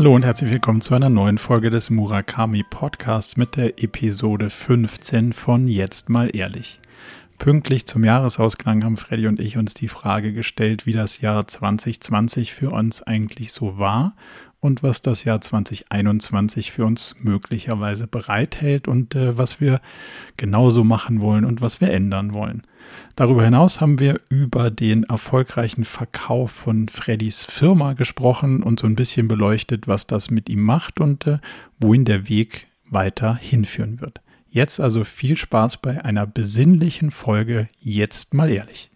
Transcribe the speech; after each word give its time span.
Hallo 0.00 0.14
und 0.14 0.24
herzlich 0.24 0.50
willkommen 0.50 0.80
zu 0.80 0.94
einer 0.94 1.10
neuen 1.10 1.36
Folge 1.36 1.68
des 1.68 1.90
Murakami 1.90 2.62
Podcasts 2.62 3.36
mit 3.36 3.56
der 3.56 3.82
Episode 3.84 4.48
15 4.48 5.34
von 5.34 5.68
Jetzt 5.68 6.08
mal 6.08 6.34
ehrlich. 6.34 6.80
Pünktlich 7.36 7.84
zum 7.84 8.02
Jahresausklang 8.02 8.82
haben 8.82 8.96
Freddy 8.96 9.26
und 9.26 9.38
ich 9.40 9.58
uns 9.58 9.74
die 9.74 9.88
Frage 9.88 10.32
gestellt, 10.32 10.86
wie 10.86 10.94
das 10.94 11.20
Jahr 11.20 11.46
2020 11.46 12.54
für 12.54 12.70
uns 12.70 13.02
eigentlich 13.02 13.52
so 13.52 13.76
war 13.76 14.14
und 14.58 14.82
was 14.82 15.02
das 15.02 15.24
Jahr 15.24 15.42
2021 15.42 16.72
für 16.72 16.86
uns 16.86 17.14
möglicherweise 17.20 18.06
bereithält 18.06 18.88
und 18.88 19.14
äh, 19.14 19.36
was 19.36 19.60
wir 19.60 19.82
genauso 20.38 20.82
machen 20.82 21.20
wollen 21.20 21.44
und 21.44 21.60
was 21.60 21.82
wir 21.82 21.90
ändern 21.90 22.32
wollen. 22.32 22.62
Darüber 23.16 23.44
hinaus 23.44 23.80
haben 23.80 23.98
wir 23.98 24.20
über 24.28 24.70
den 24.70 25.04
erfolgreichen 25.04 25.84
Verkauf 25.84 26.50
von 26.50 26.88
Freddys 26.88 27.44
Firma 27.44 27.92
gesprochen 27.92 28.62
und 28.62 28.80
so 28.80 28.86
ein 28.86 28.96
bisschen 28.96 29.28
beleuchtet, 29.28 29.88
was 29.88 30.06
das 30.06 30.30
mit 30.30 30.48
ihm 30.48 30.60
macht 30.60 31.00
und 31.00 31.26
äh, 31.26 31.38
wohin 31.78 32.04
der 32.04 32.28
Weg 32.28 32.66
weiter 32.88 33.36
hinführen 33.36 34.00
wird. 34.00 34.20
Jetzt 34.48 34.80
also 34.80 35.04
viel 35.04 35.36
Spaß 35.36 35.76
bei 35.76 36.04
einer 36.04 36.26
besinnlichen 36.26 37.10
Folge 37.10 37.68
Jetzt 37.80 38.34
mal 38.34 38.50
ehrlich. 38.50 38.89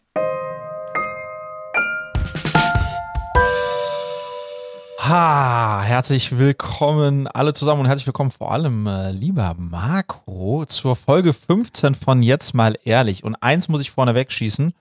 Ha, 5.07 5.83
herzlich 5.83 6.39
willkommen 6.39 7.27
alle 7.27 7.53
zusammen 7.53 7.83
und 7.83 7.89
herzlich 7.89 8.07
willkommen 8.07 8.31
vor 8.31 8.53
allem, 8.53 8.87
äh, 8.87 9.11
lieber 9.11 9.55
Marco, 9.59 10.65
zur 10.65 10.97
Folge 10.97 11.35
15 11.35 11.95
von 11.95 12.23
Jetzt 12.23 12.55
mal 12.55 12.79
ehrlich. 12.85 13.23
Und 13.23 13.37
eins 13.37 13.69
muss 13.69 13.83
ich 13.83 13.91
vorneweg 13.91 14.33
schießen. 14.33 14.73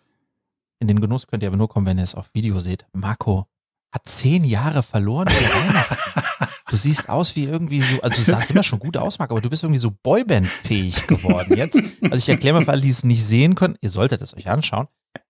In 0.80 0.88
den 0.88 1.02
Genuss 1.02 1.28
könnt 1.28 1.44
ihr 1.44 1.48
aber 1.48 1.58
nur 1.58 1.68
kommen, 1.68 1.86
wenn 1.86 1.98
ihr 1.98 2.06
es 2.06 2.16
auf 2.16 2.30
Video 2.34 2.62
seht. 2.62 2.86
Marco 2.94 3.48
hat 3.92 4.08
zehn 4.08 4.46
Jahre 4.46 4.82
verloren 4.82 5.28
Du 6.70 6.78
siehst 6.78 7.10
aus 7.10 7.36
wie 7.36 7.44
irgendwie 7.44 7.82
so, 7.82 8.00
also 8.00 8.16
du 8.16 8.24
sahst 8.24 8.50
immer 8.50 8.64
schon 8.64 8.80
gut 8.80 8.96
aus, 8.96 9.20
Marco, 9.20 9.34
aber 9.34 9.42
du 9.42 9.50
bist 9.50 9.64
irgendwie 9.64 9.80
so 9.82 9.92
Boyband-fähig 9.92 11.06
geworden 11.08 11.58
jetzt. 11.58 11.82
Also 12.02 12.16
ich 12.16 12.30
erkläre 12.30 12.56
mal 12.56 12.64
für 12.64 12.72
alle, 12.72 12.82
die 12.82 12.88
es 12.88 13.04
nicht 13.04 13.26
sehen 13.26 13.56
können, 13.56 13.76
ihr 13.82 13.92
solltet 13.92 14.22
es 14.22 14.34
euch 14.34 14.50
anschauen. 14.50 14.88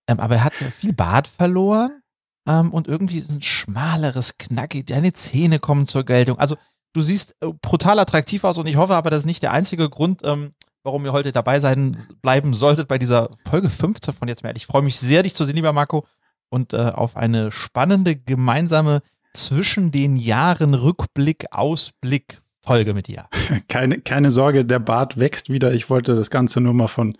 Ähm, 0.07 0.19
aber 0.19 0.35
er 0.35 0.43
hat 0.43 0.53
viel 0.53 0.93
Bart 0.93 1.27
verloren 1.27 2.02
ähm, 2.47 2.71
und 2.71 2.87
irgendwie 2.87 3.23
ein 3.27 3.41
schmaleres, 3.41 4.37
knackig, 4.37 4.87
deine 4.87 5.13
Zähne 5.13 5.59
kommen 5.59 5.87
zur 5.87 6.03
Geltung. 6.03 6.39
Also 6.39 6.57
du 6.93 7.01
siehst 7.01 7.35
äh, 7.41 7.47
brutal 7.61 7.99
attraktiv 7.99 8.43
aus 8.43 8.57
und 8.57 8.67
ich 8.67 8.77
hoffe 8.77 8.95
aber, 8.95 9.09
das 9.09 9.19
ist 9.19 9.25
nicht 9.25 9.43
der 9.43 9.51
einzige 9.51 9.89
Grund, 9.89 10.21
ähm, 10.23 10.53
warum 10.83 11.05
ihr 11.05 11.13
heute 11.13 11.31
dabei 11.31 11.59
sein 11.59 11.95
bleiben 12.21 12.53
solltet 12.53 12.87
bei 12.87 12.97
dieser 12.97 13.29
Folge 13.49 13.69
15 13.69 14.13
von 14.13 14.27
jetzt 14.27 14.43
mehr. 14.43 14.55
Ich 14.55 14.65
freue 14.65 14.81
mich 14.81 14.97
sehr, 14.97 15.23
dich 15.23 15.33
zu 15.33 15.45
sehen, 15.45 15.55
lieber 15.55 15.73
Marco, 15.73 16.05
und 16.49 16.73
äh, 16.73 16.91
auf 16.93 17.17
eine 17.17 17.51
spannende 17.51 18.15
gemeinsame 18.15 19.01
zwischen 19.33 19.91
den 19.91 20.17
Jahren 20.17 20.75
Rückblick, 20.75 21.47
Ausblick 21.51 22.42
Folge 22.65 22.93
mit 22.93 23.07
dir. 23.07 23.25
Keine, 23.67 23.99
keine 23.99 24.31
Sorge, 24.31 24.63
der 24.63 24.79
Bart 24.79 25.19
wächst 25.19 25.49
wieder. 25.49 25.73
Ich 25.73 25.89
wollte 25.89 26.15
das 26.15 26.29
Ganze 26.29 26.61
nur 26.61 26.73
mal 26.73 26.87
von, 26.87 27.15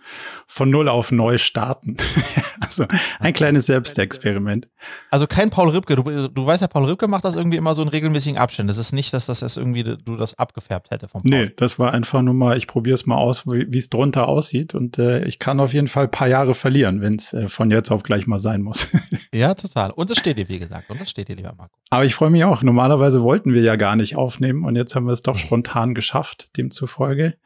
von 0.48 0.70
null 0.70 0.88
auf 0.88 1.12
neu 1.12 1.38
starten. 1.38 1.98
also 2.62 2.86
ein 3.20 3.34
kleines 3.34 3.66
Selbstexperiment. 3.66 4.70
Also 5.10 5.28
kein 5.28 5.50
Paul 5.50 5.70
Ripke. 5.70 5.96
Du, 5.96 6.04
du 6.30 6.46
weißt 6.46 6.62
ja, 6.62 6.68
Paul 6.68 6.86
Ripke 6.86 7.08
macht 7.08 7.26
das 7.26 7.36
irgendwie 7.36 7.58
immer 7.58 7.74
so 7.74 7.82
in 7.82 7.90
regelmäßigen 7.90 8.38
Abständen. 8.38 8.68
Das 8.70 8.78
ist 8.78 8.94
nicht, 8.94 9.14
dass 9.14 9.26
das 9.26 9.42
jetzt 9.42 9.58
irgendwie 9.58 9.84
du 9.84 10.16
das 10.16 10.38
abgefärbt 10.38 10.92
hätte 10.92 11.08
vom 11.08 11.24
Paul. 11.24 11.30
Nee, 11.30 11.52
das 11.56 11.78
war 11.78 11.94
einfach 11.94 12.22
nur 12.22 12.34
mal, 12.34 12.58
ich 12.58 12.68
probiere 12.68 12.96
es 12.96 13.06
mal 13.06 13.18
aus, 13.18 13.46
wie 13.46 13.78
es 13.78 13.90
drunter 13.90 14.28
aussieht. 14.28 14.74
Und 14.74 14.98
äh, 14.98 15.26
ich 15.26 15.40
kann 15.40 15.60
auf 15.60 15.74
jeden 15.74 15.88
Fall 15.88 16.06
ein 16.06 16.12
paar 16.12 16.28
Jahre 16.28 16.54
verlieren, 16.54 17.02
wenn 17.02 17.16
es 17.16 17.34
äh, 17.34 17.50
von 17.50 17.70
jetzt 17.70 17.92
auf 17.92 18.04
gleich 18.04 18.28
mal 18.28 18.40
sein 18.40 18.62
muss. 18.62 18.88
ja, 19.34 19.53
total. 19.56 19.92
Und 19.92 20.09
es 20.09 20.18
steht 20.18 20.38
dir, 20.38 20.48
wie 20.48 20.59
gesagt. 20.59 20.90
Und 20.90 21.02
es 21.02 21.09
steht 21.09 21.28
dir, 21.28 21.36
lieber 21.36 21.53
Marco. 21.58 21.76
Aber 21.90 22.06
ich 22.06 22.16
freue 22.16 22.30
mich 22.30 22.44
auch. 22.44 22.64
Normalerweise 22.64 23.22
wollten 23.22 23.53
wir 23.53 23.62
ja 23.62 23.76
gar 23.76 23.96
nicht 23.96 24.16
aufnehmen 24.16 24.64
und 24.64 24.76
jetzt 24.76 24.96
haben 24.96 25.06
wir 25.06 25.14
es 25.14 25.22
doch 25.22 25.33
spontan 25.38 25.94
geschafft. 25.94 26.50
Demzufolge 26.58 27.38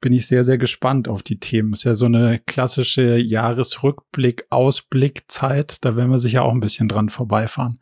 bin 0.00 0.12
ich 0.12 0.26
sehr, 0.26 0.44
sehr 0.44 0.58
gespannt 0.58 1.08
auf 1.08 1.22
die 1.22 1.40
Themen. 1.40 1.72
Ist 1.72 1.84
ja 1.84 1.94
so 1.94 2.04
eine 2.04 2.38
klassische 2.38 3.16
Jahresrückblick, 3.16 4.46
Ausblickzeit. 4.50 5.78
Da 5.82 5.96
werden 5.96 6.10
wir 6.10 6.18
sicher 6.18 6.42
auch 6.42 6.52
ein 6.52 6.60
bisschen 6.60 6.88
dran 6.88 7.08
vorbeifahren. 7.08 7.80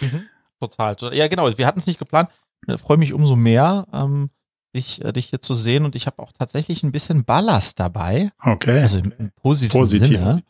Mhm. 0.00 0.24
Total. 0.60 0.96
Ja, 1.12 1.26
genau. 1.28 1.56
Wir 1.56 1.66
hatten 1.66 1.80
es 1.80 1.86
nicht 1.86 1.98
geplant. 1.98 2.28
Ich 2.66 2.80
freue 2.80 2.96
mich 2.96 3.12
umso 3.12 3.34
mehr, 3.36 3.86
ähm, 3.92 4.30
dich, 4.74 5.04
äh, 5.04 5.12
dich 5.12 5.26
hier 5.26 5.42
zu 5.42 5.54
sehen. 5.54 5.84
Und 5.84 5.96
ich 5.96 6.06
habe 6.06 6.22
auch 6.22 6.32
tatsächlich 6.32 6.82
ein 6.84 6.92
bisschen 6.92 7.24
Ballast 7.24 7.80
dabei. 7.80 8.30
Okay. 8.42 8.80
Also 8.80 8.98
im, 8.98 9.12
im 9.18 9.32
positiven 9.32 9.80
Positiv. 9.80 10.08
Sinne. 10.08 10.42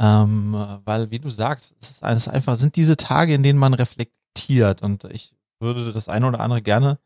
Ähm, 0.00 0.80
weil, 0.84 1.10
wie 1.10 1.18
du 1.18 1.28
sagst, 1.28 1.76
es 1.80 1.90
ist, 1.90 2.02
es 2.02 2.28
einfach, 2.28 2.56
sind 2.56 2.76
diese 2.76 2.96
Tage, 2.96 3.34
in 3.34 3.42
denen 3.42 3.58
man 3.58 3.74
reflektiert 3.74 4.16
reflektiert 4.32 4.82
und 4.82 5.04
ich 5.04 5.34
würde 5.60 5.92
das 5.92 6.08
eine 6.08 6.26
oder 6.26 6.40
andere 6.40 6.62
gerne, 6.62 6.98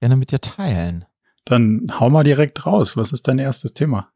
gerne 0.00 0.16
mit 0.16 0.32
dir 0.32 0.40
teilen. 0.40 1.04
Dann 1.44 1.92
hau 1.98 2.10
mal 2.10 2.24
direkt 2.24 2.66
raus. 2.66 2.96
Was 2.96 3.12
ist 3.12 3.28
dein 3.28 3.38
erstes 3.38 3.74
Thema? 3.74 4.10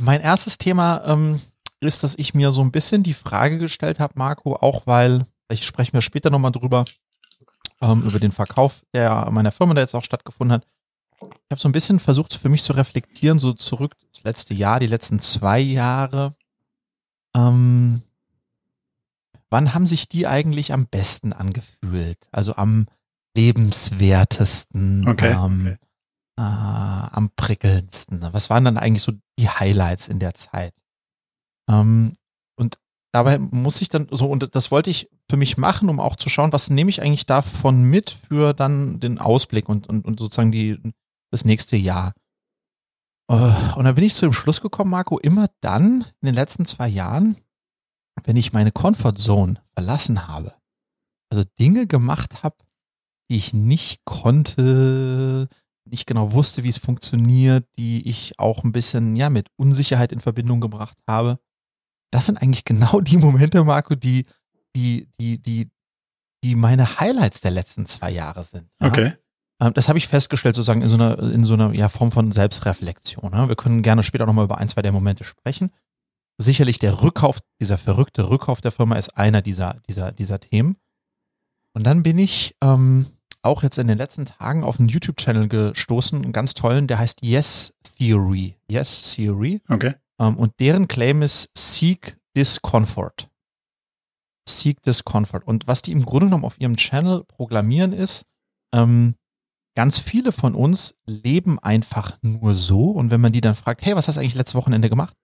Mein 0.00 0.20
erstes 0.20 0.58
Thema 0.58 1.02
ähm, 1.06 1.40
ist, 1.80 2.02
dass 2.02 2.14
ich 2.14 2.34
mir 2.34 2.50
so 2.50 2.60
ein 2.60 2.72
bisschen 2.72 3.02
die 3.02 3.14
Frage 3.14 3.58
gestellt 3.58 3.98
habe, 3.98 4.14
Marco, 4.16 4.54
auch 4.56 4.86
weil, 4.86 5.26
ich 5.50 5.64
spreche 5.64 5.96
mir 5.96 6.02
später 6.02 6.30
nochmal 6.30 6.52
drüber, 6.52 6.84
ähm, 7.80 8.02
über 8.02 8.20
den 8.20 8.32
Verkauf 8.32 8.84
der 8.92 9.30
meiner 9.30 9.52
Firma, 9.52 9.74
der 9.74 9.84
jetzt 9.84 9.94
auch 9.94 10.04
stattgefunden 10.04 10.54
hat. 10.54 10.66
Ich 11.20 11.50
habe 11.50 11.60
so 11.60 11.68
ein 11.68 11.72
bisschen 11.72 12.00
versucht, 12.00 12.34
für 12.34 12.48
mich 12.48 12.62
zu 12.62 12.72
reflektieren, 12.72 13.38
so 13.38 13.52
zurück 13.52 13.96
das 14.12 14.24
letzte 14.24 14.54
Jahr, 14.54 14.80
die 14.80 14.86
letzten 14.86 15.20
zwei 15.20 15.60
Jahre. 15.60 16.34
Ähm, 17.34 18.02
wann 19.50 19.74
haben 19.74 19.86
sich 19.86 20.08
die 20.08 20.26
eigentlich 20.26 20.72
am 20.72 20.86
besten 20.86 21.32
angefühlt? 21.32 22.28
Also 22.32 22.56
am 22.56 22.86
lebenswertesten, 23.36 25.08
okay. 25.08 25.32
ähm, 25.32 25.78
äh, 26.38 26.42
am 26.42 27.30
prickelndsten. 27.36 28.20
Was 28.32 28.50
waren 28.50 28.64
dann 28.64 28.78
eigentlich 28.78 29.02
so 29.02 29.12
die 29.38 29.48
Highlights 29.48 30.08
in 30.08 30.18
der 30.18 30.34
Zeit? 30.34 30.74
Ähm, 31.68 32.12
und 32.56 32.78
dabei 33.12 33.38
muss 33.38 33.80
ich 33.80 33.88
dann 33.88 34.08
so, 34.10 34.26
und 34.26 34.54
das 34.54 34.70
wollte 34.70 34.90
ich 34.90 35.10
für 35.30 35.36
mich 35.36 35.56
machen, 35.56 35.88
um 35.88 36.00
auch 36.00 36.16
zu 36.16 36.28
schauen, 36.28 36.52
was 36.52 36.70
nehme 36.70 36.90
ich 36.90 37.02
eigentlich 37.02 37.26
davon 37.26 37.84
mit 37.84 38.10
für 38.10 38.52
dann 38.52 39.00
den 39.00 39.18
Ausblick 39.18 39.68
und, 39.68 39.88
und, 39.88 40.04
und 40.04 40.20
sozusagen 40.20 40.52
die, 40.52 40.78
das 41.30 41.44
nächste 41.44 41.76
Jahr. 41.76 42.12
Äh, 43.30 43.74
und 43.76 43.84
dann 43.84 43.94
bin 43.94 44.04
ich 44.04 44.14
zu 44.14 44.26
dem 44.26 44.32
Schluss 44.32 44.60
gekommen, 44.60 44.90
Marco, 44.90 45.18
immer 45.18 45.48
dann 45.60 46.04
in 46.20 46.26
den 46.26 46.34
letzten 46.34 46.66
zwei 46.66 46.88
Jahren, 46.88 47.36
wenn 48.24 48.36
ich 48.36 48.52
meine 48.52 48.72
Comfortzone 48.72 49.62
verlassen 49.74 50.28
habe, 50.28 50.54
also 51.30 51.44
Dinge 51.58 51.86
gemacht 51.86 52.42
habe, 52.42 52.56
ich 53.36 53.52
nicht 53.52 54.04
konnte, 54.04 55.48
nicht 55.84 56.06
genau 56.06 56.32
wusste, 56.32 56.64
wie 56.64 56.68
es 56.68 56.78
funktioniert, 56.78 57.66
die 57.76 58.08
ich 58.08 58.38
auch 58.38 58.64
ein 58.64 58.72
bisschen 58.72 59.16
ja 59.16 59.30
mit 59.30 59.48
Unsicherheit 59.56 60.12
in 60.12 60.20
Verbindung 60.20 60.60
gebracht 60.60 60.96
habe. 61.06 61.38
Das 62.10 62.26
sind 62.26 62.38
eigentlich 62.38 62.64
genau 62.64 63.00
die 63.00 63.18
Momente, 63.18 63.62
Marco, 63.64 63.94
die 63.94 64.26
die 64.74 65.08
die 65.20 65.42
die 65.42 65.70
die 66.44 66.54
meine 66.54 66.98
Highlights 66.98 67.40
der 67.40 67.52
letzten 67.52 67.86
zwei 67.86 68.10
Jahre 68.10 68.44
sind. 68.44 68.68
Ja? 68.80 68.88
Okay. 68.88 69.12
Ähm, 69.60 69.74
das 69.74 69.88
habe 69.88 69.98
ich 69.98 70.08
festgestellt, 70.08 70.54
sozusagen 70.54 70.82
in 70.82 70.88
so 70.88 70.96
einer 70.96 71.18
in 71.18 71.44
so 71.44 71.54
einer 71.54 71.72
ja, 71.74 71.88
Form 71.88 72.10
von 72.10 72.32
Selbstreflexion. 72.32 73.32
Wir 73.48 73.56
können 73.56 73.82
gerne 73.82 74.02
später 74.02 74.26
nochmal 74.26 74.44
über 74.44 74.58
ein, 74.58 74.68
zwei 74.68 74.82
der 74.82 74.92
Momente 74.92 75.24
sprechen 75.24 75.70
sicherlich 76.38 76.78
der 76.78 77.02
Rückkauf, 77.02 77.40
dieser 77.60 77.78
verrückte 77.78 78.28
Rückkauf 78.28 78.60
der 78.60 78.72
Firma 78.72 78.96
ist 78.96 79.16
einer 79.16 79.42
dieser, 79.42 79.80
dieser, 79.88 80.12
dieser 80.12 80.40
Themen. 80.40 80.76
Und 81.74 81.84
dann 81.84 82.02
bin 82.02 82.18
ich 82.18 82.56
ähm, 82.62 83.06
auch 83.42 83.62
jetzt 83.62 83.78
in 83.78 83.88
den 83.88 83.98
letzten 83.98 84.24
Tagen 84.24 84.64
auf 84.64 84.78
einen 84.78 84.88
YouTube-Channel 84.88 85.48
gestoßen, 85.48 86.22
einen 86.22 86.32
ganz 86.32 86.54
tollen, 86.54 86.86
der 86.86 86.98
heißt 86.98 87.22
Yes 87.22 87.76
Theory. 87.98 88.56
Yes 88.68 89.14
Theory. 89.14 89.60
Okay. 89.68 89.94
Ähm, 90.18 90.36
und 90.36 90.52
deren 90.60 90.88
Claim 90.88 91.22
ist 91.22 91.50
Seek 91.56 92.16
Discomfort. 92.36 93.28
Seek 94.48 94.82
Discomfort. 94.82 95.42
Und 95.44 95.66
was 95.66 95.82
die 95.82 95.92
im 95.92 96.04
Grunde 96.04 96.26
genommen 96.26 96.44
auf 96.44 96.60
ihrem 96.60 96.76
Channel 96.76 97.24
programmieren 97.24 97.92
ist, 97.92 98.26
ähm, 98.74 99.14
ganz 99.74 99.98
viele 99.98 100.32
von 100.32 100.54
uns 100.54 100.98
leben 101.06 101.58
einfach 101.58 102.18
nur 102.22 102.54
so. 102.54 102.90
Und 102.90 103.10
wenn 103.10 103.20
man 103.20 103.32
die 103.32 103.40
dann 103.40 103.54
fragt, 103.54 103.84
hey, 103.84 103.96
was 103.96 104.08
hast 104.08 104.16
du 104.16 104.20
eigentlich 104.20 104.34
letztes 104.34 104.54
Wochenende 104.54 104.88
gemacht? 104.88 105.14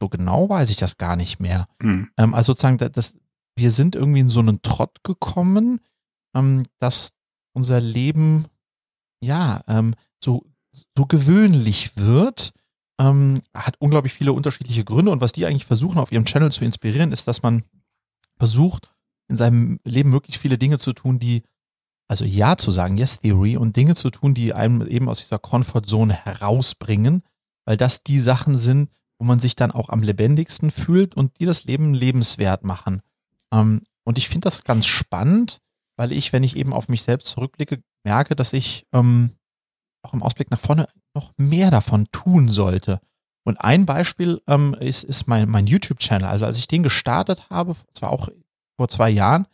so 0.00 0.08
genau 0.08 0.48
weiß 0.48 0.70
ich 0.70 0.76
das 0.76 0.98
gar 0.98 1.16
nicht 1.16 1.40
mehr. 1.40 1.66
Mhm. 1.80 2.10
Ähm, 2.16 2.34
also 2.34 2.52
sozusagen, 2.52 2.78
das, 2.78 3.14
wir 3.56 3.70
sind 3.70 3.96
irgendwie 3.96 4.20
in 4.20 4.28
so 4.28 4.40
einen 4.40 4.62
Trott 4.62 5.02
gekommen, 5.02 5.80
ähm, 6.36 6.64
dass 6.78 7.14
unser 7.52 7.80
Leben 7.80 8.46
ja 9.20 9.62
ähm, 9.66 9.94
so, 10.22 10.44
so 10.96 11.06
gewöhnlich 11.06 11.96
wird. 11.96 12.52
Ähm, 12.98 13.40
hat 13.54 13.76
unglaublich 13.78 14.12
viele 14.12 14.32
unterschiedliche 14.32 14.84
Gründe 14.84 15.10
und 15.10 15.20
was 15.20 15.32
die 15.32 15.44
eigentlich 15.44 15.66
versuchen 15.66 15.98
auf 15.98 16.12
ihrem 16.12 16.24
Channel 16.24 16.50
zu 16.50 16.64
inspirieren, 16.64 17.12
ist, 17.12 17.28
dass 17.28 17.42
man 17.42 17.64
versucht, 18.38 18.90
in 19.28 19.36
seinem 19.36 19.80
Leben 19.84 20.10
möglichst 20.10 20.40
viele 20.40 20.56
Dinge 20.56 20.78
zu 20.78 20.92
tun, 20.92 21.18
die, 21.18 21.42
also 22.08 22.24
Ja 22.24 22.56
zu 22.56 22.70
sagen, 22.70 22.96
Yes 22.96 23.20
Theory, 23.20 23.56
und 23.56 23.76
Dinge 23.76 23.96
zu 23.96 24.10
tun, 24.10 24.32
die 24.34 24.54
einem 24.54 24.86
eben 24.86 25.08
aus 25.08 25.18
dieser 25.18 25.38
Comfortzone 25.38 26.14
herausbringen, 26.14 27.22
weil 27.64 27.76
das 27.76 28.02
die 28.02 28.18
Sachen 28.18 28.56
sind, 28.56 28.90
wo 29.18 29.24
man 29.24 29.40
sich 29.40 29.56
dann 29.56 29.72
auch 29.72 29.88
am 29.88 30.02
lebendigsten 30.02 30.70
fühlt 30.70 31.14
und 31.14 31.38
die 31.40 31.46
das 31.46 31.64
Leben 31.64 31.92
lebenswert 31.92 32.64
machen. 32.64 33.02
Ähm, 33.52 33.82
und 34.04 34.18
ich 34.18 34.28
finde 34.28 34.46
das 34.46 34.64
ganz 34.64 34.86
spannend, 34.86 35.60
weil 35.96 36.12
ich, 36.12 36.32
wenn 36.32 36.44
ich 36.44 36.56
eben 36.56 36.72
auf 36.72 36.88
mich 36.88 37.02
selbst 37.02 37.28
zurückblicke, 37.28 37.82
merke, 38.04 38.36
dass 38.36 38.52
ich 38.52 38.86
ähm, 38.92 39.36
auch 40.02 40.14
im 40.14 40.22
Ausblick 40.22 40.50
nach 40.50 40.60
vorne 40.60 40.88
noch 41.14 41.32
mehr 41.36 41.70
davon 41.70 42.06
tun 42.12 42.48
sollte. 42.48 43.00
Und 43.44 43.60
ein 43.60 43.86
Beispiel 43.86 44.42
ähm, 44.46 44.74
ist, 44.74 45.04
ist 45.04 45.26
mein, 45.26 45.48
mein 45.48 45.66
YouTube-Channel. 45.66 46.28
Also 46.28 46.46
als 46.46 46.58
ich 46.58 46.68
den 46.68 46.82
gestartet 46.82 47.48
habe, 47.48 47.76
zwar 47.94 48.10
auch 48.10 48.28
vor 48.76 48.88
zwei 48.88 49.10
Jahren, 49.10 49.46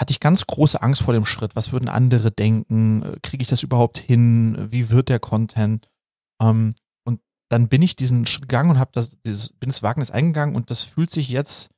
hatte 0.00 0.12
ich 0.12 0.20
ganz 0.20 0.46
große 0.46 0.82
Angst 0.82 1.02
vor 1.02 1.14
dem 1.14 1.24
Schritt. 1.24 1.56
Was 1.56 1.72
würden 1.72 1.88
andere 1.88 2.30
denken? 2.30 3.16
Kriege 3.22 3.42
ich 3.42 3.48
das 3.48 3.62
überhaupt 3.62 3.98
hin? 3.98 4.68
Wie 4.70 4.90
wird 4.90 5.08
der 5.08 5.18
Content? 5.18 5.88
Ähm, 6.40 6.74
und 7.04 7.20
dann 7.50 7.68
bin 7.68 7.82
ich 7.82 7.96
diesen 7.96 8.26
Schritt 8.26 8.48
gegangen 8.48 8.70
und 8.70 8.78
habe 8.78 8.90
das, 8.92 9.16
dieses, 9.24 9.52
bin 9.54 9.70
das 9.70 9.82
Wagnis 9.82 10.10
eingegangen 10.10 10.54
und 10.54 10.70
das 10.70 10.84
fühlt 10.84 11.10
sich 11.10 11.28
jetzt 11.28 11.70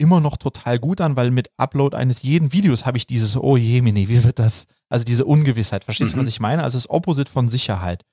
immer 0.00 0.20
noch 0.20 0.36
total 0.36 0.78
gut 0.78 1.00
an, 1.00 1.16
weil 1.16 1.30
mit 1.30 1.50
Upload 1.58 1.96
eines 1.96 2.22
jeden 2.22 2.52
Videos 2.52 2.86
habe 2.86 2.96
ich 2.96 3.06
dieses, 3.06 3.36
oh 3.36 3.56
je, 3.56 3.82
Mini, 3.82 4.08
wie 4.08 4.24
wird 4.24 4.38
das? 4.38 4.66
Also 4.88 5.04
diese 5.04 5.26
Ungewissheit. 5.26 5.84
Verstehst 5.84 6.12
mhm. 6.12 6.20
du, 6.20 6.22
was 6.22 6.28
ich 6.30 6.40
meine? 6.40 6.62
Also 6.62 6.76
das 6.76 6.88
Opposite 6.88 7.30
von 7.30 7.48
Sicherheit. 7.48 8.04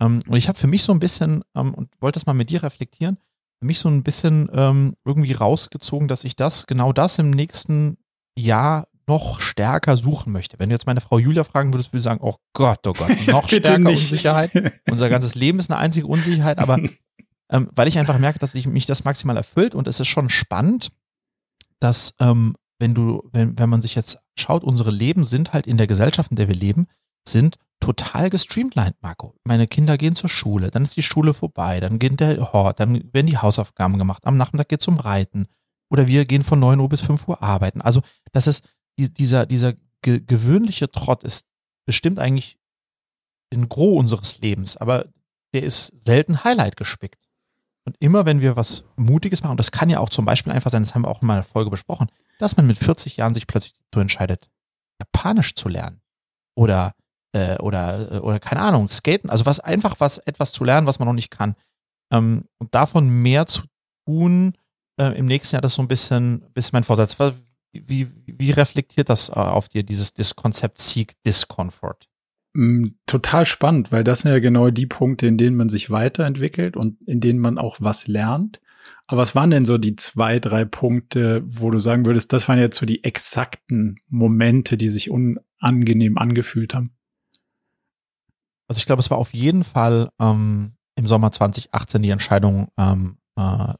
Ähm, 0.00 0.20
und 0.26 0.36
ich 0.36 0.48
habe 0.48 0.58
für 0.58 0.68
mich 0.68 0.84
so 0.84 0.92
ein 0.92 1.00
bisschen, 1.00 1.42
ähm, 1.54 1.74
und 1.74 1.90
wollte 2.00 2.16
das 2.16 2.26
mal 2.26 2.32
mit 2.32 2.50
dir 2.50 2.62
reflektieren, 2.62 3.18
für 3.58 3.66
mich 3.66 3.80
so 3.80 3.88
ein 3.88 4.02
bisschen 4.02 4.48
ähm, 4.52 4.94
irgendwie 5.04 5.32
rausgezogen, 5.32 6.08
dass 6.08 6.24
ich 6.24 6.36
das, 6.36 6.66
genau 6.66 6.92
das 6.92 7.18
im 7.18 7.30
nächsten 7.30 7.98
Jahr 8.38 8.86
noch 9.08 9.40
stärker 9.40 9.96
suchen 9.96 10.32
möchte. 10.32 10.58
Wenn 10.58 10.68
du 10.68 10.74
jetzt 10.74 10.86
meine 10.86 11.00
Frau 11.00 11.18
Julia 11.18 11.42
fragen 11.44 11.74
würdest, 11.74 11.92
würde 11.92 11.98
ich 11.98 12.04
sagen, 12.04 12.20
oh 12.22 12.36
Gott, 12.52 12.86
oh 12.86 12.92
Gott, 12.92 13.26
noch 13.26 13.48
stärker. 13.48 13.90
Unsicherheit. 13.90 14.80
Unser 14.88 15.08
ganzes 15.10 15.34
Leben 15.34 15.58
ist 15.58 15.70
eine 15.70 15.80
einzige 15.80 16.06
Unsicherheit, 16.06 16.58
aber 16.58 16.78
ähm, 17.50 17.68
weil 17.74 17.88
ich 17.88 17.98
einfach 17.98 18.18
merke, 18.18 18.38
dass 18.38 18.54
ich, 18.54 18.66
mich 18.66 18.86
das 18.86 19.04
maximal 19.04 19.36
erfüllt 19.36 19.74
und 19.74 19.88
es 19.88 19.98
ist 19.98 20.08
schon 20.08 20.30
spannend, 20.30 20.90
dass 21.82 22.14
ähm, 22.20 22.54
wenn 22.78 22.94
du, 22.94 23.28
wenn, 23.32 23.58
wenn 23.58 23.68
man 23.68 23.82
sich 23.82 23.94
jetzt 23.94 24.18
schaut, 24.38 24.64
unsere 24.64 24.90
Leben 24.90 25.26
sind 25.26 25.52
halt 25.52 25.66
in 25.66 25.76
der 25.76 25.86
Gesellschaft, 25.86 26.30
in 26.30 26.36
der 26.36 26.48
wir 26.48 26.54
leben, 26.54 26.86
sind 27.26 27.58
total 27.80 28.30
gestreamlined, 28.30 28.94
Marco. 29.00 29.34
Meine 29.44 29.66
Kinder 29.66 29.98
gehen 29.98 30.14
zur 30.14 30.30
Schule, 30.30 30.70
dann 30.70 30.84
ist 30.84 30.96
die 30.96 31.02
Schule 31.02 31.34
vorbei, 31.34 31.80
dann 31.80 31.98
geht 31.98 32.20
der 32.20 32.52
Hort, 32.52 32.78
dann 32.78 33.12
werden 33.12 33.26
die 33.26 33.38
Hausaufgaben 33.38 33.98
gemacht, 33.98 34.24
am 34.26 34.36
Nachmittag 34.36 34.68
geht 34.68 34.80
zum 34.80 34.98
Reiten 34.98 35.48
oder 35.90 36.06
wir 36.06 36.24
gehen 36.24 36.44
von 36.44 36.60
9 36.60 36.78
Uhr 36.78 36.88
bis 36.88 37.00
5 37.00 37.26
Uhr 37.28 37.42
arbeiten. 37.42 37.80
Also 37.80 38.02
das 38.32 38.46
ist 38.46 38.64
dieser, 38.96 39.46
dieser 39.46 39.74
ge 40.02 40.20
gewöhnliche 40.20 40.90
Trott 40.90 41.24
ist 41.24 41.46
bestimmt 41.84 42.18
eigentlich 42.18 42.58
ein 43.52 43.68
Gros 43.68 43.98
unseres 43.98 44.38
Lebens, 44.38 44.76
aber 44.76 45.06
der 45.52 45.64
ist 45.64 45.86
selten 46.04 46.44
Highlight 46.44 46.76
gespickt. 46.76 47.28
Und 47.84 47.96
immer 47.98 48.24
wenn 48.24 48.40
wir 48.40 48.56
was 48.56 48.84
Mutiges 48.96 49.42
machen, 49.42 49.52
und 49.52 49.60
das 49.60 49.72
kann 49.72 49.90
ja 49.90 49.98
auch 49.98 50.10
zum 50.10 50.24
Beispiel 50.24 50.52
einfach 50.52 50.70
sein, 50.70 50.82
das 50.82 50.94
haben 50.94 51.02
wir 51.02 51.08
auch 51.08 51.22
in 51.22 51.26
meiner 51.26 51.42
Folge 51.42 51.70
besprochen, 51.70 52.08
dass 52.38 52.56
man 52.56 52.66
mit 52.66 52.78
40 52.78 53.16
Jahren 53.16 53.34
sich 53.34 53.46
plötzlich 53.46 53.74
dazu 53.90 54.00
entscheidet, 54.00 54.50
Japanisch 55.00 55.54
zu 55.54 55.68
lernen. 55.68 56.00
Oder, 56.54 56.94
äh, 57.32 57.58
oder, 57.58 58.12
äh, 58.12 58.18
oder 58.18 58.38
keine 58.38 58.60
Ahnung, 58.60 58.88
skaten. 58.88 59.30
Also 59.30 59.46
was 59.46 59.60
einfach 59.60 59.96
was, 59.98 60.18
etwas 60.18 60.52
zu 60.52 60.64
lernen, 60.64 60.86
was 60.86 60.98
man 60.98 61.08
noch 61.08 61.14
nicht 61.14 61.30
kann. 61.30 61.56
Ähm, 62.12 62.44
und 62.58 62.74
davon 62.74 63.08
mehr 63.08 63.46
zu 63.46 63.62
tun, 64.06 64.54
äh, 64.98 65.16
im 65.16 65.26
nächsten 65.26 65.56
Jahr, 65.56 65.62
das 65.62 65.72
ist 65.72 65.76
so 65.76 65.82
ein 65.82 65.88
bisschen, 65.88 66.44
bisschen 66.52 66.76
mein 66.76 66.84
Vorsatz. 66.84 67.16
Wie, 67.72 68.08
wie 68.26 68.50
reflektiert 68.50 69.08
das 69.08 69.30
äh, 69.30 69.32
auf 69.32 69.68
dir, 69.68 69.82
dieses, 69.82 70.12
dieses 70.12 70.36
Konzept 70.36 70.78
Seek 70.78 71.14
Discomfort? 71.24 72.08
Total 73.06 73.46
spannend, 73.46 73.92
weil 73.92 74.04
das 74.04 74.20
sind 74.20 74.30
ja 74.30 74.38
genau 74.38 74.68
die 74.70 74.86
Punkte, 74.86 75.26
in 75.26 75.38
denen 75.38 75.56
man 75.56 75.70
sich 75.70 75.90
weiterentwickelt 75.90 76.76
und 76.76 77.00
in 77.08 77.20
denen 77.20 77.38
man 77.38 77.56
auch 77.56 77.78
was 77.80 78.06
lernt. 78.06 78.60
Aber 79.06 79.22
was 79.22 79.34
waren 79.34 79.50
denn 79.50 79.64
so 79.64 79.78
die 79.78 79.96
zwei, 79.96 80.38
drei 80.38 80.64
Punkte, 80.64 81.42
wo 81.46 81.70
du 81.70 81.78
sagen 81.78 82.04
würdest, 82.04 82.32
das 82.32 82.48
waren 82.48 82.58
jetzt 82.58 82.78
so 82.78 82.84
die 82.84 83.04
exakten 83.04 84.00
Momente, 84.08 84.76
die 84.76 84.90
sich 84.90 85.10
unangenehm 85.10 86.18
angefühlt 86.18 86.74
haben? 86.74 86.94
Also 88.68 88.78
ich 88.78 88.86
glaube, 88.86 89.00
es 89.00 89.10
war 89.10 89.18
auf 89.18 89.32
jeden 89.32 89.64
Fall 89.64 90.08
ähm, 90.20 90.76
im 90.94 91.06
Sommer 91.06 91.32
2018 91.32 92.02
die 92.02 92.10
Entscheidung, 92.10 92.68
ähm, 92.78 93.18
äh, 93.36 93.74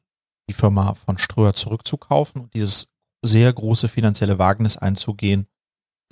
die 0.48 0.54
Firma 0.54 0.94
von 0.94 1.18
Ströer 1.18 1.54
zurückzukaufen 1.54 2.42
und 2.42 2.54
dieses 2.54 2.92
sehr 3.22 3.52
große 3.52 3.88
finanzielle 3.88 4.38
Wagnis 4.38 4.76
einzugehen, 4.76 5.46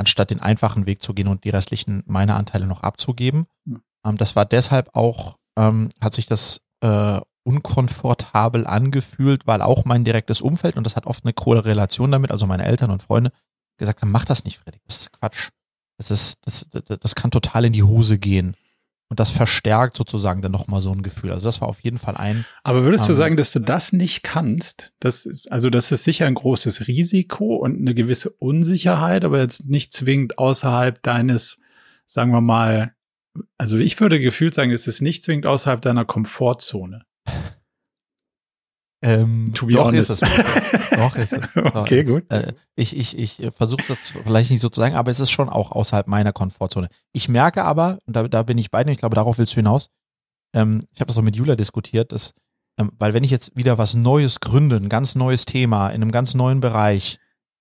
anstatt 0.01 0.31
den 0.31 0.41
einfachen 0.41 0.87
Weg 0.87 1.03
zu 1.03 1.15
gehen 1.15 1.29
und 1.29 1.45
die 1.45 1.51
restlichen 1.51 2.03
meine 2.07 2.35
Anteile 2.35 2.67
noch 2.67 2.83
abzugeben. 2.83 3.47
Mhm. 3.65 3.83
Ähm, 4.05 4.17
das 4.17 4.35
war 4.35 4.47
deshalb 4.47 4.91
auch, 4.95 5.37
ähm, 5.57 5.91
hat 6.01 6.15
sich 6.15 6.27
das 6.27 6.63
äh, 6.81 7.21
unkomfortabel 7.45 8.67
angefühlt, 8.67 9.47
weil 9.47 9.63
auch 9.63 9.85
mein 9.85 10.05
direktes 10.05 10.41
Umfeld, 10.41 10.77
und 10.77 10.85
das 10.85 10.97
hat 10.97 11.07
oft 11.07 11.25
eine 11.25 11.33
coole 11.33 11.65
Relation 11.65 12.11
damit, 12.11 12.31
also 12.31 12.47
meine 12.47 12.65
Eltern 12.65 12.91
und 12.91 13.03
Freunde, 13.03 13.31
gesagt 13.79 14.03
haben, 14.03 14.11
mach 14.11 14.25
das 14.25 14.45
nicht, 14.45 14.59
Freddy, 14.59 14.79
das 14.87 14.99
ist 14.99 15.13
Quatsch. 15.13 15.51
Das 15.99 16.11
ist, 16.11 16.39
das, 16.47 16.67
das, 16.71 16.99
das 16.99 17.15
kann 17.15 17.31
total 17.31 17.67
in 17.67 17.73
die 17.73 17.83
Hose 17.83 18.19
gehen. 18.19 18.57
Und 19.11 19.19
das 19.19 19.31
verstärkt 19.31 19.97
sozusagen 19.97 20.41
dann 20.41 20.53
nochmal 20.53 20.81
so 20.81 20.93
ein 20.93 21.03
Gefühl. 21.03 21.33
Also 21.33 21.49
das 21.49 21.61
war 21.61 21.67
auf 21.67 21.81
jeden 21.81 21.99
Fall 21.99 22.17
ein. 22.17 22.45
Aber 22.63 22.85
würdest 22.85 23.09
du 23.09 23.13
ähm, 23.13 23.17
sagen, 23.17 23.37
dass 23.37 23.53
du 23.53 23.59
das 23.59 23.93
nicht 23.93 24.23
kannst? 24.23 24.93
Das 25.01 25.27
ist, 25.27 25.51
also 25.51 25.69
das 25.69 25.91
ist 25.91 26.05
sicher 26.05 26.27
ein 26.27 26.35
großes 26.35 26.87
Risiko 26.87 27.57
und 27.57 27.77
eine 27.81 27.95
gewisse 27.95 28.31
Unsicherheit, 28.31 29.25
aber 29.25 29.41
jetzt 29.41 29.67
nicht 29.67 29.93
zwingend 29.93 30.39
außerhalb 30.39 31.03
deines, 31.03 31.59
sagen 32.07 32.31
wir 32.31 32.41
mal, 32.41 32.95
also 33.59 33.79
ich 33.79 34.01
würde 34.01 34.21
gefühlt 34.21 34.55
sagen, 34.55 34.71
es 34.71 34.87
ist 34.87 35.01
nicht 35.01 35.25
zwingend 35.25 35.47
außerhalb 35.47 35.83
deiner 35.83 36.05
Komfortzone. 36.05 37.05
Ähm, 39.03 39.53
to 39.55 39.67
be 39.67 39.73
doch 39.73 39.87
honest. 39.87 40.11
ist 40.11 40.23
es. 40.23 40.91
doch 40.91 41.17
ist 41.17 41.33
es. 41.33 41.57
okay, 41.75 42.05
gut. 42.05 42.31
Äh, 42.31 42.53
ich 42.77 42.97
ich, 42.97 43.19
ich 43.19 43.49
versuche 43.57 43.83
das 43.89 44.13
vielleicht 44.25 44.51
nicht 44.51 44.61
so 44.61 44.69
zu 44.69 44.81
sagen, 44.81 44.95
aber 44.95 45.11
es 45.11 45.21
ist 45.21 45.31
schon 45.31 45.49
auch 45.49 45.73
außerhalb 45.73 46.07
meiner 46.07 46.33
Komfortzone. 46.33 46.89
Ich 47.13 47.29
merke 47.29 47.65
aber, 47.65 47.99
und 48.07 48.15
da, 48.15 48.29
da 48.29 48.43
bin 48.43 48.59
ich 48.59 48.71
bei 48.71 48.85
dir, 48.85 48.93
ich 48.93 48.99
glaube, 48.99 49.15
darauf 49.15 49.39
willst 49.39 49.55
du 49.55 49.57
hinaus, 49.57 49.89
ähm, 50.55 50.81
ich 50.93 51.01
habe 51.01 51.09
das 51.09 51.17
auch 51.17 51.23
mit 51.23 51.37
Julia 51.37 51.57
diskutiert, 51.57 52.13
dass, 52.13 52.35
ähm, 52.79 52.93
weil 52.99 53.15
wenn 53.15 53.25
ich 53.25 53.31
jetzt 53.31 53.57
wieder 53.57 53.79
was 53.79 53.95
Neues 53.95 54.41
gründe, 54.41 54.77
ein 54.77 54.91
ganz 54.91 55.15
neues 55.15 55.47
Thema 55.47 55.89
in 55.89 56.03
einem 56.03 56.13
ganz 56.13 56.35
neuen 56.35 56.61
Bereich, 56.61 57.19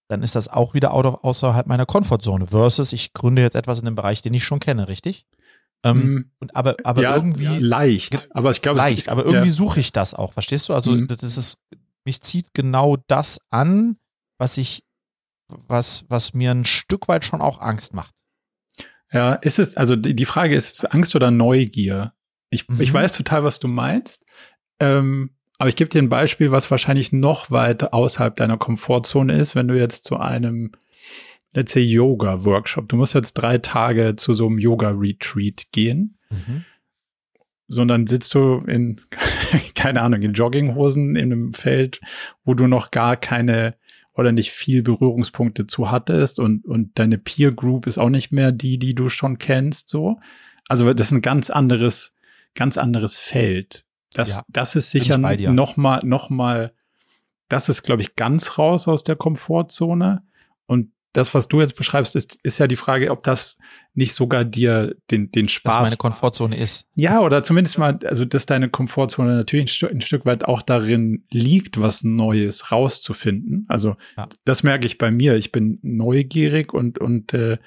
dann 0.10 0.24
ist 0.24 0.36
das 0.36 0.48
auch 0.48 0.74
wieder 0.74 0.94
außerhalb 0.94 1.68
meiner 1.68 1.86
Komfortzone. 1.86 2.48
Versus, 2.48 2.94
ich 2.94 3.14
gründe 3.14 3.44
jetzt 3.44 3.56
etwas 3.56 3.80
in 3.80 3.88
einem 3.88 3.96
Bereich, 3.96 4.22
den 4.22 4.34
ich 4.34 4.44
schon 4.44 4.60
kenne, 4.60 4.88
richtig? 4.88 5.26
Ähm, 5.84 6.08
mhm. 6.08 6.32
und 6.40 6.56
aber 6.56 6.76
aber 6.84 7.02
ja, 7.02 7.16
irgendwie 7.16 7.46
ja, 7.46 7.58
leicht, 7.58 8.28
aber 8.32 8.52
ich 8.52 8.62
glaube 8.62 8.80
leicht, 8.80 9.08
aber 9.08 9.24
irgendwie 9.24 9.48
ja. 9.48 9.54
suche 9.54 9.80
ich 9.80 9.94
das 9.94 10.14
auch, 10.14 10.34
verstehst 10.34 10.68
du? 10.68 10.74
Also 10.74 10.92
mhm. 10.92 11.08
das 11.08 11.38
ist 11.38 11.60
mich 12.04 12.22
zieht 12.22 12.54
genau 12.54 12.98
das 13.08 13.40
an, 13.50 13.98
was 14.38 14.58
ich 14.58 14.84
was 15.48 16.04
was 16.10 16.34
mir 16.34 16.52
ein 16.52 16.66
Stück 16.66 17.08
weit 17.08 17.24
schon 17.24 17.42
auch 17.42 17.62
Angst 17.62 17.94
macht. 17.94 18.14
Ja, 19.12 19.34
ist 19.34 19.58
es 19.58 19.78
also 19.78 19.96
die 19.96 20.26
Frage 20.26 20.56
ist, 20.56 20.74
ist 20.74 20.94
Angst 20.94 21.16
oder 21.16 21.32
Neugier? 21.32 22.14
Ich 22.50 22.68
mhm. 22.68 22.82
ich 22.82 22.94
weiß 22.94 23.14
total, 23.14 23.46
was 23.46 23.60
du 23.60 23.70
meinst. 23.70 24.26
Ähm, 24.82 25.32
aber 25.60 25.70
ich 25.70 25.76
gebe 25.76 25.90
dir 25.90 26.02
ein 26.02 26.10
Beispiel, 26.10 26.52
was 26.52 26.72
wahrscheinlich 26.72 27.12
noch 27.12 27.52
weiter 27.52 27.94
außerhalb 27.94 28.36
deiner 28.36 28.58
Komfortzone 28.58 29.38
ist, 29.38 29.56
wenn 29.56 29.68
du 29.68 29.78
jetzt 29.78 30.06
zu 30.06 30.18
einem 30.18 30.72
let's 31.54 31.72
say 31.72 31.82
Yoga 31.82 32.46
Workshop. 32.46 32.90
Du 32.90 32.96
musst 32.96 33.14
jetzt 33.14 33.34
drei 33.34 33.58
Tage 33.58 34.16
zu 34.16 34.34
so 34.34 34.48
einem 34.48 34.60
Yoga 34.60 34.90
Retreat 34.90 35.68
gehen. 35.72 36.18
Mhm. 36.30 36.66
Sondern 37.68 38.08
sitzt 38.08 38.34
du 38.34 38.64
in, 38.68 39.02
keine 39.76 40.02
Ahnung, 40.02 40.22
in 40.22 40.34
Jogginghosen 40.34 41.16
in 41.16 41.32
einem 41.32 41.54
Feld, 41.54 42.02
wo 42.44 42.54
du 42.54 42.68
noch 42.68 42.92
gar 42.92 43.16
keine 43.16 43.76
oder 44.14 44.32
nicht 44.32 44.52
viel 44.52 44.84
Berührungspunkte 44.84 45.66
zu 45.66 45.92
hattest 45.92 46.40
und, 46.40 46.66
und 46.66 46.98
deine 47.00 47.18
Peer 47.18 47.54
Group 47.54 47.88
ist 47.88 47.98
auch 47.98 48.10
nicht 48.10 48.32
mehr 48.32 48.52
die, 48.52 48.78
die 48.78 48.94
du 48.94 49.08
schon 49.08 49.38
kennst, 49.38 49.88
so. 49.88 50.20
Also 50.68 50.94
das 50.94 51.08
ist 51.08 51.14
ein 51.14 51.22
ganz 51.22 51.50
anderes, 51.50 52.14
ganz 52.54 52.78
anderes 52.78 53.18
Feld. 53.18 53.86
Das, 54.14 54.38
ja, 54.38 54.44
das 54.50 54.76
ist 54.76 54.92
sicher 54.92 55.18
noch 55.18 55.78
mal, 55.78 56.02
noch 56.04 56.30
mal, 56.30 56.74
das 57.48 57.70
ist, 57.70 57.84
glaube 57.84 58.02
ich, 58.02 58.16
ganz 58.16 58.58
raus 58.58 58.88
aus 58.88 59.04
der 59.04 59.16
Komfortzone. 59.16 60.24
Und 60.66 60.92
das, 61.14 61.34
was 61.34 61.48
du 61.48 61.60
jetzt 61.60 61.76
beschreibst, 61.76 62.16
ist, 62.16 62.38
ist 62.44 62.60
ja 62.60 62.68
die 62.68 62.76
Frage, 62.76 63.10
ob 63.10 63.24
das 63.24 63.58
nicht 63.94 64.14
sogar 64.14 64.46
dir 64.46 64.96
den, 65.10 65.32
den 65.32 65.50
Spaß. 65.50 65.76
Dass 65.76 65.90
meine 65.90 65.98
Komfortzone 65.98 66.56
ist. 66.56 66.86
Ja, 66.96 67.22
oder 67.22 67.44
zumindest 67.44 67.78
mal, 67.80 68.00
also, 68.06 68.26
dass 68.26 68.46
deine 68.46 68.70
Komfortzone 68.70 69.36
natürlich 69.36 69.66
ein, 69.66 69.70
Stück, 69.70 69.92
ein 69.92 70.02
Stück 70.02 70.26
weit 70.26 70.46
auch 70.46 70.62
darin 70.62 71.26
liegt, 71.32 71.82
was 71.82 72.04
Neues 72.04 72.72
rauszufinden. 72.72 73.66
Also, 73.68 73.96
ja. 74.18 74.28
das 74.46 74.62
merke 74.62 74.86
ich 74.86 74.98
bei 75.00 75.10
mir. 75.10 75.36
Ich 75.36 75.52
bin 75.52 75.80
neugierig 75.82 76.74
und, 76.74 77.00
und, 77.00 77.34
äh, 77.34 77.58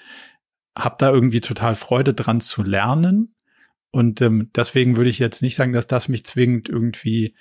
habe 0.77 0.97
da 0.99 1.11
irgendwie 1.11 1.41
total 1.41 1.75
Freude 1.75 2.15
dran 2.15 2.41
zu 2.41 2.63
lernen. 2.63 3.35
Und 3.91 4.23
ähm, 4.23 4.51
deswegen 4.55 4.97
würde 4.97 5.11
ich 5.11 5.19
jetzt 5.19 5.43
nicht 5.43 5.57
sagen, 5.57 5.73
dass 5.73 5.87
das 5.87 6.09
mich 6.09 6.25
zwingend 6.25 6.69
irgendwie 6.69 7.35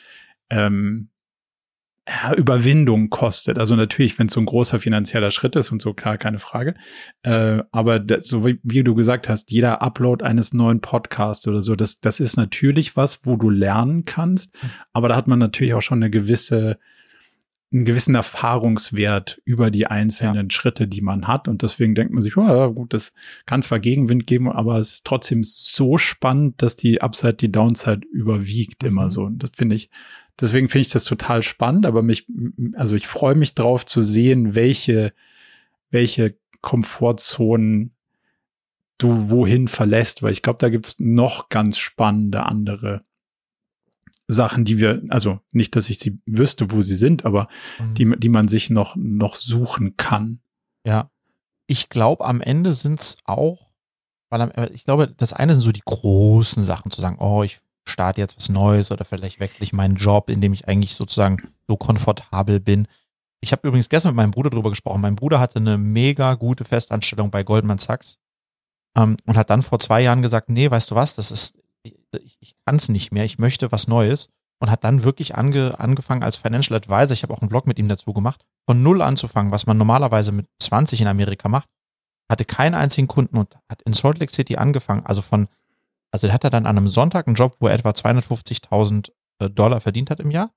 ähm, 0.50 1.11
Überwindung 2.36 3.10
kostet. 3.10 3.60
Also 3.60 3.76
natürlich, 3.76 4.18
wenn 4.18 4.28
es 4.28 4.34
so 4.34 4.40
ein 4.40 4.46
großer 4.46 4.80
finanzieller 4.80 5.30
Schritt 5.30 5.56
ist 5.56 5.72
und 5.72 5.82
so, 5.82 5.94
klar, 5.94 6.18
keine 6.18 6.40
Frage. 6.40 6.74
Äh, 7.22 7.60
aber 7.72 8.00
das, 8.00 8.28
so 8.28 8.46
wie, 8.46 8.60
wie, 8.64 8.84
du 8.84 8.96
gesagt 8.96 9.30
hast, 9.30 9.52
jeder 9.52 9.82
Upload 9.82 10.26
eines 10.26 10.52
neuen 10.52 10.82
Podcasts 10.82 11.48
oder 11.48 11.62
so, 11.62 11.76
das, 11.76 12.00
das 12.00 12.20
ist 12.20 12.38
natürlich 12.38 12.98
was, 12.98 13.26
wo 13.26 13.36
du 13.36 13.50
lernen 13.50 14.04
kannst. 14.04 14.52
Mhm. 14.62 14.70
Aber 14.94 15.10
da 15.10 15.16
hat 15.16 15.28
man 15.28 15.40
natürlich 15.40 15.76
auch 15.76 15.82
schon 15.82 16.00
eine 16.00 16.10
gewisse 16.10 16.80
einen 17.74 17.86
gewissen 17.86 18.16
Erfahrungswert 18.16 19.42
über 19.46 19.72
die 19.72 19.88
einzelnen 19.88 20.50
ja. 20.50 20.52
Schritte, 20.52 20.90
die 20.90 21.00
man 21.00 21.28
hat. 21.28 21.48
Und 21.48 21.62
deswegen 21.62 21.96
denkt 21.96 22.14
man 22.14 22.22
sich, 22.22 22.36
oh, 22.36 22.46
ja, 22.46 22.68
gut, 22.68 22.94
das 22.94 23.14
kann 23.46 23.62
zwar 23.62 23.80
Gegenwind 23.80 24.28
geben, 24.28 24.52
aber 24.52 24.78
es 24.78 24.96
ist 24.96 25.06
trotzdem 25.06 25.44
so 25.46 25.98
spannend, 25.98 26.62
dass 26.62 26.76
die 26.76 27.02
Upside, 27.02 27.36
die 27.36 27.52
Downside 27.52 28.02
überwiegt 28.12 28.84
mhm. 28.84 28.90
immer 28.90 29.12
so. 29.12 29.24
Und 29.24 29.42
das 29.42 29.52
finde 29.56 29.78
ich, 29.78 29.90
deswegen 30.42 30.70
finde 30.70 30.82
ich 30.82 30.90
das 30.90 31.04
total 31.04 31.44
spannend, 31.44 31.86
aber 31.86 32.02
mich, 32.02 32.28
also 32.74 32.96
ich 32.96 33.08
freue 33.08 33.36
mich 33.36 33.56
drauf 33.56 33.86
zu 33.86 34.02
sehen, 34.02 34.56
welche, 34.56 35.14
welche 35.90 36.36
Komfortzonen 36.62 37.94
du 38.98 39.30
wohin 39.30 39.68
verlässt, 39.68 40.22
weil 40.22 40.32
ich 40.32 40.42
glaube, 40.42 40.60
da 40.60 40.70
gibt's 40.70 40.96
noch 41.00 41.50
ganz 41.50 41.78
spannende 41.78 42.44
andere 42.44 43.04
Sachen, 44.28 44.64
die 44.64 44.80
wir, 44.80 45.02
also 45.10 45.40
nicht, 45.52 45.76
dass 45.76 45.90
ich 45.90 46.00
sie 46.00 46.20
wüsste, 46.26 46.72
wo 46.72 46.82
sie 46.82 46.96
sind, 46.96 47.26
aber 47.26 47.48
mhm. 47.80 47.96
die, 47.96 48.20
die 48.20 48.30
man 48.30 48.48
sich 48.48 48.70
noch, 48.70 48.96
noch 48.96 49.36
suchen 49.36 49.98
kann. 49.98 50.40
Ja. 50.86 51.10
Ich 51.68 51.90
glaube, 51.90 52.26
am 52.26 52.42
Ende 52.42 52.74
sind's 52.74 53.18
auch, 53.26 53.70
weil 54.30 54.42
am, 54.42 54.52
ich 54.74 54.86
glaube, 54.86 55.08
das 55.08 55.34
eine 55.34 55.54
sind 55.54 55.62
so 55.62 55.72
die 55.72 55.84
großen 55.84 56.64
Sachen, 56.64 56.92
zu 56.92 57.02
sagen, 57.02 57.18
oh, 57.20 57.44
ich 57.44 57.60
starte 57.88 58.22
jetzt 58.22 58.38
was 58.38 58.50
Neues 58.50 58.92
oder 58.92 59.06
vielleicht 59.06 59.40
wechsle 59.40 59.64
ich 59.64 59.74
meinen 59.74 59.96
Job, 59.96 60.30
in 60.30 60.42
dem 60.42 60.54
ich 60.54 60.68
eigentlich 60.68 60.96
sozusagen 60.96 61.38
so 61.68 61.78
komfortabel 61.78 62.60
bin. 62.60 62.88
Ich 63.42 63.52
habe 63.52 63.68
übrigens 63.68 63.90
gestern 63.90 64.12
mit 64.12 64.18
meinem 64.18 64.32
Bruder 64.32 64.52
drüber 64.52 64.70
gesprochen. 64.70 65.02
Mein 65.02 65.16
Bruder 65.16 65.40
hatte 65.40 65.60
eine 65.60 65.78
mega 65.78 66.36
gute 66.36 66.64
Festanstellung 66.64 67.32
bei 67.32 67.44
Goldman 67.44 67.80
Sachs 67.80 68.20
ähm, 68.96 69.18
und 69.26 69.38
hat 69.38 69.50
dann 69.50 69.64
vor 69.64 69.80
zwei 69.80 70.02
Jahren 70.02 70.22
gesagt, 70.22 70.50
nee, 70.50 70.70
weißt 70.70 70.92
du 70.92 70.96
was, 70.96 71.16
das 71.16 71.32
ist, 71.32 71.58
ich, 71.84 71.96
ich 72.40 72.56
kann 72.66 72.76
es 72.76 72.90
nicht 72.90 73.12
mehr, 73.12 73.26
ich 73.26 73.40
möchte 73.40 73.72
was 73.72 73.88
Neues 73.88 74.30
und 74.60 74.70
hat 74.70 74.84
dann 74.84 75.04
wirklich 75.04 75.36
ange, 75.36 75.80
angefangen 75.80 76.24
als 76.24 76.36
Financial 76.36 76.78
Advisor, 76.78 77.14
ich 77.14 77.24
habe 77.24 77.34
auch 77.34 77.42
einen 77.42 77.50
Blog 77.50 77.66
mit 77.66 77.80
ihm 77.80 77.88
dazu 77.88 78.14
gemacht, 78.14 78.46
von 78.68 78.84
null 78.84 79.02
anzufangen, 79.02 79.52
was 79.52 79.66
man 79.66 79.78
normalerweise 79.78 80.32
mit 80.32 80.48
20 80.60 81.02
in 81.02 81.08
Amerika 81.08 81.50
macht, 81.50 81.68
hatte 82.30 82.46
keinen 82.46 82.76
einzigen 82.76 83.08
Kunden 83.08 83.38
und 83.38 83.58
hat 83.70 83.82
in 83.82 83.94
Salt 83.94 84.20
Lake 84.20 84.32
City 84.32 84.58
angefangen, 84.58 85.06
also 85.06 85.24
von, 85.24 85.48
also 86.12 86.28
der 86.28 86.34
hat 86.34 86.44
er 86.44 86.50
dann 86.50 86.66
an 86.66 86.78
einem 86.78 86.88
Sonntag 86.88 87.28
einen 87.28 87.36
Job, 87.36 87.56
wo 87.60 87.68
er 87.68 87.74
etwa 87.74 87.90
250.000 87.90 89.12
äh, 89.40 89.50
Dollar 89.50 89.82
verdient 89.82 90.10
hat 90.10 90.20
im 90.20 90.32
Jahr. 90.32 90.52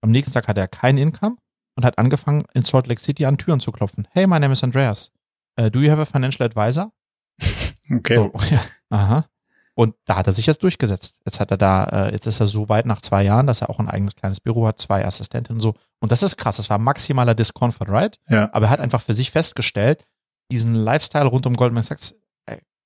Am 0.00 0.10
nächsten 0.10 0.32
Tag 0.32 0.48
hatte 0.48 0.60
er 0.60 0.68
kein 0.68 0.98
Income 0.98 1.36
und 1.76 1.84
hat 1.84 1.98
angefangen, 1.98 2.44
in 2.54 2.64
Salt 2.64 2.86
Lake 2.86 3.00
City 3.00 3.24
an 3.24 3.38
Türen 3.38 3.60
zu 3.60 3.72
klopfen. 3.72 4.06
Hey, 4.10 4.26
my 4.26 4.38
name 4.38 4.52
is 4.52 4.62
Andreas. 4.62 5.12
Uh, 5.60 5.68
do 5.68 5.80
you 5.80 5.90
have 5.90 6.00
a 6.00 6.06
financial 6.06 6.44
advisor? 6.46 6.92
Okay. 7.90 8.16
So, 8.16 8.32
ja, 8.50 8.60
aha. 8.90 9.26
Und 9.74 9.94
da 10.04 10.16
hat 10.16 10.26
er 10.26 10.32
sich 10.32 10.46
jetzt 10.46 10.62
durchgesetzt. 10.62 11.20
Jetzt 11.24 11.40
hat 11.40 11.50
er 11.50 11.56
da, 11.56 11.84
äh, 11.84 12.12
jetzt 12.12 12.26
ist 12.26 12.40
er 12.40 12.46
so 12.46 12.68
weit 12.68 12.86
nach 12.86 13.00
zwei 13.00 13.22
Jahren, 13.22 13.46
dass 13.46 13.60
er 13.60 13.70
auch 13.70 13.78
ein 13.80 13.88
eigenes 13.88 14.14
kleines 14.14 14.40
Büro 14.40 14.66
hat, 14.66 14.78
zwei 14.78 15.04
Assistentinnen 15.04 15.58
und 15.58 15.62
so. 15.62 15.74
Und 16.00 16.12
das 16.12 16.22
ist 16.22 16.36
krass. 16.36 16.56
Das 16.56 16.70
war 16.70 16.78
maximaler 16.78 17.34
Discomfort, 17.34 17.88
right? 17.88 18.18
Ja. 18.28 18.50
Aber 18.52 18.66
er 18.66 18.70
hat 18.70 18.80
einfach 18.80 19.02
für 19.02 19.14
sich 19.14 19.30
festgestellt, 19.30 20.04
diesen 20.50 20.74
Lifestyle 20.74 21.26
rund 21.26 21.46
um 21.46 21.56
Goldman 21.56 21.82
Sachs 21.82 22.14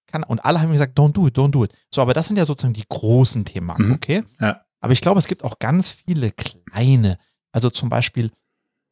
kann, 0.07 0.23
und 0.23 0.45
alle 0.45 0.61
haben 0.61 0.73
gesagt, 0.73 0.99
don't 0.99 1.13
do 1.13 1.27
it, 1.27 1.37
don't 1.37 1.51
do 1.51 1.65
it. 1.65 1.73
So, 1.93 2.03
aber 2.03 2.15
das 2.15 2.27
sind 2.27 2.37
ja 2.37 2.45
sozusagen 2.45 2.75
die 2.75 2.87
großen 2.89 3.45
Themen, 3.45 3.75
mhm. 3.77 3.93
okay? 3.93 4.25
Ja. 4.41 4.63
Aber 4.81 4.93
ich 4.93 5.01
glaube, 5.01 5.19
es 5.19 5.27
gibt 5.27 5.45
auch 5.45 5.59
ganz 5.59 5.91
viele 5.91 6.31
kleine. 6.31 7.19
Also 7.53 7.71
zum 7.71 7.89
Beispiel, 7.89 8.31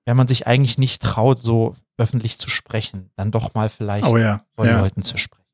wenn 0.07 0.17
man 0.17 0.29
sich 0.29 0.47
eigentlich 0.47 0.79
nicht 0.79 1.03
traut, 1.03 1.39
so 1.39 1.75
öffentlich 1.97 2.39
zu 2.39 2.51
sprechen, 2.51 3.11
dann 3.17 3.31
doch 3.31 3.55
mal 3.55 3.69
vielleicht 3.69 4.07
oh 4.07 4.17
ja. 4.17 4.45
von 4.55 4.67
ja. 4.67 4.81
Leuten 4.81 5.03
zu 5.03 5.17
sprechen. 5.17 5.45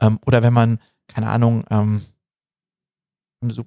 Ähm, 0.00 0.18
oder 0.26 0.42
wenn 0.42 0.52
man, 0.52 0.80
keine 1.08 1.28
Ahnung, 1.28 1.64
ähm, 1.70 2.02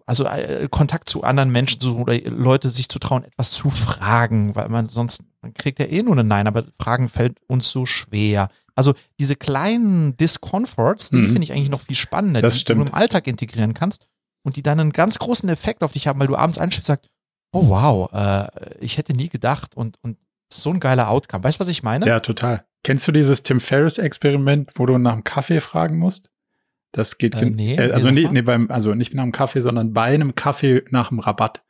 also 0.05 0.25
äh, 0.25 0.67
Kontakt 0.69 1.09
zu 1.09 1.23
anderen 1.23 1.51
Menschen 1.51 1.81
zu, 1.81 1.97
oder 1.97 2.17
Leute 2.29 2.69
sich 2.69 2.89
zu 2.89 2.99
trauen, 2.99 3.23
etwas 3.23 3.51
zu 3.51 3.69
fragen, 3.69 4.55
weil 4.55 4.69
man 4.69 4.85
sonst, 4.85 5.23
man 5.41 5.53
kriegt 5.53 5.79
ja 5.79 5.85
eh 5.85 6.03
nur 6.03 6.17
ein 6.17 6.27
Nein, 6.27 6.47
aber 6.47 6.65
Fragen 6.79 7.09
fällt 7.09 7.37
uns 7.47 7.69
so 7.69 7.85
schwer. 7.85 8.49
Also 8.75 8.93
diese 9.19 9.35
kleinen 9.35 10.17
Discomforts, 10.17 11.09
die 11.09 11.17
mhm. 11.17 11.27
finde 11.27 11.43
ich 11.43 11.51
eigentlich 11.53 11.69
noch 11.69 11.81
viel 11.81 11.95
spannender, 11.95 12.41
das 12.41 12.55
die 12.55 12.59
stimmt. 12.61 12.81
du 12.81 12.85
im 12.85 12.93
Alltag 12.93 13.27
integrieren 13.27 13.73
kannst 13.73 14.07
und 14.43 14.55
die 14.55 14.63
dann 14.63 14.79
einen 14.79 14.91
ganz 14.91 15.19
großen 15.19 15.49
Effekt 15.49 15.83
auf 15.83 15.93
dich 15.93 16.07
haben, 16.07 16.19
weil 16.19 16.27
du 16.27 16.35
abends 16.35 16.57
einschläfst 16.57 16.89
und 16.89 16.95
sagst, 16.95 17.09
oh 17.53 17.69
wow, 17.69 18.11
äh, 18.13 18.77
ich 18.79 18.97
hätte 18.97 19.13
nie 19.13 19.29
gedacht 19.29 19.75
und, 19.75 19.97
und 20.01 20.17
so 20.51 20.71
ein 20.71 20.79
geiler 20.79 21.09
Outcome. 21.09 21.43
Weißt 21.43 21.59
du, 21.59 21.61
was 21.61 21.69
ich 21.69 21.83
meine? 21.83 22.05
Ja, 22.05 22.19
total. 22.19 22.65
Kennst 22.83 23.07
du 23.07 23.11
dieses 23.11 23.43
Tim 23.43 23.59
Ferriss-Experiment, 23.59 24.71
wo 24.75 24.85
du 24.85 24.97
nach 24.97 25.13
dem 25.13 25.23
Kaffee 25.23 25.61
fragen 25.61 25.97
musst? 25.97 26.29
Das 26.95 27.17
geht 27.17 27.35
äh, 27.35 27.49
nee, 27.49 27.75
äh, 27.75 27.91
also 27.91 28.09
nee, 28.09 28.25
nee, 28.31 28.41
beim 28.41 28.71
also 28.71 28.93
nicht 28.93 29.13
nach 29.13 29.23
dem 29.23 29.33
Kaffee, 29.33 29.59
sondern 29.59 29.91
bei 29.91 30.03
einem 30.03 30.33
Kaffee 30.33 30.81
nach 30.91 31.09
dem 31.09 31.19
Rabatt. 31.19 31.61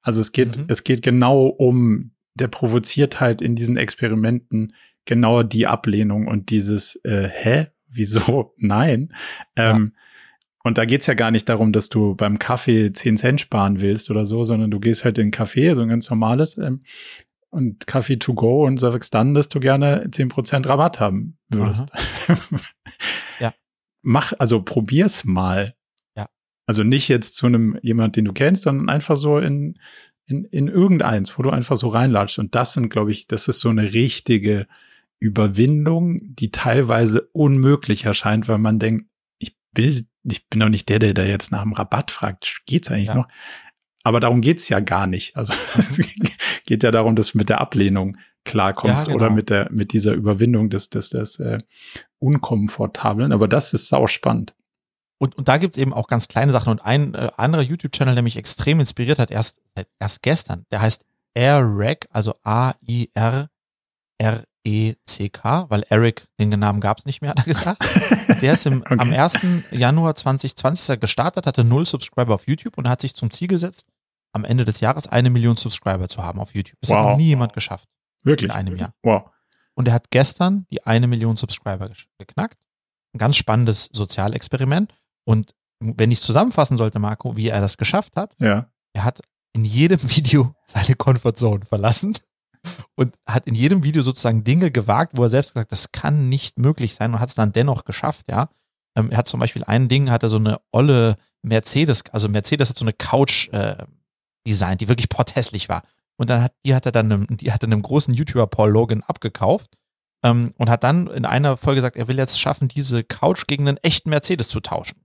Also 0.00 0.22
es 0.22 0.32
geht 0.32 0.56
mhm. 0.56 0.64
es 0.68 0.84
geht 0.84 1.02
genau 1.02 1.46
um 1.46 2.12
der 2.34 2.48
provoziert 2.48 3.20
halt 3.20 3.42
in 3.42 3.56
diesen 3.56 3.76
Experimenten 3.76 4.74
genau 5.04 5.42
die 5.42 5.66
Ablehnung 5.66 6.28
und 6.28 6.48
dieses 6.48 6.96
äh, 7.04 7.28
hä 7.28 7.66
wieso 7.88 8.54
nein 8.58 9.12
ähm, 9.54 9.92
ja. 9.94 10.00
und 10.62 10.78
da 10.78 10.86
geht's 10.86 11.06
ja 11.06 11.14
gar 11.14 11.30
nicht 11.30 11.46
darum, 11.50 11.74
dass 11.74 11.90
du 11.90 12.14
beim 12.14 12.38
Kaffee 12.38 12.90
10 12.90 13.18
Cent 13.18 13.40
sparen 13.42 13.82
willst 13.82 14.10
oder 14.10 14.24
so, 14.24 14.44
sondern 14.44 14.70
du 14.70 14.80
gehst 14.80 15.04
halt 15.04 15.18
in 15.18 15.26
den 15.26 15.30
Kaffee, 15.30 15.74
so 15.74 15.82
ein 15.82 15.90
ganz 15.90 16.08
normales 16.08 16.56
ähm, 16.56 16.80
und 17.50 17.86
Kaffee 17.86 18.16
to 18.16 18.32
go 18.32 18.64
und 18.64 18.78
sagst 18.78 19.12
dann, 19.12 19.34
dass 19.34 19.50
du 19.50 19.60
gerne 19.60 20.06
10% 20.06 20.66
Rabatt 20.66 21.00
haben 21.00 21.36
würdest. 21.50 21.84
ja. 23.40 23.52
Mach, 24.04 24.32
also 24.38 24.62
probier's 24.62 25.24
mal. 25.24 25.74
Ja. 26.16 26.28
Also 26.66 26.84
nicht 26.84 27.08
jetzt 27.08 27.34
zu 27.34 27.46
einem 27.46 27.78
jemand, 27.82 28.16
den 28.16 28.26
du 28.26 28.32
kennst, 28.32 28.62
sondern 28.62 28.88
einfach 28.88 29.16
so 29.16 29.38
in, 29.38 29.78
in, 30.26 30.44
in 30.44 30.68
irgendeins, 30.68 31.38
wo 31.38 31.42
du 31.42 31.50
einfach 31.50 31.76
so 31.76 31.88
reinlatschst. 31.88 32.38
Und 32.38 32.54
das 32.54 32.74
sind, 32.74 32.90
glaube 32.90 33.10
ich, 33.10 33.26
das 33.26 33.48
ist 33.48 33.60
so 33.60 33.70
eine 33.70 33.92
richtige 33.92 34.66
Überwindung, 35.18 36.34
die 36.34 36.50
teilweise 36.50 37.28
unmöglich 37.32 38.04
erscheint, 38.04 38.46
weil 38.46 38.58
man 38.58 38.78
denkt, 38.78 39.06
ich 39.38 39.56
will, 39.74 40.06
ich 40.24 40.48
bin 40.48 40.60
doch 40.60 40.68
nicht 40.68 40.88
der, 40.88 40.98
der 40.98 41.14
da 41.14 41.24
jetzt 41.24 41.50
nach 41.50 41.62
dem 41.62 41.72
Rabatt 41.72 42.10
fragt. 42.10 42.62
Geht's 42.66 42.90
eigentlich 42.90 43.08
ja. 43.08 43.14
noch? 43.14 43.28
Aber 44.02 44.20
darum 44.20 44.42
geht's 44.42 44.68
ja 44.68 44.80
gar 44.80 45.06
nicht. 45.06 45.34
Also 45.36 45.54
es 45.78 45.98
geht 46.66 46.82
ja 46.82 46.90
darum, 46.90 47.16
dass 47.16 47.32
du 47.32 47.38
mit 47.38 47.48
der 47.48 47.60
Ablehnung 47.60 48.18
klarkommst 48.44 49.06
ja, 49.06 49.12
genau. 49.12 49.16
oder 49.16 49.30
mit 49.30 49.50
der 49.50 49.70
mit 49.70 49.92
dieser 49.92 50.12
Überwindung 50.12 50.70
des 50.70 50.90
des 50.90 51.10
des 51.10 51.38
äh, 51.40 51.58
unkomfortablen. 52.18 53.32
Aber 53.32 53.48
das 53.48 53.72
ist 53.72 53.88
sau 53.88 54.06
spannend. 54.06 54.54
Und, 55.18 55.36
und 55.36 55.48
da 55.48 55.56
gibt's 55.58 55.78
eben 55.78 55.94
auch 55.94 56.08
ganz 56.08 56.28
kleine 56.28 56.52
Sachen. 56.52 56.70
Und 56.70 56.84
ein 56.84 57.14
äh, 57.14 57.30
anderer 57.36 57.62
YouTube-Channel, 57.62 58.14
der 58.14 58.22
mich 58.22 58.36
extrem 58.36 58.80
inspiriert 58.80 59.18
hat, 59.18 59.30
erst, 59.30 59.56
erst 59.98 60.22
gestern, 60.22 60.66
der 60.70 60.80
heißt 60.82 61.06
AirRec, 61.34 62.06
also 62.10 62.34
A-I-R-R-E-C-K, 62.42 63.50
weil 65.68 65.84
Eric, 65.88 66.26
den 66.38 66.50
Namen 66.50 66.80
gab's 66.80 67.06
nicht 67.06 67.22
mehr, 67.22 67.30
hat 67.30 67.38
er 67.38 67.44
gesagt. 67.44 67.82
Der 68.40 68.54
ist 68.54 68.66
im, 68.66 68.82
okay. 68.82 68.98
am 68.98 69.12
1. 69.12 69.38
Januar 69.70 70.14
2020 70.14 71.00
gestartet, 71.00 71.46
hatte 71.46 71.64
null 71.64 71.86
Subscriber 71.86 72.34
auf 72.34 72.46
YouTube 72.46 72.78
und 72.78 72.88
hat 72.88 73.00
sich 73.00 73.14
zum 73.16 73.30
Ziel 73.30 73.48
gesetzt, 73.48 73.86
am 74.32 74.44
Ende 74.44 74.64
des 74.64 74.80
Jahres 74.80 75.06
eine 75.06 75.30
Million 75.30 75.56
Subscriber 75.56 76.08
zu 76.08 76.22
haben 76.22 76.38
auf 76.40 76.54
YouTube. 76.54 76.78
Das 76.80 76.90
wow. 76.90 76.98
hat 76.98 77.04
noch 77.04 77.16
nie 77.16 77.26
jemand 77.26 77.52
geschafft. 77.52 77.88
Wirklich? 78.24 78.50
In 78.50 78.56
einem 78.56 78.76
Jahr. 78.76 78.94
Wow. 79.02 79.30
Und 79.74 79.88
er 79.88 79.94
hat 79.94 80.10
gestern 80.10 80.66
die 80.70 80.84
eine 80.84 81.06
Million 81.06 81.36
Subscriber 81.36 81.90
geknackt. 82.18 82.58
Ein 83.12 83.18
ganz 83.18 83.36
spannendes 83.36 83.90
Sozialexperiment. 83.92 84.92
Und 85.24 85.54
wenn 85.80 86.10
ich 86.10 86.18
es 86.18 86.24
zusammenfassen 86.24 86.76
sollte, 86.76 86.98
Marco, 86.98 87.36
wie 87.36 87.48
er 87.48 87.60
das 87.60 87.76
geschafft 87.76 88.16
hat, 88.16 88.34
ja. 88.38 88.68
er 88.92 89.04
hat 89.04 89.22
in 89.52 89.64
jedem 89.64 90.02
Video 90.16 90.54
seine 90.64 90.94
Comfortzone 90.94 91.64
verlassen 91.64 92.16
und 92.94 93.14
hat 93.26 93.46
in 93.46 93.54
jedem 93.54 93.84
Video 93.84 94.02
sozusagen 94.02 94.44
Dinge 94.44 94.70
gewagt, 94.70 95.16
wo 95.16 95.22
er 95.22 95.28
selbst 95.28 95.54
gesagt, 95.54 95.72
das 95.72 95.92
kann 95.92 96.28
nicht 96.28 96.58
möglich 96.58 96.94
sein 96.94 97.12
und 97.12 97.20
hat 97.20 97.28
es 97.28 97.34
dann 97.34 97.52
dennoch 97.52 97.84
geschafft, 97.84 98.26
ja. 98.30 98.48
Ähm, 98.96 99.10
er 99.10 99.18
hat 99.18 99.28
zum 99.28 99.40
Beispiel 99.40 99.64
ein 99.64 99.88
Ding, 99.88 100.10
hat 100.10 100.22
er 100.22 100.28
so 100.28 100.36
eine 100.36 100.60
olle 100.72 101.16
Mercedes, 101.42 102.04
also 102.12 102.28
Mercedes 102.28 102.70
hat 102.70 102.78
so 102.78 102.84
eine 102.84 102.92
Couch 102.92 103.48
äh, 103.52 103.84
designt, 104.46 104.80
die 104.80 104.88
wirklich 104.88 105.08
porthässlich 105.08 105.68
war. 105.68 105.82
Und 106.16 106.30
dann 106.30 106.42
hat, 106.42 106.54
die 106.64 106.74
hat 106.74 106.86
er 106.86 106.92
dann 106.92 107.10
einem, 107.10 107.36
die 107.36 107.52
hat 107.52 107.64
einem 107.64 107.82
großen 107.82 108.14
YouTuber 108.14 108.46
Paul 108.46 108.70
Logan 108.70 109.02
abgekauft 109.02 109.76
ähm, 110.24 110.54
und 110.58 110.70
hat 110.70 110.84
dann 110.84 111.08
in 111.08 111.24
einer 111.24 111.56
Folge 111.56 111.76
gesagt, 111.76 111.96
er 111.96 112.08
will 112.08 112.18
jetzt 112.18 112.40
schaffen, 112.40 112.68
diese 112.68 113.04
Couch 113.04 113.46
gegen 113.46 113.68
einen 113.68 113.78
echten 113.78 114.10
Mercedes 114.10 114.48
zu 114.48 114.60
tauschen. 114.60 114.96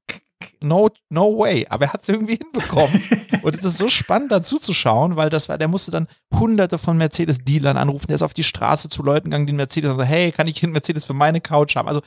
No, 0.61 0.89
no 1.09 1.37
way. 1.37 1.65
Aber 1.69 1.85
er 1.85 1.93
hat 1.93 2.01
es 2.01 2.09
irgendwie 2.09 2.35
hinbekommen. 2.35 3.01
und 3.41 3.55
es 3.55 3.63
ist 3.63 3.77
so 3.77 3.87
spannend 3.87 4.31
dazu 4.31 4.57
zu 4.57 4.73
schauen, 4.73 5.15
weil 5.15 5.29
das 5.29 5.49
war, 5.49 5.57
der 5.57 5.67
musste 5.67 5.91
dann 5.91 6.07
hunderte 6.33 6.77
von 6.77 6.97
Mercedes-Dealern 6.97 7.77
anrufen. 7.77 8.07
Der 8.07 8.15
ist 8.15 8.23
auf 8.23 8.33
die 8.33 8.43
Straße 8.43 8.89
zu 8.89 9.03
Leuten 9.03 9.25
gegangen, 9.25 9.45
die 9.45 9.51
einen 9.51 9.57
Mercedes 9.57 9.91
und 9.91 9.97
so, 9.97 10.03
hey, 10.03 10.31
kann 10.31 10.47
ich 10.47 10.61
einen 10.63 10.73
Mercedes 10.73 11.05
für 11.05 11.13
meine 11.13 11.41
Couch 11.41 11.75
haben? 11.75 11.87
Also, 11.87 12.01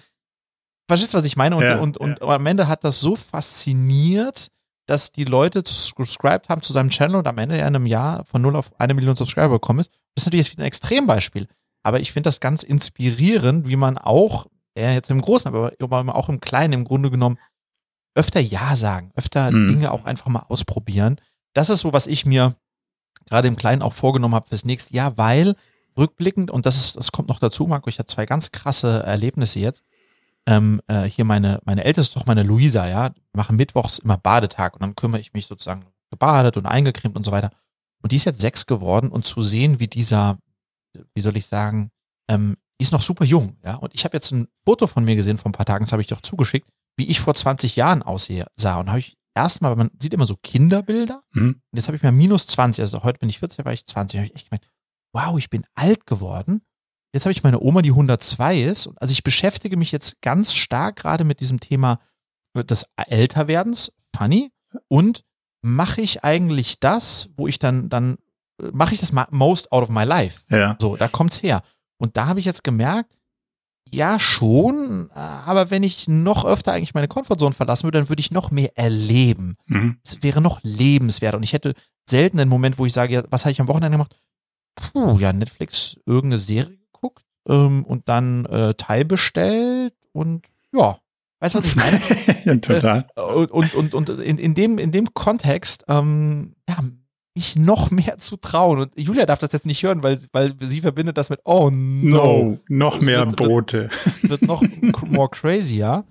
verstehst 0.88 1.14
du, 1.14 1.18
was 1.18 1.24
ich 1.24 1.36
meine? 1.36 1.56
Und, 1.56 1.62
ja, 1.62 1.78
und, 1.78 1.96
und, 1.96 2.20
ja. 2.20 2.26
und 2.26 2.32
am 2.32 2.46
Ende 2.46 2.68
hat 2.68 2.84
das 2.84 3.00
so 3.00 3.16
fasziniert, 3.16 4.50
dass 4.92 5.10
die 5.10 5.24
Leute 5.24 5.62
subscribed 5.66 6.50
haben 6.50 6.60
zu 6.60 6.74
seinem 6.74 6.90
Channel 6.90 7.16
und 7.16 7.26
am 7.26 7.38
Ende 7.38 7.56
in 7.56 7.64
einem 7.64 7.86
Jahr 7.86 8.26
von 8.26 8.42
null 8.42 8.54
auf 8.54 8.78
eine 8.78 8.92
Million 8.92 9.16
Subscriber 9.16 9.54
gekommen 9.54 9.80
ist. 9.80 9.90
Das 10.14 10.22
ist 10.22 10.26
natürlich 10.26 10.46
jetzt 10.46 10.52
wieder 10.52 10.64
ein 10.64 10.66
Extrembeispiel. 10.66 11.48
Aber 11.82 12.00
ich 12.00 12.12
finde 12.12 12.28
das 12.28 12.40
ganz 12.40 12.62
inspirierend, 12.62 13.66
wie 13.66 13.76
man 13.76 13.96
auch, 13.96 14.48
ja, 14.76 14.92
jetzt 14.92 15.10
im 15.10 15.22
Großen, 15.22 15.48
aber 15.48 16.14
auch 16.14 16.28
im 16.28 16.40
Kleinen 16.40 16.74
im 16.74 16.84
Grunde 16.84 17.10
genommen, 17.10 17.38
öfter 18.14 18.40
Ja 18.40 18.76
sagen, 18.76 19.12
öfter 19.16 19.50
mhm. 19.50 19.68
Dinge 19.68 19.92
auch 19.92 20.04
einfach 20.04 20.26
mal 20.26 20.44
ausprobieren. 20.48 21.18
Das 21.54 21.70
ist 21.70 21.80
so, 21.80 21.94
was 21.94 22.06
ich 22.06 22.26
mir 22.26 22.54
gerade 23.24 23.48
im 23.48 23.56
Kleinen 23.56 23.80
auch 23.80 23.94
vorgenommen 23.94 24.34
habe 24.34 24.48
fürs 24.48 24.66
nächste 24.66 24.92
Jahr, 24.94 25.16
weil 25.16 25.56
rückblickend, 25.96 26.50
und 26.50 26.66
das 26.66 26.76
ist, 26.76 26.96
das 26.96 27.12
kommt 27.12 27.30
noch 27.30 27.38
dazu, 27.38 27.66
Marco, 27.66 27.88
ich 27.88 27.98
hatte 27.98 28.14
zwei 28.14 28.26
ganz 28.26 28.52
krasse 28.52 29.02
Erlebnisse 29.04 29.58
jetzt. 29.58 29.84
Ähm, 30.46 30.80
äh, 30.88 31.02
hier 31.02 31.24
meine, 31.24 31.60
meine 31.64 31.84
älteste 31.84 32.14
Tochter, 32.14 32.28
meine 32.28 32.42
Luisa, 32.42 32.88
ja, 32.88 33.12
machen 33.32 33.56
mittwochs 33.56 34.00
immer 34.00 34.16
Badetag 34.16 34.74
und 34.74 34.82
dann 34.82 34.96
kümmere 34.96 35.20
ich 35.20 35.32
mich 35.32 35.46
sozusagen 35.46 35.86
gebadet 36.10 36.56
und 36.56 36.66
eingecremt 36.66 37.16
und 37.16 37.24
so 37.24 37.30
weiter. 37.30 37.50
Und 38.02 38.12
die 38.12 38.16
ist 38.16 38.24
jetzt 38.24 38.40
sechs 38.40 38.66
geworden 38.66 39.10
und 39.10 39.24
zu 39.24 39.40
sehen, 39.42 39.78
wie 39.78 39.86
dieser, 39.86 40.38
wie 41.14 41.20
soll 41.20 41.36
ich 41.36 41.46
sagen, 41.46 41.90
ähm, 42.28 42.56
die 42.80 42.84
ist 42.84 42.92
noch 42.92 43.02
super 43.02 43.24
jung, 43.24 43.56
ja. 43.64 43.76
Und 43.76 43.94
ich 43.94 44.04
habe 44.04 44.16
jetzt 44.16 44.32
ein 44.32 44.48
Foto 44.64 44.88
von 44.88 45.04
mir 45.04 45.14
gesehen 45.14 45.38
vor 45.38 45.50
ein 45.50 45.54
paar 45.54 45.66
Tagen, 45.66 45.84
das 45.84 45.92
habe 45.92 46.02
ich 46.02 46.08
doch 46.08 46.20
zugeschickt, 46.20 46.68
wie 46.96 47.06
ich 47.06 47.20
vor 47.20 47.34
20 47.34 47.76
Jahren 47.76 48.02
aussehe, 48.02 48.46
sah. 48.56 48.80
Und 48.80 48.88
habe 48.88 48.98
ich 48.98 49.16
erstmal, 49.34 49.76
man 49.76 49.90
sieht 50.00 50.14
immer 50.14 50.26
so 50.26 50.36
Kinderbilder. 50.36 51.22
Mhm. 51.32 51.62
Und 51.70 51.76
jetzt 51.76 51.86
habe 51.86 51.96
ich 51.96 52.02
mal 52.02 52.12
minus 52.12 52.46
20, 52.48 52.82
also 52.82 53.02
heute 53.04 53.18
bin 53.20 53.28
ich 53.28 53.38
14, 53.38 53.64
war 53.64 53.72
ich 53.72 53.86
20, 53.86 54.18
habe 54.18 54.26
ich 54.26 54.34
echt 54.34 54.50
gemeint, 54.50 54.66
wow, 55.14 55.38
ich 55.38 55.50
bin 55.50 55.64
alt 55.74 56.06
geworden. 56.06 56.62
Jetzt 57.12 57.24
habe 57.24 57.32
ich 57.32 57.42
meine 57.42 57.60
Oma, 57.60 57.82
die 57.82 57.90
102 57.90 58.62
ist. 58.62 58.90
Also 58.96 59.12
ich 59.12 59.22
beschäftige 59.22 59.76
mich 59.76 59.92
jetzt 59.92 60.22
ganz 60.22 60.54
stark 60.54 60.96
gerade 60.96 61.24
mit 61.24 61.40
diesem 61.40 61.60
Thema 61.60 62.00
des 62.54 62.86
Älterwerdens, 62.96 63.92
funny, 64.16 64.50
und 64.88 65.24
mache 65.62 66.00
ich 66.00 66.24
eigentlich 66.24 66.80
das, 66.80 67.30
wo 67.36 67.46
ich 67.46 67.58
dann, 67.58 67.88
dann 67.88 68.18
mache 68.72 68.94
ich 68.94 69.00
das 69.00 69.12
most 69.30 69.72
out 69.72 69.82
of 69.82 69.90
my 69.90 70.04
life. 70.04 70.40
Ja. 70.48 70.76
So, 70.80 70.96
da 70.96 71.08
kommt's 71.08 71.42
her. 71.42 71.62
Und 71.98 72.16
da 72.16 72.26
habe 72.26 72.40
ich 72.40 72.46
jetzt 72.46 72.64
gemerkt, 72.64 73.14
ja, 73.90 74.18
schon, 74.18 75.10
aber 75.10 75.70
wenn 75.70 75.82
ich 75.82 76.08
noch 76.08 76.46
öfter 76.46 76.72
eigentlich 76.72 76.94
meine 76.94 77.08
Komfortzone 77.08 77.52
verlassen 77.54 77.84
würde, 77.84 77.98
dann 77.98 78.08
würde 78.08 78.20
ich 78.20 78.30
noch 78.30 78.50
mehr 78.50 78.76
erleben. 78.78 79.56
Mhm. 79.66 79.98
Es 80.02 80.22
wäre 80.22 80.40
noch 80.40 80.60
lebenswert. 80.62 81.34
Und 81.34 81.42
ich 81.42 81.52
hätte 81.52 81.74
selten 82.08 82.40
einen 82.40 82.48
Moment, 82.48 82.78
wo 82.78 82.86
ich 82.86 82.94
sage, 82.94 83.12
ja, 83.12 83.24
was 83.28 83.44
habe 83.44 83.52
ich 83.52 83.60
am 83.60 83.68
Wochenende 83.68 83.96
gemacht? 83.96 84.16
Puh, 84.76 85.18
ja, 85.18 85.34
Netflix 85.34 85.98
irgendeine 86.06 86.38
Serie 86.38 86.78
ähm, 87.48 87.84
und 87.84 88.08
dann 88.08 88.46
äh, 88.46 88.74
Teil 88.74 89.04
bestellt 89.04 89.94
und 90.12 90.46
ja, 90.72 90.98
weißt 91.40 91.54
du, 91.54 91.58
was 91.58 91.66
ich 91.66 91.76
meine? 91.76 92.00
ja, 92.44 92.56
total. 92.56 93.06
Äh, 93.16 93.20
und, 93.20 93.74
und, 93.74 93.94
und, 93.94 94.08
in, 94.08 94.38
in, 94.38 94.54
dem, 94.54 94.78
in 94.78 94.92
dem 94.92 95.12
Kontext, 95.12 95.84
ähm, 95.88 96.54
ja, 96.68 96.78
mich 97.34 97.56
noch 97.56 97.90
mehr 97.90 98.18
zu 98.18 98.36
trauen. 98.36 98.80
Und 98.80 98.98
Julia 98.98 99.26
darf 99.26 99.38
das 99.38 99.52
jetzt 99.52 99.66
nicht 99.66 99.82
hören, 99.82 100.02
weil, 100.02 100.18
weil 100.32 100.54
sie 100.60 100.80
verbindet 100.80 101.16
das 101.16 101.30
mit, 101.30 101.40
oh 101.44 101.70
no. 101.70 102.16
no 102.16 102.58
noch 102.68 103.00
mehr 103.00 103.26
wird, 103.26 103.36
Boote. 103.36 103.90
Wird, 104.22 104.22
wird 104.30 104.42
noch 104.42 104.62
more 105.06 105.28
crazy, 105.30 105.78
ja. 105.78 106.04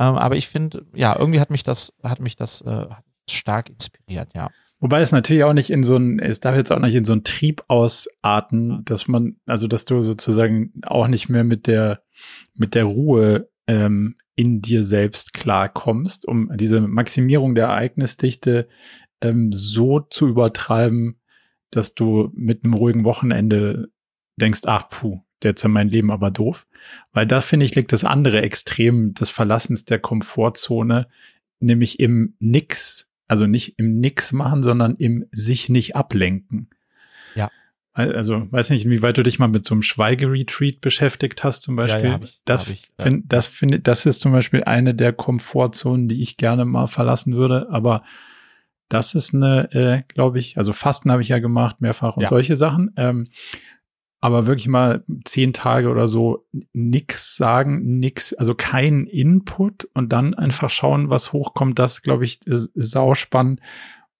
Ähm, 0.00 0.16
aber 0.16 0.36
ich 0.36 0.48
finde, 0.48 0.84
ja, 0.94 1.16
irgendwie 1.16 1.40
hat 1.40 1.50
mich 1.50 1.62
das, 1.62 1.92
hat 2.02 2.20
mich 2.20 2.34
das 2.34 2.60
äh, 2.62 2.86
stark 3.30 3.70
inspiriert, 3.70 4.30
ja. 4.34 4.50
Wobei 4.80 5.00
es 5.00 5.12
natürlich 5.12 5.44
auch 5.44 5.52
nicht 5.52 5.70
in 5.70 5.82
so 5.82 5.96
ein, 5.96 6.18
es 6.18 6.40
darf 6.40 6.56
jetzt 6.56 6.70
auch 6.70 6.78
nicht 6.78 6.94
in 6.94 7.04
so 7.04 7.14
ein 7.14 7.24
Trieb 7.24 7.64
ausarten, 7.68 8.84
dass 8.84 9.08
man, 9.08 9.36
also 9.46 9.66
dass 9.66 9.84
du 9.84 10.02
sozusagen 10.02 10.72
auch 10.82 11.08
nicht 11.08 11.28
mehr 11.28 11.44
mit 11.44 11.66
der, 11.66 12.02
mit 12.54 12.74
der 12.74 12.84
Ruhe 12.84 13.48
ähm, 13.66 14.16
in 14.36 14.60
dir 14.60 14.84
selbst 14.84 15.32
klarkommst, 15.32 16.26
um 16.26 16.50
diese 16.54 16.80
Maximierung 16.80 17.54
der 17.54 17.66
Ereignisdichte 17.66 18.68
ähm, 19.20 19.52
so 19.52 20.00
zu 20.00 20.28
übertreiben, 20.28 21.20
dass 21.70 21.94
du 21.94 22.30
mit 22.34 22.64
einem 22.64 22.74
ruhigen 22.74 23.04
Wochenende 23.04 23.88
denkst, 24.36 24.62
ach 24.66 24.88
puh, 24.90 25.20
jetzt 25.42 25.64
ist 25.64 25.68
mein 25.68 25.88
Leben 25.88 26.10
aber 26.10 26.30
doof. 26.30 26.66
Weil 27.12 27.26
da 27.26 27.40
finde 27.40 27.66
ich 27.66 27.74
liegt 27.74 27.92
das 27.92 28.04
andere 28.04 28.42
Extrem 28.42 29.14
des 29.14 29.30
Verlassens 29.30 29.84
der 29.84 29.98
Komfortzone, 29.98 31.08
nämlich 31.60 32.00
im 32.00 32.34
Nix, 32.38 33.08
also 33.28 33.46
nicht 33.46 33.78
im 33.78 34.00
Nix 34.00 34.32
machen, 34.32 34.62
sondern 34.62 34.96
im 34.96 35.26
sich 35.30 35.68
nicht 35.68 35.96
ablenken. 35.96 36.70
Ja. 37.34 37.50
Also, 37.92 38.50
weiß 38.50 38.70
nicht, 38.70 38.84
inwieweit 38.84 39.16
du 39.16 39.22
dich 39.22 39.38
mal 39.38 39.48
mit 39.48 39.64
so 39.64 39.74
einem 39.74 39.82
Schweigeretreat 39.82 40.80
beschäftigt 40.80 41.44
hast, 41.44 41.62
zum 41.62 41.76
Beispiel. 41.76 42.04
Ja, 42.04 42.16
ja, 42.16 42.20
ich, 42.22 42.40
das 42.44 42.64
finde, 42.98 43.26
das 43.28 43.46
finde, 43.46 43.80
das 43.80 44.04
ist 44.04 44.20
zum 44.20 44.32
Beispiel 44.32 44.64
eine 44.64 44.94
der 44.94 45.12
Komfortzonen, 45.12 46.08
die 46.08 46.22
ich 46.22 46.36
gerne 46.36 46.64
mal 46.64 46.88
verlassen 46.88 47.36
würde, 47.36 47.68
aber 47.70 48.02
das 48.88 49.14
ist 49.14 49.34
eine, 49.34 49.72
äh, 49.72 50.02
glaube 50.08 50.38
ich, 50.38 50.58
also 50.58 50.72
Fasten 50.72 51.10
habe 51.10 51.22
ich 51.22 51.28
ja 51.28 51.38
gemacht, 51.38 51.80
mehrfach 51.80 52.16
und 52.16 52.24
ja. 52.24 52.28
solche 52.28 52.56
Sachen. 52.56 52.92
Ähm, 52.96 53.26
aber 54.24 54.46
wirklich 54.46 54.68
mal 54.68 55.04
zehn 55.26 55.52
Tage 55.52 55.90
oder 55.90 56.08
so 56.08 56.46
nix 56.72 57.36
sagen, 57.36 57.98
nix, 57.98 58.32
also 58.32 58.54
kein 58.54 59.06
Input 59.06 59.84
und 59.92 60.14
dann 60.14 60.32
einfach 60.32 60.70
schauen, 60.70 61.10
was 61.10 61.34
hochkommt, 61.34 61.78
das, 61.78 62.00
glaube 62.00 62.24
ich, 62.24 62.40
ist, 62.46 62.74
ist 62.74 62.92
sauspannend. 62.92 63.60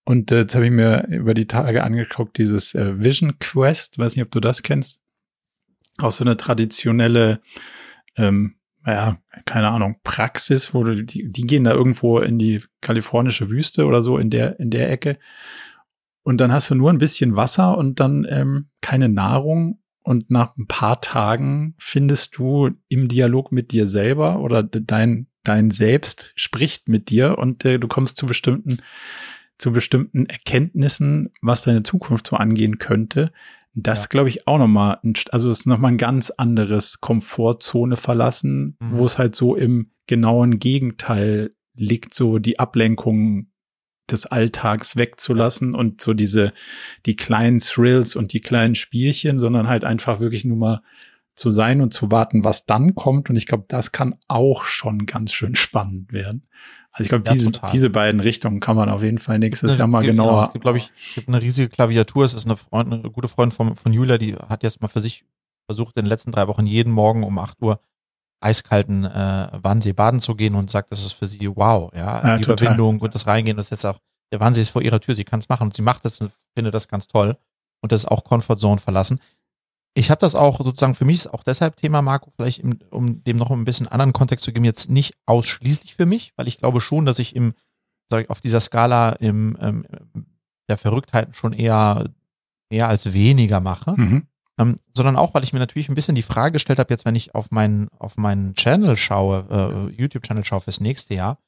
Und 0.04 0.30
äh, 0.30 0.40
jetzt 0.40 0.54
habe 0.54 0.66
ich 0.66 0.72
mir 0.72 1.06
über 1.08 1.32
die 1.32 1.46
Tage 1.46 1.82
angeguckt, 1.82 2.36
dieses 2.36 2.74
äh, 2.74 3.02
Vision 3.02 3.38
Quest, 3.38 3.98
weiß 3.98 4.14
nicht, 4.14 4.26
ob 4.26 4.30
du 4.30 4.40
das 4.40 4.60
kennst. 4.62 5.00
Auch 5.96 6.12
so 6.12 6.22
eine 6.22 6.36
traditionelle 6.36 7.40
ähm, 8.18 8.56
naja, 8.84 9.16
keine 9.46 9.68
Ahnung, 9.68 9.96
Praxis, 10.04 10.74
wo 10.74 10.84
du, 10.84 11.02
die, 11.02 11.32
die 11.32 11.46
gehen 11.46 11.64
da 11.64 11.72
irgendwo 11.72 12.18
in 12.18 12.38
die 12.38 12.62
kalifornische 12.82 13.48
Wüste 13.48 13.86
oder 13.86 14.02
so 14.02 14.18
in 14.18 14.28
der, 14.28 14.60
in 14.60 14.68
der 14.68 14.90
Ecke. 14.90 15.16
Und 16.24 16.42
dann 16.42 16.52
hast 16.52 16.68
du 16.68 16.74
nur 16.74 16.90
ein 16.90 16.98
bisschen 16.98 17.36
Wasser 17.36 17.78
und 17.78 18.00
dann 18.00 18.26
ähm, 18.28 18.68
keine 18.82 19.08
Nahrung. 19.08 19.78
Und 20.04 20.30
nach 20.30 20.56
ein 20.56 20.66
paar 20.66 21.00
Tagen 21.00 21.74
findest 21.78 22.36
du 22.36 22.70
im 22.88 23.08
Dialog 23.08 23.50
mit 23.50 23.72
dir 23.72 23.86
selber 23.86 24.40
oder 24.40 24.62
dein, 24.62 25.26
dein 25.42 25.70
Selbst 25.70 26.32
spricht 26.36 26.88
mit 26.88 27.10
dir 27.10 27.38
und 27.38 27.64
äh, 27.64 27.78
du 27.78 27.88
kommst 27.88 28.18
zu 28.18 28.26
bestimmten, 28.26 28.78
zu 29.58 29.72
bestimmten 29.72 30.26
Erkenntnissen, 30.26 31.32
was 31.40 31.62
deine 31.62 31.82
Zukunft 31.82 32.26
so 32.26 32.36
angehen 32.36 32.78
könnte, 32.78 33.32
das 33.74 34.02
ja. 34.02 34.08
glaube 34.08 34.28
ich 34.28 34.46
auch 34.46 34.58
nochmal, 34.58 35.00
also 35.30 35.50
es 35.50 35.60
ist 35.60 35.66
nochmal 35.66 35.92
ein 35.92 35.98
ganz 35.98 36.30
anderes 36.30 37.00
Komfortzone 37.00 37.96
verlassen, 37.96 38.76
mhm. 38.78 38.98
wo 38.98 39.04
es 39.04 39.18
halt 39.18 39.34
so 39.34 39.56
im 39.56 39.90
genauen 40.06 40.58
Gegenteil 40.58 41.54
liegt, 41.74 42.14
so 42.14 42.38
die 42.38 42.58
Ablenkung 42.58 43.48
des 44.10 44.26
Alltags 44.26 44.96
wegzulassen 44.96 45.74
und 45.74 46.00
so 46.00 46.14
diese, 46.14 46.52
die 47.06 47.16
kleinen 47.16 47.58
Thrills 47.58 48.16
und 48.16 48.32
die 48.32 48.40
kleinen 48.40 48.74
Spielchen, 48.74 49.38
sondern 49.38 49.68
halt 49.68 49.84
einfach 49.84 50.20
wirklich 50.20 50.44
nur 50.44 50.56
mal 50.56 50.82
zu 51.34 51.50
sein 51.50 51.80
und 51.80 51.92
zu 51.92 52.10
warten, 52.10 52.44
was 52.44 52.66
dann 52.66 52.94
kommt. 52.94 53.30
Und 53.30 53.36
ich 53.36 53.46
glaube, 53.46 53.64
das 53.68 53.92
kann 53.92 54.14
auch 54.28 54.64
schon 54.64 55.06
ganz 55.06 55.32
schön 55.32 55.54
spannend 55.56 56.12
werden. 56.12 56.46
Also 56.92 57.04
ich 57.04 57.08
glaube, 57.08 57.24
ja, 57.26 57.32
diese, 57.32 57.50
diese 57.72 57.90
beiden 57.90 58.20
Richtungen 58.20 58.60
kann 58.60 58.76
man 58.76 58.88
auf 58.88 59.02
jeden 59.02 59.18
Fall 59.18 59.40
nächstes 59.40 59.70
eine, 59.70 59.78
Jahr 59.80 59.88
mal 59.88 60.04
genauer. 60.04 60.28
Genau, 60.28 60.40
es 60.40 60.52
gibt, 60.52 60.62
glaube 60.62 60.78
ich, 60.78 60.92
gibt 61.16 61.28
eine 61.28 61.42
riesige 61.42 61.68
Klaviatur. 61.68 62.24
Es 62.24 62.34
ist 62.34 62.46
eine, 62.46 62.56
Freund, 62.56 62.92
eine 62.92 63.10
gute 63.10 63.26
Freundin 63.26 63.56
von, 63.56 63.74
von 63.74 63.92
Julia, 63.92 64.16
die 64.16 64.36
hat 64.36 64.62
jetzt 64.62 64.80
mal 64.80 64.86
für 64.86 65.00
sich 65.00 65.24
versucht, 65.66 65.96
in 65.96 66.04
den 66.04 66.08
letzten 66.08 66.30
drei 66.30 66.46
Wochen 66.46 66.66
jeden 66.66 66.92
Morgen 66.92 67.24
um 67.24 67.38
8 67.38 67.60
Uhr 67.62 67.80
eiskalten 68.44 69.04
äh, 69.04 69.48
Wannsee 69.62 69.92
baden 69.92 70.20
zu 70.20 70.34
gehen 70.34 70.54
und 70.54 70.70
sagt, 70.70 70.92
das 70.92 71.04
ist 71.04 71.12
für 71.12 71.26
sie 71.26 71.48
wow, 71.54 71.92
ja, 71.94 72.26
ja 72.26 72.38
die 72.38 72.44
total. 72.44 72.66
Überwindung 72.66 73.00
und 73.00 73.14
das 73.14 73.26
Reingehen, 73.26 73.56
das 73.56 73.66
ist 73.66 73.70
jetzt 73.70 73.86
auch, 73.86 73.98
der 74.32 74.40
Wannsee 74.40 74.60
ist 74.60 74.70
vor 74.70 74.82
ihrer 74.82 75.00
Tür, 75.00 75.14
sie 75.14 75.24
kann 75.24 75.40
es 75.40 75.48
machen 75.48 75.64
und 75.64 75.74
sie 75.74 75.82
macht 75.82 76.04
das 76.04 76.20
und 76.20 76.32
findet 76.54 76.74
das 76.74 76.88
ganz 76.88 77.08
toll 77.08 77.36
und 77.80 77.92
das 77.92 78.04
ist 78.04 78.10
auch 78.10 78.24
Comfort 78.24 78.58
Zone 78.58 78.80
verlassen 78.80 79.20
ich 79.94 80.10
habe 80.10 80.20
das 80.20 80.34
auch 80.34 80.58
sozusagen 80.58 80.94
für 80.94 81.04
mich 81.04 81.16
ist 81.16 81.26
auch 81.28 81.44
deshalb 81.44 81.76
Thema, 81.76 82.02
Marco, 82.02 82.32
vielleicht 82.36 82.58
im, 82.58 82.78
um 82.90 83.22
dem 83.22 83.36
noch 83.36 83.50
ein 83.50 83.64
bisschen 83.64 83.88
anderen 83.88 84.12
Kontext 84.12 84.44
zu 84.44 84.52
geben, 84.52 84.64
jetzt 84.64 84.90
nicht 84.90 85.14
ausschließlich 85.26 85.94
für 85.94 86.06
mich, 86.06 86.32
weil 86.36 86.48
ich 86.48 86.58
glaube 86.58 86.80
schon, 86.80 87.06
dass 87.06 87.20
ich 87.20 87.36
im, 87.36 87.54
sag 88.10 88.24
ich, 88.24 88.30
auf 88.30 88.40
dieser 88.40 88.60
Skala 88.60 89.10
im, 89.10 89.56
ähm, 89.60 89.86
der 90.68 90.78
Verrücktheiten 90.78 91.32
schon 91.32 91.52
eher 91.52 92.10
mehr 92.70 92.88
als 92.88 93.12
weniger 93.12 93.60
mache. 93.60 93.94
Mhm. 93.96 94.26
Ähm, 94.58 94.78
sondern 94.96 95.16
auch, 95.16 95.34
weil 95.34 95.42
ich 95.42 95.52
mir 95.52 95.58
natürlich 95.58 95.88
ein 95.88 95.96
bisschen 95.96 96.14
die 96.14 96.22
Frage 96.22 96.52
gestellt 96.52 96.78
habe, 96.78 96.92
jetzt 96.92 97.04
wenn 97.04 97.16
ich 97.16 97.34
auf 97.34 97.50
meinen 97.50 97.88
auf 97.98 98.16
meinen 98.16 98.54
Channel 98.54 98.96
schaue, 98.96 99.46
äh, 99.50 100.00
YouTube-Channel 100.00 100.44
schaue 100.44 100.60
fürs 100.60 100.80
nächste 100.80 101.14
Jahr, 101.14 101.38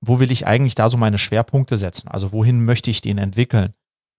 wo 0.00 0.20
will 0.20 0.30
ich 0.30 0.46
eigentlich 0.46 0.76
da 0.76 0.88
so 0.88 0.96
meine 0.96 1.18
Schwerpunkte 1.18 1.76
setzen? 1.76 2.08
Also 2.08 2.32
wohin 2.32 2.64
möchte 2.64 2.90
ich 2.90 3.00
den 3.00 3.18
entwickeln? 3.18 3.74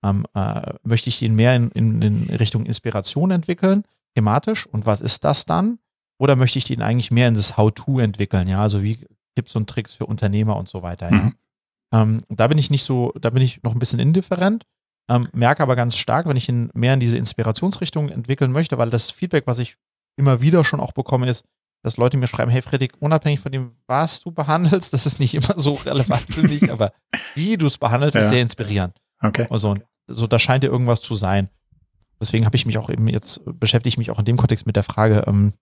ähm, 0.05 0.25
äh, 0.33 0.73
möchte 0.83 1.09
ich 1.09 1.21
ihn 1.21 1.35
mehr 1.35 1.55
in, 1.55 1.71
in, 1.71 2.01
in, 2.01 2.29
Richtung 2.29 2.65
Inspiration 2.65 3.31
entwickeln, 3.31 3.83
thematisch? 4.15 4.67
Und 4.67 4.85
was 4.85 5.01
ist 5.01 5.23
das 5.23 5.45
dann? 5.45 5.79
Oder 6.17 6.35
möchte 6.35 6.59
ich 6.59 6.69
ihn 6.69 6.81
eigentlich 6.81 7.11
mehr 7.11 7.27
in 7.27 7.35
das 7.35 7.57
How-To 7.57 7.99
entwickeln? 7.99 8.47
Ja, 8.47 8.61
also 8.61 8.83
wie 8.83 8.99
Tipps 9.35 9.55
und 9.55 9.69
Tricks 9.69 9.93
für 9.93 10.05
Unternehmer 10.05 10.55
und 10.57 10.69
so 10.69 10.81
weiter. 10.81 11.11
Ja? 11.11 11.17
Mhm. 11.17 11.35
Ähm, 11.93 12.21
da 12.29 12.47
bin 12.47 12.57
ich 12.57 12.69
nicht 12.69 12.83
so, 12.83 13.13
da 13.19 13.29
bin 13.31 13.41
ich 13.41 13.63
noch 13.63 13.73
ein 13.73 13.79
bisschen 13.79 13.99
indifferent. 13.99 14.65
Ähm, 15.07 15.27
merke 15.33 15.61
aber 15.61 15.75
ganz 15.75 15.97
stark, 15.97 16.25
wenn 16.25 16.37
ich 16.37 16.49
ihn 16.49 16.71
mehr 16.73 16.95
in 16.95 16.99
diese 16.99 17.17
Inspirationsrichtung 17.17 18.09
entwickeln 18.09 18.51
möchte, 18.51 18.77
weil 18.77 18.89
das 18.89 19.11
Feedback, 19.11 19.45
was 19.45 19.59
ich 19.59 19.77
immer 20.15 20.41
wieder 20.41 20.63
schon 20.63 20.79
auch 20.79 20.93
bekomme, 20.93 21.29
ist, 21.29 21.45
dass 21.83 21.97
Leute 21.97 22.17
mir 22.17 22.27
schreiben, 22.27 22.49
hey 22.49 22.63
Fredrik, 22.63 22.93
unabhängig 22.99 23.39
von 23.39 23.51
dem, 23.51 23.75
was 23.85 24.19
du 24.19 24.31
behandelst, 24.31 24.93
das 24.93 25.05
ist 25.05 25.19
nicht 25.19 25.35
immer 25.35 25.53
so 25.57 25.73
relevant 25.73 26.25
für 26.33 26.41
mich, 26.41 26.71
aber 26.71 26.91
wie 27.35 27.57
du 27.57 27.67
es 27.67 27.77
behandelst, 27.77 28.15
ja. 28.15 28.21
ist 28.21 28.29
sehr 28.29 28.41
inspirierend. 28.41 28.97
Okay. 29.21 29.45
Also, 29.49 29.75
so, 30.07 30.27
da 30.27 30.39
scheint 30.39 30.63
ja 30.63 30.69
irgendwas 30.71 31.01
zu 31.01 31.15
sein. 31.15 31.49
Deswegen 32.19 32.45
habe 32.45 32.55
ich 32.55 32.65
mich 32.65 32.77
auch 32.77 32.89
eben 32.89 33.07
jetzt, 33.07 33.41
beschäftige 33.45 33.89
ich 33.89 33.97
mich 33.97 34.09
auch 34.09 34.19
in 34.19 34.25
dem 34.25 34.37
Kontext 34.37 34.65
mit 34.65 34.75
der 34.75 34.83
Frage, 34.83 35.25
ähm, 35.27 35.53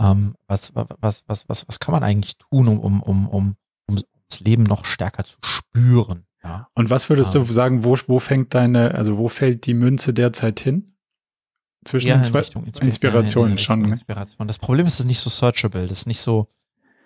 ähm, 0.00 0.34
was, 0.46 0.74
was, 0.74 1.24
was, 1.26 1.44
was, 1.48 1.68
was 1.68 1.80
kann 1.80 1.92
man 1.92 2.02
eigentlich 2.02 2.36
tun, 2.36 2.68
um, 2.68 2.78
um, 2.80 3.02
um, 3.02 3.28
um, 3.28 3.56
um 3.86 4.02
das 4.28 4.40
Leben 4.40 4.64
noch 4.64 4.84
stärker 4.84 5.24
zu 5.24 5.36
spüren? 5.42 6.26
Ja. 6.46 6.68
Und 6.74 6.90
was 6.90 7.08
würdest 7.10 7.34
Ah. 7.34 7.38
du 7.40 7.44
sagen, 7.44 7.84
wo, 7.84 7.96
wo 8.06 8.18
fängt 8.18 8.54
deine, 8.54 8.94
also 8.94 9.18
wo 9.18 9.28
fällt 9.28 9.66
die 9.66 9.74
Münze 9.74 10.14
derzeit 10.14 10.60
hin? 10.60 10.94
Zwischen 11.84 12.08
Eher 12.08 12.14
den 12.16 12.24
in 12.24 12.30
zwei? 12.30 12.38
Richtung 12.40 12.64
Inspi- 12.64 12.82
Inspiration 12.82 13.50
ja, 13.50 13.58
schon, 13.58 13.82
ne? 13.82 13.88
Inspiration. 13.90 14.46
Das 14.48 14.58
Problem 14.58 14.86
ist, 14.86 14.94
es 14.94 15.00
ist 15.00 15.06
nicht 15.06 15.20
so 15.20 15.30
searchable. 15.30 15.86
Das 15.86 15.98
ist 15.98 16.06
nicht 16.06 16.20
so, 16.20 16.48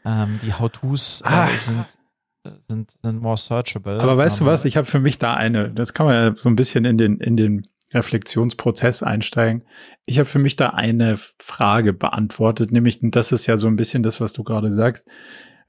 ähm, 0.04 0.38
die 0.42 0.52
How-Tos 0.54 1.22
äh, 1.22 1.28
Ah. 1.28 1.48
sind, 1.60 1.84
äh, 2.44 2.50
sind, 2.68 2.96
sind 3.02 3.20
more 3.20 3.36
searchable. 3.36 4.00
Aber 4.00 4.16
weißt 4.16 4.40
du 4.40 4.44
Ähm, 4.44 4.50
was? 4.50 4.64
Ich 4.64 4.76
habe 4.76 4.86
für 4.86 5.00
mich 5.00 5.18
da 5.18 5.34
eine, 5.34 5.70
das 5.70 5.92
kann 5.94 6.06
man 6.06 6.14
ja 6.14 6.34
so 6.36 6.48
ein 6.48 6.56
bisschen 6.56 6.84
in 6.84 6.96
den, 6.98 7.18
in 7.18 7.36
den 7.36 7.66
Reflexionsprozess 7.92 9.02
einsteigen. 9.02 9.64
Ich 10.06 10.18
habe 10.18 10.26
für 10.26 10.38
mich 10.38 10.56
da 10.56 10.70
eine 10.70 11.16
Frage 11.38 11.92
beantwortet, 11.92 12.72
nämlich, 12.72 13.02
und 13.02 13.16
das 13.16 13.32
ist 13.32 13.46
ja 13.46 13.56
so 13.56 13.66
ein 13.66 13.76
bisschen 13.76 14.02
das, 14.02 14.20
was 14.20 14.32
du 14.32 14.44
gerade 14.44 14.72
sagst. 14.72 15.06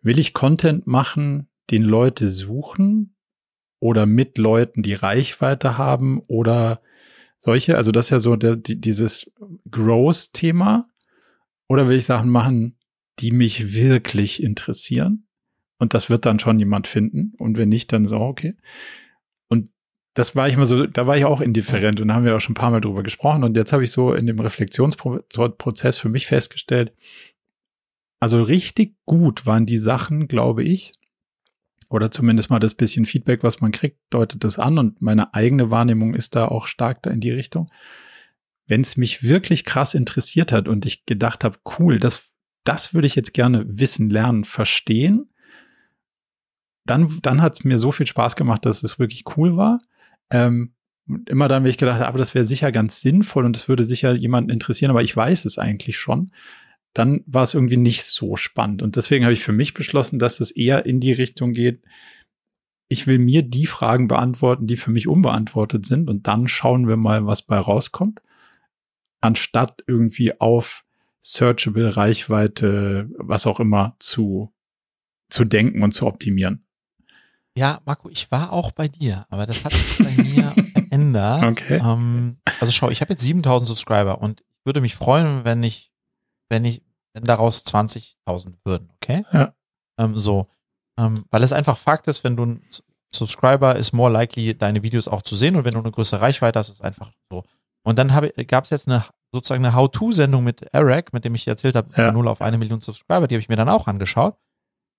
Will 0.02 0.20
ich 0.20 0.34
Content 0.34 0.88
machen, 0.88 1.48
den 1.70 1.84
Leute 1.84 2.30
suchen 2.30 3.16
oder 3.82 4.06
mit 4.06 4.38
Leuten, 4.38 4.84
die 4.84 4.94
Reichweite 4.94 5.78
haben 5.78 6.22
oder 6.28 6.82
solche? 7.38 7.76
Also 7.76 7.92
das 7.92 8.06
ist 8.06 8.10
ja 8.12 8.20
so 8.20 8.38
der, 8.38 8.56
die, 8.56 8.80
dieses 8.80 9.30
Growth-Thema. 9.70 10.88
Oder 11.68 11.90
will 11.90 11.98
ich 11.98 12.06
Sachen 12.06 12.30
machen, 12.30 12.78
die 13.20 13.32
mich 13.32 13.74
wirklich 13.74 14.42
interessieren? 14.42 15.28
Und 15.78 15.94
das 15.94 16.10
wird 16.10 16.26
dann 16.26 16.40
schon 16.40 16.60
jemand 16.60 16.88
finden. 16.88 17.34
Und 17.38 17.58
wenn 17.58 17.70
nicht, 17.70 17.92
dann 17.92 18.08
so, 18.08 18.20
okay. 18.20 18.56
Und 19.50 19.70
das 20.14 20.36
war 20.36 20.48
ich 20.48 20.54
immer 20.54 20.68
so, 20.68 20.86
da 20.86 21.08
war 21.08 21.18
ich 21.18 21.26
auch 21.26 21.42
indifferent 21.42 22.00
und 22.00 22.10
da 22.10 22.14
haben 22.14 22.26
wir 22.26 22.36
auch 22.36 22.42
schon 22.42 22.52
ein 22.52 22.56
paar 22.56 22.72
Mal 22.72 22.82
drüber 22.82 23.02
gesprochen. 23.02 23.44
Und 23.44 23.58
jetzt 23.58 23.74
habe 23.74 23.84
ich 23.84 23.92
so 23.92 24.14
in 24.14 24.28
dem 24.28 24.40
Reflexionsprozess 24.40 25.98
für 25.98 26.10
mich 26.10 26.28
festgestellt, 26.28 26.94
also 28.20 28.44
richtig 28.44 28.96
gut 29.06 29.48
waren 29.48 29.66
die 29.66 29.80
Sachen, 29.80 30.28
glaube 30.28 30.64
ich, 30.64 30.92
oder 31.92 32.10
zumindest 32.10 32.50
mal 32.50 32.60
das 32.60 32.74
bisschen 32.74 33.06
Feedback, 33.06 33.44
was 33.44 33.60
man 33.60 33.72
kriegt, 33.72 34.00
deutet 34.10 34.44
das 34.44 34.58
an 34.58 34.78
und 34.78 35.02
meine 35.02 35.34
eigene 35.34 35.72
Wahrnehmung 35.72 36.14
ist 36.16 36.36
da 36.36 36.48
auch 36.48 36.66
stark 36.66 37.04
da 37.04 37.12
in 37.12 37.20
die 37.20 37.32
Richtung. 37.32 37.68
Wenn 38.66 38.82
es 38.82 38.96
mich 38.96 39.24
wirklich 39.24 39.66
krass 39.66 39.94
interessiert 39.94 40.54
hat 40.54 40.70
und 40.70 40.86
ich 40.86 41.06
gedacht 41.06 41.44
habe, 41.44 41.58
cool, 41.78 42.00
das, 42.00 42.34
das 42.64 42.94
würde 42.94 43.08
ich 43.08 43.16
jetzt 43.16 43.34
gerne 43.34 43.66
wissen, 43.68 44.10
lernen, 44.10 44.46
verstehen, 44.46 45.34
dann, 46.86 47.14
dann 47.22 47.42
hat 47.42 47.54
es 47.54 47.66
mir 47.66 47.78
so 47.78 47.92
viel 47.92 48.08
Spaß 48.08 48.38
gemacht, 48.38 48.66
dass 48.66 48.84
es 48.84 48.98
wirklich 48.98 49.24
cool 49.36 49.58
war. 49.58 49.78
Ähm, 50.30 50.74
immer 51.28 51.50
dann, 51.50 51.64
wenn 51.64 51.72
ich 51.72 51.78
gedacht 51.78 51.96
habe, 51.96 52.08
aber 52.08 52.20
das 52.20 52.34
wäre 52.34 52.46
sicher 52.46 52.72
ganz 52.72 53.02
sinnvoll 53.02 53.44
und 53.44 53.58
es 53.58 53.68
würde 53.68 53.84
sicher 53.84 54.14
jemanden 54.14 54.50
interessieren, 54.50 54.92
aber 54.92 55.04
ich 55.04 55.16
weiß 55.16 55.44
es 55.44 55.58
eigentlich 55.58 56.00
schon, 56.00 56.32
dann 56.94 57.24
war 57.26 57.44
es 57.44 57.54
irgendwie 57.54 57.78
nicht 57.78 58.04
so 58.04 58.36
spannend. 58.36 58.82
Und 58.84 58.96
deswegen 58.96 59.24
habe 59.24 59.34
ich 59.34 59.44
für 59.44 59.54
mich 59.54 59.74
beschlossen, 59.74 60.20
dass 60.20 60.40
es 60.40 60.52
eher 60.52 60.86
in 60.86 61.00
die 61.00 61.14
Richtung 61.14 61.54
geht, 61.54 61.82
ich 62.92 63.08
will 63.08 63.20
mir 63.20 63.42
die 63.42 63.68
Fragen 63.68 64.10
beantworten, 64.10 64.68
die 64.68 64.76
für 64.76 64.92
mich 64.92 65.08
unbeantwortet 65.08 65.86
sind 65.86 66.10
und 66.10 66.28
dann 66.28 66.50
schauen 66.50 66.90
wir 66.90 66.98
mal, 66.98 67.26
was 67.26 67.42
bei 67.42 67.58
rauskommt, 67.58 68.22
anstatt 69.22 69.82
irgendwie 69.88 70.42
auf 70.42 70.84
Searchable, 71.22 71.96
Reichweite, 71.96 73.10
was 73.18 73.48
auch 73.48 73.62
immer 73.62 73.96
zu, 74.00 74.54
zu 75.30 75.46
denken 75.46 75.84
und 75.84 75.94
zu 75.94 76.06
optimieren. 76.06 76.66
Ja, 77.56 77.80
Marco, 77.86 78.10
ich 78.10 78.32
war 78.32 78.52
auch 78.52 78.72
bei 78.72 78.88
dir, 78.88 79.26
aber 79.30 79.46
das 79.46 79.64
hat 79.64 79.74
sich 79.74 79.98
bei 80.00 80.24
mir 80.24 80.54
verändert. 80.74 81.44
Okay. 81.44 81.82
Ähm, 81.84 82.40
also 82.60 82.72
schau, 82.72 82.90
ich 82.90 83.02
habe 83.02 83.14
jetzt 83.14 83.24
7000 83.24 83.68
Subscriber 83.68 84.22
und 84.22 84.42
ich 84.42 84.66
würde 84.66 84.82
mich 84.82 84.96
freuen, 84.96 85.46
wenn 85.46 85.64
ich, 85.64 85.91
wenn 86.52 86.66
ich, 86.66 86.84
wenn 87.14 87.24
daraus 87.24 87.66
20.000 87.66 88.56
würden, 88.66 88.90
okay? 88.96 89.26
Ja. 89.34 89.54
Ähm, 90.00 90.18
so, 90.18 90.48
ähm, 91.00 91.26
weil 91.32 91.44
es 91.44 91.54
einfach 91.54 91.78
Fakt 91.78 92.08
ist, 92.08 92.24
wenn 92.24 92.36
du 92.36 92.46
ein 92.46 92.62
Subscriber 93.14 93.76
ist 93.76 93.92
more 93.94 94.12
likely, 94.12 94.58
deine 94.58 94.84
Videos 94.84 95.08
auch 95.08 95.22
zu 95.22 95.36
sehen 95.36 95.56
und 95.56 95.66
wenn 95.66 95.74
du 95.74 95.80
eine 95.80 95.92
größere 95.92 96.22
Reichweite 96.22 96.60
hast, 96.60 96.70
ist 96.70 96.76
es 96.76 96.82
einfach 96.82 97.12
so. 97.32 97.44
Und 97.84 97.98
dann 97.98 98.10
gab 98.48 98.66
es 98.66 98.70
jetzt 98.70 98.88
eine 98.88 99.04
sozusagen 99.34 99.66
eine 99.66 99.74
How-To-Sendung 99.76 100.44
mit 100.44 100.62
Eric, 100.74 101.14
mit 101.14 101.24
dem 101.26 101.36
ich 101.36 101.48
erzählt 101.48 101.76
habe, 101.76 101.88
Ja. 101.96 102.06
von 102.08 102.14
0 102.14 102.28
auf 102.28 102.42
eine 102.42 102.58
Million 102.58 102.82
Subscriber, 102.82 103.28
die 103.28 103.36
habe 103.36 103.40
ich 103.42 103.50
mir 103.50 103.56
dann 103.56 103.70
auch 103.70 103.88
angeschaut, 103.88 104.38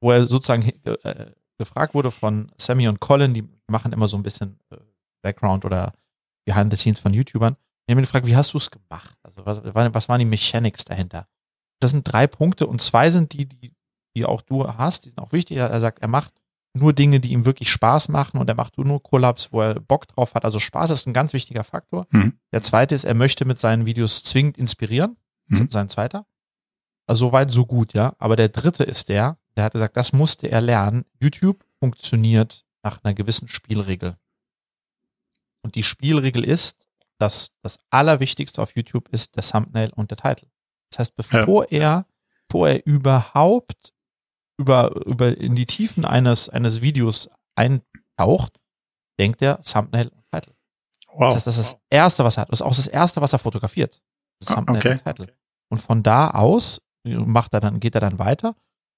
wo 0.02 0.10
er 0.10 0.26
sozusagen 0.26 0.68
äh, 0.84 1.26
gefragt 1.58 1.94
wurde 1.94 2.10
von 2.10 2.50
Sammy 2.56 2.88
und 2.88 2.98
Colin, 3.00 3.34
die 3.34 3.46
machen 3.68 3.92
immer 3.92 4.08
so 4.08 4.16
ein 4.16 4.22
bisschen 4.22 4.58
äh, 4.70 4.76
Background 5.22 5.64
oder 5.64 5.92
Behind 6.46 6.72
the 6.72 6.76
Scenes 6.78 6.98
von 6.98 7.12
YouTubern. 7.14 7.56
Die 7.86 7.92
haben 7.92 7.98
ihn 7.98 8.04
gefragt, 8.04 8.26
wie 8.26 8.34
hast 8.36 8.52
du 8.54 8.58
es 8.58 8.70
gemacht? 8.70 9.16
Also 9.22 9.44
was, 9.46 9.60
was 9.94 10.08
waren 10.08 10.18
die 10.18 10.24
Mechanics 10.24 10.84
dahinter? 10.84 11.26
Das 11.82 11.90
sind 11.90 12.04
drei 12.04 12.26
Punkte 12.26 12.66
und 12.66 12.80
zwei 12.80 13.10
sind 13.10 13.32
die, 13.32 13.46
die, 13.46 13.72
die 14.16 14.24
auch 14.24 14.42
du 14.42 14.66
hast, 14.66 15.04
die 15.04 15.10
sind 15.10 15.18
auch 15.20 15.32
wichtig. 15.32 15.56
Er, 15.56 15.80
sagt, 15.80 16.00
er 16.00 16.08
macht 16.08 16.32
nur 16.74 16.92
Dinge, 16.92 17.20
die 17.20 17.32
ihm 17.32 17.44
wirklich 17.44 17.70
Spaß 17.70 18.08
machen 18.08 18.38
und 18.38 18.48
er 18.48 18.54
macht 18.54 18.78
nur 18.78 19.02
Collabs, 19.02 19.52
wo 19.52 19.60
er 19.62 19.74
Bock 19.80 20.06
drauf 20.08 20.34
hat. 20.34 20.44
Also 20.44 20.58
Spaß 20.58 20.90
ist 20.90 21.06
ein 21.06 21.12
ganz 21.12 21.32
wichtiger 21.32 21.64
Faktor. 21.64 22.06
Mhm. 22.10 22.38
Der 22.52 22.62
zweite 22.62 22.94
ist, 22.94 23.04
er 23.04 23.14
möchte 23.14 23.44
mit 23.44 23.58
seinen 23.58 23.84
Videos 23.84 24.22
zwingend 24.22 24.56
inspirieren. 24.58 25.16
Das 25.48 25.58
Mhm. 25.60 25.66
ist 25.66 25.72
sein 25.72 25.88
zweiter. 25.88 26.24
Also 27.06 27.26
soweit, 27.26 27.50
so 27.50 27.66
gut, 27.66 27.92
ja. 27.94 28.14
Aber 28.18 28.36
der 28.36 28.48
dritte 28.48 28.84
ist 28.84 29.08
der, 29.08 29.36
der 29.56 29.64
hat 29.64 29.72
gesagt, 29.72 29.96
das 29.96 30.12
musste 30.12 30.46
er 30.50 30.60
lernen. 30.60 31.04
YouTube 31.20 31.64
funktioniert 31.80 32.64
nach 32.82 33.02
einer 33.02 33.12
gewissen 33.12 33.48
Spielregel. 33.48 34.16
Und 35.62 35.74
die 35.74 35.82
Spielregel 35.82 36.44
ist, 36.44 36.86
dass 37.18 37.54
das 37.62 37.78
Allerwichtigste 37.90 38.62
auf 38.62 38.74
YouTube 38.76 39.08
ist 39.10 39.36
der 39.36 39.42
Thumbnail 39.42 39.90
und 39.94 40.10
der 40.10 40.16
Titel. 40.18 40.46
Das 40.92 41.00
heißt, 41.00 41.14
bevor 41.14 41.70
er, 41.70 42.06
bevor 42.48 42.68
er 42.68 42.86
überhaupt 42.86 43.92
über, 44.58 44.94
über 45.06 45.36
in 45.36 45.56
die 45.56 45.66
Tiefen 45.66 46.04
eines, 46.04 46.48
eines 46.48 46.82
Videos 46.82 47.28
eintaucht, 47.56 48.60
denkt 49.18 49.42
er 49.42 49.60
Thumbnail 49.62 50.08
und 50.08 50.24
Titel. 50.32 50.52
Wow. 51.12 51.28
Das 51.28 51.34
heißt, 51.34 51.46
das 51.46 51.58
ist 51.58 51.72
das 51.72 51.80
Erste, 51.90 52.24
was 52.24 52.36
er 52.36 52.42
hat. 52.42 52.50
Das 52.50 52.60
ist 52.60 52.66
auch 52.66 52.74
das 52.74 52.86
Erste, 52.86 53.20
was 53.20 53.32
er 53.32 53.38
fotografiert. 53.38 54.02
Das 54.40 54.52
Ah, 54.52 54.56
Thumbnail 54.56 54.76
okay. 54.76 54.92
und 54.92 55.04
Titel. 55.04 55.32
Und 55.70 55.78
von 55.78 56.02
da 56.02 56.30
aus 56.30 56.80
macht 57.04 57.54
er 57.54 57.60
dann, 57.60 57.80
geht 57.80 57.94
er 57.94 58.00
dann 58.00 58.18
weiter 58.18 58.54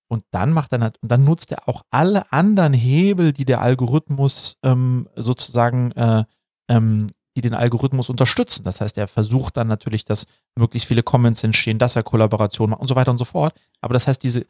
und 0.09 0.25
dann 0.31 0.53
macht 0.53 0.73
er 0.73 0.79
nat- 0.79 0.99
und 1.03 1.11
dann 1.11 1.25
nutzt 1.25 1.51
er 1.53 1.69
auch 1.69 1.83
alle 1.91 2.31
anderen 2.33 2.75
Hebel, 2.75 3.33
die 3.33 3.45
der 3.45 3.61
Algorithmus 3.61 4.57
ähm, 4.63 5.09
sozusagen, 5.17 5.93
äh, 5.93 6.25
ähm, 6.69 7.07
die 7.37 7.41
den 7.41 7.55
Algorithmus 7.55 8.09
unterstützen. 8.09 8.65
Das 8.65 8.81
heißt, 8.81 8.97
er 8.99 9.09
versucht 9.09 9.57
dann 9.57 9.67
natürlich, 9.67 10.05
dass 10.05 10.27
möglichst 10.57 10.89
viele 10.89 11.03
Comments 11.03 11.43
entstehen, 11.43 11.79
dass 11.79 11.97
er 11.97 12.03
Kollaborationen 12.03 12.71
macht 12.71 12.81
und 12.81 12.89
so 12.89 12.97
weiter 12.97 13.11
und 13.11 13.19
so 13.19 13.25
fort. 13.25 13.55
Aber 13.81 13.95
das 13.95 14.07
heißt, 14.07 14.23
diese, 14.23 14.47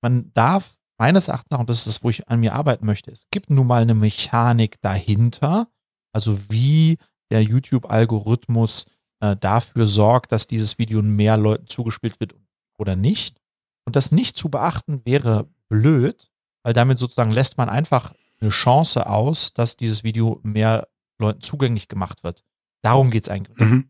man 0.00 0.30
darf 0.34 0.76
meines 0.98 1.28
Erachtens 1.28 1.50
nach, 1.50 1.60
und 1.60 1.70
das 1.70 1.80
ist 1.80 1.86
es, 1.86 2.04
wo 2.04 2.10
ich 2.10 2.28
an 2.28 2.40
mir 2.40 2.54
arbeiten 2.54 2.86
möchte, 2.86 3.10
es 3.10 3.26
gibt 3.30 3.50
nun 3.50 3.66
mal 3.66 3.82
eine 3.82 3.94
Mechanik 3.94 4.80
dahinter, 4.80 5.68
also 6.12 6.38
wie 6.50 6.98
der 7.30 7.42
YouTube-Algorithmus 7.42 8.86
äh, 9.20 9.36
dafür 9.36 9.86
sorgt, 9.86 10.32
dass 10.32 10.46
dieses 10.46 10.78
Video 10.78 11.02
mehr 11.02 11.36
Leuten 11.36 11.66
zugespielt 11.66 12.20
wird 12.20 12.34
oder 12.78 12.96
nicht. 12.96 13.40
Und 13.84 13.96
das 13.96 14.12
nicht 14.12 14.36
zu 14.36 14.48
beachten 14.48 15.02
wäre 15.04 15.48
blöd, 15.68 16.30
weil 16.62 16.72
damit 16.72 16.98
sozusagen 16.98 17.30
lässt 17.30 17.58
man 17.58 17.68
einfach 17.68 18.12
eine 18.40 18.50
Chance 18.50 19.06
aus, 19.06 19.52
dass 19.52 19.76
dieses 19.76 20.04
Video 20.04 20.40
mehr 20.42 20.88
Leuten 21.18 21.40
zugänglich 21.40 21.88
gemacht 21.88 22.22
wird. 22.24 22.44
Darum 22.82 23.10
geht's 23.10 23.28
eigentlich. 23.28 23.56
Das, 23.58 23.68
Mhm. 23.68 23.88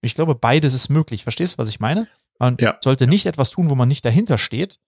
ich 0.00 0.14
glaube, 0.14 0.34
beides 0.34 0.74
ist 0.74 0.88
möglich. 0.88 1.22
Verstehst 1.24 1.54
du, 1.54 1.58
was 1.58 1.68
ich 1.68 1.80
meine? 1.80 2.06
Man 2.38 2.56
Ja. 2.60 2.76
sollte 2.82 3.06
nicht 3.06 3.26
etwas 3.26 3.50
tun, 3.50 3.68
wo 3.70 3.74
man 3.74 3.88
nicht 3.88 4.04
dahinter 4.04 4.38
steht. 4.38 4.78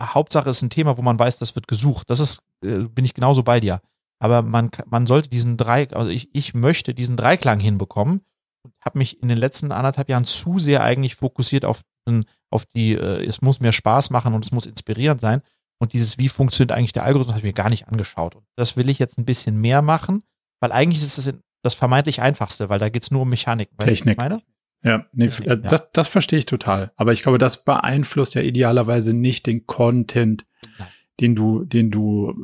Hauptsache 0.00 0.50
ist 0.50 0.62
ein 0.62 0.70
Thema, 0.70 0.96
wo 0.96 1.02
man 1.02 1.18
weiß, 1.18 1.38
das 1.38 1.54
wird 1.54 1.68
gesucht. 1.68 2.10
Das 2.10 2.20
ist, 2.20 2.42
äh, 2.64 2.78
bin 2.78 3.04
ich 3.04 3.14
genauso 3.14 3.42
bei 3.42 3.60
dir. 3.60 3.80
Aber 4.20 4.42
man, 4.42 4.70
man 4.86 5.06
sollte 5.06 5.28
diesen 5.28 5.56
drei, 5.56 5.88
also 5.90 6.10
ich, 6.10 6.32
ich 6.34 6.54
möchte 6.54 6.94
diesen 6.94 7.16
Dreiklang 7.16 7.58
hinbekommen 7.60 8.20
und 8.64 8.72
habe 8.80 8.98
mich 8.98 9.20
in 9.20 9.28
den 9.28 9.38
letzten 9.38 9.72
anderthalb 9.72 10.08
Jahren 10.08 10.24
zu 10.24 10.58
sehr 10.60 10.82
eigentlich 10.84 11.16
fokussiert 11.16 11.64
auf, 11.64 11.82
den- 12.08 12.24
auf 12.50 12.66
die, 12.66 12.92
äh, 12.94 13.24
es 13.24 13.42
muss 13.42 13.58
mir 13.60 13.72
Spaß 13.72 14.10
machen 14.10 14.34
und 14.34 14.44
es 14.44 14.52
muss 14.52 14.66
inspirierend 14.66 15.20
sein. 15.20 15.42
Und 15.80 15.92
dieses, 15.92 16.18
wie 16.18 16.28
funktioniert 16.28 16.70
eigentlich 16.70 16.92
der 16.92 17.02
Algorithmus, 17.04 17.34
habe 17.34 17.40
ich 17.40 17.44
mir 17.44 17.52
gar 17.52 17.70
nicht 17.70 17.88
angeschaut. 17.88 18.36
Und 18.36 18.44
das 18.56 18.76
will 18.76 18.88
ich 18.88 19.00
jetzt 19.00 19.18
ein 19.18 19.24
bisschen 19.24 19.60
mehr 19.60 19.82
machen, 19.82 20.22
weil 20.62 20.72
eigentlich 20.72 21.02
ist 21.02 21.18
es 21.18 21.34
das 21.62 21.74
vermeintlich 21.74 22.22
einfachste, 22.22 22.68
weil 22.68 22.78
da 22.78 22.88
geht 22.88 23.02
es 23.02 23.10
nur 23.10 23.22
um 23.22 23.28
Mechanik. 23.28 23.68
Weißt 23.76 23.90
du, 23.90 23.94
Technik. 23.94 24.12
ich 24.12 24.18
meine? 24.18 24.40
Ja, 24.84 25.06
nee, 25.12 25.26
Ja. 25.44 25.52
äh, 25.52 25.58
das, 25.60 25.88
das 25.92 26.08
verstehe 26.08 26.38
ich 26.40 26.46
total. 26.46 26.90
Aber 26.96 27.12
ich 27.12 27.22
glaube, 27.22 27.38
das 27.38 27.64
beeinflusst 27.64 28.34
ja 28.34 28.42
idealerweise 28.42 29.12
nicht 29.12 29.46
den 29.46 29.66
Content, 29.66 30.44
Nein. 30.78 30.88
den 31.20 31.34
du, 31.36 31.64
den 31.64 31.90
du, 31.90 32.34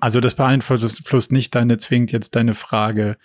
also 0.00 0.20
das 0.20 0.34
beeinflusst 0.34 1.32
nicht 1.32 1.54
deine, 1.54 1.78
zwingend 1.78 2.12
jetzt 2.12 2.36
deine 2.36 2.54
Frage 2.54 3.16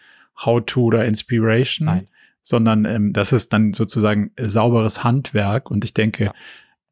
How-to 0.43 0.81
oder 0.85 1.05
Inspiration, 1.05 1.85
Nein. 1.85 2.07
sondern 2.41 2.85
ähm, 2.85 3.13
das 3.13 3.31
ist 3.31 3.53
dann 3.53 3.73
sozusagen 3.73 4.31
sauberes 4.39 5.03
Handwerk. 5.03 5.69
Und 5.69 5.85
ich 5.85 5.93
denke, 5.93 6.23
Ja. 6.25 6.33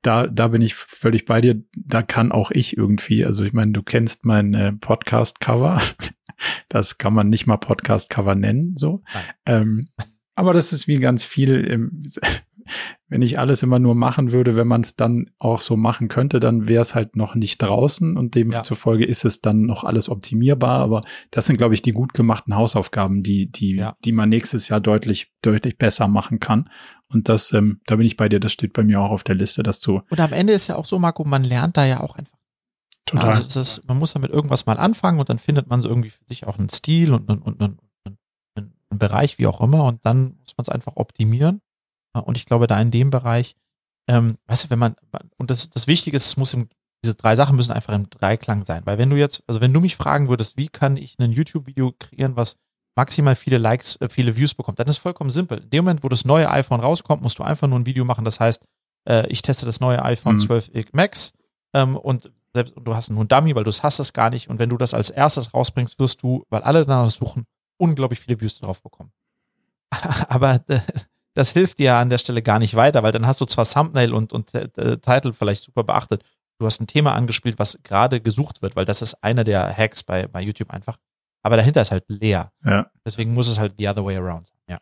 da, 0.04 0.28
da 0.28 0.50
bin 0.50 0.62
ich 0.62 0.76
völlig 0.76 1.26
bei 1.26 1.41
dir. 1.41 1.63
Da 1.76 2.04
kann 2.04 2.32
auch 2.32 2.52
ich 2.52 2.78
irgendwie, 2.78 3.26
also 3.26 3.43
ich 3.43 3.54
meine, 3.54 3.71
du 3.71 3.82
kennst 3.82 4.24
mein 4.26 4.54
äh, 4.54 4.71
Podcast-Cover. 4.74 5.82
Das 6.69 6.97
kann 6.97 7.13
man 7.13 7.30
nicht 7.30 7.47
mal 7.47 7.58
Podcast-Cover 7.58 8.36
nennen, 8.36 8.75
so. 8.77 9.04
Ähm, 9.45 9.86
aber 10.36 10.54
das 10.54 10.73
ist 10.73 10.88
wie 10.88 10.99
ganz 10.99 11.23
viel 11.23 11.63
im, 11.65 12.04
wenn 13.10 13.21
ich 13.21 13.39
alles 13.39 13.63
immer 13.63 13.80
nur 13.80 13.95
machen 13.95 14.32
würde, 14.32 14.56
wenn 14.56 14.67
man 14.67 14.82
es 14.82 14.95
dann 14.95 15.32
auch 15.38 15.62
so 15.62 15.75
machen 15.75 16.08
könnte, 16.08 16.39
dann 16.39 16.67
wäre 16.67 16.82
es 16.82 16.95
halt 16.95 17.15
noch 17.15 17.36
nicht 17.36 17.62
draußen 17.62 18.17
und 18.17 18.36
demzufolge 18.36 19.04
ja. 19.04 19.10
ist 19.10 19.25
es 19.25 19.41
dann 19.41 19.63
noch 19.65 19.84
alles 19.84 20.10
optimierbar. 20.10 20.80
Aber 20.80 21.01
das 21.30 21.45
sind, 21.45 21.58
glaube 21.58 21.73
ich, 21.73 21.82
die 21.82 21.91
gut 21.91 22.13
gemachten 22.13 22.56
Hausaufgaben, 22.56 23.23
die, 23.23 23.51
die, 23.51 23.75
ja. 23.75 23.95
die 24.06 24.12
man 24.12 24.30
nächstes 24.30 24.69
Jahr 24.69 24.80
deutlich, 24.80 25.32
deutlich 25.41 25.77
besser 25.77 26.08
machen 26.08 26.39
kann. 26.39 26.69
Und 27.08 27.27
das, 27.27 27.51
ähm, 27.51 27.82
da 27.86 27.97
bin 27.97 28.06
ich 28.06 28.15
bei 28.15 28.30
dir, 28.30 28.39
das 28.39 28.54
steht 28.54 28.73
bei 28.73 28.84
mir 28.84 29.01
auch 29.01 29.12
auf 29.12 29.23
der 29.23 29.36
Liste, 29.36 29.63
das 29.63 29.80
zu. 29.80 30.01
Und 30.10 30.19
am 30.19 30.32
Ende 30.32 30.54
ist 30.54 30.67
ja 30.67 30.75
auch 30.75 30.86
so, 30.86 30.97
Marco, 30.97 31.25
man 31.25 31.43
lernt 31.43 31.75
da 31.75 31.86
ja 31.86 31.99
auch 31.99 32.15
einfach. 32.15 32.40
Total. 33.06 33.36
Also 33.36 33.60
ist, 33.60 33.88
man 33.88 33.98
muss 33.98 34.14
damit 34.14 34.32
irgendwas 34.32 34.66
mal 34.66 34.78
anfangen 34.78 35.20
und 35.20 35.30
dann 35.30 35.40
findet 35.40 35.68
man 35.68 35.82
so 35.82 35.90
irgendwie 35.90 36.12
für 36.12 36.24
sich 36.26 36.48
auch 36.48 36.58
einen 36.58 36.70
Stil 36.70 37.14
und, 37.14 37.30
und, 37.30 37.42
und 37.42 37.62
einen, 37.62 37.80
einen 38.56 39.00
Bereich, 39.00 39.38
wie 39.38 39.48
auch 39.48 39.62
immer, 39.62 39.86
und 39.86 40.06
dann 40.06 40.38
muss 40.40 40.56
man 40.58 40.64
es 40.64 40.70
einfach 40.70 40.94
optimieren. 40.96 41.62
Und 42.14 42.38
ich 42.38 42.46
glaube, 42.46 42.68
da 42.68 42.80
in 42.80 42.92
dem 42.92 43.10
Bereich, 43.10 43.56
ähm, 44.08 44.38
weißt 44.48 44.66
du, 44.66 44.70
wenn 44.70 44.80
man, 44.80 44.96
und 45.38 45.50
das, 45.50 45.70
das 45.70 45.88
Wichtige 45.88 46.18
ist, 46.18 46.26
es 46.26 46.38
muss 46.38 46.54
im, 46.54 46.68
diese 47.04 47.16
drei 47.16 47.36
Sachen 47.36 47.56
müssen 47.56 47.72
einfach 47.72 47.94
im 47.94 48.10
Dreiklang 48.10 48.66
sein. 48.66 48.84
Weil 48.86 48.98
wenn 48.98 49.10
du 49.10 49.16
jetzt, 49.16 49.44
also 49.48 49.62
wenn 49.62 49.74
du 49.74 49.80
mich 49.80 49.96
fragen 49.96 50.30
würdest, 50.30 50.58
wie 50.58 50.68
kann 50.68 50.98
ich 50.98 51.18
ein 51.20 51.32
YouTube-Video 51.32 51.94
kreieren, 51.98 52.36
was 52.36 52.58
maximal 52.96 53.36
viele 53.36 53.58
Likes, 53.58 53.96
äh, 54.02 54.10
viele 54.10 54.36
Views 54.36 54.54
bekommt, 54.54 54.80
dann 54.80 54.88
ist 54.88 54.98
es 54.98 55.02
vollkommen 55.02 55.32
simpel. 55.32 55.60
In 55.60 55.70
dem 55.70 55.86
Moment, 55.86 56.04
wo 56.04 56.10
das 56.10 56.26
neue 56.26 56.50
iPhone 56.50 56.82
rauskommt, 56.82 57.24
musst 57.24 57.40
du 57.40 57.44
einfach 57.44 57.68
nur 57.68 57.80
ein 57.80 57.86
Video 57.86 58.06
machen. 58.06 58.26
Das 58.26 58.40
heißt, 58.40 58.64
äh, 59.10 59.28
ich 59.28 59.42
teste 59.42 59.66
das 59.66 59.80
neue 59.80 60.04
iPhone 60.04 60.36
mhm. 60.36 60.40
12 60.40 60.72
Max 60.94 61.34
ähm, 61.74 61.96
und 61.96 62.32
selbst 62.54 62.76
und 62.76 62.86
du 62.86 62.96
hast 62.96 63.10
nur 63.10 63.24
ein 63.24 63.28
Dummy, 63.28 63.56
weil 63.56 63.64
du 63.64 63.72
hast 63.72 64.00
es 64.00 64.14
gar 64.14 64.30
nicht. 64.30 64.50
Und 64.50 64.60
wenn 64.60 64.70
du 64.70 64.78
das 64.78 64.94
als 64.94 65.10
erstes 65.10 65.54
rausbringst, 65.54 66.00
wirst 66.00 66.22
du, 66.24 66.46
weil 66.50 66.62
alle 66.62 66.86
danach 66.86 67.10
suchen, 67.10 67.46
unglaublich 67.78 68.20
viele 68.20 68.40
Views 68.40 68.60
drauf 68.60 68.82
bekommen. 68.82 69.12
Aber 70.28 70.62
äh, 70.68 70.80
das 71.34 71.52
hilft 71.52 71.80
dir 71.80 71.96
an 71.96 72.10
der 72.10 72.18
Stelle 72.18 72.42
gar 72.42 72.60
nicht 72.60 72.76
weiter, 72.76 73.04
weil 73.04 73.12
dann 73.12 73.26
hast 73.26 73.42
du 73.42 73.46
zwar 73.46 73.66
Thumbnail 73.66 74.14
und, 74.14 74.34
und 74.34 74.54
äh, 74.54 74.98
Title 74.98 75.34
vielleicht 75.34 75.64
super 75.64 75.84
beachtet. 75.84 76.24
Du 76.60 76.66
hast 76.66 76.80
ein 76.80 76.88
Thema 76.88 77.14
angespielt, 77.14 77.58
was 77.58 77.80
gerade 77.84 78.22
gesucht 78.22 78.62
wird, 78.62 78.76
weil 78.76 78.86
das 78.86 79.02
ist 79.02 79.24
einer 79.24 79.44
der 79.44 79.76
Hacks 79.76 80.04
bei, 80.04 80.28
bei 80.28 80.42
YouTube 80.42 80.70
einfach. 80.70 80.98
Aber 81.42 81.58
dahinter 81.58 81.82
ist 81.82 81.92
halt 81.92 82.06
leer. 82.08 82.52
Ja. 82.64 82.92
Deswegen 83.06 83.34
muss 83.34 83.48
es 83.48 83.58
halt 83.58 83.76
the 83.80 83.88
other 83.88 84.06
way 84.06 84.16
around 84.18 84.48
sein. 84.48 84.58
Ja. 84.70 84.80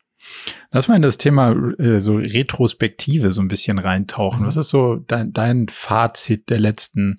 Lass 0.72 0.88
mal 0.88 0.98
in 0.98 1.02
das 1.02 1.18
Thema 1.18 1.52
äh, 1.80 2.02
so 2.02 2.18
Retrospektive 2.18 3.32
so 3.32 3.42
ein 3.42 3.48
bisschen 3.48 3.80
reintauchen. 3.80 4.42
Mhm. 4.42 4.48
Was 4.48 4.58
ist 4.58 4.70
so 4.70 4.98
dein, 4.98 5.32
dein 5.32 5.70
Fazit 5.70 6.50
der 6.50 6.60
letzten 6.60 7.18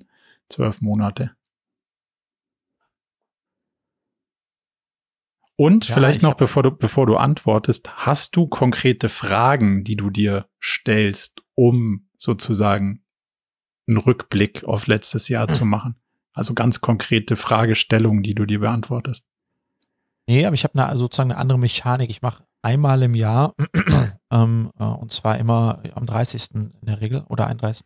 zwölf 0.51 0.81
Monate? 0.81 1.33
Und 5.57 5.89
ja, 5.89 5.95
vielleicht 5.95 6.23
noch, 6.23 6.35
bevor 6.35 6.63
du, 6.63 6.71
bevor 6.71 7.05
du 7.07 7.17
antwortest, 7.17 8.07
hast 8.07 8.35
du 8.35 8.47
konkrete 8.47 9.11
Fragen, 9.11 9.85
die 9.85 9.95
du 9.95 10.09
dir 10.09 10.47
stellst, 10.59 11.43
um 11.55 12.09
sozusagen 12.17 13.05
einen 13.87 13.99
Rückblick 13.99 14.65
auf 14.65 14.87
letztes 14.87 15.29
Jahr 15.29 15.49
zu 15.49 15.67
machen? 15.67 15.97
Also 16.33 16.55
ganz 16.55 16.81
konkrete 16.81 17.37
Fragestellungen, 17.37 18.23
die 18.23 18.35
du 18.35 18.47
dir 18.47 18.61
beantwortest. 18.61 19.27
Nee, 20.27 20.47
aber 20.47 20.55
ich 20.55 20.65
habe 20.65 20.83
eine, 20.83 20.97
sozusagen 20.97 21.33
eine 21.33 21.41
andere 21.41 21.59
Mechanik. 21.59 22.09
Ich 22.09 22.23
mache 22.23 22.45
einmal 22.63 23.03
im 23.03 23.15
Jahr, 23.15 23.53
ähm, 24.31 24.71
äh, 24.79 24.85
und 24.85 25.13
zwar 25.13 25.37
immer 25.39 25.83
am 25.95 26.07
30. 26.07 26.55
in 26.55 26.73
der 26.81 27.03
Regel 27.03 27.25
oder 27.29 27.49
31. 27.49 27.85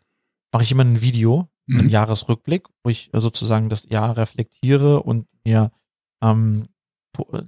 mache 0.53 0.63
ich 0.63 0.71
immer 0.71 0.85
ein 0.85 1.01
Video, 1.01 1.49
mhm. 1.67 1.81
einen 1.81 1.89
Jahresrückblick, 1.89 2.69
wo 2.83 2.91
ich 2.91 3.13
äh, 3.13 3.21
sozusagen 3.21 3.69
das 3.69 3.89
Jahr 3.89 4.17
reflektiere 4.17 5.03
und 5.03 5.27
mir 5.45 5.71
ähm, 6.23 6.65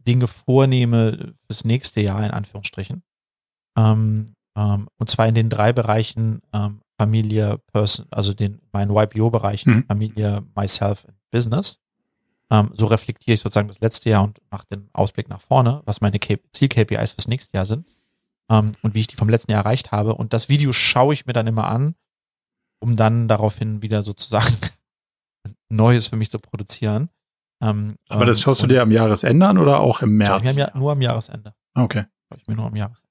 Dinge 0.07 0.29
vornehme 0.29 1.35
fürs 1.47 1.65
nächste 1.65 2.01
Jahr, 2.01 2.25
in 2.25 2.31
Anführungsstrichen. 2.31 3.03
Ähm, 3.77 4.35
ähm, 4.57 4.89
und 4.97 5.11
zwar 5.11 5.27
in 5.27 5.35
den 5.35 5.51
drei 5.51 5.73
Bereichen 5.73 6.41
ähm, 6.53 6.81
Familie, 6.99 7.59
Person, 7.73 8.07
also 8.11 8.33
den 8.33 8.61
meinen 8.73 8.91
YPO-Bereichen, 8.91 9.75
mhm. 9.75 9.85
Familie, 9.87 10.43
Myself 10.55 11.05
und 11.05 11.17
Business. 11.31 11.79
Ähm, 12.51 12.71
so 12.75 12.87
reflektiere 12.87 13.35
ich 13.35 13.41
sozusagen 13.41 13.69
das 13.69 13.81
letzte 13.81 14.11
Jahr 14.11 14.23
und 14.23 14.41
mache 14.51 14.67
den 14.71 14.89
Ausblick 14.93 15.29
nach 15.29 15.41
vorne, 15.41 15.83
was 15.85 16.01
meine 16.01 16.19
Ziel-KPIs 16.21 17.13
fürs 17.13 17.29
nächste 17.29 17.57
Jahr 17.57 17.67
sind 17.67 17.87
ähm, 18.49 18.73
und 18.83 18.95
wie 18.95 19.01
ich 19.01 19.09
die 19.09 19.17
vom 19.17 19.29
letzten 19.29 19.53
Jahr 19.53 19.65
erreicht 19.65 19.93
habe. 19.93 20.15
Und 20.15 20.33
das 20.33 20.49
Video 20.49 20.73
schaue 20.73 21.13
ich 21.13 21.27
mir 21.27 21.33
dann 21.33 21.49
immer 21.49 21.67
an, 21.67 21.97
um 22.81 22.97
dann 22.97 23.29
daraufhin 23.29 23.83
wieder 23.83 24.03
sozusagen 24.03 24.57
Neues 25.69 26.07
für 26.07 26.17
mich 26.17 26.31
zu 26.31 26.39
produzieren. 26.39 27.11
Ähm, 27.63 27.97
Aber 28.09 28.27
das 28.27 28.41
schaust 28.41 28.63
du 28.63 28.67
dir 28.67 28.83
am 28.83 28.91
Jahresende 28.91 29.47
an 29.47 29.59
oder 29.59 29.81
auch 29.81 30.03
im 30.03 30.17
März? 30.17 30.55
Ja, 30.55 30.71
nur 30.75 30.93
am 30.93 31.01
Jahresende. 31.01 31.55
Okay. 31.75 32.05
Ich 32.37 32.47
mir 32.47 32.57
nur 32.57 32.67
am 32.67 32.77
Jahresende. 32.77 33.07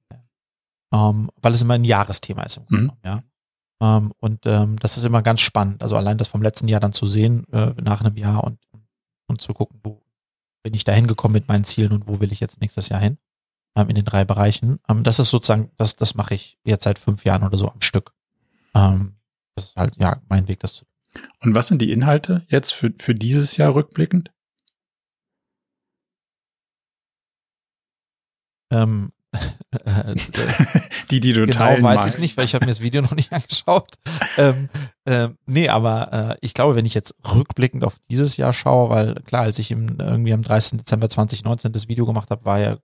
Ähm, 0.93 1.29
weil 1.41 1.51
es 1.53 1.61
immer 1.61 1.73
ein 1.73 1.83
Jahresthema 1.83 2.43
ist. 2.43 2.57
Im 2.57 2.65
mhm. 2.69 2.91
ja. 3.03 3.23
Ähm, 3.81 4.13
und 4.19 4.45
ähm, 4.45 4.77
das 4.79 4.97
ist 4.97 5.03
immer 5.03 5.21
ganz 5.21 5.41
spannend. 5.41 5.81
Also 5.81 5.97
allein 5.97 6.17
das 6.17 6.27
vom 6.27 6.41
letzten 6.41 6.67
Jahr 6.67 6.79
dann 6.79 6.93
zu 6.93 7.07
sehen, 7.07 7.45
äh, 7.51 7.73
nach 7.81 8.01
einem 8.01 8.15
Jahr 8.17 8.43
und, 8.43 8.59
und 9.27 9.41
zu 9.41 9.53
gucken, 9.53 9.79
wo 9.83 10.01
bin 10.63 10.73
ich 10.73 10.83
da 10.83 10.93
hingekommen 10.93 11.33
mit 11.33 11.47
meinen 11.47 11.63
Zielen 11.63 11.91
und 11.91 12.07
wo 12.07 12.19
will 12.19 12.31
ich 12.31 12.39
jetzt 12.39 12.61
nächstes 12.61 12.89
Jahr 12.89 13.01
hin? 13.01 13.17
Ähm, 13.75 13.89
in 13.89 13.95
den 13.95 14.05
drei 14.05 14.25
Bereichen. 14.25 14.79
Ähm, 14.87 15.03
das 15.03 15.19
ist 15.19 15.29
sozusagen, 15.29 15.71
das, 15.77 15.95
das 15.95 16.15
mache 16.15 16.35
ich 16.35 16.57
jetzt 16.63 16.83
seit 16.83 16.99
fünf 16.99 17.25
Jahren 17.25 17.43
oder 17.43 17.57
so 17.57 17.69
am 17.69 17.81
Stück. 17.81 18.13
Ähm, 18.73 19.15
das 19.55 19.65
ist 19.65 19.75
halt, 19.75 19.95
ja, 19.97 20.21
mein 20.29 20.47
Weg, 20.47 20.59
das 20.59 20.75
zu 20.75 20.85
tun. 20.85 20.93
Und 21.41 21.55
was 21.55 21.67
sind 21.67 21.81
die 21.81 21.91
Inhalte 21.91 22.45
jetzt 22.47 22.73
für, 22.73 22.93
für 22.97 23.15
dieses 23.15 23.57
Jahr 23.57 23.73
rückblickend? 23.73 24.31
Ähm, 28.71 29.11
die, 31.11 31.19
die 31.19 31.33
du 31.33 31.45
genau 31.45 31.57
teilen 31.57 31.83
weiß 31.83 32.05
ich 32.05 32.15
es 32.15 32.21
nicht, 32.21 32.37
weil 32.37 32.45
ich 32.45 32.55
habe 32.55 32.65
mir 32.65 32.71
das 32.71 32.81
Video 32.81 33.01
noch 33.03 33.15
nicht 33.15 33.31
angeschaut. 33.31 33.91
Ähm, 34.37 34.69
ähm, 35.05 35.37
nee, 35.45 35.69
aber 35.69 36.13
äh, 36.13 36.37
ich 36.41 36.53
glaube, 36.53 36.75
wenn 36.75 36.85
ich 36.85 36.93
jetzt 36.93 37.15
rückblickend 37.33 37.83
auf 37.83 37.99
dieses 38.09 38.37
Jahr 38.37 38.53
schaue, 38.53 38.89
weil 38.89 39.15
klar, 39.23 39.43
als 39.43 39.59
ich 39.59 39.71
im, 39.71 39.99
irgendwie 39.99 40.33
am 40.33 40.43
30. 40.43 40.79
Dezember 40.79 41.09
2019 41.09 41.73
das 41.73 41.87
Video 41.87 42.05
gemacht 42.05 42.29
habe, 42.29 42.45
war 42.45 42.59
ja 42.59 42.77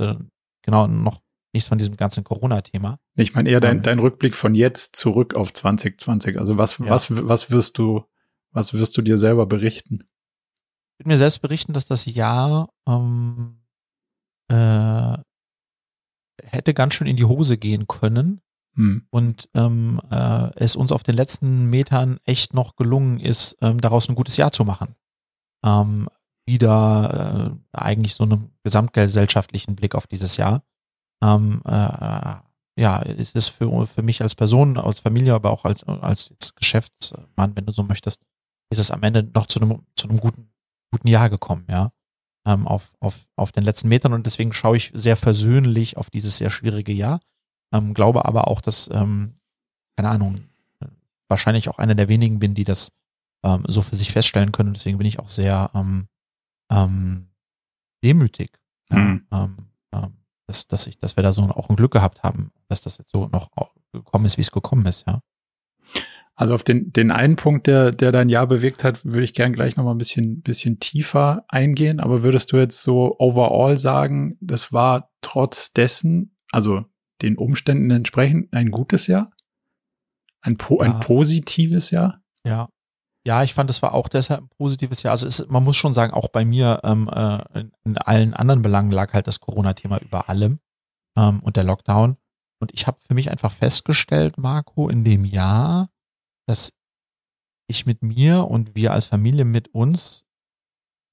äh, 0.00 0.14
genau 0.62 0.86
noch 0.86 1.20
nichts 1.52 1.68
von 1.68 1.78
diesem 1.78 1.96
ganzen 1.96 2.24
Corona-Thema. 2.24 2.98
Ich 3.16 3.34
meine 3.34 3.50
eher 3.50 3.60
dein, 3.60 3.78
ähm, 3.78 3.82
dein 3.82 3.98
Rückblick 3.98 4.34
von 4.34 4.54
jetzt 4.54 4.96
zurück 4.96 5.34
auf 5.34 5.52
2020. 5.52 6.38
Also 6.38 6.58
was, 6.58 6.78
ja. 6.78 6.88
was, 6.88 7.10
was 7.10 7.50
wirst 7.50 7.78
du, 7.78 8.04
was 8.50 8.74
wirst 8.74 8.96
du 8.96 9.02
dir 9.02 9.18
selber 9.18 9.46
berichten? 9.46 10.04
Ich 10.04 10.98
würde 11.00 11.08
mir 11.08 11.18
selbst 11.18 11.40
berichten, 11.40 11.72
dass 11.72 11.86
das 11.86 12.04
Jahr 12.04 12.70
ähm, 12.86 13.62
äh, 14.48 15.16
hätte 16.42 16.74
ganz 16.74 16.94
schön 16.94 17.06
in 17.06 17.16
die 17.16 17.24
Hose 17.24 17.56
gehen 17.58 17.86
können. 17.86 18.40
Hm. 18.76 19.06
Und 19.10 19.48
ähm, 19.54 20.00
äh, 20.10 20.50
es 20.56 20.76
uns 20.76 20.92
auf 20.92 21.02
den 21.02 21.16
letzten 21.16 21.68
Metern 21.70 22.20
echt 22.24 22.54
noch 22.54 22.76
gelungen 22.76 23.18
ist, 23.18 23.56
ähm, 23.60 23.80
daraus 23.80 24.08
ein 24.08 24.14
gutes 24.14 24.36
Jahr 24.36 24.52
zu 24.52 24.64
machen. 24.64 24.94
Ähm, 25.64 26.08
wieder 26.46 27.52
äh, 27.72 27.76
eigentlich 27.76 28.14
so 28.14 28.24
einen 28.24 28.52
gesamtgesellschaftlichen 28.62 29.76
Blick 29.76 29.94
auf 29.94 30.06
dieses 30.06 30.36
Jahr. 30.36 30.62
Ähm, 31.22 31.62
äh, 31.64 32.36
ja, 32.80 33.02
es 33.02 33.34
ist 33.34 33.48
für, 33.48 33.86
für 33.86 34.02
mich 34.02 34.22
als 34.22 34.34
Person, 34.34 34.78
als 34.78 35.00
Familie, 35.00 35.34
aber 35.34 35.50
auch 35.50 35.64
als, 35.64 35.84
als 35.84 36.34
Geschäftsmann, 36.56 37.54
wenn 37.54 37.66
du 37.66 37.72
so 37.72 37.82
möchtest, 37.82 38.22
ist 38.70 38.78
es 38.78 38.90
am 38.90 39.02
Ende 39.02 39.22
noch 39.34 39.46
zu 39.46 39.60
einem, 39.60 39.82
zu 39.96 40.08
einem 40.08 40.18
guten, 40.18 40.50
guten 40.90 41.08
Jahr 41.08 41.28
gekommen, 41.28 41.66
ja 41.68 41.90
ähm, 42.46 42.66
auf, 42.66 42.94
auf, 43.00 43.26
auf 43.36 43.52
den 43.52 43.64
letzten 43.64 43.88
Metern 43.88 44.12
und 44.12 44.26
deswegen 44.26 44.52
schaue 44.52 44.76
ich 44.76 44.90
sehr 44.94 45.16
versöhnlich 45.16 45.96
auf 45.96 46.10
dieses 46.10 46.38
sehr 46.38 46.50
schwierige 46.50 46.92
Jahr. 46.92 47.20
Ähm, 47.72 47.94
glaube 47.94 48.24
aber 48.24 48.48
auch, 48.48 48.60
dass, 48.60 48.88
ähm, 48.92 49.34
keine 49.96 50.10
Ahnung, 50.10 50.48
wahrscheinlich 51.28 51.68
auch 51.68 51.78
einer 51.78 51.94
der 51.94 52.08
wenigen 52.08 52.38
bin, 52.40 52.54
die 52.54 52.64
das 52.64 52.92
ähm, 53.44 53.64
so 53.68 53.82
für 53.82 53.96
sich 53.96 54.10
feststellen 54.10 54.52
können. 54.52 54.74
Deswegen 54.74 54.98
bin 54.98 55.06
ich 55.06 55.18
auch 55.18 55.28
sehr 55.28 55.70
ähm, 55.74 56.08
ähm, 56.72 57.28
demütig, 58.02 58.58
mhm. 58.88 59.26
ja, 59.30 59.44
ähm, 59.44 59.56
ähm, 59.92 60.16
dass, 60.50 60.66
dass, 60.66 60.86
ich, 60.86 60.98
dass 60.98 61.16
wir 61.16 61.22
da 61.22 61.32
so 61.32 61.42
auch 61.42 61.70
ein 61.70 61.76
Glück 61.76 61.92
gehabt 61.92 62.22
haben, 62.24 62.50
dass 62.68 62.82
das 62.82 62.98
jetzt 62.98 63.12
so 63.12 63.28
noch 63.28 63.50
gekommen 63.92 64.26
ist, 64.26 64.36
wie 64.36 64.42
es 64.42 64.50
gekommen 64.50 64.84
ist, 64.84 65.06
ja. 65.06 65.20
Also 66.34 66.54
auf 66.54 66.62
den, 66.62 66.90
den 66.92 67.10
einen 67.10 67.36
Punkt, 67.36 67.66
der, 67.66 67.92
der 67.92 68.12
dein 68.12 68.30
Jahr 68.30 68.46
bewegt 68.46 68.82
hat, 68.82 69.04
würde 69.04 69.24
ich 69.24 69.34
gern 69.34 69.52
gleich 69.52 69.76
nochmal 69.76 69.94
ein 69.94 69.98
bisschen, 69.98 70.40
bisschen 70.40 70.80
tiefer 70.80 71.44
eingehen. 71.48 72.00
Aber 72.00 72.22
würdest 72.22 72.50
du 72.50 72.56
jetzt 72.56 72.82
so 72.82 73.14
overall 73.18 73.78
sagen, 73.78 74.38
das 74.40 74.72
war 74.72 75.10
trotz 75.20 75.74
dessen, 75.74 76.34
also 76.50 76.86
den 77.20 77.36
Umständen 77.36 77.90
entsprechend, 77.90 78.54
ein 78.54 78.70
gutes 78.70 79.06
Jahr? 79.06 79.32
Ein, 80.40 80.56
po 80.56 80.82
ja. 80.82 80.90
ein 80.90 81.00
positives 81.00 81.90
Jahr? 81.90 82.22
Ja. 82.42 82.70
Ja, 83.26 83.42
ich 83.42 83.52
fand, 83.52 83.68
es 83.68 83.82
war 83.82 83.92
auch 83.92 84.08
deshalb 84.08 84.40
ein 84.42 84.48
positives 84.48 85.02
Jahr. 85.02 85.12
Also 85.12 85.26
es, 85.26 85.46
man 85.48 85.62
muss 85.62 85.76
schon 85.76 85.92
sagen, 85.92 86.12
auch 86.14 86.28
bei 86.28 86.44
mir 86.44 86.80
ähm, 86.84 87.08
äh, 87.08 87.58
in, 87.58 87.72
in, 87.84 87.98
allen 87.98 88.32
anderen 88.32 88.62
Belangen 88.62 88.92
lag 88.92 89.12
halt 89.12 89.26
das 89.26 89.40
Corona-Thema 89.40 89.98
über 89.98 90.28
allem 90.30 90.58
ähm, 91.16 91.40
und 91.40 91.56
der 91.56 91.64
Lockdown. 91.64 92.16
Und 92.60 92.72
ich 92.72 92.86
habe 92.86 92.98
für 93.06 93.14
mich 93.14 93.30
einfach 93.30 93.52
festgestellt, 93.52 94.38
Marco, 94.38 94.88
in 94.88 95.04
dem 95.04 95.24
Jahr, 95.24 95.90
dass 96.46 96.72
ich 97.68 97.86
mit 97.86 98.02
mir 98.02 98.48
und 98.48 98.74
wir 98.74 98.92
als 98.92 99.06
Familie 99.06 99.44
mit 99.44 99.68
uns 99.68 100.24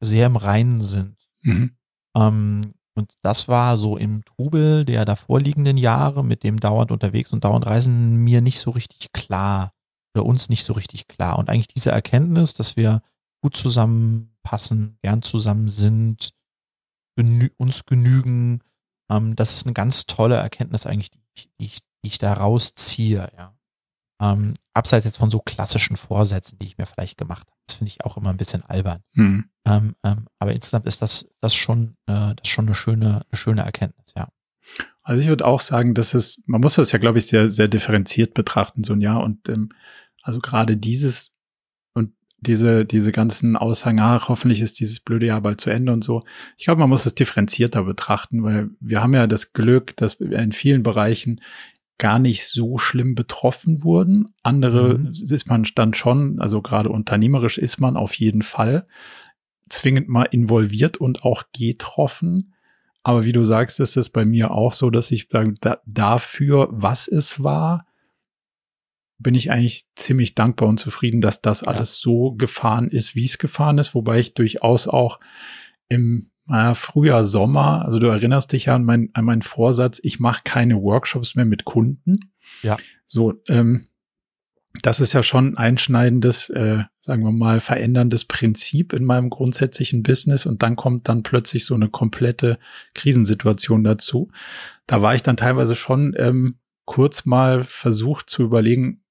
sehr 0.01 0.27
im 0.27 0.37
Reinen 0.37 0.81
sind. 0.81 1.17
Mhm. 1.41 1.77
Ähm, 2.15 2.61
Und 2.95 3.13
das 3.21 3.47
war 3.47 3.77
so 3.77 3.97
im 3.97 4.23
Trubel 4.25 4.85
der 4.85 5.05
davorliegenden 5.05 5.77
Jahre 5.77 6.23
mit 6.23 6.43
dem 6.43 6.59
dauernd 6.59 6.91
unterwegs 6.91 7.31
und 7.33 7.43
dauernd 7.43 7.65
reisen 7.65 8.17
mir 8.23 8.41
nicht 8.41 8.59
so 8.59 8.71
richtig 8.71 9.11
klar 9.11 9.73
oder 10.17 10.25
uns 10.25 10.49
nicht 10.49 10.63
so 10.63 10.73
richtig 10.73 11.07
klar. 11.07 11.37
Und 11.37 11.49
eigentlich 11.49 11.67
diese 11.67 11.91
Erkenntnis, 11.91 12.53
dass 12.53 12.75
wir 12.75 13.01
gut 13.41 13.55
zusammenpassen, 13.55 14.97
gern 15.03 15.21
zusammen 15.21 15.69
sind, 15.69 16.33
genü 17.15 17.49
uns 17.57 17.85
genügen, 17.85 18.61
ähm, 19.11 19.35
das 19.35 19.53
ist 19.53 19.65
eine 19.65 19.73
ganz 19.73 20.05
tolle 20.05 20.35
Erkenntnis 20.35 20.85
eigentlich, 20.85 21.11
die 21.11 21.19
ich, 21.35 21.49
die 21.59 21.65
ich, 21.65 21.79
die 22.03 22.07
ich 22.07 22.17
da 22.17 22.33
rausziehe, 22.33 23.29
ja. 23.37 23.53
Ähm, 24.19 24.55
abseits 24.73 25.05
jetzt 25.05 25.17
von 25.17 25.29
so 25.29 25.39
klassischen 25.39 25.95
Vorsätzen, 25.95 26.57
die 26.57 26.65
ich 26.65 26.79
mir 26.79 26.87
vielleicht 26.87 27.19
gemacht 27.19 27.45
habe. 27.47 27.61
Das 27.67 27.77
finde 27.77 27.91
ich 27.91 28.03
auch 28.03 28.17
immer 28.17 28.31
ein 28.31 28.37
bisschen 28.37 28.65
albern. 28.65 29.03
Hm. 29.13 29.47
Ähm, 29.67 29.95
ähm, 30.03 30.25
aber 30.39 30.53
insgesamt 30.53 30.87
ist 30.87 31.03
das, 31.03 31.29
das 31.39 31.53
schon, 31.53 31.97
äh, 32.07 32.33
das 32.33 32.47
schon 32.47 32.65
eine 32.65 32.73
schöne, 32.73 33.21
eine 33.29 33.37
schöne 33.37 33.61
Erkenntnis, 33.61 34.13
ja. 34.17 34.29
Also 35.03 35.21
ich 35.21 35.29
würde 35.29 35.45
auch 35.45 35.61
sagen, 35.61 35.93
dass 35.93 36.13
es, 36.13 36.43
man 36.47 36.61
muss 36.61 36.75
das 36.75 36.91
ja, 36.91 36.99
glaube 36.99 37.19
ich, 37.19 37.27
sehr, 37.27 37.49
sehr 37.49 37.67
differenziert 37.67 38.33
betrachten, 38.33 38.83
so 38.83 38.93
ein 38.93 39.01
Jahr. 39.01 39.23
Und 39.23 39.47
ähm, 39.47 39.69
also 40.27 40.39
gerade 40.39 40.77
dieses 40.77 41.35
und 41.93 42.11
diese, 42.39 42.85
diese 42.85 43.11
ganzen 43.11 43.55
Aussagen, 43.55 43.99
ach, 43.99 44.29
hoffentlich 44.29 44.61
ist 44.61 44.79
dieses 44.79 44.99
blöde 44.99 45.25
Jahr 45.25 45.41
bald 45.41 45.61
zu 45.61 45.69
Ende 45.69 45.93
und 45.93 46.03
so. 46.03 46.23
Ich 46.57 46.65
glaube, 46.65 46.81
man 46.81 46.89
muss 46.89 47.05
es 47.05 47.15
differenzierter 47.15 47.83
betrachten, 47.83 48.43
weil 48.43 48.69
wir 48.79 49.01
haben 49.01 49.13
ja 49.13 49.25
das 49.25 49.53
Glück, 49.53 49.95
dass 49.97 50.19
wir 50.19 50.37
in 50.37 50.51
vielen 50.51 50.83
Bereichen 50.83 51.41
gar 51.97 52.19
nicht 52.19 52.45
so 52.45 52.77
schlimm 52.77 53.15
betroffen 53.15 53.83
wurden. 53.83 54.35
Andere 54.43 54.99
mhm. 54.99 55.13
ist 55.13 55.47
man 55.47 55.65
dann 55.75 55.93
schon, 55.93 56.39
also 56.39 56.61
gerade 56.61 56.89
unternehmerisch 56.89 57.57
ist 57.57 57.79
man 57.79 57.97
auf 57.97 58.13
jeden 58.13 58.43
Fall 58.43 58.85
zwingend 59.69 60.07
mal 60.07 60.23
involviert 60.23 60.97
und 60.97 61.23
auch 61.23 61.43
getroffen. 61.53 62.53
Aber 63.03 63.23
wie 63.23 63.31
du 63.31 63.43
sagst, 63.45 63.79
ist 63.79 63.95
es 63.95 64.09
bei 64.09 64.25
mir 64.25 64.51
auch 64.51 64.73
so, 64.73 64.89
dass 64.89 65.11
ich 65.11 65.29
da, 65.29 65.79
dafür, 65.85 66.67
was 66.71 67.07
es 67.07 67.43
war, 67.43 67.86
bin 69.19 69.35
ich 69.35 69.51
eigentlich 69.51 69.85
ziemlich 69.95 70.35
dankbar 70.35 70.69
und 70.69 70.79
zufrieden, 70.79 71.21
dass 71.21 71.41
das 71.41 71.61
ja. 71.61 71.67
alles 71.67 71.97
so 71.97 72.33
gefahren 72.33 72.89
ist, 72.89 73.15
wie 73.15 73.25
es 73.25 73.37
gefahren 73.37 73.77
ist. 73.77 73.95
Wobei 73.95 74.19
ich 74.19 74.33
durchaus 74.33 74.87
auch 74.87 75.19
im 75.89 76.31
naja, 76.45 76.75
Frühjahr, 76.75 77.25
Sommer, 77.25 77.83
also 77.85 77.99
du 77.99 78.07
erinnerst 78.07 78.53
dich 78.53 78.65
ja 78.65 78.75
an, 78.75 78.85
mein, 78.85 79.09
an 79.13 79.25
meinen 79.25 79.41
Vorsatz, 79.41 79.99
ich 80.01 80.19
mache 80.19 80.41
keine 80.45 80.81
Workshops 80.81 81.35
mehr 81.35 81.45
mit 81.45 81.65
Kunden. 81.65 82.31
Ja. 82.61 82.77
So, 83.05 83.33
ähm, 83.49 83.87
das 84.81 84.99
ist 84.99 85.13
ja 85.13 85.23
schon 85.23 85.53
ein 85.53 85.57
einschneidendes, 85.57 86.49
äh, 86.49 86.83
sagen 87.01 87.23
wir 87.23 87.31
mal, 87.31 87.59
veränderndes 87.59 88.25
Prinzip 88.25 88.93
in 88.93 89.03
meinem 89.03 89.29
grundsätzlichen 89.29 90.03
Business 90.03 90.45
und 90.45 90.61
dann 90.63 90.75
kommt 90.75 91.09
dann 91.09 91.23
plötzlich 91.23 91.65
so 91.65 91.75
eine 91.75 91.89
komplette 91.89 92.59
Krisensituation 92.93 93.83
dazu. 93.83 94.29
Da 94.85 95.01
war 95.01 95.15
ich 95.15 95.23
dann 95.23 95.35
teilweise 95.35 95.75
schon 95.75 96.15
ähm, 96.17 96.59
kurz 96.85 97.25
mal 97.25 97.63
versucht 97.63 98.29
zu 98.29 98.43
überlegen, 98.43 99.03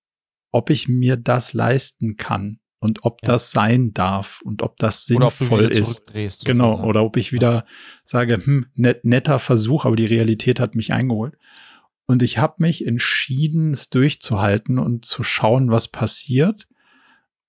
ob 0.52 0.70
ich 0.70 0.88
mir 0.88 1.16
das 1.16 1.52
leisten 1.52 2.16
kann 2.16 2.58
und 2.78 3.04
ob 3.04 3.20
ja. 3.22 3.32
das 3.32 3.50
sein 3.50 3.92
darf 3.92 4.40
und 4.44 4.62
ob 4.62 4.76
das 4.76 5.06
sinnvoll 5.06 5.66
ob 5.66 5.70
ist. 5.70 6.44
Genau, 6.44 6.84
oder 6.84 7.02
ob 7.04 7.16
ich 7.16 7.32
wieder 7.32 7.52
ja. 7.52 7.64
sage, 8.04 8.38
hm, 8.42 8.66
net, 8.74 9.04
netter 9.04 9.38
Versuch, 9.38 9.84
aber 9.84 9.96
die 9.96 10.06
Realität 10.06 10.60
hat 10.60 10.74
mich 10.74 10.92
eingeholt. 10.92 11.36
Und 12.06 12.22
ich 12.22 12.38
habe 12.38 12.54
mich 12.58 12.86
entschieden, 12.86 13.72
es 13.72 13.90
durchzuhalten 13.90 14.78
und 14.78 15.04
zu 15.04 15.24
schauen, 15.24 15.70
was 15.70 15.88
passiert. 15.88 16.68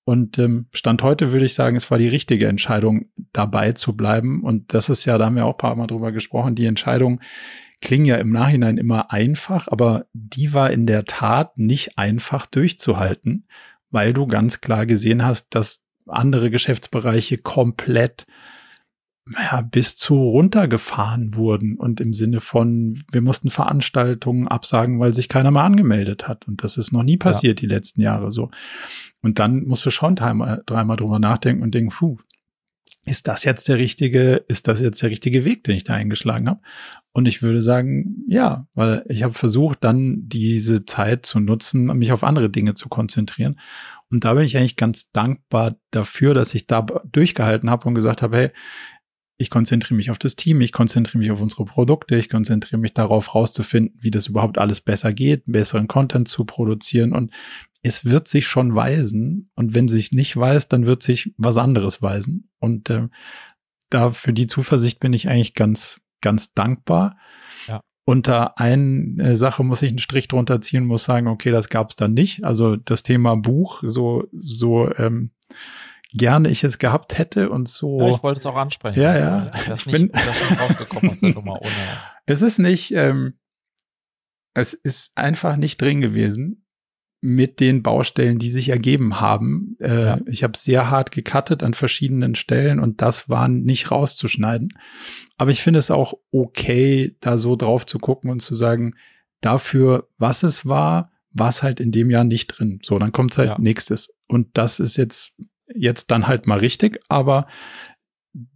Und 0.04 0.40
ähm, 0.40 0.68
Stand 0.72 1.04
heute 1.04 1.32
würde 1.32 1.46
ich 1.46 1.54
sagen, 1.54 1.76
es 1.76 1.92
war 1.92 2.00
die 2.00 2.08
richtige 2.08 2.48
Entscheidung, 2.48 3.10
dabei 3.34 3.74
zu 3.74 3.96
bleiben. 3.96 4.42
Und 4.42 4.74
das 4.74 4.90
ist 4.90 5.06
ja, 5.06 5.18
da 5.18 5.26
haben 5.26 5.36
wir 5.36 5.46
auch 5.46 5.56
ein 5.56 5.58
paar 5.58 5.76
Mal 5.76 5.88
drüber 5.88 6.12
gesprochen, 6.12 6.56
die 6.56 6.66
Entscheidung 6.66 7.22
klingen 7.82 8.06
ja 8.06 8.18
im 8.18 8.32
Nachhinein 8.32 8.78
immer 8.78 9.12
einfach, 9.12 9.68
aber 9.68 10.06
die 10.13 10.54
war 10.54 10.72
in 10.72 10.88
der 10.88 11.06
Tat 11.06 11.58
nicht 11.58 11.98
einfach 11.98 12.46
durchzuhalten 12.46 13.46
weil 13.92 14.13
du 14.13 14.28
ganz 14.28 14.62
klar 14.62 14.86
gesehen 14.86 15.26
hast, 15.26 15.48
dass 15.52 15.84
andere 16.06 16.50
Geschäftsbereiche 16.50 17.38
komplett 17.38 18.26
ja, 19.38 19.60
bis 19.62 19.98
zu 19.98 20.16
runtergefahren 20.16 21.36
wurden 21.36 21.76
und 21.76 22.00
im 22.00 22.13
Sinne 22.13 22.40
von, 22.40 23.04
wir 23.12 23.22
mussten 23.22 23.50
Veranstaltungen 23.50 24.48
absagen, 24.48 25.02
weil 25.02 25.13
sich 25.13 25.28
keiner 25.28 25.52
mehr 25.52 25.63
angemeldet 25.63 26.30
hat. 26.30 26.48
Und 26.48 26.63
das 26.63 26.78
ist 26.78 26.94
noch 26.94 27.04
nie 27.04 27.18
passiert 27.18 27.60
ja. 27.60 27.68
die 27.68 27.74
letzten 27.74 28.02
Jahre 28.02 28.32
so. 28.32 28.52
Und 29.22 29.40
dann 29.40 29.66
musst 29.66 29.86
du 29.86 29.90
schon 29.90 30.16
dreimal, 30.16 30.63
dreimal 30.66 30.96
drüber 30.96 31.20
nachdenken 31.20 31.62
und 31.62 31.76
denken, 31.76 31.90
puh, 31.90 32.18
ist 33.04 33.28
das 33.28 33.44
jetzt 33.44 33.68
der 33.68 33.78
richtige, 33.78 34.46
ist 34.48 34.68
das 34.70 34.80
jetzt 34.80 35.02
der 35.02 35.10
richtige 35.10 35.44
Weg, 35.44 35.63
den 35.66 35.76
ich 35.76 35.84
da 35.84 35.94
eingeschlagen 35.94 36.48
habe? 36.48 36.62
Und 37.18 37.28
ich 37.28 37.42
würde 37.42 37.64
sagen, 37.64 38.24
ja, 38.28 38.68
weil 38.76 39.04
ich 39.10 39.24
habe 39.24 39.34
versucht, 39.34 39.84
dann 39.84 40.28
diese 40.28 40.86
Zeit 40.86 41.26
zu 41.26 41.40
nutzen, 41.40 41.86
mich 41.98 42.12
auf 42.12 42.24
andere 42.24 42.52
Dinge 42.52 42.76
zu 42.76 42.90
konzentrieren. 42.90 43.60
Und 44.12 44.24
da 44.24 44.36
bin 44.36 44.44
ich 44.44 44.56
eigentlich 44.56 44.76
ganz 44.76 45.12
dankbar 45.14 45.78
dafür, 45.90 46.36
dass 46.36 46.54
ich 46.54 46.68
da 46.68 46.84
durchgehalten 47.12 47.72
habe 47.72 47.88
und 47.88 47.96
gesagt 47.96 48.22
habe, 48.22 48.38
hey, 48.38 48.50
ich 49.40 49.50
konzentriere 49.50 49.96
mich 49.96 50.12
auf 50.12 50.20
das 50.20 50.36
Team, 50.36 50.62
ich 50.62 50.72
konzentriere 50.72 51.18
mich 51.18 51.32
auf 51.32 51.42
unsere 51.42 51.66
Produkte, 51.66 52.18
ich 52.18 52.30
konzentriere 52.30 52.78
mich 52.78 52.94
darauf, 52.94 53.34
rauszufinden, 53.34 53.98
wie 54.00 54.12
das 54.12 54.28
überhaupt 54.28 54.60
alles 54.60 54.82
besser 54.82 55.12
geht, 55.12 55.42
besseren 55.48 55.88
Content 55.88 56.28
zu 56.28 56.46
produzieren. 56.46 57.14
Und 57.14 57.34
es 57.82 58.06
wird 58.06 58.28
sich 58.28 58.46
schon 58.46 58.76
weisen. 58.76 59.50
Und 59.56 59.74
wenn 59.74 59.88
sich 59.88 60.12
nicht 60.12 60.38
weiß, 60.38 60.68
dann 60.68 60.86
wird 60.86 61.02
sich 61.02 61.34
was 61.38 61.58
anderes 61.58 62.04
weisen. 62.04 62.52
Und 62.60 62.92
äh, 62.92 63.08
da 63.90 64.12
für 64.12 64.34
die 64.34 64.46
Zuversicht 64.46 65.00
bin 65.00 65.14
ich 65.14 65.28
eigentlich 65.30 65.56
ganz, 65.56 66.00
ganz 66.28 66.54
dankbar. 66.54 67.18
Ja. 67.68 67.80
Unter 68.06 68.60
eine 68.60 69.38
Sache 69.38 69.63
muss 69.63 69.82
ich 69.82 69.90
einen 69.90 70.00
Strich 70.00 70.28
drunter 70.28 70.60
ziehen, 70.60 70.86
muss 70.86 71.06
sagen, 71.06 71.28
okay, 71.28 71.52
das 71.52 71.70
gab 71.70 71.92
es 71.92 71.96
dann 71.96 72.13
nicht. 72.13 72.44
Also 72.44 72.76
das 72.76 73.04
Thema 73.04 73.36
Buch, 73.38 73.82
so, 73.86 74.26
so 74.34 74.94
ähm, 74.98 75.32
gerne 76.12 76.50
ich 76.50 76.66
es 76.66 76.80
gehabt 76.80 77.18
hätte 77.18 77.50
und 77.50 77.70
so. 77.70 78.02
Ja, 78.02 78.10
ich 78.10 78.24
wollte 78.24 78.40
es 78.42 78.46
auch 78.46 78.58
ansprechen. 78.58 79.00
Ja, 79.00 79.18
ja. 79.18 79.52
Das 79.70 79.86
ich 79.86 79.92
bin 79.94 80.12
rausgekommen 80.13 81.12
aus 81.12 81.20
der 81.22 81.34
Nummer 81.34 81.62
ohne. 81.62 81.72
Es 82.30 82.42
ist 82.42 82.60
nicht, 82.60 82.92
ähm, 82.92 83.40
es 84.54 84.74
ist 84.74 85.18
einfach 85.18 85.56
nicht 85.56 85.82
drin 85.82 86.02
gewesen 86.02 86.67
mit 87.20 87.60
den 87.60 87.82
Baustellen, 87.82 88.38
die 88.38 88.52
sich 88.52 88.70
ergeben 88.70 89.20
haben. 89.20 89.76
Äh, 89.80 90.06
ja. 90.06 90.20
Ich 90.28 90.44
habe 90.44 90.58
sehr 90.58 90.90
hart 90.90 91.12
gecuttet 91.12 91.64
an 91.64 91.74
verschiedenen 91.74 92.36
Stellen 92.36 92.80
und 92.80 93.02
das 93.02 93.28
war 93.28 93.48
nicht 93.48 93.92
rauszuschneiden. 93.92 94.78
Aber 95.38 95.52
ich 95.52 95.62
finde 95.62 95.80
es 95.80 95.92
auch 95.92 96.14
okay, 96.32 97.16
da 97.20 97.38
so 97.38 97.56
drauf 97.56 97.86
zu 97.86 97.98
gucken 97.98 98.30
und 98.30 98.42
zu 98.42 98.54
sagen, 98.56 98.96
dafür, 99.42 100.10
was 100.18 100.44
es 100.44 100.68
war, 100.68 101.12
war 101.32 101.50
es 101.50 101.64
halt 101.64 101.80
in 101.80 101.92
dem 101.92 102.10
Jahr 102.10 102.24
nicht 102.24 102.48
drin. 102.48 102.80
So, 102.84 103.00
dann 103.00 103.12
kommt 103.12 103.38
halt 103.38 103.50
ja. 103.50 103.58
nächstes. 103.60 104.14
Und 104.28 104.58
das 104.58 104.80
ist 104.80 104.98
jetzt, 104.98 105.36
jetzt 105.74 106.12
dann 106.12 106.28
halt 106.28 106.48
mal 106.48 106.60
richtig, 106.60 107.00
aber 107.08 107.48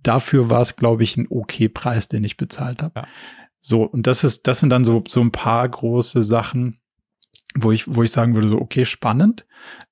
dafür 0.04 0.50
war 0.50 0.62
es, 0.62 0.76
glaube 0.76 1.04
ich, 1.04 1.18
ein 1.18 1.28
okay 1.30 1.70
Preis, 1.70 2.08
den 2.08 2.24
ich 2.24 2.38
bezahlt 2.38 2.82
habe. 2.84 3.02
Ja. 3.02 3.08
So, 3.60 3.84
und 3.84 4.08
das 4.08 4.24
ist, 4.24 4.48
das 4.48 4.60
sind 4.60 4.70
dann 4.70 4.86
so, 4.86 5.04
so 5.08 5.22
ein 5.22 5.32
paar 5.32 5.68
große 5.68 6.24
Sachen, 6.24 6.81
wo 7.56 7.72
ich, 7.72 7.94
wo 7.94 8.04
ich 8.04 8.12
sagen 8.12 8.36
würde, 8.36 8.50
so, 8.50 8.60
okay, 8.60 8.86
spannend. 8.86 9.46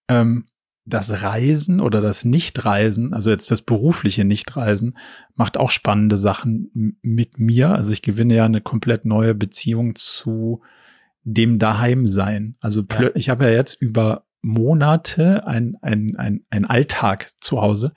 Ähm, 0.08 0.46
das 0.86 1.22
Reisen 1.22 1.80
oder 1.80 2.02
das 2.02 2.26
Nichtreisen, 2.26 3.14
also 3.14 3.30
jetzt 3.30 3.52
das 3.52 3.62
berufliche 3.62 4.26
Nichtreisen, 4.26 4.98
macht 5.36 5.58
auch 5.58 5.70
spannende 5.70 6.18
Sachen 6.18 6.98
mit 7.02 7.40
mir. 7.40 7.70
Also 7.70 7.92
ich 7.92 8.02
gewinne 8.02 8.36
ja 8.36 8.46
eine 8.46 8.62
komplett 8.62 9.06
neue 9.06 9.36
Beziehung 9.36 9.96
zu 9.96 10.62
dem 11.24 11.60
Daheimsein. 11.60 12.56
Also 12.60 12.84
ja. 12.92 13.12
ich 13.14 13.30
habe 13.30 13.46
ja 13.46 13.52
jetzt 13.52 13.76
über 13.80 14.26
Monate 14.42 15.46
ein, 15.46 15.78
ein, 15.82 16.16
ein, 16.18 16.46
ein 16.50 16.66
Alltag 16.66 17.34
zu 17.40 17.62
Hause, 17.62 17.94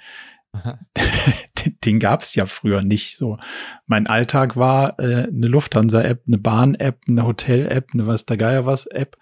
den 1.84 1.98
gab 1.98 2.22
es 2.22 2.34
ja 2.34 2.46
früher 2.46 2.82
nicht 2.82 3.16
so. 3.16 3.38
Mein 3.86 4.06
Alltag 4.06 4.56
war 4.56 4.98
äh, 4.98 5.26
eine 5.28 5.46
Lufthansa-App, 5.46 6.24
eine 6.26 6.38
Bahn-App, 6.38 7.00
eine 7.08 7.24
Hotel-App, 7.24 7.90
eine 7.92 8.06
was 8.06 8.26
der 8.26 8.36
Geier 8.36 8.66
was 8.66 8.86
App, 8.86 9.16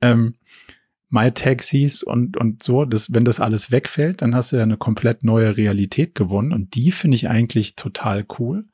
ähm, 0.00 0.34
MyTaxis 1.10 2.02
und 2.02 2.36
und 2.36 2.62
so. 2.62 2.84
Das, 2.84 3.12
wenn 3.12 3.24
das 3.24 3.40
alles 3.40 3.70
wegfällt, 3.70 4.22
dann 4.22 4.34
hast 4.34 4.52
du 4.52 4.56
ja 4.56 4.62
eine 4.62 4.76
komplett 4.76 5.24
neue 5.24 5.56
Realität 5.56 6.14
gewonnen 6.14 6.52
und 6.52 6.74
die 6.74 6.92
finde 6.92 7.16
ich 7.16 7.28
eigentlich 7.28 7.76
total 7.76 8.24
cool. 8.38 8.66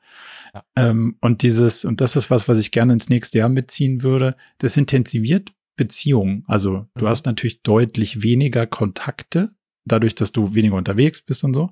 Ja. 0.53 0.63
Ähm, 0.75 1.17
und 1.19 1.41
dieses 1.41 1.83
und 1.83 1.99
das 1.99 2.15
ist 2.15 2.29
was, 2.29 2.47
was 2.47 2.59
ich 2.59 2.71
gerne 2.71 2.93
ins 2.93 3.09
nächste 3.09 3.39
Jahr 3.39 3.49
mitziehen 3.49 4.03
würde. 4.03 4.35
Das 4.59 4.77
intensiviert 4.77 5.51
Beziehungen. 5.75 6.43
Also 6.47 6.87
du 6.95 7.05
mhm. 7.05 7.09
hast 7.09 7.25
natürlich 7.25 7.63
deutlich 7.63 8.21
weniger 8.21 8.65
Kontakte 8.65 9.51
dadurch, 9.87 10.15
dass 10.15 10.31
du 10.31 10.53
weniger 10.53 10.75
unterwegs 10.75 11.21
bist 11.21 11.43
und 11.43 11.53
so. 11.53 11.69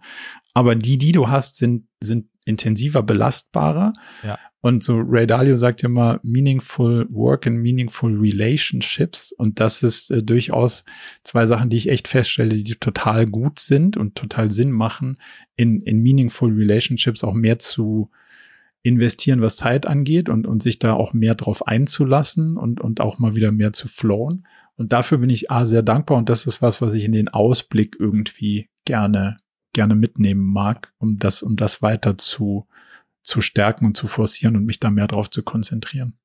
Aber 0.53 0.76
die, 0.76 0.97
die 0.97 1.11
du 1.11 1.30
hast, 1.30 1.55
sind, 1.55 1.88
sind 1.99 2.28
intensiver 2.45 3.03
belastbarer. 3.03 3.93
Ja. 4.24 4.39
Und 4.61 4.84
so 4.84 4.99
Ray 4.99 5.28
Dalio 5.28 5.57
sagt 5.57 5.84
ja 5.84 5.89
immer 5.89 6.20
meaningful 6.24 7.05
work 7.11 7.45
and 7.45 7.59
meaningful 7.59 8.18
relationships. 8.18 9.32
Und 9.32 9.59
das 9.59 9.84
ist 9.84 10.09
äh, 10.09 10.24
durchaus 10.24 10.86
zwei 11.22 11.45
Sachen, 11.45 11.70
die 11.70 11.78
ich 11.78 11.89
echt 11.89 12.07
feststelle, 12.07 12.55
die 12.55 12.76
total 12.76 13.28
gut 13.28 13.59
sind 13.59 13.95
und 13.95 14.16
total 14.16 14.51
Sinn 14.51 14.72
machen, 14.72 15.18
in, 15.55 15.82
in 15.82 16.01
meaningful 16.01 16.51
relationships 16.51 17.24
auch 17.24 17.34
mehr 17.36 17.59
zu 17.59 18.09
investieren, 18.82 19.41
was 19.41 19.55
Zeit 19.55 19.86
angeht 19.86 20.30
und, 20.30 20.47
und 20.47 20.63
sich 20.63 20.80
da 20.80 20.93
auch 20.93 21.13
mehr 21.13 21.36
drauf 21.36 21.68
einzulassen 21.68 22.57
und, 22.57 22.82
und 22.82 23.01
auch 23.01 23.20
mal 23.20 23.36
wieder 23.36 23.51
mehr 23.51 23.74
zu 23.74 23.88
flowen. 23.88 24.47
Und 24.78 24.91
dafür 24.91 25.19
bin 25.19 25.30
ich 25.30 25.51
A, 25.51 25.65
sehr 25.65 25.84
dankbar 25.84 26.17
und 26.17 26.30
das 26.30 26.45
ist 26.45 26.61
was, 26.61 26.82
was 26.82 26.93
ich 26.93 27.05
in 27.05 27.13
den 27.13 27.30
Ausblick 27.30 27.95
irgendwie 27.99 28.69
gerne, 28.84 29.38
gerne 29.73 29.95
mitnehmen 29.95 30.41
mag, 30.41 30.93
um 30.97 31.17
das, 31.17 31.41
um 31.41 31.55
das 31.55 31.82
weiter 31.82 32.17
zu, 32.17 32.67
zu 33.23 33.41
stärken 33.41 33.86
und 33.86 33.97
zu 33.97 34.07
forcieren 34.07 34.55
und 34.55 34.65
mich 34.65 34.80
da 34.80 34.89
mehr 34.89 35.07
drauf 35.07 35.30
zu 35.30 35.43
konzentrieren. 35.43 36.17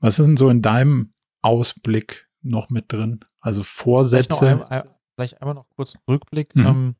Was 0.00 0.18
ist 0.18 0.26
denn 0.26 0.36
so 0.36 0.50
in 0.50 0.62
deinem 0.62 1.12
Ausblick 1.40 2.28
noch 2.42 2.70
mit 2.70 2.92
drin? 2.92 3.20
Also 3.40 3.62
Vorsätze? 3.62 4.36
Vielleicht, 4.36 4.70
ein, 4.70 4.82
vielleicht 5.14 5.40
einmal 5.40 5.54
noch 5.54 5.68
kurz 5.70 5.96
Rückblick. 6.08 6.54
Mhm. 6.54 6.66
Ähm, 6.66 6.94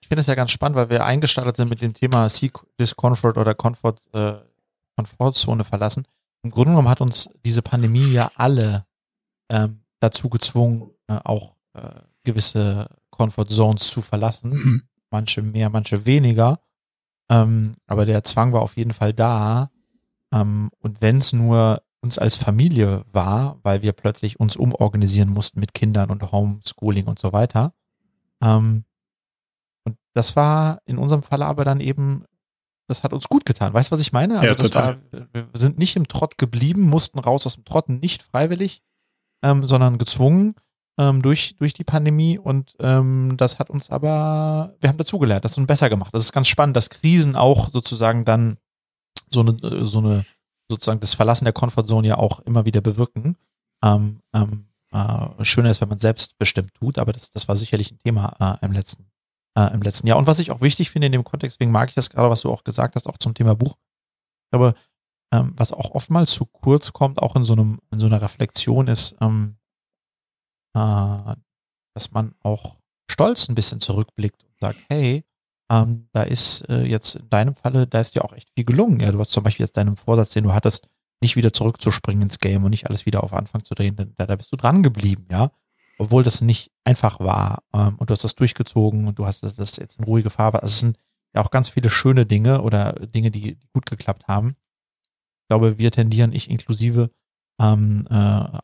ich 0.00 0.08
finde 0.08 0.20
es 0.20 0.26
ja 0.26 0.34
ganz 0.34 0.50
spannend, 0.50 0.76
weil 0.76 0.90
wir 0.90 1.04
eingestartet 1.04 1.56
sind 1.56 1.70
mit 1.70 1.80
dem 1.80 1.94
Thema 1.94 2.28
Seek 2.28 2.58
Discomfort 2.78 3.38
oder 3.38 3.54
Comfort, 3.54 3.96
äh, 4.12 4.34
Komfortzone 4.96 5.64
verlassen. 5.64 6.06
Im 6.42 6.50
Grunde 6.50 6.72
genommen 6.72 6.90
hat 6.90 7.00
uns 7.00 7.30
diese 7.44 7.62
Pandemie 7.62 8.12
ja 8.12 8.30
alle 8.34 8.84
ähm, 9.48 9.83
dazu 10.04 10.28
gezwungen, 10.28 10.90
äh, 11.08 11.18
auch 11.24 11.56
äh, 11.74 11.90
gewisse 12.22 12.88
Comfort 13.10 13.46
Zones 13.48 13.88
zu 13.88 14.02
verlassen. 14.02 14.50
Mhm. 14.50 14.82
Manche 15.10 15.42
mehr, 15.42 15.70
manche 15.70 16.06
weniger. 16.06 16.60
Ähm, 17.30 17.72
aber 17.86 18.04
der 18.06 18.24
Zwang 18.24 18.52
war 18.52 18.62
auf 18.62 18.76
jeden 18.76 18.92
Fall 18.92 19.12
da. 19.12 19.70
Ähm, 20.32 20.70
und 20.78 21.00
wenn 21.00 21.18
es 21.18 21.32
nur 21.32 21.82
uns 22.04 22.18
als 22.18 22.36
Familie 22.36 23.04
war, 23.12 23.58
weil 23.62 23.82
wir 23.82 23.92
plötzlich 23.92 24.38
uns 24.38 24.56
umorganisieren 24.56 25.30
mussten 25.30 25.58
mit 25.58 25.72
Kindern 25.72 26.10
und 26.10 26.30
Homeschooling 26.30 27.06
und 27.06 27.18
so 27.18 27.32
weiter. 27.32 27.72
Ähm, 28.42 28.84
und 29.84 29.96
das 30.12 30.36
war 30.36 30.80
in 30.84 30.98
unserem 30.98 31.22
Fall 31.22 31.42
aber 31.42 31.64
dann 31.64 31.80
eben, 31.80 32.24
das 32.88 33.04
hat 33.04 33.14
uns 33.14 33.26
gut 33.26 33.46
getan. 33.46 33.72
Weißt 33.72 33.90
du, 33.90 33.92
was 33.94 34.00
ich 34.00 34.12
meine? 34.12 34.34
Also 34.34 34.48
ja, 34.48 34.54
das 34.54 34.70
total. 34.70 35.00
war, 35.12 35.26
wir 35.32 35.48
sind 35.54 35.78
nicht 35.78 35.96
im 35.96 36.06
Trott 36.06 36.36
geblieben, 36.36 36.82
mussten 36.82 37.18
raus 37.18 37.46
aus 37.46 37.54
dem 37.54 37.64
Trott, 37.64 37.88
nicht 37.88 38.22
freiwillig, 38.22 38.82
ähm, 39.44 39.66
sondern 39.66 39.98
gezwungen 39.98 40.54
ähm, 40.98 41.22
durch, 41.22 41.56
durch 41.58 41.74
die 41.74 41.84
Pandemie. 41.84 42.38
Und 42.38 42.74
ähm, 42.80 43.34
das 43.36 43.58
hat 43.58 43.70
uns 43.70 43.90
aber, 43.90 44.74
wir 44.80 44.88
haben 44.88 44.98
dazugelernt, 44.98 45.44
das 45.44 45.52
ist 45.52 45.58
uns 45.58 45.66
besser 45.66 45.90
gemacht. 45.90 46.12
Das 46.12 46.24
ist 46.24 46.32
ganz 46.32 46.48
spannend, 46.48 46.76
dass 46.76 46.90
Krisen 46.90 47.36
auch 47.36 47.70
sozusagen 47.70 48.24
dann 48.24 48.56
so 49.30 49.40
eine, 49.40 49.52
äh, 49.52 49.86
so 49.86 49.98
eine, 49.98 50.24
sozusagen 50.68 51.00
das 51.00 51.14
Verlassen 51.14 51.44
der 51.44 51.52
Comfortzone 51.52 52.08
ja 52.08 52.18
auch 52.18 52.40
immer 52.40 52.64
wieder 52.64 52.80
bewirken. 52.80 53.36
Ähm, 53.84 54.20
ähm, 54.34 54.66
äh, 54.92 55.44
schöner 55.44 55.70
ist, 55.70 55.80
wenn 55.80 55.88
man 55.88 55.98
selbst 55.98 56.38
bestimmt 56.38 56.72
tut, 56.74 56.98
aber 56.98 57.12
das, 57.12 57.30
das 57.30 57.48
war 57.48 57.56
sicherlich 57.56 57.92
ein 57.92 57.98
Thema 58.02 58.34
äh, 58.40 58.64
im 58.64 58.72
letzten 58.72 59.06
äh, 59.56 59.72
im 59.72 59.82
letzten 59.82 60.06
Jahr. 60.06 60.18
Und 60.18 60.26
was 60.26 60.38
ich 60.38 60.50
auch 60.50 60.60
wichtig 60.60 60.90
finde 60.90 61.06
in 61.06 61.12
dem 61.12 61.24
Kontext, 61.24 61.56
deswegen 61.56 61.72
mag 61.72 61.88
ich 61.88 61.94
das 61.94 62.10
gerade, 62.10 62.30
was 62.30 62.42
du 62.42 62.50
auch 62.50 62.64
gesagt 62.64 62.96
hast, 62.96 63.06
auch 63.06 63.18
zum 63.18 63.34
Thema 63.34 63.54
Buch. 63.54 63.76
Aber 64.50 64.74
ähm, 65.32 65.52
was 65.56 65.72
auch 65.72 65.92
oftmals 65.92 66.32
zu 66.32 66.46
kurz 66.46 66.92
kommt, 66.92 67.20
auch 67.20 67.36
in 67.36 67.44
so 67.44 67.52
einem, 67.52 67.80
in 67.90 68.00
so 68.00 68.06
einer 68.06 68.22
Reflexion 68.22 68.88
ist, 68.88 69.16
ähm, 69.20 69.56
äh, 70.74 71.34
dass 71.94 72.12
man 72.12 72.34
auch 72.42 72.76
stolz 73.10 73.48
ein 73.48 73.54
bisschen 73.54 73.80
zurückblickt 73.80 74.42
und 74.42 74.58
sagt, 74.60 74.80
hey, 74.88 75.24
ähm, 75.70 76.08
da 76.12 76.22
ist 76.22 76.68
äh, 76.68 76.84
jetzt 76.84 77.16
in 77.16 77.30
deinem 77.30 77.54
Falle, 77.54 77.86
da 77.86 78.00
ist 78.00 78.14
dir 78.14 78.24
auch 78.24 78.32
echt 78.32 78.50
viel 78.54 78.64
gelungen. 78.64 79.00
Ja, 79.00 79.12
du 79.12 79.20
hast 79.20 79.32
zum 79.32 79.44
Beispiel 79.44 79.64
jetzt 79.64 79.76
deinen 79.76 79.96
Vorsatz, 79.96 80.30
den 80.30 80.44
du 80.44 80.52
hattest, 80.52 80.88
nicht 81.20 81.36
wieder 81.36 81.52
zurückzuspringen 81.52 82.22
ins 82.22 82.38
Game 82.38 82.64
und 82.64 82.70
nicht 82.70 82.86
alles 82.86 83.06
wieder 83.06 83.24
auf 83.24 83.32
Anfang 83.32 83.64
zu 83.64 83.74
drehen, 83.74 83.96
da, 84.16 84.26
da 84.26 84.36
bist 84.36 84.52
du 84.52 84.56
dran 84.56 84.82
geblieben, 84.82 85.26
ja 85.30 85.50
obwohl 85.98 86.22
das 86.22 86.40
nicht 86.40 86.70
einfach 86.84 87.20
war. 87.20 87.62
Ähm, 87.72 87.96
und 87.98 88.10
du 88.10 88.12
hast 88.12 88.24
das 88.24 88.34
durchgezogen 88.34 89.06
und 89.06 89.18
du 89.18 89.26
hast 89.26 89.42
das, 89.42 89.76
jetzt 89.76 89.98
in 89.98 90.04
ruhige 90.04 90.30
Farbe. 90.30 90.62
Also 90.62 90.72
es 90.72 90.80
sind 90.80 90.98
ja 91.34 91.42
auch 91.42 91.50
ganz 91.50 91.68
viele 91.68 91.90
schöne 91.90 92.26
Dinge 92.26 92.62
oder 92.62 92.92
Dinge, 92.92 93.30
die 93.30 93.58
gut 93.72 93.86
geklappt 93.86 94.28
haben. 94.28 94.56
Ich 95.44 95.48
glaube, 95.48 95.78
wir 95.78 95.90
tendieren, 95.90 96.32
ich 96.32 96.50
inklusive, 96.50 97.10
ähm, 97.60 98.06
äh, 98.10 98.14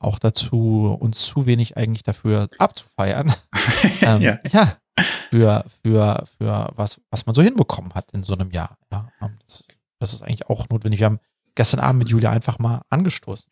auch 0.00 0.18
dazu, 0.18 0.96
uns 0.98 1.20
zu 1.26 1.44
wenig 1.44 1.76
eigentlich 1.76 2.02
dafür 2.02 2.48
abzufeiern. 2.58 3.34
ähm, 4.00 4.22
ja. 4.22 4.38
ja. 4.50 4.76
Für, 5.30 5.64
für, 5.82 6.24
für 6.38 6.72
was, 6.74 7.00
was 7.10 7.26
man 7.26 7.34
so 7.34 7.42
hinbekommen 7.42 7.94
hat 7.94 8.10
in 8.12 8.22
so 8.22 8.34
einem 8.34 8.50
Jahr. 8.50 8.78
Ja, 8.90 9.10
ähm, 9.20 9.38
das, 9.46 9.64
das 9.98 10.14
ist 10.14 10.22
eigentlich 10.22 10.48
auch 10.48 10.68
notwendig. 10.70 11.00
Wir 11.00 11.06
haben 11.06 11.20
gestern 11.54 11.80
Abend 11.80 12.00
mit 12.00 12.08
Julia 12.08 12.30
einfach 12.30 12.58
mal 12.58 12.82
angestoßen. 12.88 13.50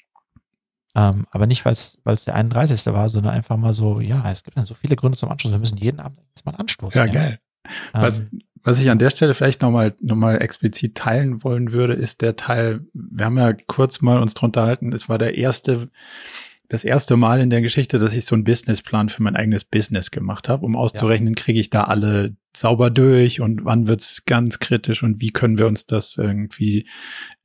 Ähm, 0.96 1.26
aber 1.30 1.46
nicht, 1.46 1.66
weil 1.66 1.74
es 1.74 2.24
der 2.24 2.34
31. 2.34 2.86
war, 2.86 3.10
sondern 3.10 3.34
einfach 3.34 3.58
mal 3.58 3.74
so, 3.74 4.00
ja, 4.00 4.30
es 4.30 4.42
gibt 4.42 4.56
dann 4.56 4.64
so 4.64 4.74
viele 4.74 4.96
Gründe 4.96 5.18
zum 5.18 5.30
Anstoßen. 5.30 5.54
Wir 5.54 5.60
müssen 5.60 5.78
jeden 5.78 6.00
Abend 6.00 6.18
jetzt 6.30 6.46
mal 6.46 6.54
anstoßen. 6.54 6.98
Ja, 6.98 7.04
ja. 7.04 7.12
geil. 7.12 7.40
Ähm, 7.94 8.42
was, 8.64 8.80
ich 8.80 8.90
an 8.90 8.98
der 8.98 9.10
Stelle 9.10 9.34
vielleicht 9.34 9.62
nochmal 9.62 9.94
noch 10.00 10.16
mal 10.16 10.40
explizit 10.40 10.94
teilen 10.94 11.42
wollen 11.44 11.72
würde, 11.72 11.94
ist 11.94 12.22
der 12.22 12.36
Teil, 12.36 12.80
wir 12.92 13.26
haben 13.26 13.38
ja 13.38 13.52
kurz 13.52 14.00
mal 14.00 14.20
uns 14.20 14.34
drunter 14.34 14.62
halten, 14.62 14.92
es 14.92 15.08
war 15.08 15.18
der 15.18 15.36
erste 15.36 15.90
das 16.68 16.84
erste 16.84 17.16
Mal 17.16 17.40
in 17.40 17.48
der 17.48 17.62
Geschichte, 17.62 17.98
dass 17.98 18.14
ich 18.14 18.26
so 18.26 18.34
einen 18.34 18.44
Businessplan 18.44 19.08
für 19.08 19.22
mein 19.22 19.36
eigenes 19.36 19.64
Business 19.64 20.10
gemacht 20.10 20.50
habe, 20.50 20.66
um 20.66 20.76
auszurechnen, 20.76 21.34
ja. 21.34 21.42
kriege 21.42 21.58
ich 21.58 21.70
da 21.70 21.84
alle 21.84 22.36
sauber 22.54 22.90
durch 22.90 23.40
und 23.40 23.64
wann 23.64 23.88
wird's 23.88 24.24
ganz 24.26 24.58
kritisch 24.58 25.02
und 25.02 25.20
wie 25.20 25.30
können 25.30 25.56
wir 25.56 25.66
uns 25.66 25.86
das 25.86 26.16
irgendwie, 26.18 26.86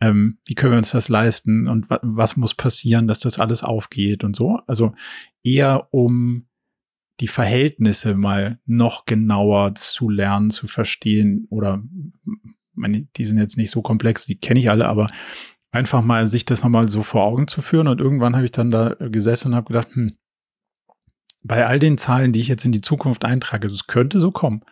ähm, 0.01 0.39
wie 0.45 0.55
können 0.55 0.74
wir 0.74 0.78
uns 0.78 0.91
das 0.91 1.07
leisten 1.07 1.68
und 1.70 1.89
wa 1.89 1.99
was 2.01 2.36
muss 2.36 2.53
passieren, 2.53 3.07
dass 3.07 3.20
das 3.20 3.39
alles 3.39 3.64
aufgeht 3.64 4.26
und 4.26 4.36
so. 4.36 4.59
Also 4.68 4.93
eher 5.41 5.88
um 5.91 6.47
die 7.24 7.30
Verhältnisse 7.30 8.15
mal 8.15 8.59
noch 8.65 9.05
genauer 9.05 9.76
zu 9.76 10.09
lernen, 10.09 10.51
zu 10.51 10.67
verstehen 10.67 11.47
oder 11.49 11.82
meine, 12.74 13.07
die 13.15 13.26
sind 13.26 13.38
jetzt 13.38 13.55
nicht 13.55 13.71
so 13.71 13.82
komplex, 13.82 14.26
die 14.26 14.38
kenne 14.38 14.59
ich 14.59 14.69
alle, 14.69 14.89
aber 14.89 15.09
einfach 15.71 16.01
mal 16.01 16.28
sich 16.28 16.43
das 16.43 16.63
nochmal 16.63 16.89
so 16.89 17.01
vor 17.01 17.24
Augen 17.24 17.47
zu 17.47 17.61
führen. 17.61 17.88
Und 17.88 18.01
irgendwann 18.01 18.36
habe 18.36 18.43
ich 18.43 18.51
dann 18.51 18.71
da 18.71 18.95
gesessen 18.99 19.49
und 19.49 19.55
habe 19.55 19.67
gedacht, 19.67 19.88
hm, 19.93 20.17
bei 21.43 21.65
all 21.65 21.80
den 21.80 21.97
Zahlen, 21.97 22.34
die 22.34 22.41
ich 22.41 22.49
jetzt 22.49 22.65
in 22.65 22.74
die 22.74 22.82
Zukunft 22.82 23.24
eintrage, 23.24 23.67
es 23.67 23.88
könnte 23.88 24.19
so 24.19 24.32
kommen, 24.32 24.65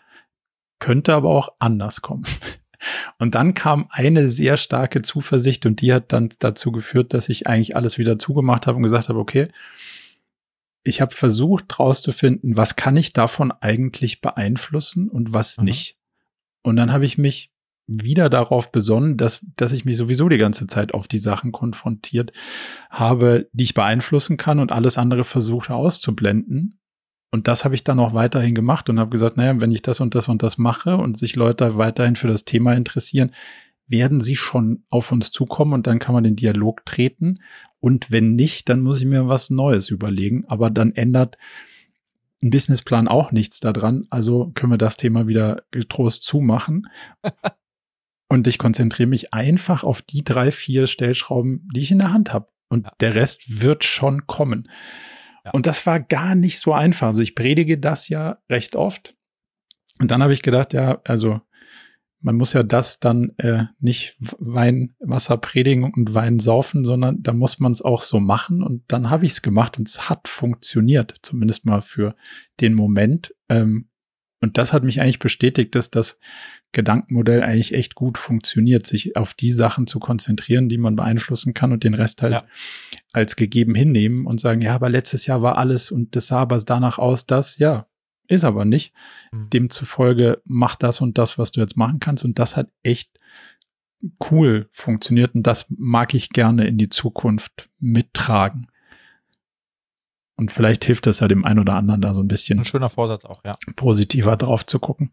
könnte 0.80 1.14
aber 1.14 1.30
auch 1.30 1.54
anders 1.60 2.02
kommen. 2.02 2.26
Und 3.18 3.36
dann 3.36 3.54
kam 3.54 3.86
eine 3.92 4.28
sehr 4.28 4.58
starke 4.58 5.04
Zuversicht 5.04 5.68
und 5.68 5.82
die 5.82 5.94
hat 5.94 6.12
dann 6.12 6.30
dazu 6.40 6.72
geführt, 6.72 7.14
dass 7.14 7.30
ich 7.30 7.46
eigentlich 7.46 7.76
alles 7.76 8.00
wieder 8.00 8.18
zugemacht 8.18 8.66
habe 8.66 8.78
und 8.78 8.82
gesagt 8.82 9.08
habe, 9.08 9.20
okay, 9.20 9.50
ich 10.84 11.02
habe 11.02 11.14
versucht 11.14 11.80
rauszufinden, 11.80 12.58
was 12.58 12.76
kann 12.76 12.98
ich 12.98 13.14
davon 13.14 13.52
eigentlich 13.52 14.22
beeinflussen 14.22 15.10
und 15.10 15.34
was 15.34 15.58
mhm. 15.58 15.66
nicht. 15.66 15.98
Und 16.64 16.76
dann 16.76 16.92
habe 16.92 17.06
ich 17.06 17.18
mich 17.18 17.52
wieder 17.88 18.30
darauf 18.30 18.72
besonnen, 18.72 19.18
dass, 19.18 19.46
dass 19.58 19.74
ich 19.74 19.86
mich 19.86 19.98
sowieso 19.98 20.30
die 20.30 20.38
ganze 20.38 20.68
Zeit 20.68 20.94
auf 20.94 21.08
die 21.08 21.20
Sachen 21.20 21.52
konfrontiert 21.52 22.32
habe, 22.90 23.50
die 23.52 23.66
ich 23.66 23.74
beeinflussen 23.74 24.38
kann 24.38 24.60
und 24.60 24.72
alles 24.72 24.98
andere 24.98 25.24
versuche 25.24 25.74
auszublenden. 25.74 26.80
Und 27.32 27.48
das 27.48 27.64
habe 27.64 27.76
ich 27.76 27.84
dann 27.84 28.00
auch 28.00 28.14
weiterhin 28.14 28.56
gemacht 28.56 28.90
und 28.90 29.00
habe 29.00 29.10
gesagt, 29.10 29.38
naja, 29.38 29.60
wenn 29.60 29.72
ich 29.72 29.82
das 29.82 30.00
und 30.00 30.16
das 30.16 30.28
und 30.28 30.44
das 30.44 30.58
mache 30.58 30.98
und 30.98 31.18
sich 31.18 31.36
Leute 31.36 31.78
weiterhin 31.78 32.16
für 32.16 32.28
das 32.28 32.46
Thema 32.46 32.74
interessieren, 32.74 33.32
werden 33.92 34.22
sie 34.22 34.36
schon 34.36 34.84
auf 34.90 35.12
uns 35.12 35.32
zukommen 35.32 35.74
und 35.74 35.88
dann 35.88 36.00
kann 36.00 36.14
man 36.14 36.24
den 36.24 36.36
Dialog 36.36 36.86
treten. 36.86 37.36
Und 37.80 38.12
wenn 38.12 38.36
nicht, 38.36 38.70
dann 38.70 38.82
muss 38.82 39.00
ich 39.00 39.06
mir 39.06 39.28
was 39.28 39.50
Neues 39.50 39.90
überlegen. 39.90 40.46
Aber 40.48 40.70
dann 40.70 40.94
ändert 40.94 41.38
ein 42.42 42.50
Businessplan 42.50 43.08
auch 43.08 43.32
nichts 43.32 43.60
daran. 43.60 44.08
Also 44.10 44.52
können 44.56 44.72
wir 44.72 44.78
das 44.78 44.98
Thema 44.98 45.28
wieder 45.28 45.64
getrost 45.72 46.24
zumachen. 46.24 46.88
Und 48.28 48.48
ich 48.48 48.58
konzentriere 48.58 49.10
mich 49.10 49.34
einfach 49.34 49.84
auf 49.84 50.02
die 50.02 50.24
drei, 50.24 50.52
vier 50.52 50.88
Stellschrauben, 50.88 51.68
die 51.76 51.82
ich 51.82 51.92
in 51.92 52.00
der 52.00 52.14
Hand 52.14 52.32
habe. 52.32 52.48
Und 52.70 52.86
ja. 52.86 52.94
der 53.02 53.16
Rest 53.16 53.62
wird 53.62 53.84
schon 53.84 54.26
kommen. 54.26 54.70
Ja. 55.44 55.52
Und 55.52 55.66
das 55.66 55.86
war 55.86 56.00
gar 56.00 56.36
nicht 56.36 56.60
so 56.60 56.72
einfach. 56.72 57.08
Also 57.08 57.22
ich 57.22 57.36
predige 57.36 57.78
das 57.78 58.08
ja 58.08 58.38
recht 58.50 58.78
oft. 58.78 59.16
Und 60.00 60.12
dann 60.12 60.24
habe 60.24 60.34
ich 60.34 60.42
gedacht, 60.42 60.72
ja, 60.72 61.02
also 61.04 61.42
man 62.22 62.36
muss 62.36 62.54
ja 62.54 62.64
das 62.64 63.00
dann 63.00 63.32
äh, 63.38 63.66
nicht 63.80 64.16
Wein, 64.40 64.96
Wasser 65.00 65.38
predigen 65.38 65.84
und 65.84 66.14
Wein 66.14 66.40
saufen, 66.40 66.86
sondern 66.86 67.22
da 67.22 67.34
muss 67.34 67.60
man 67.60 67.72
es 67.72 67.82
auch 67.82 68.02
so 68.02 68.20
machen. 68.20 68.64
Und 68.64 68.84
dann 68.88 69.10
habe 69.10 69.26
ich 69.26 69.34
es 69.34 69.42
gemacht 69.42 69.78
und 69.78 69.88
es 69.88 70.10
hat 70.10 70.28
funktioniert, 70.28 71.16
zumindest 71.24 71.66
mal 71.66 71.82
für 71.82 72.16
den 72.60 72.76
Moment. 72.76 73.34
Ähm, 73.50 73.90
und 74.40 74.58
das 74.58 74.74
hat 74.74 74.84
mich 74.84 75.02
eigentlich 75.02 75.20
bestätigt, 75.20 75.76
dass 75.76 75.92
das 75.92 76.20
Gedankenmodell 76.72 77.44
eigentlich 77.44 77.74
echt 77.74 77.96
gut 77.96 78.18
funktioniert, 78.18 78.88
sich 78.88 79.18
auf 79.18 79.34
die 79.34 79.52
Sachen 79.52 79.88
zu 79.88 80.00
konzentrieren, 80.00 80.70
die 80.70 80.78
man 80.78 80.96
beeinflussen 80.96 81.54
kann 81.54 81.72
und 81.74 81.84
den 81.84 81.94
Rest 81.94 82.22
halt 82.22 82.34
ja. 82.34 82.46
als 83.14 83.36
gegeben 83.36 83.76
hinnehmen 83.76 84.26
und 84.26 84.40
sagen, 84.40 84.62
ja, 84.62 84.74
aber 84.74 84.90
letztes 84.90 85.26
Jahr 85.26 85.42
war 85.42 85.58
alles 85.58 85.92
und 85.92 86.16
das 86.16 86.28
sah 86.28 86.40
aber 86.40 86.58
danach 86.60 86.98
aus, 86.98 87.26
das, 87.26 87.58
ja, 87.58 87.88
ist 88.32 88.44
aber 88.46 88.66
nicht. 88.66 88.94
Mhm. 89.32 89.50
Demzufolge 89.50 90.42
mach 90.46 90.76
das 90.76 91.02
und 91.02 91.18
das, 91.18 91.38
was 91.38 91.52
du 91.52 91.60
jetzt 91.60 91.78
machen 91.78 92.00
kannst 92.00 92.24
und 92.24 92.40
das 92.40 92.56
hat 92.56 92.70
echt 92.82 93.20
cool 94.32 94.70
funktioniert 94.72 95.36
und 95.36 95.44
das 95.44 95.66
mag 95.70 96.14
ich 96.14 96.30
gerne 96.30 96.66
in 96.66 96.78
die 96.78 96.90
Zukunft 96.90 97.70
mittragen. 97.80 98.68
Und 100.38 100.50
vielleicht 100.50 100.86
hilft 100.86 101.06
es 101.06 101.20
ja 101.20 101.28
dem 101.28 101.46
einen 101.46 101.60
oder 101.60 101.76
anderen 101.76 102.02
da 102.02 102.16
so 102.16 102.22
ein 102.22 102.28
bisschen. 102.28 102.58
Ein 102.58 102.66
schöner 102.66 102.90
Vorsatz 102.90 103.26
auch, 103.26 103.44
ja. 103.46 103.52
Positiver 103.76 104.38
drauf 104.38 104.66
zu 104.66 104.80
gucken. 104.80 105.12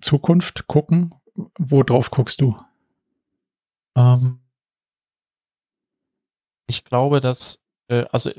Zukunft 0.00 0.66
gucken. 0.66 1.14
worauf 1.58 2.10
guckst 2.10 2.40
du? 2.40 2.56
Ähm, 3.96 4.38
ich 6.68 6.84
glaube, 6.84 7.20
dass, 7.20 7.60
äh, 7.88 8.04
also 8.12 8.30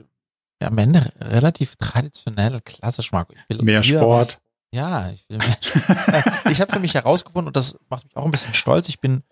ja, 0.62 0.68
am 0.68 0.78
Ende 0.78 1.12
relativ 1.20 1.76
traditionell, 1.76 2.62
klassisch, 2.62 3.12
Marco. 3.12 3.34
Ich 3.34 3.49
will 3.49 3.64
mehr 3.66 3.84
Sport. 3.84 4.22
Was, 4.22 4.41
ja, 4.74 5.09
ich 5.09 5.28
will 5.28 5.39
mehr 5.39 5.57
Ich 6.51 6.62
habe 6.62 6.72
für 6.72 6.80
mich 6.80 6.93
herausgefunden, 6.93 7.47
und 7.47 7.57
das 7.57 7.78
macht 7.89 8.05
mich 8.05 8.16
auch 8.16 8.26
ein 8.26 8.32
bisschen 8.32 8.53
stolz, 8.53 8.88
ich 8.88 8.99
bin 8.99 9.24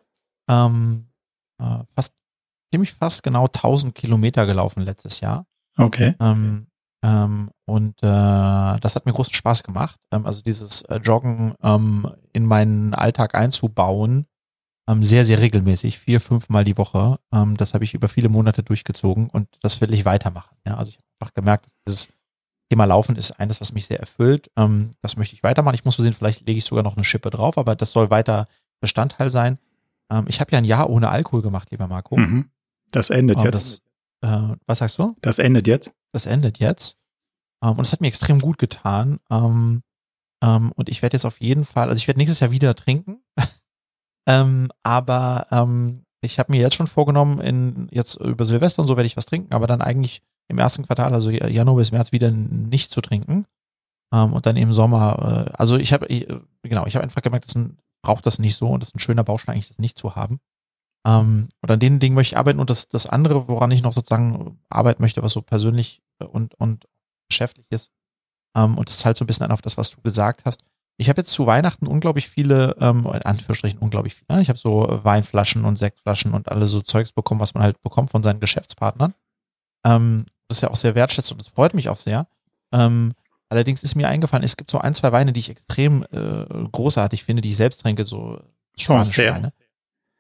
ähm, 0.50 1.08
äh, 1.62 1.84
fast, 1.96 2.14
ziemlich 2.74 2.94
fast 2.94 3.24
genau 3.24 3.46
1000 3.46 3.94
Kilometer 3.94 4.46
gelaufen 4.46 4.82
letztes 4.82 5.20
Jahr. 5.22 5.46
Okay. 5.78 6.16
Ähm, 6.20 6.68
ähm, 7.04 7.52
und 7.66 8.02
äh, 8.02 8.80
das 8.80 8.96
hat 8.96 9.06
mir 9.06 9.14
großen 9.14 9.34
Spaß 9.34 9.64
gemacht. 9.64 10.00
Ähm, 10.12 10.26
also 10.26 10.42
dieses 10.42 10.82
äh, 10.84 10.98
Joggen 10.98 11.54
ähm, 11.62 12.12
in 12.34 12.46
meinen 12.46 12.94
Alltag 12.94 13.36
einzubauen, 13.36 14.26
sehr, 15.02 15.24
sehr 15.24 15.40
regelmäßig, 15.40 16.00
vier, 16.00 16.20
fünf 16.20 16.50
Mal 16.50 16.64
die 16.64 16.78
Woche. 16.78 17.20
Ähm, 17.32 17.58
das 17.58 17.74
habe 17.74 17.84
ich 17.84 17.94
über 17.94 18.08
viele 18.08 18.30
Monate 18.30 18.64
durchgezogen 18.64 19.30
und 19.30 19.48
das 19.62 19.82
will 19.82 19.94
ich 19.94 20.06
weitermachen. 20.06 20.58
Ja? 20.66 20.78
Also 20.78 20.90
ich 20.90 20.98
habe 20.98 21.06
einfach 21.20 21.34
gemerkt, 21.34 21.66
dass 21.66 21.76
dieses 21.86 22.10
Thema 22.70 22.86
Laufen 22.86 23.16
ist 23.16 23.32
eines, 23.40 23.62
was 23.62 23.74
mich 23.74 23.86
sehr 23.86 24.00
erfüllt. 24.00 24.50
Ähm, 24.58 24.92
das 25.02 25.18
möchte 25.18 25.36
ich 25.36 25.44
weitermachen. 25.44 25.76
Ich 25.76 25.86
muss 25.86 25.98
mal 25.98 26.04
sehen, 26.04 26.14
vielleicht 26.14 26.48
lege 26.48 26.58
ich 26.58 26.66
sogar 26.66 26.84
noch 26.84 26.96
eine 26.96 27.04
Schippe 27.04 27.30
drauf, 27.30 27.58
aber 27.58 27.76
das 27.76 27.92
soll 27.92 28.10
weiter 28.10 28.48
Bestandteil 28.80 29.30
sein. 29.30 29.60
Ähm, 30.12 30.26
ich 30.28 30.40
habe 30.40 30.52
ja 30.52 30.58
ein 30.58 30.66
Jahr 30.66 30.90
ohne 30.90 31.10
Alkohol 31.10 31.42
gemacht, 31.42 31.72
lieber 31.72 31.88
Marco. 31.88 32.18
Mhm. 32.18 32.50
Das 32.92 33.10
endet 33.10 33.38
um, 33.38 33.46
jetzt. 33.46 33.84
Das, 34.22 34.52
äh, 34.52 34.56
was 34.66 34.80
sagst 34.80 34.98
du? 34.98 35.16
Das 35.22 35.40
endet 35.40 35.68
jetzt. 35.68 35.92
Das 36.12 36.26
endet 36.26 36.60
jetzt. 36.60 36.98
Und 37.62 37.82
es 37.82 37.92
hat 37.92 38.00
mir 38.00 38.08
extrem 38.08 38.40
gut 38.40 38.58
getan. 38.58 39.20
Und 39.28 39.84
ich 40.88 41.02
werde 41.02 41.18
jetzt 41.18 41.26
auf 41.26 41.42
jeden 41.42 41.66
Fall, 41.66 41.90
also 41.90 41.98
ich 41.98 42.08
werde 42.08 42.20
nächstes 42.20 42.40
Jahr 42.40 42.52
wieder 42.52 42.74
trinken. 42.74 43.22
aber 44.84 45.48
ich 46.22 46.38
habe 46.38 46.52
mir 46.52 46.62
jetzt 46.62 46.76
schon 46.76 46.88
vorgenommen, 46.88 47.40
in 47.40 47.88
jetzt 47.92 48.16
über 48.16 48.46
Silvester 48.46 48.82
und 48.82 48.88
so 48.88 48.98
werde 48.98 49.08
ich 49.08 49.18
was 49.18 49.26
trinken, 49.26 49.54
aber 49.54 49.68
dann 49.68 49.82
eigentlich 49.82 50.22
im 50.50 50.58
ersten 50.58 50.86
Quartal, 50.86 51.14
also 51.14 51.30
Januar 51.30 51.78
bis 51.78 51.92
März, 51.92 52.12
wieder 52.12 52.32
nicht 52.32 52.92
zu 52.92 53.02
trinken. 53.02 53.46
Ähm, 54.14 54.34
und 54.34 54.46
dann 54.46 54.58
im 54.58 54.74
Sommer, 54.74 55.48
äh, 55.48 55.54
also 55.54 55.78
ich 55.78 55.94
habe, 55.94 56.08
genau, 56.64 56.86
ich 56.88 56.96
habe 56.96 57.04
einfach 57.04 57.22
gemerkt, 57.22 57.46
das 57.46 57.64
braucht 58.04 58.26
das 58.26 58.40
nicht 58.40 58.56
so 58.56 58.68
und 58.68 58.82
das 58.82 58.90
ist 58.90 58.96
ein 58.96 59.00
schöner 59.00 59.24
Baustein, 59.24 59.54
eigentlich 59.54 59.68
das 59.68 59.80
nicht 59.80 59.98
zu 59.98 60.16
haben. 60.16 60.40
Ähm, 61.06 61.50
und 61.62 61.72
an 61.72 61.80
den 61.80 62.00
Dingen 62.00 62.16
möchte 62.16 62.34
ich 62.34 62.38
arbeiten 62.38 62.60
und 62.60 62.70
das, 62.70 62.88
das 62.88 63.06
andere, 63.06 63.48
woran 63.48 63.72
ich 63.72 63.84
noch 63.84 63.94
sozusagen 63.94 64.60
arbeiten 64.70 65.02
möchte, 65.02 65.22
was 65.22 65.34
so 65.34 65.42
persönlich 65.42 66.02
und, 66.20 66.56
und 66.56 66.88
geschäftlich 67.30 67.68
ist, 67.70 67.92
ähm, 68.56 68.78
und 68.78 68.90
das 68.90 68.98
zahlt 68.98 69.18
so 69.18 69.24
ein 69.24 69.28
bisschen 69.28 69.46
an 69.46 69.52
auf 69.52 69.62
das, 69.62 69.78
was 69.78 69.92
du 69.92 70.02
gesagt 70.02 70.42
hast. 70.46 70.64
Ich 71.00 71.08
habe 71.08 71.22
jetzt 71.22 71.32
zu 71.32 71.48
Weihnachten 71.48 71.88
unglaublich 71.88 72.28
viele, 72.28 72.76
ähm, 72.82 73.06
in 73.06 73.22
Anführungsstrichen 73.22 73.80
unglaublich 73.80 74.16
viele, 74.16 74.38
ne? 74.38 74.42
ich 74.42 74.50
habe 74.50 74.60
so 74.60 75.00
Weinflaschen 75.04 75.64
und 75.64 75.80
Sektflaschen 75.80 76.34
und 76.34 76.50
alle 76.50 76.68
so 76.68 76.82
Zeugs 76.82 77.14
bekommen, 77.14 77.40
was 77.40 77.54
man 77.54 77.64
halt 77.64 77.82
bekommt 77.82 78.12
von 78.12 78.22
seinen 78.22 78.42
Geschäftspartnern. 78.42 79.14
Ähm, 79.86 80.26
das 80.50 80.58
ist 80.58 80.62
ja 80.62 80.70
auch 80.70 80.76
sehr 80.76 80.96
wertschätzt 80.96 81.32
und 81.32 81.40
das 81.40 81.48
freut 81.48 81.74
mich 81.74 81.88
auch 81.88 81.96
sehr. 81.96 82.28
Ähm, 82.74 83.14
allerdings 83.48 83.82
ist 83.82 83.96
mir 83.96 84.10
eingefallen, 84.10 84.44
es 84.44 84.58
gibt 84.58 84.72
so 84.72 84.80
ein, 84.80 84.94
zwei 84.94 85.14
Weine, 85.14 85.32
die 85.32 85.40
ich 85.40 85.50
extrem 85.50 86.04
äh, 86.12 86.46
großartig 86.70 87.24
finde, 87.24 87.42
die 87.42 87.50
ich 87.52 87.58
selbst 87.58 87.82
trinke, 87.82 88.04
so 88.04 88.38
spanische 88.78 89.32
Weine. 89.32 89.54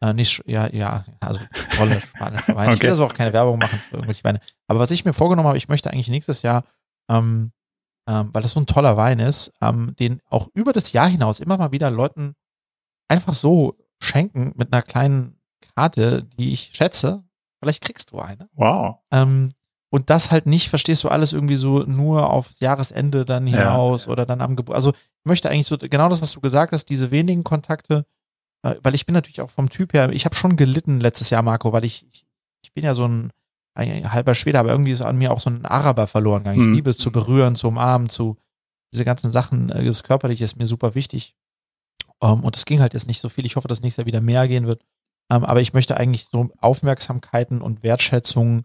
Äh, 0.01 0.13
nicht, 0.13 0.41
ja, 0.45 0.67
ja, 0.73 1.03
also 1.19 1.41
tolle 1.75 1.99
spanische 1.99 2.55
Weine. 2.55 2.67
okay. 2.67 2.73
Ich 2.75 2.81
will 2.83 2.89
also 2.91 3.05
auch 3.05 3.13
keine 3.13 3.33
Werbung 3.33 3.59
machen 3.59 3.79
für 3.89 3.95
irgendwelche 3.95 4.23
Weine. 4.23 4.39
Aber 4.67 4.79
was 4.79 4.91
ich 4.91 5.03
mir 5.03 5.13
vorgenommen 5.13 5.49
habe, 5.49 5.57
ich 5.57 5.67
möchte 5.67 5.91
eigentlich 5.91 6.07
nächstes 6.07 6.41
Jahr, 6.41 6.63
ähm, 7.09 7.51
ähm, 8.09 8.31
weil 8.33 8.41
das 8.41 8.51
so 8.51 8.59
ein 8.59 8.65
toller 8.65 8.97
Wein 8.97 9.19
ist, 9.19 9.53
ähm, 9.61 9.95
den 9.99 10.19
auch 10.29 10.47
über 10.55 10.73
das 10.73 10.93
Jahr 10.93 11.07
hinaus 11.07 11.39
immer 11.39 11.57
mal 11.57 11.71
wieder 11.71 11.91
Leuten 11.91 12.33
einfach 13.07 13.35
so 13.35 13.77
schenken 14.01 14.53
mit 14.55 14.73
einer 14.73 14.81
kleinen 14.81 15.39
Karte, 15.75 16.23
die 16.23 16.51
ich 16.51 16.71
schätze. 16.73 17.23
Vielleicht 17.61 17.83
kriegst 17.83 18.11
du 18.11 18.19
eine. 18.19 18.49
Wow. 18.53 18.97
Ähm, 19.11 19.51
und 19.91 20.09
das 20.09 20.31
halt 20.31 20.47
nicht, 20.47 20.69
verstehst 20.69 21.03
du, 21.03 21.09
alles 21.09 21.33
irgendwie 21.33 21.55
so 21.55 21.79
nur 21.79 22.31
aufs 22.31 22.59
Jahresende 22.59 23.25
dann 23.25 23.45
hinaus 23.45 24.05
ja. 24.05 24.11
oder 24.11 24.25
dann 24.25 24.41
am 24.41 24.55
Geburt. 24.55 24.75
Also 24.75 24.91
ich 24.91 25.25
möchte 25.25 25.49
eigentlich 25.49 25.67
so 25.67 25.77
genau 25.77 26.09
das, 26.09 26.21
was 26.21 26.31
du 26.31 26.41
gesagt 26.41 26.71
hast, 26.71 26.85
diese 26.85 27.11
wenigen 27.11 27.43
Kontakte, 27.43 28.05
äh, 28.63 28.75
weil 28.81 28.95
ich 28.95 29.05
bin 29.05 29.13
natürlich 29.13 29.41
auch 29.41 29.51
vom 29.51 29.69
Typ 29.69 29.93
her, 29.93 30.09
ich 30.11 30.25
habe 30.25 30.35
schon 30.35 30.55
gelitten 30.55 30.99
letztes 30.99 31.29
Jahr, 31.29 31.43
Marco, 31.43 31.73
weil 31.73 31.85
ich, 31.85 32.07
ich, 32.11 32.25
ich 32.63 32.73
bin 32.73 32.83
ja 32.83 32.95
so 32.95 33.07
ein, 33.07 33.31
ein, 33.79 34.13
halber 34.13 34.35
Schwede, 34.35 34.59
aber 34.59 34.69
irgendwie 34.69 34.91
ist 34.91 35.01
an 35.01 35.17
mir 35.17 35.31
auch 35.31 35.39
so 35.39 35.49
ein 35.49 35.65
Araber 35.65 36.07
verloren 36.07 36.43
gegangen. 36.43 36.61
Ich 36.61 36.67
mhm. 36.67 36.73
liebe 36.73 36.89
es 36.89 36.97
zu 36.97 37.11
berühren, 37.11 37.55
zu 37.55 37.67
umarmen, 37.67 38.09
zu 38.09 38.37
diese 38.93 39.05
ganzen 39.05 39.31
Sachen, 39.31 39.69
äh, 39.69 39.83
das 39.83 40.03
Körperliche 40.03 40.45
ist 40.45 40.57
mir 40.57 40.67
super 40.67 40.95
wichtig. 40.95 41.35
Um, 42.19 42.39
ähm, 42.39 42.43
und 42.43 42.55
es 42.57 42.65
ging 42.65 42.81
halt 42.81 42.93
jetzt 42.93 43.07
nicht 43.07 43.21
so 43.21 43.29
viel. 43.29 43.45
Ich 43.45 43.55
hoffe, 43.55 43.67
dass 43.67 43.81
nächstes 43.81 44.03
Jahr 44.03 44.07
wieder 44.07 44.21
mehr 44.21 44.47
gehen 44.47 44.67
wird. 44.67 44.81
Um, 45.31 45.37
ähm, 45.37 45.45
aber 45.45 45.61
ich 45.61 45.73
möchte 45.73 45.97
eigentlich 45.97 46.25
so 46.25 46.49
Aufmerksamkeiten 46.57 47.61
und 47.61 47.83
Wertschätzung 47.83 48.63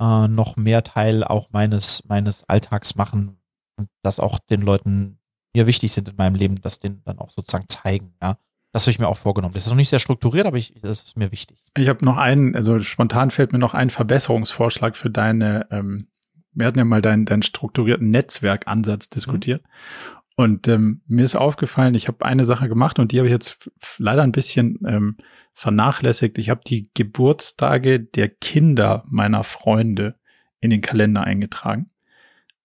äh, 0.00 0.28
noch 0.28 0.56
mehr 0.56 0.82
Teil 0.84 1.24
auch 1.24 1.50
meines, 1.50 2.04
meines 2.06 2.44
Alltags 2.44 2.94
machen 2.94 3.38
und 3.76 3.88
das 4.02 4.20
auch 4.20 4.38
den 4.38 4.62
Leuten 4.62 5.18
mir 5.54 5.66
wichtig 5.66 5.92
sind 5.92 6.08
in 6.08 6.16
meinem 6.16 6.34
Leben, 6.34 6.60
das 6.60 6.80
denen 6.80 7.02
dann 7.04 7.18
auch 7.18 7.30
sozusagen 7.30 7.68
zeigen, 7.68 8.14
ja. 8.22 8.36
Das 8.74 8.82
habe 8.82 8.90
ich 8.90 8.98
mir 8.98 9.06
auch 9.06 9.16
vorgenommen. 9.16 9.54
Das 9.54 9.62
ist 9.62 9.68
noch 9.68 9.76
nicht 9.76 9.88
sehr 9.88 10.00
strukturiert, 10.00 10.46
aber 10.46 10.56
ich, 10.56 10.74
das 10.82 11.04
ist 11.04 11.16
mir 11.16 11.30
wichtig. 11.30 11.62
Ich 11.76 11.88
habe 11.88 12.04
noch 12.04 12.16
einen, 12.16 12.56
also 12.56 12.80
spontan 12.80 13.30
fällt 13.30 13.52
mir 13.52 13.60
noch 13.60 13.72
ein 13.72 13.88
Verbesserungsvorschlag 13.88 14.96
für 14.96 15.10
deine, 15.10 15.68
ähm, 15.70 16.08
wir 16.54 16.66
hatten 16.66 16.78
ja 16.78 16.84
mal 16.84 17.00
deinen, 17.00 17.24
deinen 17.24 17.42
strukturierten 17.42 18.10
Netzwerkansatz 18.10 19.10
diskutiert. 19.10 19.62
Mhm. 19.62 20.24
Und 20.34 20.66
ähm, 20.66 21.02
mir 21.06 21.24
ist 21.24 21.36
aufgefallen, 21.36 21.94
ich 21.94 22.08
habe 22.08 22.24
eine 22.24 22.44
Sache 22.44 22.68
gemacht 22.68 22.98
und 22.98 23.12
die 23.12 23.18
habe 23.18 23.28
ich 23.28 23.32
jetzt 23.32 23.70
leider 23.98 24.24
ein 24.24 24.32
bisschen 24.32 24.80
ähm, 24.84 25.18
vernachlässigt. 25.52 26.36
Ich 26.38 26.50
habe 26.50 26.62
die 26.66 26.90
Geburtstage 26.94 28.00
der 28.00 28.28
Kinder 28.28 29.04
meiner 29.06 29.44
Freunde 29.44 30.16
in 30.58 30.70
den 30.70 30.80
Kalender 30.80 31.22
eingetragen, 31.22 31.90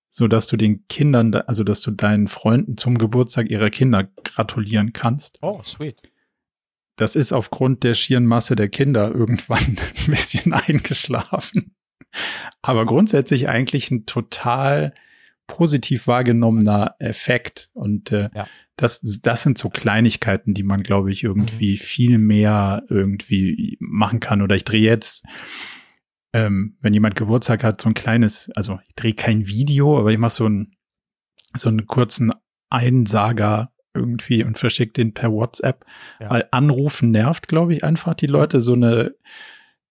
so 0.09 0.27
dass 0.27 0.47
du 0.47 0.57
den 0.57 0.87
Kindern, 0.87 1.33
also 1.33 1.63
dass 1.63 1.81
du 1.81 1.91
deinen 1.91 2.27
Freunden 2.27 2.77
zum 2.77 2.97
Geburtstag 2.97 3.49
ihrer 3.49 3.69
Kinder 3.69 4.05
gratulieren 4.23 4.93
kannst. 4.93 5.37
Oh, 5.41 5.61
sweet. 5.63 6.01
Das 6.95 7.15
ist 7.15 7.31
aufgrund 7.31 7.83
der 7.83 7.93
schieren 7.93 8.25
Masse 8.25 8.55
der 8.55 8.69
Kinder 8.69 9.11
irgendwann 9.13 9.59
ein 9.77 10.07
bisschen 10.07 10.53
eingeschlafen. 10.53 11.75
Aber 12.61 12.85
grundsätzlich 12.85 13.47
eigentlich 13.47 13.91
ein 13.91 14.05
total 14.05 14.93
positiv 15.47 16.07
wahrgenommener 16.07 16.95
Effekt. 16.99 17.69
Und 17.73 18.11
äh, 18.11 18.29
ja. 18.33 18.47
das, 18.77 19.01
das 19.21 19.43
sind 19.43 19.57
so 19.57 19.69
Kleinigkeiten, 19.69 20.53
die 20.53 20.63
man, 20.63 20.83
glaube 20.83 21.11
ich, 21.11 21.23
irgendwie 21.23 21.73
mhm. 21.73 21.77
viel 21.77 22.17
mehr 22.17 22.83
irgendwie 22.89 23.77
machen 23.79 24.19
kann. 24.19 24.41
Oder 24.41 24.55
ich 24.55 24.63
drehe 24.63 24.81
jetzt, 24.81 25.23
ähm, 26.33 26.77
wenn 26.81 26.93
jemand 26.93 27.15
Geburtstag 27.15 27.63
hat, 27.63 27.81
so 27.81 27.89
ein 27.89 27.93
kleines, 27.93 28.49
also 28.55 28.79
ich 28.87 28.95
drehe 28.95 29.13
kein 29.13 29.47
Video, 29.47 29.99
aber 29.99 30.11
ich 30.11 30.17
mache 30.17 30.33
so 30.33 30.45
einen, 30.45 30.75
so 31.55 31.69
einen 31.69 31.87
kurzen 31.87 32.31
Einsager 32.69 33.71
irgendwie 33.93 34.43
und 34.43 34.57
verschicke 34.57 34.93
den 34.93 35.13
per 35.13 35.31
WhatsApp. 35.31 35.85
Ja. 36.19 36.29
Weil 36.29 36.47
Anrufen 36.51 37.11
nervt, 37.11 37.47
glaube 37.47 37.73
ich, 37.73 37.83
einfach 37.83 38.13
die 38.13 38.27
Leute. 38.27 38.61
So 38.61 38.73
eine 38.73 39.15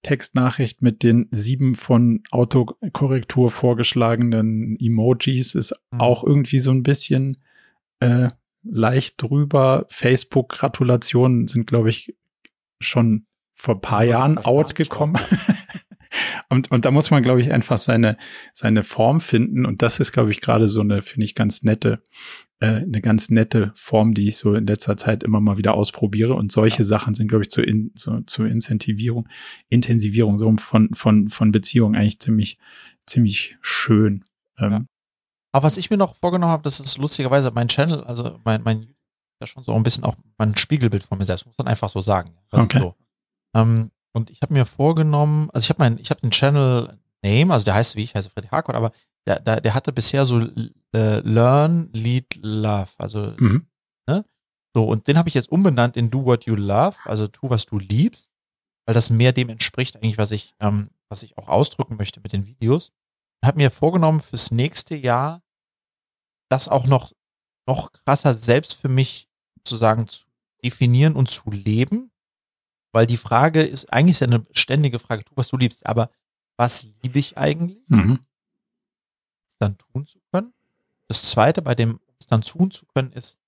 Textnachricht 0.02 0.82
mit 0.82 1.02
den 1.02 1.28
sieben 1.30 1.74
von 1.74 2.22
Autokorrektur 2.30 3.50
vorgeschlagenen 3.50 4.78
Emojis 4.80 5.54
ist 5.54 5.74
mhm. 5.90 6.00
auch 6.00 6.22
irgendwie 6.22 6.60
so 6.60 6.70
ein 6.70 6.84
bisschen 6.84 7.38
äh, 8.00 8.28
leicht 8.62 9.20
drüber. 9.20 9.86
Facebook-Gratulationen 9.88 11.48
sind, 11.48 11.66
glaube 11.66 11.90
ich, 11.90 12.16
schon 12.80 13.26
vor 13.54 13.80
paar 13.80 14.04
Jahren 14.04 14.38
outgekommen. 14.38 15.20
und, 16.48 16.70
und 16.70 16.84
da 16.84 16.90
muss 16.90 17.10
man, 17.10 17.22
glaube 17.22 17.40
ich, 17.40 17.52
einfach 17.52 17.78
seine, 17.78 18.16
seine 18.54 18.82
Form 18.82 19.20
finden. 19.20 19.66
Und 19.66 19.82
das 19.82 20.00
ist, 20.00 20.12
glaube 20.12 20.30
ich, 20.30 20.40
gerade 20.40 20.68
so 20.68 20.80
eine, 20.80 21.02
finde 21.02 21.24
ich, 21.24 21.34
ganz 21.34 21.62
nette 21.62 22.02
äh, 22.60 22.82
eine 22.82 23.00
ganz 23.00 23.30
nette 23.30 23.70
Form, 23.74 24.14
die 24.14 24.28
ich 24.28 24.36
so 24.36 24.54
in 24.54 24.66
letzter 24.66 24.96
Zeit 24.96 25.22
immer 25.22 25.40
mal 25.40 25.58
wieder 25.58 25.74
ausprobiere. 25.74 26.34
Und 26.34 26.50
solche 26.50 26.78
ja. 26.78 26.84
Sachen 26.84 27.14
sind, 27.14 27.28
glaube 27.28 27.44
ich, 27.44 27.50
zur, 27.50 27.66
in, 27.66 27.92
zur, 27.94 28.26
zur 28.26 28.48
Incentivierung, 28.48 29.28
Intensivierung 29.68 30.38
so 30.38 30.52
von, 30.58 30.90
von, 30.92 31.28
von 31.28 31.52
Beziehungen 31.52 31.94
eigentlich 31.94 32.18
ziemlich, 32.18 32.58
ziemlich 33.06 33.56
schön. 33.60 34.24
Ähm, 34.58 34.72
ja. 34.72 34.84
Aber 35.52 35.66
was 35.66 35.76
ich 35.76 35.90
mir 35.90 35.96
noch 35.96 36.16
vorgenommen 36.16 36.52
habe, 36.52 36.64
das 36.64 36.80
ist 36.80 36.98
lustigerweise 36.98 37.50
mein 37.52 37.68
Channel, 37.68 38.02
also 38.04 38.38
mein, 38.44 38.62
mein 38.62 38.94
ja 39.40 39.46
schon 39.46 39.62
so 39.62 39.72
ein 39.72 39.82
bisschen 39.82 40.04
auch 40.04 40.16
mein 40.36 40.56
Spiegelbild 40.56 41.04
von 41.04 41.18
mir 41.18 41.26
selbst, 41.26 41.46
muss 41.46 41.58
man 41.58 41.68
einfach 41.68 41.88
so 41.88 42.02
sagen. 42.02 42.32
Das 42.50 42.60
okay. 42.60 42.80
So. 42.80 42.94
Ähm, 43.54 43.90
und 44.12 44.30
ich 44.30 44.42
habe 44.42 44.54
mir 44.54 44.66
vorgenommen, 44.66 45.50
also 45.50 45.64
ich 45.64 45.70
habe 45.70 45.80
mein, 45.80 45.98
ich 45.98 46.10
habe 46.10 46.20
den 46.20 46.30
Channel 46.30 46.98
Name, 47.22 47.52
also 47.52 47.64
der 47.64 47.74
heißt 47.74 47.96
wie 47.96 48.04
ich 48.04 48.14
heiße 48.14 48.30
Freddy 48.30 48.48
Harcourt, 48.48 48.76
aber 48.76 48.92
der, 49.26 49.40
der, 49.40 49.60
der 49.60 49.74
hatte 49.74 49.92
bisher 49.92 50.24
so 50.24 50.40
äh, 50.94 51.20
Learn, 51.20 51.90
Lead, 51.92 52.36
Love. 52.36 52.90
Also, 52.98 53.34
mhm. 53.38 53.66
ne? 54.08 54.24
So, 54.74 54.82
und 54.82 55.06
den 55.08 55.18
habe 55.18 55.28
ich 55.28 55.34
jetzt 55.34 55.50
umbenannt 55.50 55.96
in 55.96 56.10
Do 56.10 56.24
What 56.24 56.46
You 56.46 56.54
Love, 56.54 56.96
also 57.04 57.26
tu, 57.26 57.50
was 57.50 57.66
du 57.66 57.78
liebst, 57.78 58.30
weil 58.86 58.94
das 58.94 59.10
mehr 59.10 59.32
dem 59.32 59.48
entspricht, 59.48 59.96
eigentlich, 59.96 60.18
was 60.18 60.30
ich, 60.30 60.54
ähm, 60.60 60.90
was 61.10 61.22
ich 61.22 61.36
auch 61.36 61.48
ausdrücken 61.48 61.96
möchte 61.96 62.20
mit 62.20 62.32
den 62.32 62.46
Videos. 62.46 62.92
Habe 63.44 63.58
mir 63.58 63.70
vorgenommen, 63.70 64.20
fürs 64.20 64.50
nächste 64.50 64.96
Jahr 64.96 65.42
das 66.50 66.68
auch 66.68 66.86
noch, 66.86 67.12
noch 67.66 67.92
krasser 67.92 68.34
selbst 68.34 68.74
für 68.74 68.88
mich 68.88 69.28
sozusagen 69.58 70.08
zu 70.08 70.24
definieren 70.64 71.14
und 71.14 71.28
zu 71.28 71.50
leben. 71.50 72.10
Weil 72.92 73.06
die 73.06 73.16
Frage 73.16 73.62
ist, 73.62 73.92
eigentlich 73.92 74.12
ist 74.12 74.20
ja 74.20 74.26
eine 74.28 74.46
ständige 74.52 74.98
Frage, 74.98 75.24
tu, 75.24 75.32
was 75.34 75.48
du 75.48 75.56
liebst, 75.56 75.84
aber 75.86 76.10
was 76.56 76.86
liebe 77.02 77.18
ich 77.18 77.36
eigentlich? 77.36 77.82
Mhm. 77.88 78.20
Dann 79.58 79.76
tun 79.78 80.06
zu 80.06 80.18
können. 80.32 80.52
Das 81.08 81.22
zweite, 81.22 81.62
bei 81.62 81.74
dem 81.74 82.00
es 82.18 82.26
dann 82.26 82.42
tun 82.42 82.70
zu 82.70 82.86
können, 82.86 83.12
ist, 83.12 83.38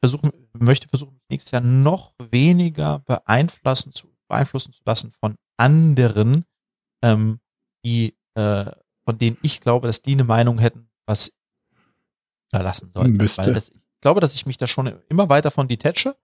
versuchen, 0.00 0.30
möchte 0.52 0.88
versuchen, 0.88 1.20
nächstes 1.28 1.52
Jahr 1.52 1.62
noch 1.62 2.14
weniger 2.18 3.00
beeinflussen 3.00 3.92
zu, 3.92 4.08
beeinflussen 4.28 4.72
zu 4.72 4.82
lassen 4.84 5.10
von 5.10 5.36
anderen, 5.56 6.44
ähm, 7.02 7.40
die, 7.84 8.16
äh, 8.34 8.70
von 9.04 9.18
denen 9.18 9.38
ich 9.42 9.60
glaube, 9.60 9.86
dass 9.86 10.02
die 10.02 10.12
eine 10.12 10.24
Meinung 10.24 10.58
hätten, 10.58 10.88
was 11.06 11.32
da 12.50 12.60
lassen. 12.62 12.90
Müsste. 12.94 13.46
Weil 13.46 13.54
das, 13.54 13.70
ich 13.70 14.00
glaube, 14.00 14.20
dass 14.20 14.34
ich 14.34 14.46
mich 14.46 14.58
da 14.58 14.66
schon 14.66 14.92
immer 15.08 15.28
weiter 15.28 15.50
von 15.50 15.68
detache, 15.68 16.16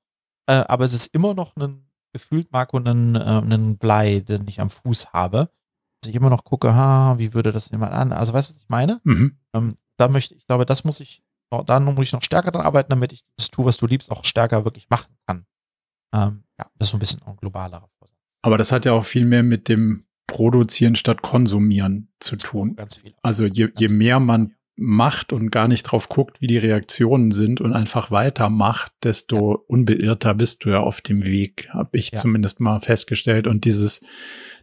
äh, 0.46 0.52
aber 0.52 0.84
es 0.84 0.92
ist 0.92 1.14
immer 1.14 1.34
noch 1.34 1.56
ein 1.56 1.89
gefühlt 2.12 2.52
Marco 2.52 2.76
einen, 2.76 3.16
äh, 3.16 3.18
einen 3.18 3.78
Blei, 3.78 4.20
den 4.20 4.46
ich 4.48 4.60
am 4.60 4.70
Fuß 4.70 5.12
habe. 5.12 5.50
Dass 6.00 6.10
ich 6.10 6.14
immer 6.14 6.30
noch 6.30 6.44
gucke, 6.44 6.74
ha, 6.74 7.18
wie 7.18 7.34
würde 7.34 7.52
das 7.52 7.70
jemand 7.70 7.92
an? 7.92 8.12
Also 8.12 8.32
weißt 8.32 8.48
du, 8.48 8.54
was 8.54 8.62
ich 8.62 8.68
meine? 8.68 9.00
Mhm. 9.04 9.38
Ähm, 9.54 9.76
da 9.96 10.08
möchte 10.08 10.34
ich, 10.34 10.46
glaube, 10.46 10.64
das 10.64 10.84
muss 10.84 11.00
ich, 11.00 11.22
da 11.50 11.80
muss 11.80 12.06
ich 12.06 12.12
noch 12.12 12.22
stärker 12.22 12.50
dran 12.50 12.64
arbeiten, 12.64 12.90
damit 12.90 13.12
ich 13.12 13.24
das 13.36 13.50
tue, 13.50 13.66
was 13.66 13.76
du 13.76 13.86
liebst, 13.86 14.10
auch 14.10 14.24
stärker 14.24 14.64
wirklich 14.64 14.88
machen 14.88 15.14
kann. 15.26 15.44
Ähm, 16.14 16.44
ja, 16.58 16.66
das 16.76 16.88
ist 16.88 16.90
so 16.90 16.96
ein 16.96 17.00
bisschen 17.00 17.22
ein 17.22 17.36
globalerer 17.36 17.88
Vorsatz. 17.98 18.16
Aber 18.42 18.56
das 18.56 18.72
hat 18.72 18.84
ja 18.86 18.92
auch 18.92 19.04
viel 19.04 19.26
mehr 19.26 19.42
mit 19.42 19.68
dem 19.68 20.06
Produzieren 20.26 20.96
statt 20.96 21.22
Konsumieren 21.22 22.08
zu 22.20 22.36
tun. 22.36 22.76
Ganz 22.76 22.96
viel. 22.96 23.14
Also 23.20 23.44
je, 23.44 23.68
je 23.76 23.88
mehr 23.88 24.20
man 24.20 24.54
macht 24.80 25.32
und 25.32 25.50
gar 25.50 25.68
nicht 25.68 25.82
drauf 25.84 26.08
guckt, 26.08 26.40
wie 26.40 26.46
die 26.46 26.58
Reaktionen 26.58 27.30
sind 27.30 27.60
und 27.60 27.72
einfach 27.72 28.10
weitermacht, 28.10 28.92
desto 29.02 29.52
ja. 29.52 29.58
unbeirrter 29.66 30.34
bist 30.34 30.64
du 30.64 30.70
ja 30.70 30.80
auf 30.80 31.00
dem 31.00 31.24
Weg, 31.24 31.68
habe 31.70 31.98
ich 31.98 32.12
ja. 32.12 32.18
zumindest 32.18 32.60
mal 32.60 32.80
festgestellt. 32.80 33.46
Und 33.46 33.64
dieses, 33.64 34.00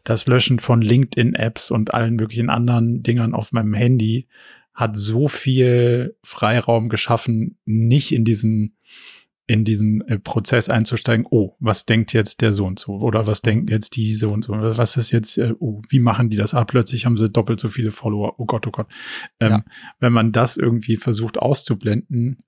das 0.03 0.26
Löschen 0.26 0.59
von 0.59 0.82
LinkedIn-Apps 0.82 1.72
und 1.72 1.93
allen 1.93 2.15
möglichen 2.15 2.49
anderen 2.49 3.03
Dingern 3.03 3.34
auf 3.34 3.51
meinem 3.51 3.74
Handy 3.74 4.28
hat 4.74 4.97
so 4.97 5.28
viel 5.28 6.15
Freiraum 6.24 6.89
geschaffen, 6.89 7.57
nicht 7.65 8.11
in 8.11 8.26
diesen 8.26 8.76
in 9.48 9.64
diesen 9.64 10.06
äh, 10.08 10.20
Prozess 10.20 10.70
einzusteigen, 10.70 11.26
oh, 11.30 11.56
was 11.60 11.86
denkt 11.86 12.12
jetzt 12.12 12.41
der 12.41 12.54
so 12.54 12.66
und 12.66 12.80
so 12.80 12.98
oder 12.98 13.28
was 13.28 13.41
denkt 13.41 13.70
jetzt 13.70 13.95
die 13.95 14.14
so 14.14 14.30
und 14.32 14.43
so, 14.43 14.54
was 14.54 14.98
ist 14.98 15.12
jetzt, 15.12 15.38
äh, 15.38 15.54
oh, 15.60 15.82
wie 15.88 16.00
machen 16.00 16.30
die 16.30 16.38
das? 16.38 16.54
Ah, 16.54 16.66
plötzlich 16.66 17.06
haben 17.06 17.18
sie 17.18 17.30
doppelt 17.30 17.60
so 17.60 17.70
viele 17.70 17.91
Follower, 17.91 18.36
oh 18.38 18.45
Gott, 18.45 18.68
oh 18.68 18.72
Gott. 18.72 18.88
Ähm, 19.39 19.50
ja. 19.50 19.64
Wenn 20.00 20.12
man 20.12 20.34
das 20.34 20.58
irgendwie 20.58 20.98
versucht 20.98 21.39
auszublenden, 21.39 22.43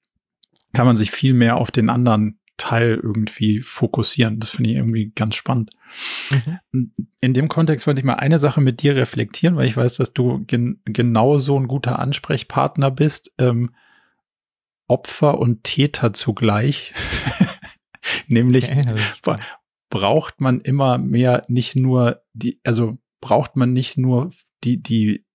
kann 0.74 0.86
man 0.86 0.98
sich 0.98 1.12
viel 1.12 1.34
mehr 1.34 1.56
auf 1.56 1.72
den 1.72 1.90
anderen 1.90 2.38
Teil 2.58 3.00
irgendwie 3.02 3.62
fokussieren. 3.62 4.40
Das 4.40 4.52
finde 4.52 4.72
ich 4.72 4.76
irgendwie 4.76 5.12
ganz 5.16 5.36
spannend. 5.36 5.72
Mhm. 6.72 6.92
In 7.22 7.34
dem 7.34 7.48
Kontext 7.48 7.88
wollte 7.88 8.02
ich 8.02 8.06
mal 8.06 8.16
eine 8.16 8.38
Sache 8.38 8.60
mit 8.60 8.84
dir 8.84 8.98
reflektieren, 8.98 9.56
weil 9.56 9.68
ich 9.68 9.78
weiß, 9.78 9.96
dass 9.96 10.14
du 10.14 10.44
gen 10.46 10.82
genau 10.84 11.38
so 11.38 11.58
ein 11.58 11.68
guter 11.68 11.98
Ansprechpartner 11.98 12.92
bist. 12.92 13.32
Ähm, 13.38 13.72
Opfer 14.90 15.40
und 15.40 15.64
Täter 15.64 16.14
zugleich. 16.14 16.94
Nämlich 18.28 18.70
okay, 18.70 18.86
braucht 19.90 20.42
man 20.42 20.62
immer 20.62 20.98
mehr 20.98 21.46
nicht 21.48 21.76
nur 21.76 22.22
die, 22.34 22.60
also 22.64 22.98
braucht 23.22 23.56
man 23.56 23.74
nicht 23.74 23.98
nur 23.98 24.32
die, 24.64 24.82
die, 24.82 25.26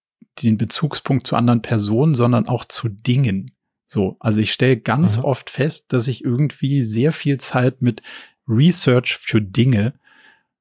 den 0.43 0.59
Bezugspunkt 0.59 1.27
zu 1.27 1.37
anderen 1.37 1.63
Personen, 1.63 2.15
sondern 2.15 2.49
auch 2.49 2.65
zu 2.65 2.89
Dingen. 2.89 3.53
So, 3.87 4.17
also 4.21 4.41
ich 4.41 4.53
stelle 4.53 4.77
ganz 4.77 5.19
Aha. 5.19 5.25
oft 5.25 5.51
fest, 5.51 5.93
dass 5.93 6.09
ich 6.09 6.25
irgendwie 6.25 6.85
sehr 6.85 7.13
viel 7.13 7.39
Zeit 7.39 7.83
mit 7.83 8.03
Research 8.49 9.17
für 9.17 9.41
Dinge 9.41 9.95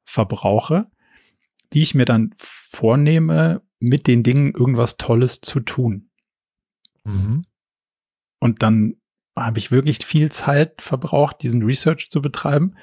verbrauche, 0.04 0.88
die 1.72 1.82
ich 1.82 1.96
mir 1.96 2.06
dann 2.06 2.34
vornehme, 2.38 3.62
mit 3.80 4.08
den 4.08 4.24
Dingen 4.24 4.54
irgendwas 4.54 4.98
Tolles 4.98 5.42
zu 5.42 5.60
tun. 5.60 6.10
Mhm. 7.04 7.44
Und 8.44 8.62
dann 8.62 8.98
habe 9.38 9.58
ich 9.58 9.72
wirklich 9.72 10.06
viel 10.06 10.30
Zeit 10.30 10.82
verbraucht, 10.82 11.38
diesen 11.44 11.64
Research 11.64 12.10
zu 12.10 12.22
betreiben. 12.22 12.76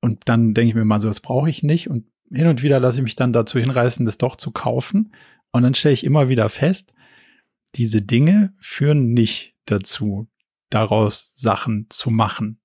Und 0.00 0.22
dann 0.24 0.52
denke 0.52 0.70
ich 0.70 0.74
mir 0.74 0.84
mal 0.84 0.98
so, 0.98 1.06
das 1.06 1.20
brauche 1.20 1.48
ich 1.48 1.62
nicht. 1.62 1.88
Und 1.88 2.06
hin 2.28 2.48
und 2.48 2.64
wieder 2.64 2.80
lasse 2.80 2.98
ich 2.98 3.04
mich 3.04 3.14
dann 3.14 3.32
dazu 3.32 3.60
hinreißen, 3.60 4.04
das 4.04 4.18
doch 4.18 4.34
zu 4.34 4.50
kaufen. 4.50 5.14
Und 5.52 5.62
dann 5.62 5.76
stelle 5.76 5.94
ich 5.94 6.02
immer 6.02 6.28
wieder 6.28 6.48
fest, 6.48 6.92
diese 7.76 8.02
Dinge 8.02 8.52
führen 8.58 9.12
nicht 9.12 9.54
dazu, 9.66 10.26
daraus 10.70 11.32
Sachen 11.36 11.86
zu 11.88 12.10
machen, 12.10 12.60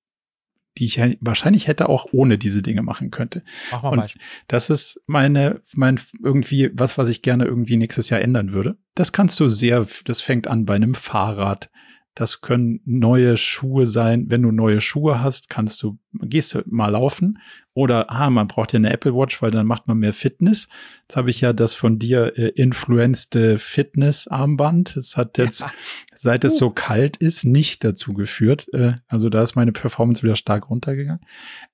die 0.78 0.86
ich 0.86 0.98
wahrscheinlich 1.20 1.68
hätte 1.68 1.88
auch 1.88 2.08
ohne 2.10 2.38
diese 2.38 2.60
Dinge 2.60 2.82
machen 2.82 3.12
könnte. 3.12 3.44
Mach 3.70 3.84
mal 3.84 3.90
und 3.90 4.00
Beispiel. 4.00 4.22
das 4.48 4.68
ist 4.68 5.00
meine, 5.06 5.62
mein 5.74 6.00
irgendwie 6.24 6.70
was, 6.74 6.98
was 6.98 7.08
ich 7.08 7.22
gerne 7.22 7.44
irgendwie 7.44 7.76
nächstes 7.76 8.10
Jahr 8.10 8.20
ändern 8.20 8.52
würde. 8.52 8.78
Das 8.96 9.12
kannst 9.12 9.38
du 9.38 9.48
sehr, 9.48 9.86
das 10.06 10.20
fängt 10.20 10.48
an 10.48 10.64
bei 10.64 10.74
einem 10.74 10.96
Fahrrad, 10.96 11.70
das 12.14 12.40
können 12.40 12.80
neue 12.84 13.36
Schuhe 13.36 13.86
sein. 13.86 14.26
Wenn 14.28 14.42
du 14.42 14.50
neue 14.50 14.80
Schuhe 14.80 15.22
hast, 15.22 15.48
kannst 15.48 15.82
du, 15.82 15.98
gehst 16.12 16.54
du 16.54 16.62
mal 16.66 16.88
laufen. 16.88 17.38
Oder, 17.72 18.10
ah, 18.10 18.30
man 18.30 18.48
braucht 18.48 18.72
ja 18.72 18.78
eine 18.78 18.92
Apple 18.92 19.14
Watch, 19.14 19.40
weil 19.40 19.52
dann 19.52 19.66
macht 19.66 19.86
man 19.86 19.98
mehr 19.98 20.12
Fitness. 20.12 20.68
Jetzt 21.02 21.16
habe 21.16 21.30
ich 21.30 21.40
ja 21.40 21.52
das 21.52 21.72
von 21.72 21.98
dir 21.98 22.36
äh, 22.36 22.48
influenzte 22.48 23.58
Fitness-Armband. 23.58 24.96
Es 24.96 25.16
hat 25.16 25.38
jetzt, 25.38 25.60
ja. 25.60 25.72
seit 26.14 26.44
es 26.44 26.54
uh. 26.54 26.58
so 26.58 26.70
kalt 26.70 27.16
ist, 27.16 27.44
nicht 27.44 27.84
dazu 27.84 28.12
geführt. 28.12 28.66
Äh, 28.72 28.94
also 29.06 29.28
da 29.28 29.42
ist 29.42 29.54
meine 29.54 29.72
Performance 29.72 30.22
wieder 30.22 30.36
stark 30.36 30.68
runtergegangen. 30.68 31.24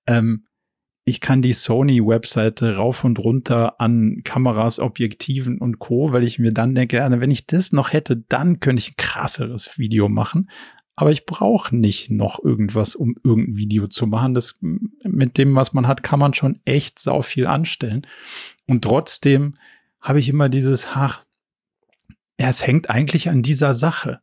Ähm, 0.07 0.46
ich 1.09 1.21
kann 1.21 1.41
die 1.41 1.53
Sony-Webseite 1.53 2.77
rauf 2.77 3.05
und 3.05 3.21
runter 3.21 3.81
an 3.81 4.23
Kameras, 4.25 4.81
Objektiven 4.81 5.59
und 5.59 5.79
Co., 5.79 6.13
weil 6.13 6.25
ich 6.25 6.41
mir 6.41 6.53
dann 6.53 6.75
denke, 6.75 6.99
wenn 6.99 7.31
ich 7.31 7.47
das 7.47 7.71
noch 7.71 7.93
hätte, 7.93 8.17
dann 8.29 8.59
könnte 8.59 8.81
ich 8.81 8.91
ein 8.91 8.97
krasseres 8.97 9.79
Video 9.79 10.09
machen. 10.09 10.51
Aber 10.97 11.13
ich 11.13 11.25
brauche 11.25 11.77
nicht 11.77 12.11
noch 12.11 12.43
irgendwas, 12.43 12.97
um 12.97 13.15
irgendein 13.23 13.57
Video 13.57 13.87
zu 13.87 14.09
machen. 14.09 14.35
Das, 14.35 14.59
mit 14.61 15.39
dem, 15.39 15.55
was 15.55 15.73
man 15.73 15.87
hat, 15.87 16.03
kann 16.03 16.19
man 16.19 16.35
schon 16.35 16.59
echt 16.65 16.99
sau 16.99 17.23
viel 17.23 17.47
anstellen. 17.47 18.05
Und 18.67 18.83
trotzdem 18.83 19.55
habe 20.01 20.19
ich 20.19 20.29
immer 20.29 20.49
dieses, 20.49 20.89
ach, 20.93 21.25
ja, 22.41 22.49
es 22.49 22.67
hängt 22.67 22.91
eigentlich 22.91 23.29
an 23.29 23.43
dieser 23.43 23.75
Sache. 23.75 24.19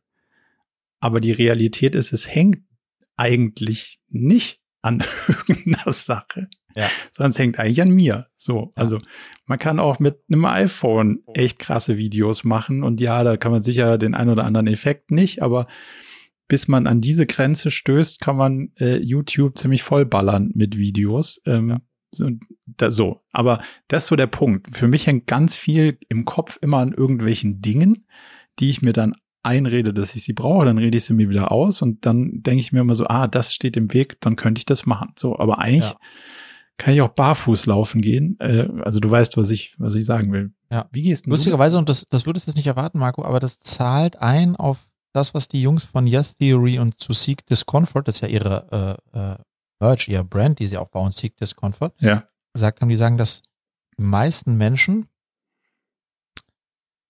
Aber 1.00 1.22
die 1.22 1.32
Realität 1.32 1.94
ist, 1.94 2.12
es 2.12 2.28
hängt 2.28 2.58
eigentlich 3.16 4.00
nicht 4.10 4.60
an 4.84 5.02
irgendeiner 5.28 5.92
Sache. 5.92 6.48
Ja. 6.76 6.88
Sonst 7.12 7.38
hängt 7.38 7.58
eigentlich 7.58 7.80
an 7.80 7.90
mir. 7.90 8.26
So, 8.36 8.72
ja. 8.76 8.82
also 8.82 9.00
man 9.46 9.58
kann 9.58 9.78
auch 9.78 9.98
mit 9.98 10.20
einem 10.28 10.44
iPhone 10.44 11.22
echt 11.32 11.58
krasse 11.58 11.96
Videos 11.96 12.44
machen 12.44 12.82
und 12.82 13.00
ja, 13.00 13.24
da 13.24 13.36
kann 13.36 13.52
man 13.52 13.62
sicher 13.62 13.96
den 13.98 14.14
ein 14.14 14.28
oder 14.28 14.44
anderen 14.44 14.66
Effekt 14.66 15.10
nicht, 15.10 15.42
aber 15.42 15.66
bis 16.46 16.68
man 16.68 16.86
an 16.86 17.00
diese 17.00 17.26
Grenze 17.26 17.70
stößt, 17.70 18.20
kann 18.20 18.36
man 18.36 18.72
äh, 18.78 18.98
YouTube 18.98 19.56
ziemlich 19.56 19.82
vollballern 19.82 20.50
mit 20.54 20.76
Videos. 20.76 21.40
Ähm, 21.46 21.70
ja. 21.70 21.80
so, 22.10 22.30
da, 22.66 22.90
so, 22.90 23.22
aber 23.32 23.62
das 23.88 24.04
ist 24.04 24.08
so 24.08 24.16
der 24.16 24.26
Punkt. 24.26 24.76
Für 24.76 24.86
mich 24.86 25.06
hängt 25.06 25.26
ganz 25.26 25.56
viel 25.56 25.98
im 26.10 26.26
Kopf 26.26 26.58
immer 26.60 26.78
an 26.78 26.92
irgendwelchen 26.92 27.62
Dingen, 27.62 28.06
die 28.58 28.68
ich 28.68 28.82
mir 28.82 28.92
dann 28.92 29.14
einrede, 29.44 29.92
dass 29.92 30.14
ich 30.14 30.24
sie 30.24 30.32
brauche, 30.32 30.64
dann 30.64 30.78
rede 30.78 30.96
ich 30.96 31.04
sie 31.04 31.14
mir 31.14 31.28
wieder 31.28 31.52
aus 31.52 31.82
und 31.82 32.06
dann 32.06 32.42
denke 32.42 32.60
ich 32.60 32.72
mir 32.72 32.80
immer 32.80 32.94
so, 32.94 33.06
ah, 33.06 33.26
das 33.26 33.54
steht 33.54 33.76
im 33.76 33.92
Weg, 33.92 34.20
dann 34.20 34.36
könnte 34.36 34.58
ich 34.58 34.66
das 34.66 34.86
machen. 34.86 35.12
So, 35.16 35.38
aber 35.38 35.58
eigentlich 35.58 35.90
ja. 35.90 35.96
kann 36.78 36.94
ich 36.94 37.02
auch 37.02 37.10
barfuß 37.10 37.66
laufen 37.66 38.00
gehen. 38.00 38.36
Äh, 38.40 38.68
also 38.82 39.00
du 39.00 39.10
weißt, 39.10 39.36
was 39.36 39.50
ich, 39.50 39.74
was 39.78 39.94
ich 39.94 40.04
sagen 40.04 40.32
will. 40.32 40.52
Ja. 40.70 40.88
Wie 40.92 41.02
gehst 41.02 41.26
du? 41.26 41.30
Lustigerweise, 41.30 41.78
und 41.78 41.88
das, 41.88 42.04
das 42.10 42.26
würdest 42.26 42.48
du 42.48 42.52
nicht 42.52 42.66
erwarten, 42.66 42.98
Marco, 42.98 43.24
aber 43.24 43.40
das 43.40 43.60
zahlt 43.60 44.20
ein 44.20 44.56
auf 44.56 44.90
das, 45.12 45.34
was 45.34 45.48
die 45.48 45.62
Jungs 45.62 45.84
von 45.84 46.06
Yes 46.06 46.34
Theory 46.34 46.78
und 46.78 46.98
zu 46.98 47.12
Seek 47.12 47.46
Discomfort, 47.46 48.08
das 48.08 48.16
ist 48.16 48.20
ja 48.22 48.28
ihre 48.28 48.98
äh, 49.14 49.18
äh, 49.18 49.36
Merch, 49.80 50.08
ihr 50.08 50.24
Brand, 50.24 50.58
die 50.58 50.66
sie 50.66 50.76
auch 50.76 50.88
bauen, 50.88 51.12
Seek 51.12 51.36
Discomfort, 51.36 51.92
ja. 52.00 52.24
gesagt 52.52 52.80
haben, 52.80 52.88
die 52.88 52.96
sagen, 52.96 53.18
dass 53.18 53.42
die 53.96 54.02
meisten 54.02 54.56
Menschen 54.56 55.06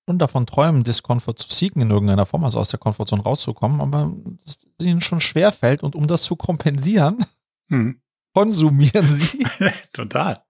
und 0.07 0.19
davon 0.19 0.47
träumen, 0.47 0.85
Discomfort 0.85 1.39
zu 1.39 1.53
siegen 1.53 1.81
in 1.81 1.91
irgendeiner 1.91 2.27
Form, 2.27 2.45
also 2.45 2.59
aus 2.59 2.69
der 2.69 2.79
Komfortzone 2.79 3.23
rauszukommen, 3.23 3.81
aber 3.81 4.13
es 4.45 4.67
ihnen 4.81 5.01
schon 5.01 5.21
schwer 5.21 5.53
fällt 5.53 5.83
und 5.83 5.95
um 5.95 6.07
das 6.07 6.23
zu 6.23 6.37
kompensieren, 6.37 7.25
hm. 7.69 8.01
konsumieren 8.35 9.07
sie. 9.07 9.47
Total. 9.93 10.43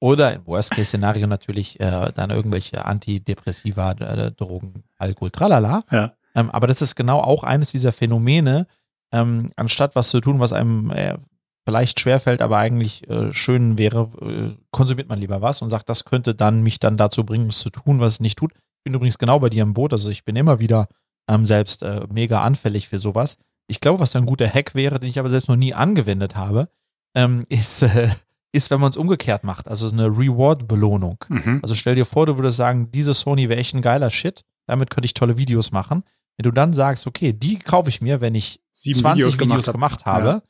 Oder 0.00 0.34
im 0.34 0.46
Worst-Case-Szenario 0.46 1.26
natürlich 1.26 1.80
äh, 1.80 2.12
dann 2.14 2.30
irgendwelche 2.30 2.84
Antidepressiva, 2.84 3.92
äh, 3.92 4.30
Drogen, 4.32 4.84
Alkohol, 4.98 5.30
tralala. 5.30 5.84
Ja. 5.90 6.12
Ähm, 6.34 6.50
aber 6.50 6.66
das 6.66 6.82
ist 6.82 6.96
genau 6.96 7.20
auch 7.20 7.44
eines 7.44 7.70
dieser 7.70 7.92
Phänomene, 7.92 8.66
ähm, 9.12 9.52
anstatt 9.56 9.94
was 9.94 10.10
zu 10.10 10.20
tun, 10.20 10.38
was 10.38 10.52
einem 10.52 10.90
äh, 10.90 11.16
vielleicht 11.64 11.98
schwerfällt, 11.98 12.42
aber 12.42 12.58
eigentlich 12.58 13.08
äh, 13.08 13.32
schön 13.32 13.78
wäre, 13.78 14.10
äh, 14.20 14.62
konsumiert 14.70 15.08
man 15.08 15.18
lieber 15.18 15.40
was 15.40 15.62
und 15.62 15.70
sagt, 15.70 15.88
das 15.88 16.04
könnte 16.04 16.34
dann 16.34 16.62
mich 16.62 16.78
dann 16.78 16.98
dazu 16.98 17.24
bringen, 17.24 17.48
es 17.48 17.58
zu 17.60 17.70
tun, 17.70 17.98
was 17.98 18.14
es 18.14 18.20
nicht 18.20 18.38
tut 18.38 18.52
bin 18.86 18.94
übrigens 18.94 19.18
genau 19.18 19.40
bei 19.40 19.50
dir 19.50 19.64
im 19.64 19.74
Boot. 19.74 19.92
Also 19.92 20.10
ich 20.10 20.24
bin 20.24 20.36
immer 20.36 20.60
wieder 20.60 20.86
ähm, 21.28 21.44
selbst 21.44 21.82
äh, 21.82 22.06
mega 22.08 22.40
anfällig 22.42 22.86
für 22.88 23.00
sowas. 23.00 23.36
Ich 23.66 23.80
glaube, 23.80 23.98
was 23.98 24.12
da 24.12 24.20
ein 24.20 24.26
guter 24.26 24.48
Hack 24.48 24.76
wäre, 24.76 25.00
den 25.00 25.10
ich 25.10 25.18
aber 25.18 25.28
selbst 25.28 25.48
noch 25.48 25.56
nie 25.56 25.74
angewendet 25.74 26.36
habe, 26.36 26.68
ähm, 27.16 27.42
ist, 27.48 27.82
äh, 27.82 28.10
ist, 28.52 28.70
wenn 28.70 28.80
man 28.80 28.90
es 28.90 28.96
umgekehrt 28.96 29.42
macht. 29.42 29.66
Also 29.66 29.90
eine 29.90 30.06
Reward-Belohnung. 30.06 31.18
Mhm. 31.28 31.58
Also 31.62 31.74
stell 31.74 31.96
dir 31.96 32.06
vor, 32.06 32.26
du 32.26 32.36
würdest 32.38 32.58
sagen, 32.58 32.92
diese 32.92 33.12
Sony 33.12 33.48
wäre 33.48 33.58
echt 33.58 33.74
ein 33.74 33.82
geiler 33.82 34.10
Shit. 34.10 34.44
Damit 34.68 34.90
könnte 34.90 35.06
ich 35.06 35.14
tolle 35.14 35.36
Videos 35.36 35.72
machen. 35.72 36.04
Wenn 36.36 36.44
du 36.44 36.52
dann 36.52 36.72
sagst, 36.72 37.08
okay, 37.08 37.32
die 37.32 37.58
kaufe 37.58 37.88
ich 37.88 38.00
mir, 38.00 38.20
wenn 38.20 38.36
ich 38.36 38.60
Sieben 38.72 39.00
20 39.00 39.40
Videos, 39.40 39.66
hab. 39.66 39.74
gemacht 39.74 40.04
habe, 40.06 40.28
Ja. 40.28 40.42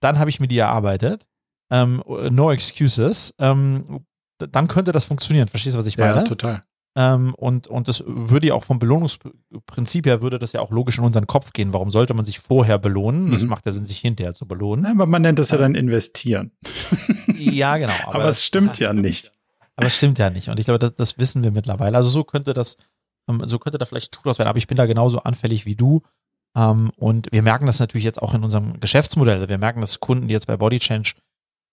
dann 0.00 0.18
habe 0.18 0.30
ich 0.30 0.40
mir 0.40 0.48
die 0.48 0.58
erarbeitet. 0.58 1.26
Ähm, 1.70 2.02
no 2.30 2.50
excuses. 2.52 3.34
Ähm, 3.38 4.06
dann 4.38 4.66
könnte 4.68 4.92
das 4.92 5.04
funktionieren. 5.04 5.48
Verstehst 5.48 5.74
du, 5.74 5.78
was 5.78 5.86
ich 5.86 5.96
Ja, 5.96 6.14
meine? 6.14 6.24
total. 6.24 6.64
Ähm, 6.94 7.34
und, 7.34 7.68
und 7.68 7.88
das 7.88 8.02
würde 8.06 8.48
ja 8.48 8.54
auch 8.54 8.64
vom 8.64 8.78
Belohnungsprinzip 8.78 10.04
her, 10.06 10.20
würde 10.20 10.38
das 10.38 10.52
ja 10.52 10.60
auch 10.60 10.70
logisch 10.70 10.98
in 10.98 11.04
unseren 11.04 11.26
Kopf 11.26 11.52
gehen. 11.52 11.72
Warum 11.72 11.90
sollte 11.90 12.12
man 12.14 12.24
sich 12.26 12.38
vorher 12.38 12.78
belohnen? 12.78 13.30
Das 13.32 13.42
Mhm. 13.42 13.48
macht 13.48 13.64
ja 13.64 13.72
Sinn, 13.72 13.86
sich 13.86 13.98
hinterher 13.98 14.34
zu 14.34 14.46
belohnen. 14.46 14.84
Aber 14.86 15.06
man 15.06 15.22
nennt 15.22 15.38
das 15.38 15.50
ja 15.50 15.58
dann 15.58 15.74
investieren. 15.74 16.52
Ja, 17.34 17.76
genau. 17.76 17.92
Aber, 18.06 18.26
es 18.26 18.44
stimmt 18.44 18.78
ja 18.78 18.92
nicht. 18.92 19.32
Aber 19.74 19.86
es 19.88 19.96
stimmt 19.96 20.18
ja 20.18 20.30
nicht. 20.30 20.48
Und 20.48 20.60
ich 20.60 20.66
glaube, 20.66 20.78
das, 20.78 20.94
das 20.94 21.18
wissen 21.18 21.42
wir 21.42 21.50
mittlerweile. 21.50 21.96
Also 21.96 22.08
so 22.08 22.22
könnte 22.22 22.54
das, 22.54 22.76
ähm, 23.28 23.42
so 23.46 23.58
könnte 23.58 23.78
da 23.78 23.84
vielleicht 23.86 24.14
Schuh 24.14 24.24
werden. 24.26 24.46
Aber 24.46 24.58
ich 24.58 24.68
bin 24.68 24.76
da 24.76 24.86
genauso 24.86 25.18
anfällig 25.20 25.66
wie 25.66 25.74
du. 25.74 26.02
Ähm, 26.56 26.92
und 26.96 27.28
wir 27.32 27.42
merken 27.42 27.66
das 27.66 27.80
natürlich 27.80 28.04
jetzt 28.04 28.22
auch 28.22 28.34
in 28.34 28.44
unserem 28.44 28.78
Geschäftsmodell. 28.78 29.48
Wir 29.48 29.58
merken, 29.58 29.80
dass 29.80 29.98
Kunden, 29.98 30.28
die 30.28 30.34
jetzt 30.34 30.46
bei 30.46 30.56
Body 30.56 30.78
Change 30.78 31.14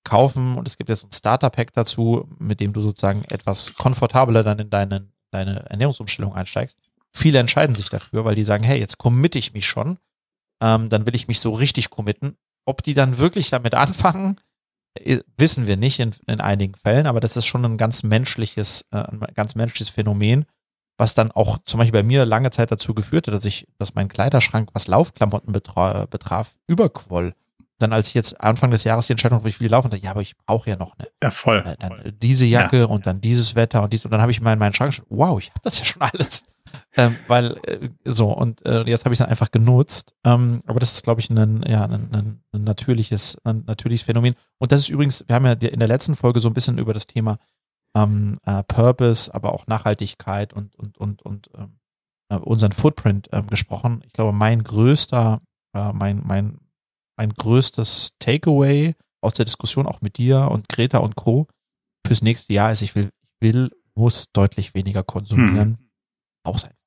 kaufen, 0.09 0.57
und 0.57 0.67
es 0.67 0.77
gibt 0.77 0.89
jetzt 0.89 1.03
ein 1.03 1.11
Starter-Pack 1.11 1.73
dazu, 1.73 2.27
mit 2.39 2.59
dem 2.59 2.73
du 2.73 2.81
sozusagen 2.81 3.23
etwas 3.25 3.75
komfortabler 3.75 4.43
dann 4.43 4.59
in 4.59 4.69
deine, 4.69 5.07
deine 5.31 5.69
Ernährungsumstellung 5.69 6.33
einsteigst. 6.33 6.77
Viele 7.11 7.39
entscheiden 7.39 7.75
sich 7.75 7.89
dafür, 7.89 8.25
weil 8.25 8.35
die 8.35 8.43
sagen, 8.43 8.63
hey, 8.63 8.79
jetzt 8.79 8.97
committe 8.97 9.39
ich 9.39 9.53
mich 9.53 9.67
schon. 9.67 9.97
Ähm, 10.61 10.89
dann 10.89 11.05
will 11.05 11.15
ich 11.15 11.27
mich 11.27 11.39
so 11.39 11.51
richtig 11.51 11.89
committen. 11.89 12.37
Ob 12.65 12.83
die 12.83 12.93
dann 12.93 13.19
wirklich 13.19 13.49
damit 13.49 13.75
anfangen, 13.85 14.39
äh, 14.95 15.19
wissen 15.37 15.67
wir 15.67 15.77
nicht 15.77 15.99
in, 15.99 16.15
in 16.27 16.41
einigen 16.41 16.75
Fällen, 16.75 17.07
aber 17.07 17.19
das 17.19 17.37
ist 17.37 17.45
schon 17.45 17.65
ein 17.65 17.77
ganz 17.77 18.03
menschliches, 18.03 18.85
äh, 18.91 18.97
ein 18.97 19.19
ganz 19.33 19.55
menschliches 19.55 19.89
Phänomen, 19.89 20.45
was 20.97 21.13
dann 21.13 21.31
auch 21.31 21.59
zum 21.65 21.77
Beispiel 21.77 22.01
bei 22.01 22.07
mir 22.07 22.25
lange 22.25 22.51
Zeit 22.51 22.71
dazu 22.71 22.93
geführt 22.93 23.27
hat, 23.27 23.33
dass 23.33 23.45
ich, 23.45 23.67
dass 23.77 23.95
mein 23.95 24.09
Kleiderschrank, 24.09 24.69
was 24.73 24.87
Laufklamotten 24.87 25.53
betra 25.53 26.05
betraf, 26.07 26.55
überquoll. 26.67 27.33
Dann 27.79 27.93
als 27.93 28.09
ich 28.09 28.13
jetzt 28.13 28.39
Anfang 28.41 28.71
des 28.71 28.83
Jahres 28.83 29.07
die 29.07 29.13
Entscheidung, 29.13 29.43
wo 29.43 29.47
ich 29.47 29.59
will 29.59 29.69
laufen, 29.69 29.89
dachte, 29.89 30.03
ja, 30.03 30.11
aber 30.11 30.21
ich 30.21 30.37
brauche 30.37 30.69
ja 30.69 30.75
noch 30.75 30.97
eine. 30.97 31.09
Ja, 31.23 31.31
voll. 31.31 31.63
Äh, 31.65 31.75
dann 31.79 32.13
diese 32.21 32.45
Jacke 32.45 32.87
und 32.87 33.07
dann 33.07 33.21
dieses 33.21 33.55
Wetter 33.55 33.81
und 33.83 33.93
dies 33.93 34.05
und 34.05 34.11
dann 34.11 34.21
habe 34.21 34.31
ich 34.31 34.41
mal 34.41 34.53
in 34.53 34.59
meinen 34.59 34.73
Schrank 34.73 34.91
geschaut, 34.91 35.07
wow, 35.09 35.39
ich 35.39 35.49
habe 35.49 35.61
das 35.63 35.79
ja 35.79 35.85
schon 35.85 36.01
alles. 36.01 36.43
Ähm, 36.97 37.15
weil 37.27 37.57
äh, 37.65 37.89
so 38.05 38.31
und 38.31 38.63
äh, 38.65 38.83
jetzt 38.83 39.05
habe 39.05 39.13
ich 39.13 39.19
es 39.19 39.23
dann 39.23 39.29
einfach 39.29 39.49
genutzt. 39.49 40.13
Ähm, 40.23 40.61
aber 40.67 40.79
das 40.79 40.93
ist, 40.93 41.03
glaube 41.03 41.19
ich, 41.19 41.29
ein, 41.31 41.63
ja, 41.67 41.85
ein, 41.85 42.41
ein, 42.51 42.63
natürliches, 42.63 43.39
ein 43.43 43.63
natürliches 43.65 44.05
Phänomen. 44.05 44.35
Und 44.59 44.71
das 44.71 44.81
ist 44.81 44.89
übrigens, 44.89 45.23
wir 45.27 45.35
haben 45.35 45.45
ja 45.45 45.53
in 45.53 45.79
der 45.79 45.87
letzten 45.87 46.15
Folge 46.15 46.39
so 46.39 46.47
ein 46.47 46.53
bisschen 46.53 46.77
über 46.77 46.93
das 46.93 47.07
Thema 47.07 47.39
ähm, 47.95 48.37
äh, 48.45 48.63
Purpose, 48.63 49.33
aber 49.33 49.53
auch 49.53 49.67
Nachhaltigkeit 49.67 50.53
und 50.53 50.75
und 50.75 50.97
und 50.97 51.21
und 51.23 51.49
ähm, 51.57 51.79
äh, 52.29 52.35
unseren 52.37 52.71
Footprint 52.71 53.29
ähm, 53.31 53.47
gesprochen. 53.47 54.03
Ich 54.05 54.13
glaube, 54.13 54.33
mein 54.33 54.63
größter, 54.63 55.41
äh, 55.73 55.93
mein 55.93 56.21
mein 56.25 56.59
mein 57.19 57.33
größtes 57.33 58.15
Takeaway 58.19 58.95
aus 59.21 59.33
der 59.33 59.43
Diskussion 59.43 59.85
auch 59.87 59.99
mit 59.99 60.17
dir 60.17 60.49
und 60.49 60.69
Greta 60.69 60.99
und 60.99 61.15
Co. 61.15 61.47
fürs 62.07 62.21
nächste 62.21 62.53
Jahr 62.53 62.71
ist, 62.71 62.81
ich 62.81 62.95
will, 62.95 63.09
ich 63.21 63.29
will, 63.41 63.69
muss 63.93 64.31
deutlich 64.31 64.73
weniger 64.73 65.03
konsumieren. 65.03 65.89
Brauch's 66.45 66.63
einfach. 66.63 66.77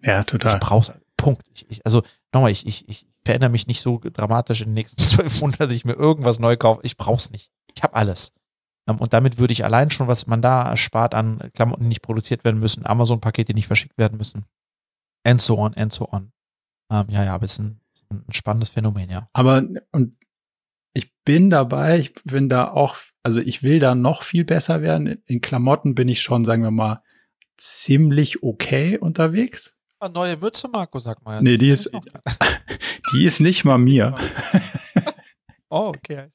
Ja, 0.00 0.20
Ich 0.20 0.26
total. 0.26 0.58
brauch's 0.58 0.88
einfach. 0.88 1.02
Punkt. 1.18 1.42
Ich, 1.54 1.70
ich, 1.70 1.84
also 1.86 2.02
nochmal, 2.32 2.50
ich, 2.50 2.66
ich, 2.66 2.88
ich 2.88 3.06
verändere 3.22 3.50
mich 3.50 3.66
nicht 3.66 3.82
so 3.82 4.00
dramatisch 4.02 4.62
in 4.62 4.68
den 4.68 4.74
nächsten 4.74 5.00
zwölf 5.02 5.40
Monaten, 5.42 5.62
dass 5.62 5.72
ich 5.72 5.84
mir 5.84 5.92
irgendwas 5.92 6.38
neu 6.38 6.56
kaufe. 6.56 6.80
Ich 6.84 6.96
brauch's 6.96 7.30
nicht. 7.30 7.50
Ich 7.74 7.82
habe 7.82 7.94
alles. 7.94 8.32
Ähm, 8.88 8.96
und 8.96 9.12
damit 9.12 9.38
würde 9.38 9.52
ich 9.52 9.62
allein 9.66 9.90
schon, 9.90 10.08
was 10.08 10.26
man 10.26 10.40
da 10.40 10.70
erspart 10.70 11.14
an 11.14 11.50
Klamotten, 11.52 11.82
die 11.82 11.88
nicht 11.88 12.02
produziert 12.02 12.44
werden 12.44 12.58
müssen, 12.60 12.86
Amazon-Pakete, 12.86 13.52
die 13.52 13.56
nicht 13.56 13.66
verschickt 13.66 13.98
werden 13.98 14.16
müssen, 14.16 14.46
and 15.24 15.42
so 15.42 15.58
on, 15.58 15.74
and 15.74 15.92
so 15.92 16.08
on. 16.10 16.32
Ähm, 16.90 17.04
ja, 17.10 17.22
ja, 17.24 17.34
aber 17.34 17.44
es 17.44 17.52
ist 17.52 17.58
ein, 17.58 17.81
ein 18.12 18.32
spannendes 18.32 18.70
Phänomen, 18.70 19.10
ja. 19.10 19.28
Aber 19.32 19.64
und 19.92 20.16
ich 20.94 21.12
bin 21.24 21.50
dabei, 21.50 21.98
ich 21.98 22.14
bin 22.24 22.48
da 22.48 22.68
auch, 22.68 22.96
also 23.22 23.38
ich 23.38 23.62
will 23.62 23.78
da 23.78 23.94
noch 23.94 24.22
viel 24.22 24.44
besser 24.44 24.82
werden. 24.82 25.22
In 25.26 25.40
Klamotten 25.40 25.94
bin 25.94 26.08
ich 26.08 26.22
schon, 26.22 26.44
sagen 26.44 26.62
wir 26.62 26.70
mal, 26.70 27.02
ziemlich 27.56 28.42
okay 28.42 28.98
unterwegs. 28.98 29.76
Neue 30.12 30.36
Mütze, 30.36 30.68
Marco, 30.68 30.98
sag 30.98 31.22
mal. 31.24 31.40
Nee, 31.42 31.58
die 31.58 31.70
ist, 31.70 31.90
die 33.12 33.24
ist 33.24 33.40
nicht 33.40 33.64
mal 33.64 33.78
mir. 33.78 34.14
Oh, 35.74 35.88
okay. 35.96 36.30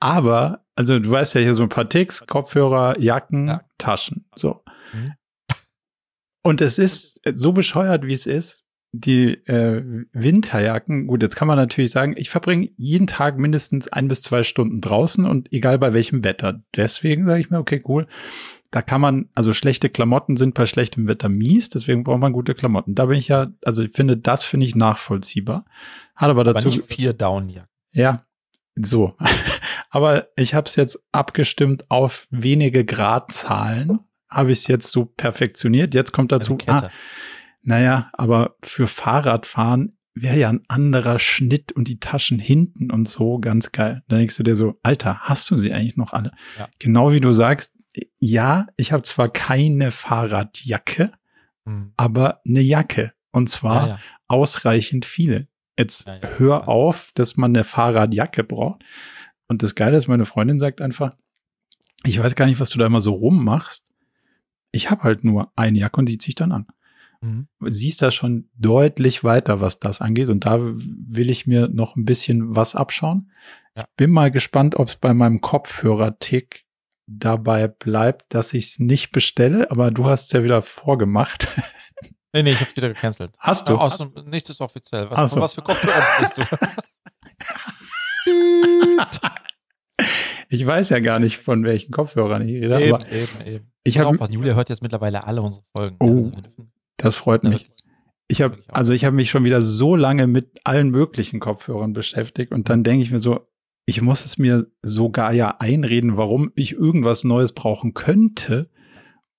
Aber, 0.00 0.64
also 0.74 0.98
du 0.98 1.10
weißt 1.10 1.34
ja 1.34 1.42
hier 1.42 1.54
so 1.54 1.62
ein 1.62 1.68
paar 1.68 1.90
Ticks, 1.90 2.26
Kopfhörer, 2.26 2.98
Jacken, 2.98 3.48
Ja. 3.48 3.68
Taschen, 3.76 4.24
so. 4.34 4.64
Mhm. 4.94 5.12
Und 6.42 6.62
es 6.62 6.78
ist 6.78 7.20
so 7.34 7.52
bescheuert, 7.52 8.06
wie 8.06 8.14
es 8.14 8.24
ist. 8.24 8.61
Die 8.94 9.32
äh, 9.46 9.82
Winterjacken, 10.12 11.06
gut, 11.06 11.22
jetzt 11.22 11.36
kann 11.36 11.48
man 11.48 11.56
natürlich 11.56 11.90
sagen, 11.90 12.14
ich 12.16 12.28
verbringe 12.28 12.68
jeden 12.76 13.06
Tag 13.06 13.38
mindestens 13.38 13.88
ein 13.88 14.06
bis 14.06 14.20
zwei 14.20 14.42
Stunden 14.42 14.82
draußen 14.82 15.24
und 15.24 15.50
egal 15.50 15.78
bei 15.78 15.94
welchem 15.94 16.24
Wetter. 16.24 16.62
Deswegen 16.76 17.24
sage 17.26 17.40
ich 17.40 17.50
mir, 17.50 17.58
okay, 17.58 17.82
cool. 17.88 18.06
Da 18.70 18.82
kann 18.82 19.00
man, 19.00 19.28
also 19.34 19.52
schlechte 19.52 19.88
Klamotten 19.88 20.36
sind 20.36 20.54
bei 20.54 20.66
schlechtem 20.66 21.08
Wetter 21.08 21.28
mies, 21.30 21.70
deswegen 21.70 22.04
braucht 22.04 22.20
man 22.20 22.32
gute 22.32 22.54
Klamotten. 22.54 22.94
Da 22.94 23.06
bin 23.06 23.18
ich 23.18 23.28
ja, 23.28 23.48
also 23.64 23.82
ich 23.82 23.92
finde, 23.92 24.16
das 24.18 24.44
finde 24.44 24.66
ich 24.66 24.74
nachvollziehbar. 24.74 25.64
Hat 26.14 26.30
aber 26.30 26.42
Aber 26.42 26.52
dazu. 26.54 26.68
nicht 26.68 26.86
vier 26.86 27.14
Downjacken. 27.14 27.68
Ja, 27.92 28.24
so. 28.74 29.14
Aber 29.90 30.28
ich 30.36 30.54
habe 30.54 30.66
es 30.68 30.76
jetzt 30.76 30.98
abgestimmt 31.12 31.90
auf 31.90 32.26
wenige 32.30 32.84
Gradzahlen. 32.84 34.00
Habe 34.28 34.52
ich 34.52 34.60
es 34.60 34.66
jetzt 34.66 34.90
so 34.90 35.04
perfektioniert. 35.04 35.92
Jetzt 35.92 36.12
kommt 36.12 36.32
dazu, 36.32 36.56
Also 36.66 36.86
ah, 36.86 36.90
naja, 37.62 38.10
aber 38.12 38.56
für 38.62 38.86
Fahrradfahren 38.86 39.96
wäre 40.14 40.36
ja 40.38 40.48
ein 40.50 40.62
anderer 40.68 41.18
Schnitt 41.18 41.72
und 41.72 41.88
die 41.88 41.98
Taschen 41.98 42.38
hinten 42.38 42.90
und 42.90 43.08
so 43.08 43.38
ganz 43.38 43.72
geil. 43.72 44.02
Dann 44.08 44.18
denkst 44.18 44.36
du 44.36 44.42
dir 44.42 44.56
so, 44.56 44.78
Alter, 44.82 45.20
hast 45.20 45.50
du 45.50 45.56
sie 45.58 45.72
eigentlich 45.72 45.96
noch 45.96 46.12
alle? 46.12 46.32
Ja. 46.58 46.68
Genau 46.78 47.12
wie 47.12 47.20
du 47.20 47.32
sagst, 47.32 47.72
ja, 48.18 48.66
ich 48.76 48.92
habe 48.92 49.02
zwar 49.02 49.28
keine 49.28 49.90
Fahrradjacke, 49.90 51.12
Hm. 51.64 51.92
aber 51.96 52.40
eine 52.46 52.60
Jacke. 52.60 53.12
Und 53.30 53.48
zwar 53.48 53.82
Ja, 53.86 53.88
ja. 53.94 53.98
ausreichend 54.28 55.04
viele. 55.06 55.46
Jetzt 55.78 56.06
hör 56.38 56.68
auf, 56.68 57.12
dass 57.14 57.36
man 57.36 57.52
eine 57.54 57.64
Fahrradjacke 57.64 58.44
braucht. 58.44 58.82
Und 59.48 59.62
das 59.62 59.74
Geile 59.74 59.96
ist, 59.96 60.08
meine 60.08 60.24
Freundin 60.26 60.58
sagt 60.58 60.80
einfach, 60.80 61.14
ich 62.04 62.18
weiß 62.18 62.34
gar 62.34 62.46
nicht, 62.46 62.60
was 62.60 62.70
du 62.70 62.78
da 62.78 62.86
immer 62.86 63.00
so 63.00 63.12
rummachst. 63.12 63.86
Ich 64.72 64.90
habe 64.90 65.02
halt 65.04 65.24
nur 65.24 65.52
eine 65.56 65.78
Jacke 65.78 65.98
und 66.00 66.06
die 66.06 66.18
ziehe 66.18 66.30
ich 66.30 66.34
dann 66.34 66.52
an. 66.52 66.66
Mhm. 67.22 67.48
Siehst 67.60 68.02
da 68.02 68.10
schon 68.10 68.50
deutlich 68.54 69.24
weiter, 69.24 69.60
was 69.60 69.78
das 69.78 70.00
angeht. 70.00 70.28
Und 70.28 70.44
da 70.44 70.58
will 70.60 71.30
ich 71.30 71.46
mir 71.46 71.68
noch 71.68 71.96
ein 71.96 72.04
bisschen 72.04 72.54
was 72.54 72.74
abschauen. 72.74 73.30
Ja. 73.76 73.84
Ich 73.84 73.96
bin 73.96 74.10
mal 74.10 74.30
gespannt, 74.30 74.76
ob 74.76 74.88
es 74.88 74.96
bei 74.96 75.14
meinem 75.14 75.40
Kopfhörer-Tick 75.40 76.64
dabei 77.06 77.68
bleibt, 77.68 78.34
dass 78.34 78.54
ich 78.54 78.66
es 78.66 78.78
nicht 78.78 79.12
bestelle. 79.12 79.70
Aber 79.70 79.90
du 79.90 80.06
hast 80.06 80.26
es 80.26 80.32
ja 80.32 80.44
wieder 80.44 80.62
vorgemacht. 80.62 81.48
Nee, 82.34 82.44
nee, 82.44 82.52
ich 82.52 82.60
habe 82.62 82.74
wieder 82.74 82.88
gecancelt. 82.88 83.34
Hast 83.38 83.68
du? 83.68 83.76
aus, 83.76 84.02
nichts 84.24 84.48
ist 84.48 84.62
offiziell. 84.62 85.10
Was, 85.10 85.18
Ach 85.18 85.28
so. 85.28 85.40
was 85.42 85.52
für 85.52 85.60
Kopfhörer 85.60 86.02
bist 86.18 86.38
du? 86.38 86.42
Ich 90.48 90.66
weiß 90.66 90.90
ja 90.90 91.00
gar 91.00 91.18
nicht, 91.18 91.38
von 91.38 91.64
welchen 91.64 91.92
Kopfhörern 91.92 92.46
ich 92.46 92.62
rede, 92.62 92.78
eben, 92.78 92.98
eben, 93.10 93.46
eben. 93.46 93.72
ich 93.84 93.98
habe, 93.98 94.18
Julia 94.30 94.54
hört 94.54 94.68
jetzt 94.68 94.82
mittlerweile 94.82 95.24
alle 95.24 95.40
unsere 95.40 95.64
Folgen. 95.74 95.96
Oh. 95.98 96.30
Also 96.36 96.50
das 96.96 97.14
freut 97.14 97.44
mich. 97.44 97.70
Ich 98.28 98.40
habe, 98.40 98.58
also 98.68 98.92
ich 98.92 99.04
habe 99.04 99.16
mich 99.16 99.30
schon 99.30 99.44
wieder 99.44 99.60
so 99.60 99.94
lange 99.96 100.26
mit 100.26 100.60
allen 100.64 100.90
möglichen 100.90 101.40
Kopfhörern 101.40 101.92
beschäftigt 101.92 102.52
und 102.52 102.68
dann 102.68 102.84
denke 102.84 103.04
ich 103.04 103.10
mir 103.10 103.20
so, 103.20 103.46
ich 103.84 104.00
muss 104.00 104.24
es 104.24 104.38
mir 104.38 104.66
sogar 104.82 105.32
ja 105.32 105.56
einreden, 105.58 106.16
warum 106.16 106.52
ich 106.54 106.72
irgendwas 106.72 107.24
Neues 107.24 107.52
brauchen 107.52 107.94
könnte, 107.94 108.70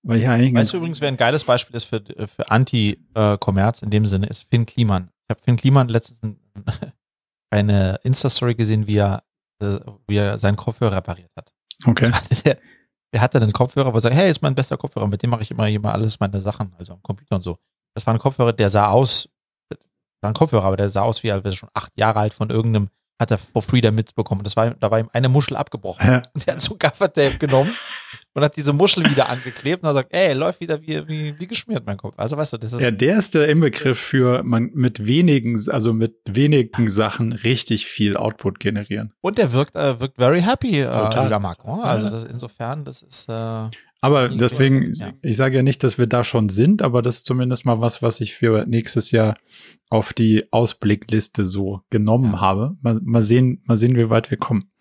weil 0.04 0.18
ich 0.18 0.24
ja 0.24 0.32
eigentlich 0.32 0.54
Weißt 0.54 0.74
du 0.74 0.78
übrigens, 0.78 1.01
wer 1.01 1.08
ein 1.08 1.18
geiles 1.18 1.45
Beispiel 1.45 1.76
ist 1.76 1.86
für, 1.86 2.04
für 2.28 2.51
Anti-Kommerz 2.51 3.82
in 3.82 3.89
dem 3.89 4.06
Sinne, 4.06 4.28
ist 4.28 4.47
Finn 4.49 4.66
Kliman. 4.66 5.10
Ich 5.24 5.30
habe 5.30 5.41
Finn 5.41 5.56
Kliman 5.56 5.88
letztens 5.88 6.38
eine 7.49 7.99
Insta-Story 8.04 8.56
gesehen, 8.56 8.86
wie 8.88 8.97
er, 8.97 9.24
äh, 9.60 9.80
wie 10.08 10.18
er 10.18 10.38
seinen 10.39 10.58
Kopfhörer 10.58 10.97
repariert 10.97 11.32
hat. 11.38 11.54
okay, 11.86 12.12
Der, 12.45 12.58
der 13.14 13.22
hatte 13.22 13.39
einen 13.39 13.53
Kopfhörer, 13.53 13.93
wo 13.93 13.97
er 13.97 14.01
sagt, 14.01 14.16
hey, 14.16 14.30
ist 14.30 14.41
mein 14.41 14.55
bester 14.55 14.76
Kopfhörer, 14.76 15.07
mit 15.07 15.22
dem 15.22 15.30
mache 15.30 15.43
ich 15.43 15.51
immer, 15.51 15.70
immer 15.70 15.93
alles 15.93 16.20
meine 16.20 16.41
Sachen, 16.41 16.74
also 16.78 16.93
am 16.93 17.03
Computer 17.03 17.36
und 17.36 17.43
so. 17.43 17.57
Das 17.93 18.05
war 18.07 18.14
ein 18.14 18.20
Kopfhörer, 18.20 18.53
der 18.53 18.72
sah 18.72 18.89
aus, 18.89 19.30
war 20.22 20.32
ein 20.32 20.34
Kopfhörer, 20.34 20.64
aber 20.64 20.78
der 20.78 20.89
sah 20.89 21.03
aus 21.03 21.22
wie, 21.22 21.32
als 21.32 21.43
wäre 21.43 21.55
schon 21.55 21.70
acht 21.74 21.91
Jahre 21.95 22.20
alt 22.20 22.34
von 22.34 22.49
irgendeinem, 22.49 22.89
hat 23.24 23.32
er 23.32 23.38
for 23.38 23.61
free 23.61 23.82
da 23.82 23.91
mitbekommen. 23.91 24.43
Das 24.43 24.55
war, 24.55 24.71
da 24.71 24.91
war 24.91 24.99
ihm 24.99 25.09
eine 25.13 25.30
Muschel 25.30 25.57
abgebrochen. 25.57 26.07
Ja. 26.07 26.21
Und 26.34 26.45
der 26.45 26.55
hat 26.55 26.61
so 26.61 26.76
Gaffertape 26.78 27.38
genommen 27.38 27.74
und 28.34 28.43
hat 28.43 28.55
diese 28.55 28.74
Muschel 28.74 29.09
wieder 29.09 29.30
angeklebt 29.30 29.84
und 29.84 29.89
hat 29.89 29.95
gesagt, 29.95 30.13
ey, 30.13 30.34
läuft 30.34 30.59
wieder 30.59 30.82
wie, 30.82 31.07
wie, 31.07 31.39
wie 31.39 31.47
geschmiert, 31.47 31.86
mein 31.86 31.97
Kopf. 31.97 32.13
Also 32.17 32.38
weißt 32.38 32.53
du, 32.53 32.57
das 32.57 32.74
ist. 32.74 32.82
Ja, 32.82 32.91
der 32.91 33.17
ist 33.17 33.34
der 33.34 33.47
Inbegriff 33.47 33.99
für 33.99 34.43
man 34.43 34.71
mit 34.74 35.05
wenigen, 35.05 35.59
also 35.69 35.93
mit 35.93 36.15
wenigen 36.26 36.89
Sachen 36.89 37.34
richtig 37.34 37.86
viel 37.86 38.17
Output 38.17 38.59
generieren. 38.59 39.13
Und 39.21 39.38
der 39.38 39.53
wirkt, 39.53 39.76
äh, 39.76 39.99
wirkt 39.99 40.17
very 40.17 40.41
happy, 40.41 40.82
äh, 40.82 40.91
Total. 40.91 41.39
Marco. 41.39 41.82
Also 41.82 42.09
das 42.09 42.24
insofern, 42.24 42.86
das 42.86 43.01
ist 43.01 43.28
äh, 43.28 43.69
Aber 44.04 44.28
deswegen, 44.28 44.93
ja. 44.95 45.14
ich 45.22 45.38
sage 45.38 45.56
ja 45.56 45.64
nicht, 45.64 45.82
dass 45.82 45.97
wir 45.97 46.08
da 46.08 46.26
schon 46.26 46.49
sind, 46.49 46.82
aber 46.82 47.01
das 47.01 47.16
ist 47.16 47.26
zumindest 47.26 47.66
mal 47.66 47.80
was, 47.80 48.01
was 48.01 48.20
ich 48.20 48.34
für 48.34 48.66
nächstes 48.68 49.12
Jahr 49.12 49.38
auf 49.89 50.12
die 50.12 50.51
Ausblickliste 50.51 51.45
so 51.45 51.80
genommen 51.89 52.34
Ja. 52.34 52.41
habe. 52.41 52.76
Mal, 52.82 52.99
mal 53.01 53.22
sehen, 53.22 53.62
mal 53.66 53.78
sehen, 53.78 53.95
wie 53.95 54.10
weit 54.10 54.30
wir 54.30 54.38
kommen. 54.38 54.72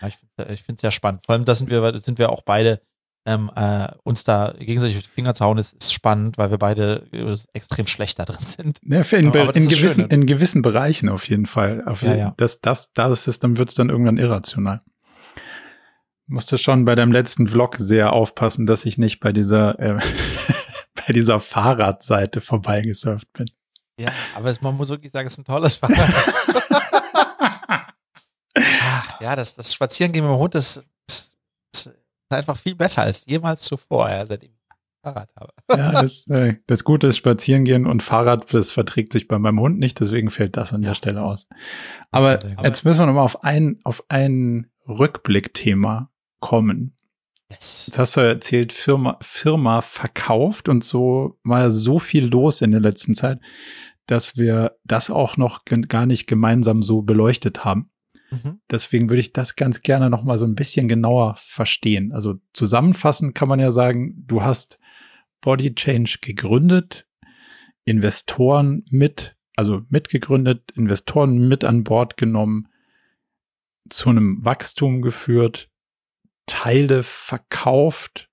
Ja, 0.00 0.06
ich 0.06 0.62
finde 0.62 0.76
es 0.76 0.80
sehr 0.82 0.92
spannend. 0.92 1.22
Vor 1.26 1.34
allem, 1.34 1.44
da 1.44 1.56
sind 1.56 1.68
wir, 1.68 1.98
sind 1.98 2.18
wir 2.20 2.30
auch 2.30 2.42
beide 2.42 2.80
ähm, 3.26 3.50
äh, 3.56 3.88
uns 4.04 4.22
da 4.22 4.54
gegenseitig 4.58 4.96
auf 4.98 5.02
die 5.02 5.08
Finger 5.10 5.34
zu 5.34 5.44
hauen, 5.44 5.58
ist, 5.58 5.74
ist 5.74 5.92
spannend, 5.92 6.38
weil 6.38 6.52
wir 6.52 6.58
beide 6.58 7.06
äh, 7.12 7.36
extrem 7.52 7.88
schlecht 7.88 8.20
da 8.20 8.24
drin 8.24 8.38
sind. 8.40 8.78
Ja, 8.84 9.00
in, 9.00 9.32
das 9.32 9.56
in, 9.56 9.68
gewissen, 9.68 10.02
schön, 10.02 10.08
ne? 10.08 10.14
in 10.14 10.26
gewissen 10.26 10.62
Bereichen 10.62 11.08
auf 11.08 11.28
jeden 11.28 11.46
Fall. 11.46 11.82
Auf 11.86 12.02
Ja, 12.02 12.08
jeden, 12.08 12.20
ja. 12.20 12.34
Das, 12.36 12.60
das, 12.60 12.92
das 12.92 13.26
ist, 13.26 13.42
dann 13.42 13.58
wird 13.58 13.70
es 13.70 13.74
dann 13.74 13.90
irgendwann 13.90 14.16
irrational. 14.16 14.80
Musste 16.30 16.58
schon 16.58 16.84
bei 16.84 16.94
deinem 16.94 17.10
letzten 17.10 17.48
Vlog 17.48 17.74
sehr 17.76 18.12
aufpassen, 18.12 18.64
dass 18.64 18.84
ich 18.84 18.98
nicht 18.98 19.18
bei 19.18 19.32
dieser, 19.32 19.76
äh, 19.80 19.98
bei 20.94 21.12
dieser 21.12 21.40
Fahrradseite 21.40 22.40
vorbeigesurft 22.40 23.32
bin. 23.32 23.50
Ja, 23.98 24.12
aber 24.36 24.48
es, 24.48 24.62
man 24.62 24.76
muss 24.76 24.90
wirklich 24.90 25.10
sagen, 25.10 25.26
es 25.26 25.32
ist 25.32 25.40
ein 25.40 25.44
tolles 25.44 25.74
Fahrrad. 25.74 26.14
Ach, 28.56 29.20
ja, 29.20 29.34
das, 29.34 29.56
das 29.56 29.74
Spazierengehen 29.74 30.24
mit 30.24 30.32
dem 30.32 30.38
Hund, 30.38 30.54
das, 30.54 30.84
das, 31.08 31.36
das 31.72 31.86
ist 31.86 31.96
einfach 32.30 32.56
viel 32.56 32.76
besser 32.76 33.02
als 33.02 33.26
jemals 33.26 33.62
zuvor, 33.62 34.08
ja, 34.08 34.24
seitdem 34.24 34.52
ich 34.52 34.60
Fahrrad 35.02 35.30
habe. 35.34 35.52
Ja, 35.68 36.00
das, 36.00 36.28
äh, 36.28 36.58
das 36.68 36.84
Gute 36.84 37.08
ist 37.08 37.16
Spazierengehen 37.16 37.86
und 37.86 38.04
Fahrrad, 38.04 38.54
das 38.54 38.70
verträgt 38.70 39.12
sich 39.12 39.26
bei 39.26 39.40
meinem 39.40 39.58
Hund 39.58 39.80
nicht, 39.80 39.98
deswegen 39.98 40.30
fällt 40.30 40.56
das 40.56 40.72
an 40.72 40.82
der 40.82 40.94
Stelle 40.94 41.24
aus. 41.24 41.48
Aber 42.12 42.38
gut. 42.38 42.56
jetzt 42.62 42.84
müssen 42.84 43.00
wir 43.00 43.06
nochmal 43.06 43.24
auf 43.24 43.42
ein, 43.42 43.80
auf 43.82 44.04
ein 44.08 44.70
Rückblickthema 44.86 46.10
kommen. 46.40 46.94
Yes. 47.50 47.84
Jetzt 47.86 47.98
hast 47.98 48.16
du 48.16 48.20
ja 48.20 48.28
erzählt, 48.28 48.72
Firma, 48.72 49.18
Firma 49.20 49.82
verkauft 49.82 50.68
und 50.68 50.84
so 50.84 51.38
war 51.42 51.70
so 51.70 51.98
viel 51.98 52.26
los 52.26 52.60
in 52.60 52.70
der 52.70 52.80
letzten 52.80 53.14
Zeit, 53.14 53.40
dass 54.06 54.36
wir 54.36 54.76
das 54.84 55.10
auch 55.10 55.36
noch 55.36 55.64
gar 55.64 56.06
nicht 56.06 56.26
gemeinsam 56.26 56.82
so 56.82 57.02
beleuchtet 57.02 57.64
haben. 57.64 57.90
Mhm. 58.30 58.60
Deswegen 58.70 59.10
würde 59.10 59.20
ich 59.20 59.32
das 59.32 59.56
ganz 59.56 59.82
gerne 59.82 60.10
noch 60.10 60.22
mal 60.22 60.38
so 60.38 60.44
ein 60.44 60.54
bisschen 60.54 60.88
genauer 60.88 61.34
verstehen. 61.38 62.12
Also 62.12 62.36
zusammenfassend 62.52 63.34
kann 63.34 63.48
man 63.48 63.60
ja 63.60 63.72
sagen, 63.72 64.24
du 64.26 64.42
hast 64.42 64.78
Body 65.40 65.74
Change 65.74 66.18
gegründet, 66.20 67.06
Investoren 67.84 68.84
mit, 68.90 69.36
also 69.56 69.82
mitgegründet, 69.88 70.70
Investoren 70.76 71.48
mit 71.48 71.64
an 71.64 71.82
Bord 71.82 72.16
genommen, 72.16 72.68
zu 73.88 74.10
einem 74.10 74.44
Wachstum 74.44 75.02
geführt, 75.02 75.69
Teile 76.50 77.04
verkauft, 77.04 78.28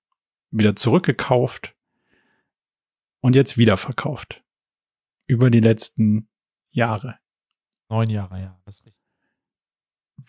wieder 0.50 0.74
zurückgekauft 0.74 1.76
und 3.20 3.36
jetzt 3.36 3.56
wieder 3.56 3.76
verkauft. 3.76 4.42
Über 5.28 5.50
die 5.50 5.60
letzten 5.60 6.28
Jahre. 6.70 7.20
Neun 7.88 8.10
Jahre, 8.10 8.40
ja, 8.40 8.60
das 8.64 8.80
ist 8.80 8.86
richtig. 8.86 9.00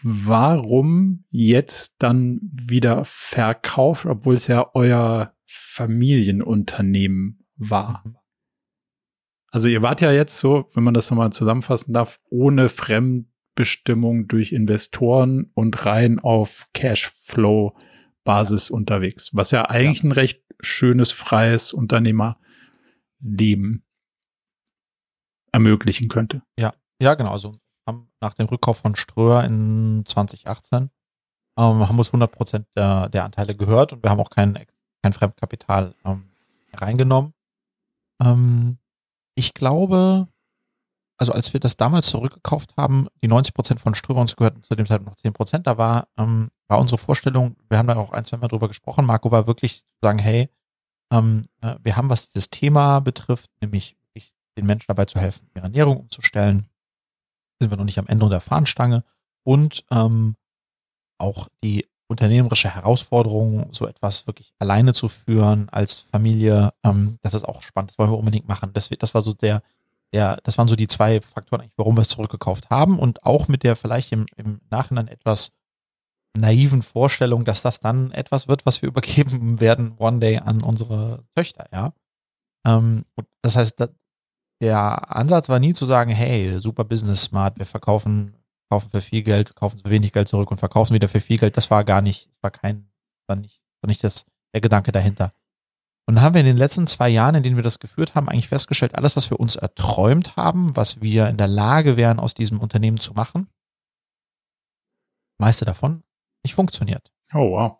warum 0.03 1.25
jetzt 1.31 1.95
dann 1.97 2.39
wieder 2.43 3.05
verkauft, 3.05 4.05
obwohl 4.05 4.35
es 4.35 4.45
ja 4.45 4.69
euer 4.75 5.35
Familienunternehmen 5.47 7.43
war? 7.55 8.03
Mhm. 8.05 8.17
Also 9.47 9.67
ihr 9.67 9.81
wart 9.81 10.01
ja 10.01 10.11
jetzt 10.11 10.37
so, 10.37 10.69
wenn 10.73 10.83
man 10.83 10.93
das 10.93 11.09
nochmal 11.09 11.33
zusammenfassen 11.33 11.91
darf, 11.91 12.19
ohne 12.29 12.69
Fremdbestimmung 13.59 14.27
durch 14.27 14.53
Investoren 14.53 15.51
und 15.53 15.85
rein 15.85 16.19
auf 16.19 16.67
Cashflow-Basis 16.73 18.69
unterwegs, 18.69 19.31
was 19.33 19.51
ja 19.51 19.69
eigentlich 19.69 20.03
ein 20.03 20.13
recht 20.13 20.41
schönes, 20.61 21.11
freies 21.11 21.73
Unternehmerleben 21.73 23.83
ermöglichen 25.51 26.07
könnte. 26.07 26.41
Ja, 27.01 27.15
genau. 27.15 27.31
Also 27.31 27.51
haben 27.85 28.09
nach 28.21 28.33
dem 28.33 28.47
Rückkauf 28.47 28.77
von 28.77 28.95
Ströer 28.95 29.43
in 29.43 30.03
2018 30.05 30.89
ähm, 31.57 31.57
haben 31.57 31.97
uns 31.97 32.07
100 32.07 32.31
Prozent 32.31 32.65
der, 32.77 33.09
der 33.09 33.25
Anteile 33.25 33.55
gehört 33.55 33.91
und 33.91 34.03
wir 34.03 34.09
haben 34.09 34.21
auch 34.21 34.29
kein, 34.29 34.57
kein 35.03 35.13
Fremdkapital 35.13 35.95
ähm, 36.05 36.29
reingenommen. 36.73 37.33
Ähm, 38.21 38.77
ich 39.35 39.53
glaube, 39.53 40.29
also 41.19 41.33
als 41.33 41.53
wir 41.53 41.59
das 41.59 41.77
damals 41.77 42.07
zurückgekauft 42.07 42.75
haben, 42.77 43.07
die 43.21 43.27
90 43.27 43.53
Prozent 43.53 43.79
von 43.79 43.93
Ströer 43.93 44.17
uns 44.17 44.35
gehörten 44.35 44.63
zu 44.63 44.75
dem 44.75 44.85
Zeitpunkt 44.85 45.11
noch 45.11 45.21
10 45.21 45.33
Prozent, 45.33 45.67
da 45.67 45.77
war, 45.77 46.07
ähm, 46.17 46.49
war 46.67 46.79
unsere 46.79 46.97
Vorstellung, 46.97 47.55
wir 47.69 47.77
haben 47.77 47.87
da 47.87 47.95
auch 47.97 48.11
ein, 48.11 48.25
zwei 48.25 48.37
Mal 48.37 48.47
drüber 48.47 48.67
gesprochen, 48.67 49.05
Marco 49.05 49.29
war 49.31 49.45
wirklich 49.45 49.81
zu 49.81 49.85
sagen, 50.01 50.19
hey, 50.19 50.49
ähm, 51.11 51.47
äh, 51.61 51.75
wir 51.83 51.95
haben, 51.97 52.09
was 52.09 52.29
dieses 52.29 52.49
Thema 52.49 52.99
betrifft, 52.99 53.51
nämlich 53.61 53.97
den 54.59 54.67
Menschen 54.67 54.87
dabei 54.87 55.05
zu 55.05 55.19
helfen, 55.19 55.49
ihre 55.55 55.65
Ernährung 55.65 55.97
umzustellen, 55.97 56.69
sind 57.59 57.71
wir 57.71 57.77
noch 57.77 57.85
nicht 57.85 57.99
am 57.99 58.07
Ende 58.07 58.29
der 58.29 58.41
Fahnenstange. 58.41 59.03
Und 59.43 59.85
ähm, 59.89 60.35
auch 61.17 61.47
die 61.63 61.87
unternehmerische 62.07 62.73
Herausforderung, 62.73 63.71
so 63.71 63.87
etwas 63.87 64.27
wirklich 64.27 64.53
alleine 64.59 64.93
zu 64.93 65.07
führen 65.07 65.69
als 65.69 65.93
Familie, 65.93 66.73
ähm, 66.83 67.17
das 67.21 67.33
ist 67.33 67.45
auch 67.45 67.61
spannend, 67.61 67.91
das 67.91 67.99
wollen 67.99 68.11
wir 68.11 68.17
unbedingt 68.17 68.47
machen. 68.47 68.71
Das, 68.73 68.89
das 68.89 69.13
war 69.13 69.21
so 69.21 69.33
der, 69.33 69.61
der, 70.13 70.39
das 70.43 70.57
waren 70.57 70.67
so 70.67 70.75
die 70.75 70.87
zwei 70.87 71.21
Faktoren, 71.21 71.71
warum 71.77 71.95
wir 71.97 72.01
es 72.01 72.09
zurückgekauft 72.09 72.69
haben 72.69 72.99
und 72.99 73.23
auch 73.23 73.47
mit 73.47 73.63
der 73.63 73.75
vielleicht 73.75 74.11
im, 74.11 74.25
im 74.35 74.61
Nachhinein 74.69 75.07
etwas 75.07 75.51
naiven 76.37 76.81
Vorstellung, 76.83 77.45
dass 77.45 77.61
das 77.61 77.79
dann 77.79 78.11
etwas 78.11 78.47
wird, 78.47 78.65
was 78.65 78.81
wir 78.81 78.89
übergeben 78.89 79.59
werden 79.59 79.95
one 79.97 80.19
day 80.19 80.37
an 80.37 80.61
unsere 80.61 81.23
Töchter, 81.35 81.67
ja. 81.71 81.93
Ähm, 82.65 83.05
das 83.41 83.55
heißt, 83.55 83.79
da, 83.79 83.87
der 84.61 85.15
Ansatz 85.15 85.47
war 85.47 85.59
nie 85.59 85.73
zu 85.73 85.85
sagen, 85.85 86.11
hey, 86.11 86.59
super 86.59 86.83
Business 86.83 87.23
smart, 87.23 87.57
wir 87.57 87.65
verkaufen, 87.65 88.35
kaufen 88.69 88.89
für 88.89 89.01
viel 89.01 89.23
Geld, 89.23 89.55
kaufen 89.55 89.79
für 89.79 89.89
wenig 89.89 90.11
Geld 90.11 90.27
zurück 90.27 90.51
und 90.51 90.59
verkaufen 90.59 90.93
wieder 90.93 91.07
für 91.07 91.21
viel 91.21 91.37
Geld. 91.37 91.55
Das 91.55 91.71
war 91.71 91.83
gar 91.83 92.01
nicht, 92.01 92.29
war 92.41 92.51
kein, 92.51 92.91
war 93.27 93.37
nicht, 93.37 93.61
war 93.81 93.87
nicht 93.87 94.03
das, 94.03 94.25
der 94.53 94.61
Gedanke 94.61 94.91
dahinter. 94.91 95.33
Und 96.09 96.15
dann 96.15 96.23
haben 96.23 96.33
wir 96.33 96.39
in 96.39 96.47
den 96.47 96.57
letzten 96.57 96.87
zwei 96.87 97.07
Jahren, 97.07 97.35
in 97.35 97.43
denen 97.43 97.55
wir 97.55 97.61
das 97.61 97.77
geführt 97.77 98.15
haben, 98.15 98.29
eigentlich 98.29 98.47
festgestellt, 98.47 98.95
alles, 98.95 99.15
was 99.15 99.29
wir 99.29 99.39
uns 99.39 99.55
erträumt 99.55 100.35
haben, 100.35 100.75
was 100.75 101.01
wir 101.01 101.27
in 101.27 101.37
der 101.37 101.47
Lage 101.47 101.97
wären, 101.97 102.19
aus 102.19 102.33
diesem 102.33 102.59
Unternehmen 102.59 102.99
zu 102.99 103.13
machen, 103.13 103.47
meiste 105.37 105.65
davon 105.65 106.01
nicht 106.43 106.55
funktioniert. 106.55 107.11
Oh, 107.31 107.51
wow. 107.51 107.77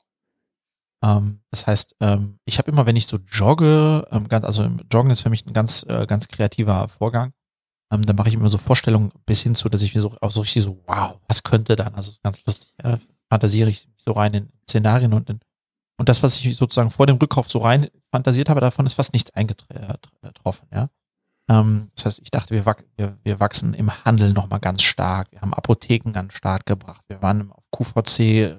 Ähm, 1.03 1.41
das 1.49 1.65
heißt, 1.65 1.95
ähm, 2.01 2.38
ich 2.45 2.59
habe 2.59 2.69
immer, 2.69 2.86
wenn 2.86 2.95
ich 2.95 3.07
so 3.07 3.17
jogge, 3.17 4.07
ähm, 4.11 4.27
ganz, 4.27 4.45
also 4.45 4.69
Joggen 4.91 5.09
ist 5.09 5.21
für 5.21 5.32
mich 5.32 5.47
ein 5.47 5.53
ganz, 5.53 5.84
äh, 5.89 6.05
ganz 6.05 6.27
kreativer 6.27 6.88
Vorgang. 6.88 7.34
Ähm, 7.91 8.05
dann 8.05 8.15
mache 8.15 8.27
ich 8.27 8.36
immer 8.36 8.49
so 8.49 8.59
Vorstellungen 8.59 9.11
bis 9.25 9.41
hin 9.41 9.55
zu, 9.55 9.69
dass 9.69 9.82
ich 9.82 9.95
mir 9.95 10.01
so 10.01 10.15
auch 10.21 10.30
so 10.30 10.41
richtig 10.41 10.61
so, 10.61 10.80
wow, 10.86 11.19
was 11.27 11.41
könnte 11.41 11.75
dann? 11.75 11.95
Also 11.95 12.11
ganz 12.21 12.45
lustig, 12.45 12.75
äh, 12.84 12.97
fantasiere 13.27 13.71
ich 13.71 13.88
so 13.97 14.11
rein 14.11 14.36
in 14.36 14.49
Szenarien 14.69 15.13
und 15.13 15.32
in, 15.32 15.39
und 15.99 16.09
das, 16.09 16.23
was 16.23 16.39
ich 16.39 16.57
sozusagen 16.57 16.89
vor 16.89 17.05
dem 17.05 17.17
Rückkauf 17.17 17.49
so 17.49 17.59
rein 17.59 17.89
fantasiert 18.11 18.49
habe, 18.49 18.61
davon 18.61 18.85
ist 18.85 18.93
fast 18.93 19.13
nichts 19.13 19.31
eingetroffen, 19.31 20.67
ja. 20.73 20.89
Ähm, 21.49 21.89
das 21.95 22.05
heißt, 22.05 22.19
ich 22.23 22.31
dachte, 22.31 22.55
wir, 22.55 22.65
wir, 22.95 23.17
wir 23.23 23.39
wachsen 23.39 23.73
im 23.73 23.91
Handel 24.05 24.33
nochmal 24.33 24.59
ganz 24.59 24.81
stark. 24.81 25.31
Wir 25.31 25.41
haben 25.41 25.53
Apotheken 25.53 26.15
an 26.15 26.27
den 26.27 26.31
Start 26.31 26.65
gebracht. 26.65 27.01
Wir 27.07 27.21
waren 27.21 27.51
auf 27.51 27.63
QVC, 27.71 28.57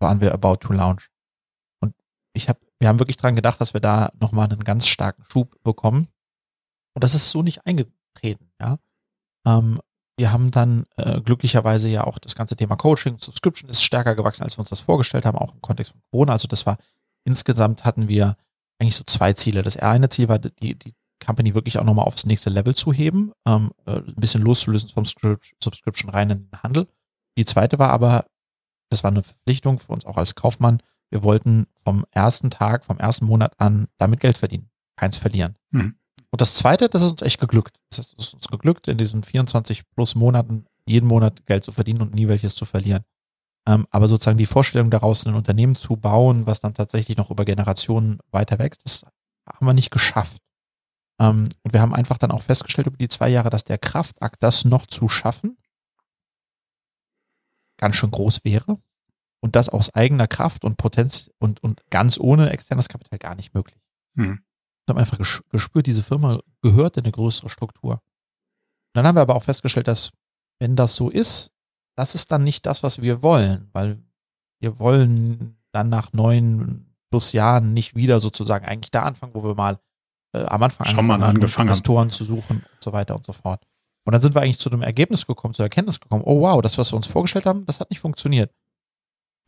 waren 0.00 0.20
wir 0.20 0.32
about 0.32 0.56
to 0.56 0.72
launch 0.72 1.12
ich 2.34 2.48
habe, 2.48 2.60
wir 2.78 2.88
haben 2.88 2.98
wirklich 2.98 3.16
dran 3.16 3.36
gedacht, 3.36 3.60
dass 3.60 3.74
wir 3.74 3.80
da 3.80 4.10
nochmal 4.20 4.50
einen 4.50 4.64
ganz 4.64 4.86
starken 4.86 5.24
Schub 5.24 5.62
bekommen. 5.62 6.08
Und 6.94 7.04
das 7.04 7.14
ist 7.14 7.30
so 7.30 7.42
nicht 7.42 7.66
eingetreten, 7.66 8.50
ja. 8.60 8.78
Ähm, 9.46 9.80
wir 10.22 10.30
haben 10.30 10.52
dann 10.52 10.86
äh, 10.98 11.20
glücklicherweise 11.20 11.88
ja 11.88 12.04
auch 12.04 12.20
das 12.20 12.36
ganze 12.36 12.54
Thema 12.54 12.76
Coaching, 12.76 13.18
Subscription 13.18 13.68
ist 13.68 13.82
stärker 13.82 14.14
gewachsen, 14.14 14.44
als 14.44 14.56
wir 14.56 14.60
uns 14.60 14.70
das 14.70 14.78
vorgestellt 14.78 15.26
haben, 15.26 15.36
auch 15.36 15.52
im 15.52 15.60
Kontext 15.60 15.90
von 15.90 16.00
Corona. 16.12 16.34
Also 16.34 16.46
das 16.46 16.64
war, 16.64 16.78
insgesamt 17.24 17.84
hatten 17.84 18.06
wir 18.06 18.36
eigentlich 18.78 18.94
so 18.94 19.02
zwei 19.04 19.32
Ziele. 19.32 19.62
Das 19.62 19.76
eine 19.76 20.10
Ziel 20.10 20.28
war, 20.28 20.38
die, 20.38 20.78
die 20.78 20.94
Company 21.18 21.56
wirklich 21.56 21.76
auch 21.80 21.84
nochmal 21.84 22.06
aufs 22.06 22.24
nächste 22.24 22.50
Level 22.50 22.72
zu 22.76 22.92
heben, 22.92 23.32
ähm, 23.48 23.72
äh, 23.84 23.96
ein 23.96 24.14
bisschen 24.14 24.42
loszulösen 24.42 24.90
vom 24.90 25.06
Script, 25.06 25.54
Subscription 25.60 26.08
rein 26.08 26.30
in 26.30 26.48
den 26.48 26.62
Handel. 26.62 26.86
Die 27.36 27.44
zweite 27.44 27.80
war 27.80 27.90
aber, 27.90 28.26
das 28.90 29.02
war 29.02 29.10
eine 29.10 29.24
Verpflichtung 29.24 29.80
für 29.80 29.90
uns 29.90 30.04
auch 30.04 30.18
als 30.18 30.36
Kaufmann, 30.36 30.84
wir 31.10 31.24
wollten 31.24 31.66
vom 31.84 32.06
ersten 32.12 32.52
Tag, 32.52 32.84
vom 32.84 32.98
ersten 32.98 33.26
Monat 33.26 33.58
an 33.58 33.88
damit 33.98 34.20
Geld 34.20 34.38
verdienen, 34.38 34.70
keins 34.94 35.16
verlieren. 35.16 35.56
Mhm. 35.72 35.96
Und 36.32 36.40
das 36.40 36.54
zweite, 36.54 36.88
das 36.88 37.02
ist 37.02 37.10
uns 37.10 37.22
echt 37.22 37.38
geglückt. 37.38 37.78
Das 37.90 38.14
ist 38.14 38.34
uns 38.34 38.48
geglückt, 38.48 38.88
in 38.88 38.96
diesen 38.96 39.22
24 39.22 39.82
plus 39.94 40.14
Monaten 40.14 40.64
jeden 40.86 41.06
Monat 41.06 41.44
Geld 41.46 41.62
zu 41.62 41.72
verdienen 41.72 42.00
und 42.00 42.14
nie 42.14 42.26
welches 42.26 42.54
zu 42.54 42.64
verlieren. 42.64 43.04
Ähm, 43.68 43.86
aber 43.90 44.08
sozusagen 44.08 44.38
die 44.38 44.46
Vorstellung 44.46 44.90
daraus, 44.90 45.26
ein 45.26 45.34
Unternehmen 45.34 45.76
zu 45.76 45.96
bauen, 45.96 46.46
was 46.46 46.60
dann 46.60 46.74
tatsächlich 46.74 47.16
noch 47.16 47.30
über 47.30 47.44
Generationen 47.44 48.18
weiter 48.30 48.58
wächst, 48.58 48.80
das 48.84 49.04
haben 49.46 49.66
wir 49.66 49.74
nicht 49.74 49.90
geschafft. 49.90 50.38
Ähm, 51.20 51.50
und 51.62 51.72
wir 51.72 51.80
haben 51.80 51.94
einfach 51.94 52.18
dann 52.18 52.32
auch 52.32 52.42
festgestellt 52.42 52.86
über 52.86 52.96
die 52.96 53.08
zwei 53.08 53.28
Jahre, 53.28 53.50
dass 53.50 53.64
der 53.64 53.78
Kraftakt, 53.78 54.42
das 54.42 54.64
noch 54.64 54.86
zu 54.86 55.08
schaffen, 55.08 55.58
ganz 57.76 57.96
schön 57.96 58.10
groß 58.10 58.40
wäre. 58.44 58.78
Und 59.40 59.56
das 59.56 59.68
aus 59.68 59.92
eigener 59.92 60.28
Kraft 60.28 60.64
und 60.64 60.76
Potenz 60.76 61.30
und, 61.38 61.62
und 61.62 61.82
ganz 61.90 62.18
ohne 62.18 62.50
externes 62.50 62.88
Kapital 62.88 63.18
gar 63.18 63.34
nicht 63.34 63.54
möglich. 63.54 63.80
Mhm. 64.14 64.40
Wir 64.86 64.94
haben 64.94 64.98
einfach 64.98 65.18
gespürt, 65.50 65.86
diese 65.86 66.02
Firma 66.02 66.40
gehört 66.60 66.96
in 66.96 67.04
eine 67.04 67.12
größere 67.12 67.48
Struktur. 67.48 67.92
Und 67.92 68.00
dann 68.94 69.06
haben 69.06 69.16
wir 69.16 69.22
aber 69.22 69.36
auch 69.36 69.44
festgestellt, 69.44 69.88
dass 69.88 70.10
wenn 70.60 70.76
das 70.76 70.94
so 70.94 71.08
ist, 71.08 71.52
das 71.96 72.14
ist 72.14 72.32
dann 72.32 72.44
nicht 72.44 72.66
das, 72.66 72.82
was 72.82 73.00
wir 73.00 73.22
wollen, 73.22 73.68
weil 73.72 74.02
wir 74.60 74.78
wollen 74.78 75.58
dann 75.72 75.88
nach 75.88 76.12
neun 76.12 76.94
plus 77.10 77.32
Jahren 77.32 77.74
nicht 77.74 77.94
wieder 77.94 78.20
sozusagen 78.20 78.64
eigentlich 78.64 78.90
da 78.90 79.02
anfangen, 79.02 79.34
wo 79.34 79.44
wir 79.44 79.54
mal 79.54 79.78
äh, 80.34 80.44
am 80.44 80.62
Anfang 80.62 80.86
Schon 80.86 80.98
angefangen, 80.98 81.22
haben, 81.22 81.36
angefangen 81.36 81.68
Investoren 81.68 82.10
zu 82.10 82.24
suchen 82.24 82.58
und 82.58 82.82
so 82.82 82.92
weiter 82.92 83.14
und 83.14 83.24
so 83.24 83.32
fort. 83.32 83.64
Und 84.04 84.12
dann 84.12 84.22
sind 84.22 84.34
wir 84.34 84.42
eigentlich 84.42 84.58
zu 84.58 84.70
einem 84.70 84.82
Ergebnis 84.82 85.26
gekommen, 85.26 85.54
zur 85.54 85.64
Erkenntnis 85.64 86.00
gekommen, 86.00 86.24
oh 86.24 86.40
wow, 86.40 86.60
das, 86.60 86.78
was 86.78 86.92
wir 86.92 86.96
uns 86.96 87.06
vorgestellt 87.06 87.46
haben, 87.46 87.66
das 87.66 87.80
hat 87.80 87.90
nicht 87.90 88.00
funktioniert. 88.00 88.52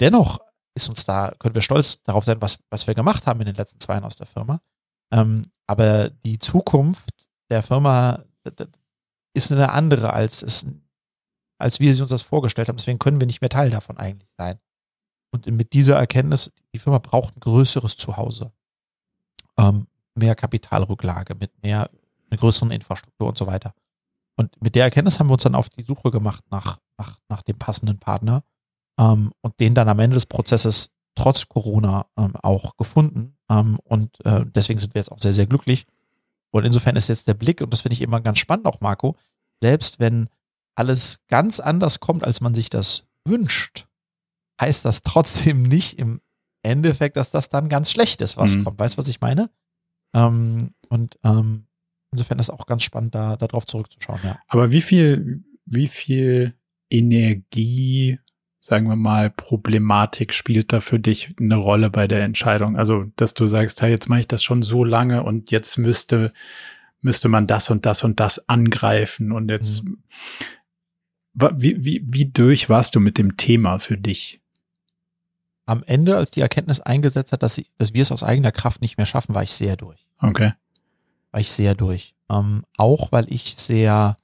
Dennoch 0.01 0.41
ist 0.75 0.89
uns 0.89 1.05
da, 1.05 1.33
können 1.39 1.55
wir 1.55 1.63
stolz 1.63 2.03
darauf 2.03 2.25
sein, 2.25 2.41
was, 2.41 2.59
was 2.71 2.87
wir 2.87 2.95
gemacht 2.95 3.27
haben 3.27 3.41
in 3.41 3.47
den 3.47 3.57
letzten 3.57 3.81
zwei 3.81 3.95
Jahren 3.95 4.05
aus 4.05 4.17
der 4.17 4.27
Firma. 4.27 4.61
Ähm, 5.13 5.45
aber 5.67 6.11
die 6.11 6.39
Zukunft 6.39 7.11
der 7.51 7.63
Firma 7.63 8.25
ist 9.35 9.51
eine 9.51 9.73
andere, 9.73 10.13
als 10.13 10.43
es, 10.43 10.67
als 11.59 11.81
wir 11.81 11.95
sie 11.95 12.03
uns 12.03 12.11
das 12.11 12.23
vorgestellt 12.23 12.69
haben. 12.69 12.77
Deswegen 12.77 12.99
können 12.99 13.21
wir 13.21 13.27
nicht 13.27 13.41
mehr 13.41 13.51
Teil 13.51 13.71
davon 13.71 13.97
eigentlich 13.99 14.31
sein. 14.37 14.59
Und 15.33 15.47
mit 15.47 15.73
dieser 15.73 15.97
Erkenntnis, 15.97 16.53
die 16.75 16.79
Firma 16.79 16.99
braucht 16.99 17.37
ein 17.37 17.41
größeres 17.41 17.97
Zuhause. 17.97 18.53
Ähm, 19.59 19.87
mehr 20.15 20.37
Kapitalrücklage, 20.37 21.35
mit 21.35 21.51
mehr, 21.63 21.91
einer 22.31 22.39
größeren 22.39 22.71
Infrastruktur 22.71 23.29
und 23.29 23.39
so 23.39 23.47
weiter. 23.47 23.75
Und 24.37 24.61
mit 24.63 24.75
der 24.75 24.85
Erkenntnis 24.85 25.19
haben 25.19 25.29
wir 25.29 25.35
uns 25.35 25.43
dann 25.43 25.55
auf 25.55 25.69
die 25.69 25.83
Suche 25.83 26.11
gemacht 26.11 26.45
nach, 26.51 26.79
nach, 26.99 27.19
nach 27.29 27.43
dem 27.43 27.59
passenden 27.59 27.99
Partner 27.99 28.45
ähm, 28.99 29.33
und 29.41 29.59
den 29.61 29.75
dann 29.75 29.89
am 29.89 29.99
Ende 29.99 30.15
des 30.15 30.27
Prozesses 30.27 30.91
trotz 31.15 31.49
Corona 31.49 32.07
ähm, 32.17 32.35
auch 32.37 32.77
gefunden. 32.77 33.37
Ähm, 33.49 33.79
und 33.85 34.25
äh, 34.25 34.45
deswegen 34.47 34.79
sind 34.79 34.95
wir 34.95 35.01
jetzt 35.01 35.13
auch 35.13 35.21
sehr, 35.21 35.33
sehr 35.33 35.47
glücklich. 35.47 35.87
Und 36.51 36.65
insofern 36.65 36.97
ist 36.97 37.09
jetzt 37.09 37.29
der 37.29 37.35
Blick, 37.35 37.61
und 37.61 37.73
das 37.73 37.81
finde 37.81 37.95
ich 37.95 38.03
immer 38.03 38.21
ganz 38.21 38.39
spannend 38.39 38.67
auch, 38.67 38.81
Marco, 38.81 39.17
selbst 39.61 39.99
wenn 39.99 40.29
alles 40.77 41.21
ganz 41.29 41.61
anders 41.61 42.01
kommt, 42.01 42.25
als 42.25 42.41
man 42.41 42.55
sich 42.55 42.71
das 42.71 43.07
wünscht, 43.25 43.87
heißt 44.61 44.85
das 44.85 45.03
trotzdem 45.03 45.63
nicht 45.69 45.99
im 45.99 46.21
Endeffekt, 46.63 47.17
dass 47.17 47.31
das 47.31 47.49
dann 47.49 47.69
ganz 47.69 47.91
schlecht 47.91 48.21
ist, 48.21 48.37
was 48.37 48.57
mhm. 48.57 48.65
kommt. 48.65 48.79
Weißt 48.79 48.95
du, 48.95 48.99
was 48.99 49.09
ich 49.09 49.21
meine? 49.21 49.51
Ähm, 50.15 50.75
und 50.89 51.19
ähm, 51.25 51.67
insofern 52.13 52.39
ist 52.39 52.49
es 52.49 52.55
auch 52.55 52.67
ganz 52.67 52.83
spannend, 52.83 53.15
da 53.15 53.37
darauf 53.37 53.67
zurückzuschauen, 53.67 54.21
ja. 54.23 54.39
Aber 54.49 54.71
wie 54.71 54.81
viel, 54.81 55.45
wie 55.67 55.89
viel 55.89 56.55
Energie, 56.91 58.19
sagen 58.65 58.89
wir 58.89 58.97
mal, 58.97 59.29
Problematik 59.29 60.33
spielt 60.33 60.73
da 60.73 60.81
für 60.81 60.99
dich 60.99 61.35
eine 61.39 61.57
Rolle 61.57 61.91
bei 61.91 62.09
der 62.09 62.23
Entscheidung? 62.23 62.79
Also, 62.79 63.05
dass 63.17 63.35
du 63.35 63.47
sagst, 63.47 63.83
hey, 63.83 63.91
jetzt 63.91 64.09
mache 64.09 64.21
ich 64.21 64.29
das 64.29 64.43
schon 64.43 64.63
so 64.63 64.85
lange 64.85 65.23
und 65.23 65.51
jetzt 65.51 65.77
müsste, 65.77 66.33
müsste 67.03 67.29
man 67.29 67.47
das 67.47 67.69
und 67.69 67.85
das 67.85 68.05
und 68.05 68.21
das 68.21 68.49
angreifen 68.49 69.33
und 69.33 69.51
jetzt, 69.51 69.85
mhm. 69.85 69.99
wie, 71.35 71.85
wie, 71.85 72.07
wie 72.07 72.25
durch 72.25 72.71
warst 72.71 72.95
du 72.95 73.01
mit 73.01 73.19
dem 73.19 73.37
Thema 73.37 73.81
für 73.81 73.99
dich? 73.99 74.41
Am 75.67 75.83
Ende, 75.85 76.17
als 76.17 76.31
die 76.31 76.41
Erkenntnis 76.41 76.81
eingesetzt 76.81 77.33
hat, 77.33 77.43
dass, 77.43 77.57
sie, 77.57 77.67
dass 77.77 77.93
wir 77.93 78.01
es 78.01 78.13
aus 78.13 78.23
eigener 78.23 78.53
Kraft 78.53 78.81
nicht 78.81 78.97
mehr 78.97 79.07
schaffen, 79.07 79.35
war 79.35 79.43
ich 79.43 79.53
sehr 79.53 79.77
durch. 79.77 80.07
Okay. 80.21 80.55
War 81.33 81.41
ich 81.41 81.51
sehr 81.51 81.75
durch. 81.75 82.15
Ähm, 82.31 82.65
auch 82.79 83.13
weil 83.13 83.31
ich 83.31 83.57
sehr, 83.57 84.17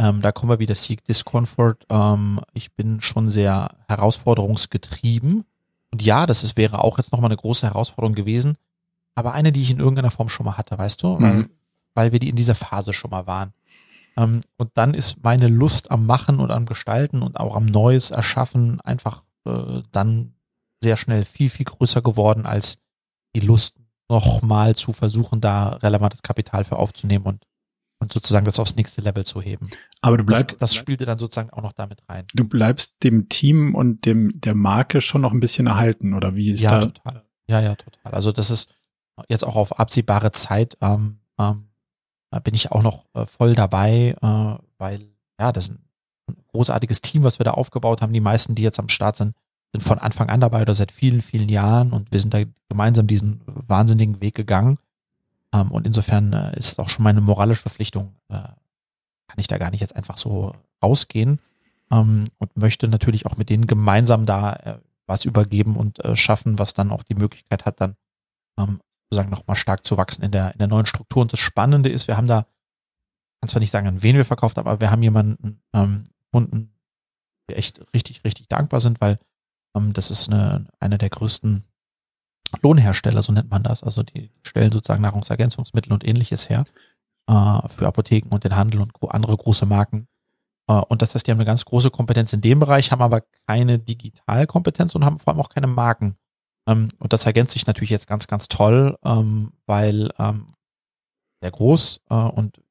ähm, 0.00 0.22
da 0.22 0.32
kommen 0.32 0.50
wir 0.50 0.58
wieder 0.58 0.74
Seek 0.74 1.04
Discomfort, 1.04 1.84
ähm, 1.90 2.40
ich 2.54 2.72
bin 2.72 3.02
schon 3.02 3.28
sehr 3.28 3.68
herausforderungsgetrieben. 3.86 5.44
Und 5.92 6.02
ja, 6.02 6.26
das 6.26 6.42
ist, 6.42 6.56
wäre 6.56 6.82
auch 6.82 6.96
jetzt 6.96 7.12
nochmal 7.12 7.28
eine 7.28 7.36
große 7.36 7.66
Herausforderung 7.66 8.14
gewesen, 8.14 8.56
aber 9.14 9.34
eine, 9.34 9.52
die 9.52 9.60
ich 9.60 9.70
in 9.70 9.78
irgendeiner 9.78 10.10
Form 10.10 10.30
schon 10.30 10.46
mal 10.46 10.56
hatte, 10.56 10.78
weißt 10.78 11.02
du? 11.02 11.16
Mhm. 11.16 11.22
Weil, 11.22 11.48
weil 11.94 12.12
wir 12.12 12.18
die 12.18 12.30
in 12.30 12.36
dieser 12.36 12.54
Phase 12.54 12.94
schon 12.94 13.10
mal 13.10 13.26
waren. 13.26 13.52
Ähm, 14.16 14.40
und 14.56 14.70
dann 14.74 14.94
ist 14.94 15.22
meine 15.22 15.48
Lust 15.48 15.90
am 15.90 16.06
Machen 16.06 16.40
und 16.40 16.50
am 16.50 16.64
Gestalten 16.64 17.20
und 17.20 17.38
auch 17.38 17.54
am 17.54 17.66
Neues 17.66 18.10
erschaffen 18.10 18.80
einfach 18.80 19.24
äh, 19.44 19.82
dann 19.92 20.32
sehr 20.82 20.96
schnell 20.96 21.26
viel, 21.26 21.50
viel 21.50 21.66
größer 21.66 22.00
geworden 22.00 22.46
als 22.46 22.78
die 23.36 23.40
Lust 23.40 23.76
nochmal 24.08 24.76
zu 24.76 24.94
versuchen, 24.94 25.42
da 25.42 25.74
relevantes 25.74 26.22
Kapital 26.22 26.64
für 26.64 26.76
aufzunehmen 26.76 27.26
und, 27.26 27.44
und 28.00 28.12
sozusagen 28.12 28.46
das 28.46 28.58
aufs 28.58 28.76
nächste 28.76 29.02
Level 29.02 29.24
zu 29.24 29.40
heben. 29.40 29.68
Aber 30.00 30.16
du 30.16 30.24
bleibst. 30.24 30.52
Das, 30.52 30.58
das 30.58 30.74
spielte 30.74 31.04
dann 31.04 31.18
sozusagen 31.18 31.50
auch 31.50 31.62
noch 31.62 31.72
damit 31.72 32.00
rein. 32.08 32.26
Du 32.34 32.44
bleibst 32.44 33.02
dem 33.04 33.28
Team 33.28 33.74
und 33.74 34.04
dem, 34.06 34.40
der 34.40 34.54
Marke 34.54 35.00
schon 35.00 35.20
noch 35.20 35.32
ein 35.32 35.40
bisschen 35.40 35.66
erhalten, 35.66 36.14
oder 36.14 36.34
wie 36.34 36.50
ist 36.50 36.60
ja, 36.60 36.80
da? 36.80 36.86
total. 36.86 37.24
Ja, 37.48 37.60
ja, 37.60 37.74
total. 37.74 38.12
Also 38.12 38.32
das 38.32 38.50
ist 38.50 38.74
jetzt 39.28 39.44
auch 39.44 39.56
auf 39.56 39.78
absehbare 39.78 40.32
Zeit, 40.32 40.76
ähm, 40.80 41.20
ähm, 41.38 41.66
bin 42.44 42.54
ich 42.54 42.72
auch 42.72 42.82
noch 42.82 43.06
äh, 43.14 43.26
voll 43.26 43.54
dabei, 43.54 44.16
äh, 44.20 44.64
weil, 44.78 45.08
ja, 45.38 45.52
das 45.52 45.68
ist 45.68 45.74
ein 46.28 46.36
großartiges 46.52 47.02
Team, 47.02 47.22
was 47.22 47.38
wir 47.38 47.44
da 47.44 47.52
aufgebaut 47.52 48.02
haben. 48.02 48.12
Die 48.12 48.20
meisten, 48.20 48.54
die 48.54 48.62
jetzt 48.62 48.78
am 48.78 48.88
Start 48.88 49.16
sind, 49.16 49.34
sind 49.72 49.82
von 49.82 49.98
Anfang 49.98 50.30
an 50.30 50.40
dabei 50.40 50.62
oder 50.62 50.74
seit 50.74 50.92
vielen, 50.92 51.22
vielen 51.22 51.48
Jahren 51.48 51.92
und 51.92 52.12
wir 52.12 52.20
sind 52.20 52.32
da 52.32 52.42
gemeinsam 52.68 53.06
diesen 53.06 53.42
wahnsinnigen 53.46 54.20
Weg 54.20 54.34
gegangen. 54.34 54.78
Ähm, 55.54 55.70
und 55.70 55.86
insofern 55.86 56.32
äh, 56.32 56.58
ist 56.58 56.72
es 56.72 56.78
auch 56.78 56.88
schon 56.88 57.02
meine 57.02 57.20
moralische 57.20 57.62
Verpflichtung, 57.62 58.14
äh, 58.28 58.34
kann 58.34 59.38
ich 59.38 59.46
da 59.46 59.58
gar 59.58 59.70
nicht 59.70 59.80
jetzt 59.80 59.96
einfach 59.96 60.16
so 60.16 60.54
rausgehen 60.82 61.40
ähm, 61.92 62.26
und 62.38 62.56
möchte 62.56 62.88
natürlich 62.88 63.26
auch 63.26 63.36
mit 63.36 63.50
denen 63.50 63.66
gemeinsam 63.66 64.26
da 64.26 64.52
äh, 64.54 64.78
was 65.06 65.24
übergeben 65.24 65.76
und 65.76 66.04
äh, 66.04 66.16
schaffen, 66.16 66.58
was 66.58 66.74
dann 66.74 66.90
auch 66.90 67.02
die 67.02 67.14
Möglichkeit 67.14 67.64
hat, 67.64 67.80
dann 67.80 67.96
ähm, 68.58 68.80
sozusagen 69.04 69.30
nochmal 69.30 69.56
stark 69.56 69.84
zu 69.84 69.96
wachsen 69.96 70.22
in 70.22 70.30
der, 70.30 70.52
in 70.52 70.58
der 70.58 70.68
neuen 70.68 70.86
Struktur. 70.86 71.22
Und 71.22 71.32
das 71.32 71.40
Spannende 71.40 71.88
ist, 71.88 72.06
wir 72.06 72.16
haben 72.16 72.28
da, 72.28 72.46
kann 73.40 73.48
zwar 73.48 73.60
nicht 73.60 73.72
sagen, 73.72 73.88
an 73.88 74.02
wen 74.02 74.16
wir 74.16 74.24
verkauft 74.24 74.56
haben, 74.56 74.68
aber 74.68 74.80
wir 74.80 74.90
haben 74.90 75.02
jemanden 75.02 75.60
ähm, 75.74 76.04
gefunden, 76.20 76.72
wir 77.48 77.56
echt 77.56 77.84
richtig, 77.92 78.22
richtig 78.24 78.48
dankbar 78.48 78.80
sind, 78.80 79.00
weil 79.00 79.18
ähm, 79.76 79.92
das 79.92 80.10
ist 80.10 80.28
eine, 80.28 80.68
eine 80.78 80.98
der 80.98 81.10
größten 81.10 81.64
Lohnhersteller, 82.62 83.22
so 83.22 83.32
nennt 83.32 83.50
man 83.50 83.62
das. 83.62 83.82
Also 83.82 84.02
die 84.02 84.30
stellen 84.42 84.72
sozusagen 84.72 85.02
Nahrungsergänzungsmittel 85.02 85.92
und 85.92 86.06
ähnliches 86.06 86.48
her 86.48 86.64
äh, 87.28 87.68
für 87.68 87.86
Apotheken 87.86 88.30
und 88.30 88.44
den 88.44 88.56
Handel 88.56 88.80
und 88.80 88.92
andere 89.08 89.36
große 89.36 89.66
Marken. 89.66 90.08
Äh, 90.68 90.80
und 90.88 91.02
das 91.02 91.14
heißt, 91.14 91.26
die 91.26 91.30
haben 91.30 91.38
eine 91.38 91.46
ganz 91.46 91.64
große 91.64 91.90
Kompetenz 91.90 92.32
in 92.32 92.40
dem 92.40 92.60
Bereich, 92.60 92.92
haben 92.92 93.02
aber 93.02 93.22
keine 93.46 93.78
Digitalkompetenz 93.78 94.94
und 94.94 95.04
haben 95.04 95.18
vor 95.18 95.32
allem 95.32 95.40
auch 95.40 95.48
keine 95.48 95.66
Marken. 95.66 96.16
Ähm, 96.68 96.88
und 96.98 97.12
das 97.12 97.26
ergänzt 97.26 97.52
sich 97.52 97.66
natürlich 97.66 97.90
jetzt 97.90 98.06
ganz, 98.06 98.26
ganz 98.26 98.48
toll, 98.48 98.96
ähm, 99.04 99.52
weil 99.66 100.10
ähm, 100.18 100.46
sehr 101.42 101.50
groß 101.50 102.00
äh, 102.10 102.14
und 102.14 102.62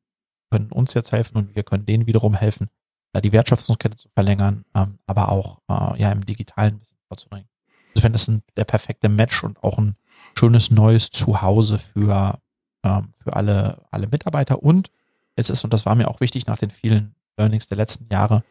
können 0.52 0.72
uns 0.72 0.94
jetzt 0.94 1.12
helfen 1.12 1.38
und 1.38 1.56
wir 1.56 1.64
können 1.64 1.86
denen 1.86 2.08
wiederum 2.08 2.34
helfen, 2.34 2.70
da 3.14 3.22
die 3.22 3.32
Wertschöpfungskette 3.32 3.98
zu 3.98 4.10
verlängern, 4.10 4.64
ähm, 4.76 5.00
aber 5.06 5.30
auch 5.30 5.60
äh, 5.70 6.02
ja 6.02 6.12
im 6.12 6.26
Digitalen 6.26 6.76
ein 6.76 6.80
bisschen 6.80 6.98
vorzubringen. 7.08 7.50
Insofern 7.94 8.14
ist 8.14 8.28
ein, 8.28 8.44
der 8.56 8.66
perfekte 8.66 9.10
Match 9.10 9.44
und 9.44 9.64
auch 9.64 9.78
ein 9.78 9.96
schönes 10.38 10.72
neues 10.72 11.12
Zuhause 11.12 11.78
für, 11.80 12.40
ähm, 12.84 13.14
für 13.18 13.36
alle, 13.36 13.86
alle 13.92 14.08
Mitarbeiter. 14.08 14.62
Und 14.64 14.92
es 15.36 15.50
ist, 15.50 15.64
und 15.64 15.74
das 15.74 15.86
war 15.86 15.96
mir 15.96 16.08
auch 16.08 16.22
wichtig 16.22 16.48
nach 16.48 16.58
den 16.58 16.70
vielen 16.70 17.16
Learnings 17.38 17.68
der 17.68 17.78
letzten 17.78 18.08
Jahre, 18.12 18.44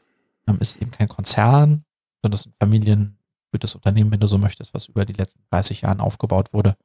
ähm, 0.46 0.58
ist 0.60 0.76
eben 0.76 0.90
kein 0.90 1.08
Konzern, 1.08 1.84
sondern 2.22 2.34
es 2.34 2.40
ist 2.40 2.46
ein 2.46 2.54
familiengeführtes 2.58 3.74
Unternehmen, 3.74 4.10
wenn 4.10 4.20
du 4.20 4.26
so 4.26 4.38
möchtest, 4.38 4.74
was 4.74 4.86
über 4.86 5.04
die 5.04 5.12
letzten 5.12 5.40
30 5.50 5.82
Jahre 5.82 6.02
aufgebaut 6.02 6.52
wurde 6.52 6.76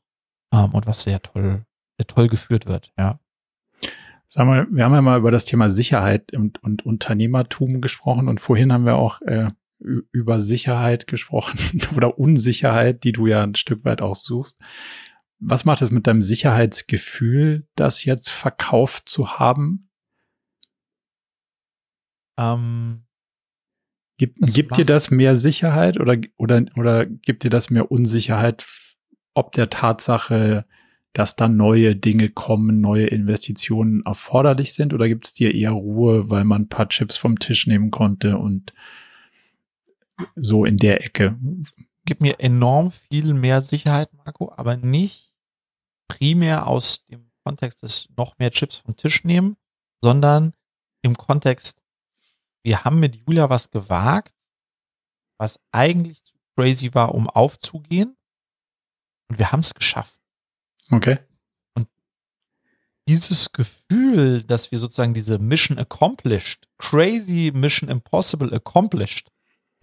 ähm, 0.54 0.74
und 0.74 0.86
was 0.86 1.04
sehr 1.04 1.22
toll, 1.22 1.66
sehr 1.97 2.08
toll 2.08 2.28
geführt 2.28 2.66
wird, 2.66 2.91
ja. 2.97 3.20
Sag 4.28 4.47
mal, 4.47 4.66
wir 4.72 4.84
haben 4.84 4.93
ja 4.93 5.01
mal 5.01 5.20
über 5.20 5.30
das 5.30 5.45
Thema 5.45 5.70
Sicherheit 5.70 6.34
und, 6.34 6.64
und 6.64 6.86
Unternehmertum 6.86 7.82
gesprochen 7.82 8.28
und 8.28 8.41
vorhin 8.41 8.74
haben 8.74 8.86
wir 8.86 8.95
auch 8.95 9.22
äh, 9.22 9.51
über 10.11 10.41
Sicherheit 10.41 11.07
gesprochen 11.07 11.81
oder 11.95 12.17
Unsicherheit, 12.17 13.03
die 13.03 13.11
du 13.11 13.27
ja 13.27 13.43
ein 13.43 13.55
Stück 13.55 13.86
weit 13.86 14.01
auch 14.01 14.15
suchst. 14.15 14.57
Was 15.39 15.65
macht 15.65 15.81
es 15.81 15.91
mit 15.91 16.07
deinem 16.07 16.21
Sicherheitsgefühl, 16.21 17.67
das 17.75 18.05
jetzt 18.05 18.29
verkauft 18.29 19.09
zu 19.09 19.39
haben? 19.39 19.89
Ähm, 22.38 23.03
Gib, 24.17 24.36
gibt 24.39 24.77
dir 24.77 24.86
das 24.86 25.11
mehr 25.11 25.36
Sicherheit 25.38 25.99
oder, 25.99 26.17
oder, 26.38 26.63
oder 26.75 27.05
gibt 27.05 27.43
dir 27.43 27.49
das 27.49 27.69
mehr 27.69 27.91
Unsicherheit 27.91 28.65
ob 29.34 29.51
der 29.53 29.69
Tatsache, 29.69 30.65
dass 31.13 31.36
da 31.36 31.47
neue 31.47 31.95
Dinge 31.95 32.29
kommen, 32.29 32.81
neue 32.81 33.07
Investitionen 33.07 34.03
erforderlich 34.05 34.73
sind? 34.73 34.93
Oder 34.93 35.07
gibt 35.07 35.27
es 35.27 35.34
dir 35.34 35.53
eher 35.53 35.71
Ruhe, 35.71 36.29
weil 36.29 36.43
man 36.43 36.63
ein 36.63 36.69
paar 36.69 36.89
Chips 36.89 37.17
vom 37.17 37.39
Tisch 37.39 37.67
nehmen 37.67 37.91
konnte 37.91 38.38
und 38.38 38.73
so 40.36 40.66
in 40.66 40.78
der 40.78 41.03
Ecke? 41.03 41.38
Gibt 42.05 42.22
mir 42.22 42.39
enorm 42.39 42.91
viel 42.91 43.34
mehr 43.34 43.64
Sicherheit, 43.64 44.14
Marco, 44.14 44.51
aber 44.55 44.78
nicht 44.78 45.34
primär 46.07 46.68
aus 46.68 47.05
dem 47.05 47.32
Kontext 47.43 47.84
des 47.84 48.09
noch 48.16 48.38
mehr 48.38 48.51
Chips 48.51 48.78
vom 48.78 48.95
Tisch 48.95 49.24
nehmen, 49.24 49.57
sondern 50.01 50.53
im 51.01 51.18
Kontext, 51.18 51.82
wir 52.64 52.84
haben 52.84 52.99
mit 52.99 53.16
Julia 53.16 53.49
was 53.49 53.70
gewagt, 53.70 54.34
was 55.38 55.59
eigentlich 55.72 56.24
zu 56.24 56.34
crazy 56.55 56.93
war, 56.93 57.14
um 57.14 57.30
aufzugehen. 57.30 58.16
Und 59.30 59.39
wir 59.39 59.51
haben 59.51 59.61
es 59.61 59.74
geschafft. 59.74 60.20
Okay. 60.91 61.20
Und 61.74 61.88
dieses 63.07 63.51
Gefühl, 63.51 64.43
dass 64.43 64.72
wir 64.72 64.80
sozusagen 64.80 65.14
diese 65.14 65.39
Mission 65.39 65.80
accomplished, 65.80 66.68
crazy 66.78 67.51
Mission 67.53 67.89
impossible 67.89 68.53
accomplished, 68.53 69.32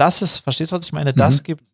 das 0.00 0.22
ist, 0.22 0.38
verstehst 0.38 0.72
du, 0.72 0.76
was 0.76 0.86
ich 0.86 0.92
meine? 0.92 1.12
Das 1.12 1.40
mhm. 1.40 1.44
gibt, 1.44 1.64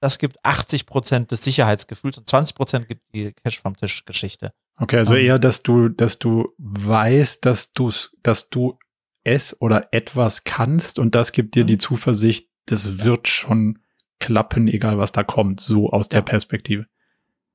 das 0.00 0.18
gibt 0.18 0.44
80 0.44 0.86
Prozent 0.86 1.30
des 1.30 1.42
Sicherheitsgefühls 1.42 2.18
und 2.18 2.28
20 2.28 2.56
Prozent 2.56 2.88
gibt 2.88 3.02
die 3.14 3.32
Cash 3.32 3.60
vom 3.60 3.76
Tisch 3.76 4.04
Geschichte. 4.04 4.52
Okay, 4.78 4.98
also 4.98 5.14
um, 5.14 5.20
ähm. 5.20 5.26
eher, 5.26 5.38
dass 5.38 5.62
du, 5.62 5.88
dass 5.88 6.18
du 6.18 6.52
weißt, 6.58 7.44
dass 7.44 7.72
du 7.72 7.90
dass 8.22 8.50
du 8.50 8.78
es 9.24 9.60
oder 9.60 9.88
etwas 9.92 10.44
kannst 10.44 10.98
und 10.98 11.14
das 11.14 11.32
gibt 11.32 11.54
dir 11.54 11.64
mhm. 11.64 11.68
die 11.68 11.78
Zuversicht, 11.78 12.48
das 12.66 13.04
wird 13.04 13.28
schon 13.28 13.78
klappen, 14.18 14.66
egal 14.68 14.98
was 14.98 15.12
da 15.12 15.22
kommt, 15.22 15.60
so 15.60 15.90
aus 15.90 16.08
der 16.08 16.22
Perspektive. 16.22 16.86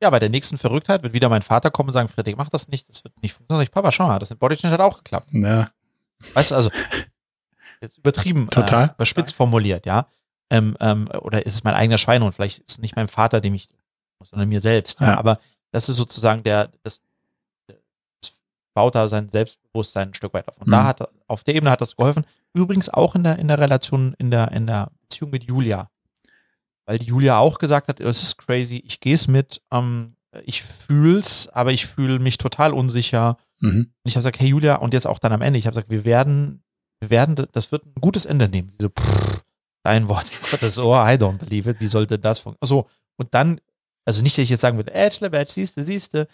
Ja, 0.01 0.09
bei 0.09 0.19
der 0.19 0.29
nächsten 0.29 0.57
Verrücktheit 0.57 1.03
wird 1.03 1.13
wieder 1.13 1.29
mein 1.29 1.41
Vater 1.41 1.69
kommen 1.71 1.89
und 1.89 1.93
sagen, 1.93 2.09
Friedrich, 2.09 2.38
mach 2.38 2.49
das 2.49 2.67
nicht, 2.69 2.89
das 2.89 3.03
wird 3.03 3.21
nicht 3.21 3.34
funktionieren. 3.34 3.63
Ich, 3.63 3.71
Papa, 3.71 3.91
schau 3.91 4.07
mal, 4.07 4.19
das 4.19 4.29
mit 4.29 4.39
Bodychange 4.39 4.73
hat 4.73 4.79
auch 4.79 4.97
geklappt. 4.97 5.27
Ja. 5.32 5.69
Weißt 6.34 6.51
du, 6.51 6.55
also, 6.55 6.71
jetzt 7.82 7.97
übertrieben, 7.99 8.49
Total. 8.49 8.89
Äh, 8.89 8.93
überspitzt 8.95 9.36
formuliert, 9.36 9.86
ja. 9.86 10.07
Ähm, 10.52 10.78
ähm, 10.80 11.08
oder 11.22 11.45
ist 11.45 11.56
es 11.56 11.64
mein 11.64 11.74
eigener 11.74 11.97
Schweinehund? 11.97 12.36
Vielleicht 12.36 12.60
ist 12.60 12.70
es 12.70 12.80
nicht 12.80 12.95
mein 12.95 13.08
Vater, 13.08 13.41
dem 13.41 13.56
ich, 13.56 13.68
sondern 14.24 14.49
mir 14.49 14.62
selbst. 14.62 14.99
Ja. 14.99 15.08
ja. 15.08 15.18
Aber 15.18 15.39
das 15.72 15.89
ist 15.89 15.97
sozusagen 15.97 16.43
der, 16.43 16.70
das, 16.84 17.02
das 18.22 18.34
baut 18.76 18.93
da 18.93 19.10
sein 19.10 19.30
Selbstbewusstsein 19.30 20.10
ein 20.10 20.14
Stück 20.14 20.34
weit 20.34 20.47
auf. 20.47 20.58
Und 20.60 20.68
mhm. 20.68 20.72
da 20.72 20.84
hat, 20.84 21.10
auf 21.28 21.43
der 21.43 21.56
Ebene 21.56 21.72
hat 21.72 21.82
das 21.82 21.95
geholfen. 21.95 22.26
Übrigens 22.54 22.89
auch 22.89 23.16
in 23.16 23.24
der, 23.24 23.39
in 23.39 23.47
der 23.47 23.58
Relation, 23.58 24.14
in 24.20 24.30
der, 24.30 24.52
in 24.52 24.68
der 24.68 24.91
Beziehung 25.02 25.32
mit 25.32 25.45
Julia 25.45 25.89
weil 26.91 26.99
die 26.99 27.06
Julia 27.06 27.38
auch 27.38 27.58
gesagt 27.58 27.88
hat, 27.88 28.02
es 28.02 28.22
ist 28.22 28.38
crazy, 28.38 28.84
ich 28.86 28.99
gehe 28.99 29.14
es 29.14 29.30
mit, 29.30 29.62
ähm, 29.72 30.10
ich 30.45 30.62
fühl's, 30.62 31.47
aber 31.47 31.72
ich 31.72 31.86
fühle 31.86 32.20
mich 32.20 32.38
total 32.38 32.74
unsicher. 32.74 33.38
Mhm. 33.60 33.91
Und 34.04 34.10
ich 34.10 34.16
habe 34.16 34.22
gesagt, 34.22 34.41
hey 34.41 34.49
Julia, 34.49 34.76
und 34.76 34.93
jetzt 34.93 35.08
auch 35.08 35.20
dann 35.20 35.32
am 35.32 35.41
Ende, 35.41 35.58
ich 35.58 35.68
habe 35.68 35.76
gesagt, 35.76 35.89
wir 35.89 36.04
werden, 36.04 36.64
wir 36.99 37.10
werden, 37.10 37.47
das 37.54 37.72
wird 37.72 37.86
ein 37.86 38.02
gutes 38.02 38.26
Ende 38.26 38.49
nehmen. 38.49 38.72
Diese 38.78 38.89
pff, 38.89 39.41
dein 39.84 40.07
Wort, 40.07 40.25
das 40.61 40.77
oh, 40.77 40.93
I 40.93 41.15
don't 41.15 41.38
believe 41.38 41.69
it, 41.69 41.79
wie 41.79 41.88
sollte 41.88 42.19
das 42.19 42.39
funktionieren? 42.39 42.86
So, 42.86 42.89
und 43.17 43.34
dann, 43.34 43.59
also 44.05 44.23
nicht, 44.23 44.38
dass 44.38 44.43
ich 44.43 44.49
jetzt 44.49 44.61
sagen 44.61 44.77
würde, 44.77 44.93
Edge, 44.93 45.29
Badge, 45.29 45.51
siehste, 45.51 45.84
siehste, 45.84 46.27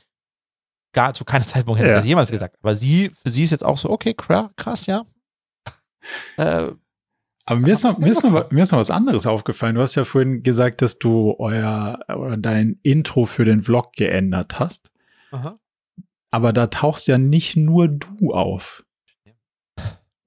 gar 0.93 1.13
zu 1.13 1.25
keinem 1.25 1.45
Zeitpunkt 1.45 1.79
hätte 1.79 1.89
ja. 1.89 1.95
ich 1.95 1.99
das 1.99 2.07
jemals 2.07 2.31
gesagt. 2.31 2.57
Aber 2.61 2.75
sie, 2.75 3.11
für 3.23 3.29
sie 3.29 3.43
ist 3.43 3.51
jetzt 3.51 3.65
auch 3.65 3.77
so, 3.77 3.89
okay, 3.89 4.13
krass, 4.13 4.85
ja. 4.85 5.03
äh, 6.37 6.71
aber 7.49 7.59
mir 7.61 7.71
ist, 7.71 7.83
noch, 7.83 7.97
mir, 7.97 8.11
ist 8.11 8.23
noch, 8.23 8.51
mir 8.51 8.63
ist 8.63 8.73
noch 8.73 8.79
was 8.79 8.91
anderes 8.91 9.25
aufgefallen. 9.25 9.75
Du 9.75 9.81
hast 9.81 9.95
ja 9.95 10.03
vorhin 10.03 10.43
gesagt, 10.43 10.81
dass 10.81 10.99
du 10.99 11.33
euer 11.39 11.99
oder 12.09 12.35
dein 12.35 12.77
Intro 12.83 13.25
für 13.25 13.45
den 13.45 13.63
Vlog 13.63 13.93
geändert 13.93 14.59
hast. 14.59 14.91
Aha. 15.31 15.55
Aber 16.29 16.51
da 16.51 16.67
tauchst 16.67 17.07
ja 17.07 17.17
nicht 17.17 17.55
nur 17.55 17.87
du 17.87 18.33
auf. 18.33 18.83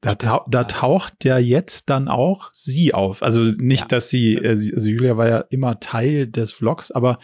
Da, 0.03 0.14
tauch, 0.14 0.46
da 0.48 0.64
taucht 0.64 1.24
ja 1.24 1.36
jetzt 1.36 1.90
dann 1.90 2.09
auch 2.09 2.51
sie 2.55 2.94
auf. 2.94 3.22
Also 3.22 3.42
nicht, 3.42 3.82
ja. 3.82 3.88
dass 3.88 4.09
sie, 4.09 4.34
äh, 4.34 4.72
also 4.74 4.88
Julia 4.88 5.16
war 5.16 5.28
ja 5.28 5.38
immer 5.51 5.78
Teil 5.78 6.26
des 6.26 6.53
Vlogs, 6.53 6.90
aber 6.90 7.18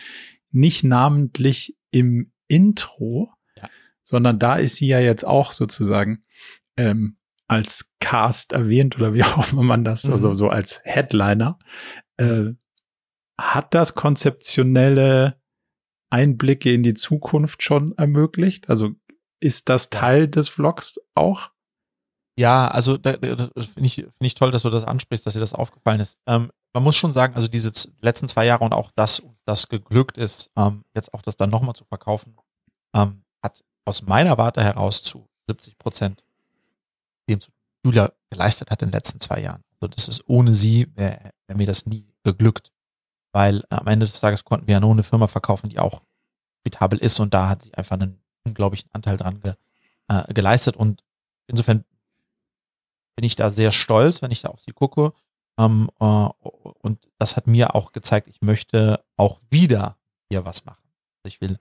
nicht 0.50 0.84
namentlich 0.84 1.76
im 1.90 2.32
Intro, 2.48 3.30
ja. 3.56 3.68
sondern 4.02 4.38
da 4.38 4.56
ist 4.56 4.76
sie 4.76 4.88
ja 4.88 5.00
jetzt 5.00 5.26
auch 5.26 5.52
sozusagen 5.52 6.22
ähm, 6.76 7.16
als 7.48 7.92
Cast 8.00 8.52
erwähnt 8.52 8.96
oder 8.96 9.14
wie 9.14 9.22
auch 9.24 9.52
immer 9.52 9.62
man 9.62 9.84
das, 9.84 10.04
mhm. 10.04 10.12
also 10.12 10.34
so 10.34 10.48
als 10.48 10.80
Headliner. 10.84 11.58
Äh, 12.18 12.52
hat 13.38 13.74
das 13.74 13.94
konzeptionelle 13.94 15.40
Einblicke 16.10 16.72
in 16.72 16.82
die 16.82 16.94
Zukunft 16.94 17.62
schon 17.62 17.96
ermöglicht? 17.96 18.70
Also 18.70 18.92
ist 19.40 19.68
das 19.68 19.90
Teil 19.90 20.28
des 20.28 20.48
Vlogs 20.48 20.98
auch? 21.14 21.50
Ja, 22.38 22.68
also 22.68 22.98
da, 22.98 23.16
da 23.16 23.48
finde 23.62 23.86
ich, 23.86 23.94
find 23.94 24.12
ich 24.20 24.34
toll, 24.34 24.50
dass 24.50 24.62
du 24.62 24.70
das 24.70 24.84
ansprichst, 24.84 25.24
dass 25.24 25.32
dir 25.32 25.40
das 25.40 25.54
aufgefallen 25.54 26.00
ist. 26.00 26.18
Ähm, 26.26 26.50
man 26.74 26.82
muss 26.82 26.96
schon 26.96 27.14
sagen, 27.14 27.34
also 27.34 27.48
diese 27.48 27.72
letzten 28.02 28.28
zwei 28.28 28.44
Jahre 28.44 28.64
und 28.64 28.74
auch 28.74 28.90
dass 28.92 29.20
uns 29.20 29.42
das 29.44 29.68
geglückt 29.68 30.18
ist, 30.18 30.50
ähm, 30.56 30.84
jetzt 30.94 31.14
auch 31.14 31.22
das 31.22 31.36
dann 31.36 31.48
nochmal 31.48 31.74
zu 31.74 31.86
verkaufen, 31.86 32.36
ähm, 32.94 33.22
hat 33.42 33.64
aus 33.86 34.02
meiner 34.02 34.36
Warte 34.36 34.62
heraus 34.62 35.02
zu 35.02 35.26
70 35.48 35.78
Prozent 35.78 36.22
dem 37.30 37.40
Julia 37.84 38.12
geleistet 38.28 38.70
hat 38.70 38.82
in 38.82 38.88
den 38.88 38.92
letzten 38.92 39.20
zwei 39.20 39.40
Jahren. 39.40 39.62
Also 39.80 39.88
das 39.88 40.08
ist 40.08 40.28
ohne 40.28 40.52
sie, 40.52 40.88
wäre 40.94 41.32
wär 41.46 41.56
mir 41.56 41.66
das 41.66 41.86
nie 41.86 42.06
geglückt. 42.24 42.72
Weil 43.32 43.64
am 43.70 43.86
Ende 43.86 44.06
des 44.06 44.20
Tages 44.20 44.44
konnten 44.44 44.66
wir 44.66 44.74
ja 44.74 44.80
nur 44.80 44.90
eine 44.90 45.02
Firma 45.02 45.28
verkaufen, 45.28 45.70
die 45.70 45.78
auch 45.78 46.02
profitabel 46.62 46.98
ist 46.98 47.20
und 47.20 47.32
da 47.32 47.48
hat 47.48 47.62
sie 47.62 47.74
einfach 47.74 47.98
einen 47.98 48.20
unglaublichen 48.44 48.90
Anteil 48.92 49.16
dran 49.16 49.40
ge, 49.40 49.54
äh, 50.08 50.32
geleistet 50.34 50.76
und 50.76 51.02
insofern 51.46 51.84
bin 53.16 53.24
ich 53.24 53.34
da 53.34 53.50
sehr 53.50 53.72
stolz, 53.72 54.22
wenn 54.22 54.30
ich 54.30 54.42
da 54.42 54.48
auf 54.48 54.60
sie 54.60 54.72
gucke. 54.72 55.12
Ähm, 55.58 55.90
äh, 56.00 56.28
und 56.82 57.08
das 57.18 57.36
hat 57.36 57.46
mir 57.46 57.74
auch 57.74 57.92
gezeigt, 57.92 58.28
ich 58.28 58.42
möchte 58.42 59.00
auch 59.16 59.40
wieder 59.50 59.96
hier 60.30 60.44
was 60.44 60.64
machen. 60.64 60.82
Also 61.24 61.34
ich 61.34 61.40
will, 61.40 61.58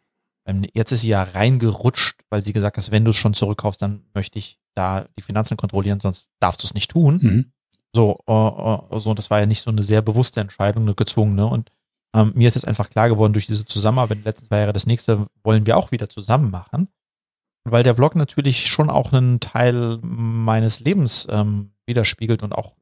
jetzt 0.73 0.91
ist 0.91 1.01
sie 1.01 1.09
ja 1.09 1.23
reingerutscht, 1.23 2.21
weil 2.29 2.41
sie 2.41 2.53
gesagt 2.53 2.77
hat, 2.77 2.91
wenn 2.91 3.05
du 3.05 3.11
es 3.11 3.15
schon 3.15 3.33
zurückkaufst, 3.33 3.81
dann 3.81 4.03
möchte 4.13 4.37
ich 4.37 4.59
da 4.75 5.05
die 5.17 5.21
Finanzen 5.21 5.57
kontrollieren, 5.57 5.99
sonst 6.01 6.29
darfst 6.39 6.61
du 6.61 6.67
es 6.67 6.73
nicht 6.73 6.91
tun. 6.91 7.19
Mhm. 7.21 7.51
So, 7.95 8.19
uh, 8.29 8.89
uh, 8.91 8.99
so, 8.99 9.13
das 9.13 9.29
war 9.29 9.39
ja 9.39 9.45
nicht 9.45 9.61
so 9.61 9.71
eine 9.71 9.81
sehr 9.81 10.01
bewusste 10.01 10.41
Entscheidung, 10.41 10.83
eine 10.83 10.95
gezwungene. 10.95 11.47
Und 11.47 11.71
ähm, 12.13 12.33
mir 12.35 12.49
ist 12.49 12.55
jetzt 12.55 12.67
einfach 12.67 12.89
klar 12.89 13.07
geworden, 13.07 13.31
durch 13.31 13.47
diese 13.47 13.65
Zusammenarbeit 13.65 14.17
in 14.17 14.23
den 14.23 14.27
letzten 14.27 14.47
zwei 14.47 14.59
Jahren, 14.59 14.73
das 14.73 14.85
nächste 14.85 15.27
wollen 15.43 15.65
wir 15.65 15.77
auch 15.77 15.91
wieder 15.91 16.09
zusammen 16.09 16.51
machen. 16.51 16.89
Weil 17.67 17.83
der 17.83 17.95
Vlog 17.95 18.15
natürlich 18.15 18.67
schon 18.67 18.89
auch 18.89 19.11
einen 19.11 19.39
Teil 19.39 19.99
meines 20.01 20.79
Lebens 20.79 21.27
ähm, 21.29 21.71
widerspiegelt 21.85 22.43
und 22.43 22.53
auch 22.53 22.75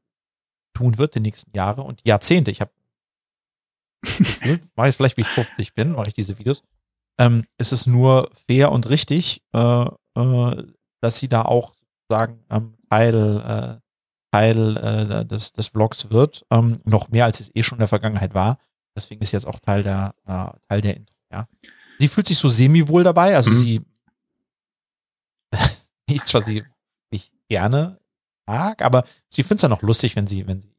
tun 0.74 0.98
wird 0.98 1.14
die 1.14 1.20
nächsten 1.20 1.56
Jahre 1.56 1.82
und 1.82 2.00
Jahrzehnte. 2.04 2.50
Ich 2.50 2.60
habe 2.60 2.70
mache 4.74 4.90
ich 4.90 4.96
vielleicht, 4.96 5.16
wie 5.16 5.22
ich 5.22 5.28
50 5.28 5.74
bin, 5.74 5.92
mache 5.92 6.08
ich 6.08 6.14
diese 6.14 6.38
Videos. 6.38 6.62
Ähm, 7.18 7.44
ist 7.58 7.72
es 7.72 7.86
nur 7.86 8.30
fair 8.46 8.72
und 8.72 8.88
richtig, 8.88 9.42
äh, 9.52 9.86
äh, 10.16 10.62
dass 11.00 11.18
sie 11.18 11.28
da 11.28 11.42
auch 11.42 11.74
sagen, 12.10 12.44
ähm, 12.50 12.74
Teil, 12.90 13.40
äh, 13.40 13.80
Teil 14.32 14.76
äh, 14.76 15.24
des, 15.24 15.52
des 15.52 15.68
Vlogs 15.68 16.10
wird, 16.10 16.44
ähm, 16.50 16.80
noch 16.84 17.08
mehr 17.08 17.24
als 17.24 17.40
es 17.40 17.54
eh 17.54 17.62
schon 17.62 17.76
in 17.76 17.80
der 17.80 17.88
Vergangenheit 17.88 18.34
war. 18.34 18.58
Deswegen 18.96 19.22
ist 19.22 19.32
jetzt 19.32 19.46
auch 19.46 19.60
Teil 19.60 19.82
der, 19.82 20.14
äh, 20.26 20.50
Teil 20.68 20.80
der 20.80 20.96
Intro, 20.96 21.14
ja. 21.32 21.46
Sie 22.00 22.08
fühlt 22.08 22.26
sich 22.26 22.38
so 22.38 22.48
semi-wohl 22.48 23.04
dabei, 23.04 23.36
also 23.36 23.50
mhm. 23.50 23.54
sie 23.54 23.80
nicht, 26.14 26.32
was 26.34 26.46
sie 26.46 26.64
nicht 27.12 27.32
gerne 27.48 27.98
mag, 28.46 28.82
aber 28.82 29.04
sie 29.28 29.42
findet 29.42 29.58
es 29.58 29.62
ja 29.62 29.68
noch 29.68 29.82
lustig, 29.82 30.16
wenn 30.16 30.26
sie, 30.26 30.46
wenn 30.46 30.60
sie, 30.60 30.74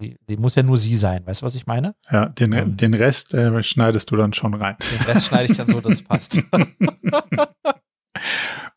sie, 0.00 0.16
sie, 0.26 0.36
muss 0.36 0.54
ja 0.54 0.62
nur 0.62 0.78
sie 0.78 0.96
sein, 0.96 1.26
weißt 1.26 1.42
du, 1.42 1.46
was 1.46 1.54
ich 1.54 1.66
meine? 1.66 1.94
Ja, 2.10 2.28
den, 2.28 2.52
ähm, 2.52 2.76
den 2.76 2.94
Rest 2.94 3.34
äh, 3.34 3.62
schneidest 3.62 4.10
du 4.10 4.16
dann 4.16 4.32
schon 4.32 4.54
rein. 4.54 4.76
Den 4.92 5.06
Rest 5.06 5.26
schneide 5.26 5.52
ich 5.52 5.58
dann 5.58 5.68
so, 5.68 5.80
dass 5.80 5.92
es 5.94 6.02
passt. 6.02 6.40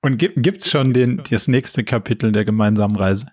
Und 0.03 0.17
gibt 0.17 0.61
es 0.61 0.69
schon 0.69 0.93
den, 0.93 1.21
das 1.29 1.47
nächste 1.47 1.83
Kapitel 1.83 2.31
der 2.31 2.43
gemeinsamen 2.43 2.95
Reise? 2.95 3.27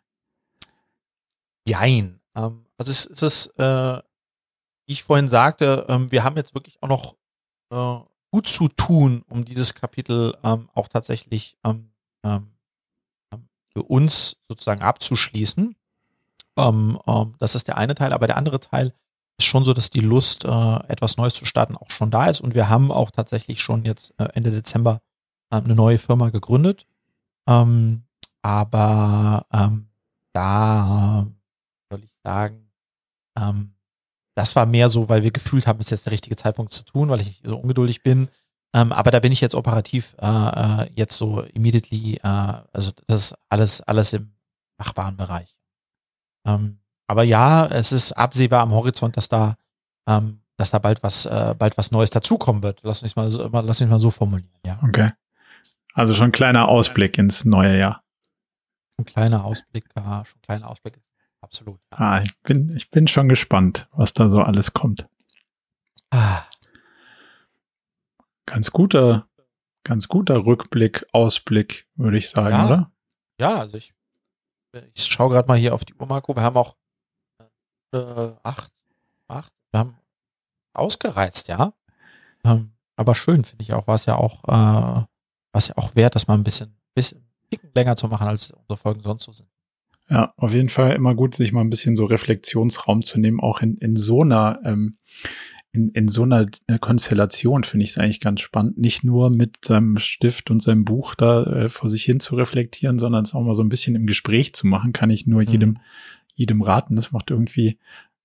Jein. 1.67 2.21
Ähm, 2.37 2.67
also 2.77 2.91
es, 2.91 3.07
es 3.07 3.23
ist, 3.23 3.47
äh, 3.59 3.99
wie 4.87 4.93
ich 4.93 5.03
vorhin 5.03 5.29
sagte, 5.29 5.87
ähm, 5.89 6.13
wir 6.13 6.25
haben 6.25 6.37
jetzt 6.37 6.55
wirklich 6.55 6.83
auch 6.83 6.89
noch 6.89 7.17
äh, 7.73 8.01
gut 8.31 8.49
zu 8.49 8.69
tun, 8.69 9.25
um 9.29 9.45
dieses 9.47 9.75
Kapitel 9.75 10.37
ähm, 10.45 10.69
auch 10.75 10.89
tatsächlich 10.89 11.57
ähm, 11.65 11.91
ähm 12.25 12.58
für 13.79 13.85
uns 13.85 14.37
sozusagen 14.49 14.83
abzuschließen. 14.83 15.77
Ähm, 16.59 16.99
ähm, 17.07 17.35
das 17.39 17.55
ist 17.55 17.69
der 17.69 17.77
eine 17.77 17.95
Teil, 17.95 18.13
aber 18.13 18.27
der 18.27 18.37
andere 18.37 18.59
Teil 18.59 18.93
ist 19.39 19.47
schon 19.47 19.65
so, 19.65 19.73
dass 19.73 19.91
die 19.91 20.01
Lust, 20.01 20.45
äh, 20.45 20.77
etwas 20.89 21.17
Neues 21.17 21.35
zu 21.35 21.45
starten, 21.45 21.77
auch 21.77 21.91
schon 21.91 22.11
da 22.11 22.27
ist. 22.27 22.41
Und 22.41 22.57
wir 22.57 22.69
haben 22.69 22.91
auch 22.91 23.13
tatsächlich 23.13 23.61
schon 23.61 23.85
jetzt 23.85 24.15
äh, 24.19 24.29
Ende 24.35 24.51
Dezember 24.51 25.01
eine 25.51 25.77
neue 25.77 25.99
Firma 25.99 26.31
gegründet. 26.31 26.87
Ähm, 27.47 28.03
aber 28.43 29.47
ähm, 29.53 29.89
da 30.33 31.29
soll 31.89 32.03
ich 32.03 32.17
sagen, 32.25 32.69
ähm, 33.39 33.75
das 34.35 34.57
war 34.57 34.67
mehr 34.67 34.89
so, 34.89 35.09
weil 35.09 35.23
wir 35.23 35.31
gefühlt 35.31 35.69
haben, 35.69 35.79
es 35.79 35.87
ist 35.87 35.91
jetzt 35.91 36.07
der 36.07 36.13
richtige 36.13 36.37
Zeitpunkt 36.37 36.73
zu 36.73 36.85
tun, 36.85 37.11
weil 37.11 37.21
ich 37.21 37.41
so 37.45 37.57
ungeduldig 37.57 38.03
bin. 38.03 38.29
Ähm, 38.75 38.93
aber 38.93 39.11
da 39.11 39.21
bin 39.21 39.33
ich 39.33 39.41
jetzt 39.41 39.55
operativ 39.55 40.15
äh, 40.21 40.27
äh, 40.27 40.91
jetzt 40.95 41.17
so 41.17 41.41
immediately, 41.55 42.17
äh, 42.23 42.63
also 42.73 42.93
das 43.07 43.33
ist 43.33 43.39
alles, 43.49 43.81
alles 43.83 44.13
im 44.13 44.33
machbaren 44.77 45.17
Bereich. 45.17 45.57
Ähm, 46.47 46.79
aber 47.07 47.23
ja, 47.23 47.67
es 47.67 47.93
ist 47.93 48.13
absehbar 48.13 48.61
am 48.61 48.73
Horizont, 48.73 49.17
dass 49.17 49.29
da, 49.29 49.57
ähm, 50.07 50.41
dass 50.57 50.71
da 50.71 50.79
bald 50.79 51.03
was, 51.03 51.25
äh, 51.25 51.55
bald 51.59 51.79
was 51.79 51.91
Neues 51.91 52.11
dazukommen 52.11 52.63
wird. 52.63 52.81
Lass 52.83 53.03
mich 53.03 53.17
mal 53.17 53.31
so, 53.31 53.49
lass 53.49 53.81
mich 53.81 53.89
mal 53.89 54.01
so 54.01 54.11
formulieren, 54.11 54.61
ja. 54.65 54.79
Okay. 54.83 55.11
Also 55.95 56.15
schon 56.15 56.27
ein 56.27 56.33
kleiner 56.33 56.69
Ausblick 56.69 57.17
ins 57.19 57.45
neue 57.45 57.79
Jahr. 57.79 58.05
Ein 58.99 59.07
kleiner 59.07 59.45
Ausblick, 59.45 59.89
ja, 59.97 60.25
schon 60.25 60.39
ein 60.39 60.43
kleiner 60.43 60.69
Ausblick. 60.71 61.01
Absolut. 61.41 61.81
Ja. 61.93 61.99
Ah, 61.99 62.23
ich 62.23 62.37
bin, 62.43 62.77
ich 62.77 62.91
bin 62.91 63.09
schon 63.09 63.29
gespannt, 63.29 63.89
was 63.93 64.13
da 64.13 64.29
so 64.29 64.43
alles 64.43 64.75
kommt. 64.75 65.09
Ah, 66.11 66.43
Ganz 68.51 68.71
guter, 68.71 69.29
ganz 69.85 70.09
guter 70.09 70.45
Rückblick, 70.45 71.07
Ausblick, 71.13 71.87
würde 71.97 72.19
ich 72.19 72.31
sagen, 72.31 72.57
Ja. 72.57 72.67
oder? 72.67 72.93
ja, 73.41 73.57
also 73.57 73.77
ich, 73.77 73.93
ich 74.95 75.05
schaue 75.05 75.31
gerade 75.31 75.49
mal 75.49 75.57
hier 75.59 75.75
auf 75.75 75.85
die 75.85 75.95
Uhr, 75.95 76.07
Marco. 76.07 76.35
Wir 76.35 76.43
haben 76.43 76.57
auch 76.57 76.77
äh, 77.93 78.33
acht, 78.43 78.73
acht, 79.29 79.53
wir 79.73 79.81
haben 79.81 79.99
ausgereizt, 80.75 81.49
ja. 81.49 81.73
Ähm, 82.45 82.73
aber 82.97 83.15
schön, 83.15 83.45
finde 83.45 83.63
ich 83.63 83.73
auch, 83.73 83.87
war 83.87 83.95
es 83.95 84.07
ja 84.07 84.17
auch, 84.17 84.45
äh, 84.45 84.53
war 84.53 85.09
es 85.55 85.69
ja 85.69 85.77
auch 85.77 85.95
wert, 85.95 86.15
das 86.15 86.27
mal 86.27 86.35
ein 86.35 86.45
bisschen, 86.45 86.77
bisschen 86.95 87.25
Ticken 87.51 87.71
länger 87.75 87.97
zu 87.97 88.09
machen, 88.09 88.29
als 88.29 88.51
unsere 88.51 88.77
Folgen 88.77 89.01
sonst 89.01 89.25
so 89.25 89.33
sind. 89.33 89.49
Ja, 90.11 90.33
auf 90.37 90.53
jeden 90.53 90.69
Fall 90.71 90.93
immer 90.95 91.15
gut, 91.15 91.35
sich 91.35 91.53
mal 91.53 91.61
ein 91.61 91.71
bisschen 91.71 91.95
so 91.97 92.07
Reflexionsraum 92.07 93.03
zu 93.03 93.19
nehmen, 93.19 93.41
auch 93.41 93.61
in, 93.61 93.77
in 93.77 93.97
so 93.97 94.23
einer, 94.23 94.59
ähm, 94.65 94.99
in, 95.73 95.91
in 95.91 96.09
so 96.09 96.23
einer 96.23 96.47
äh, 96.67 96.79
Konstellation 96.79 97.63
finde 97.65 97.85
ich 97.85 97.91
es 97.91 97.99
eigentlich 97.99 98.21
ganz 98.21 98.41
spannend, 98.41 98.79
nicht 98.79 99.05
nur 99.05 99.31
mit 99.31 99.65
seinem 99.65 99.99
Stift 99.99 100.51
und 100.51 100.63
seinem 100.63 100.85
Buch 100.85 101.15
da 101.15 101.43
äh, 101.45 101.69
vor 101.69 101.91
sich 101.91 102.05
hin 102.05 102.21
zu 102.21 102.37
reflektieren, 102.37 102.99
sondern 102.99 103.25
es 103.25 103.35
auch 103.35 103.43
mal 103.43 103.55
so 103.55 103.63
ein 103.63 103.69
bisschen 103.69 103.95
im 103.95 104.07
Gespräch 104.07 104.55
zu 104.55 104.67
machen, 104.67 104.93
kann 104.93 105.11
ich 105.11 105.27
nur 105.27 105.43
Mhm. 105.43 105.49
jedem, 105.49 105.79
jedem 106.35 106.63
raten. 106.63 106.97
Das 106.97 107.13
macht 107.13 107.31
irgendwie, 107.31 107.79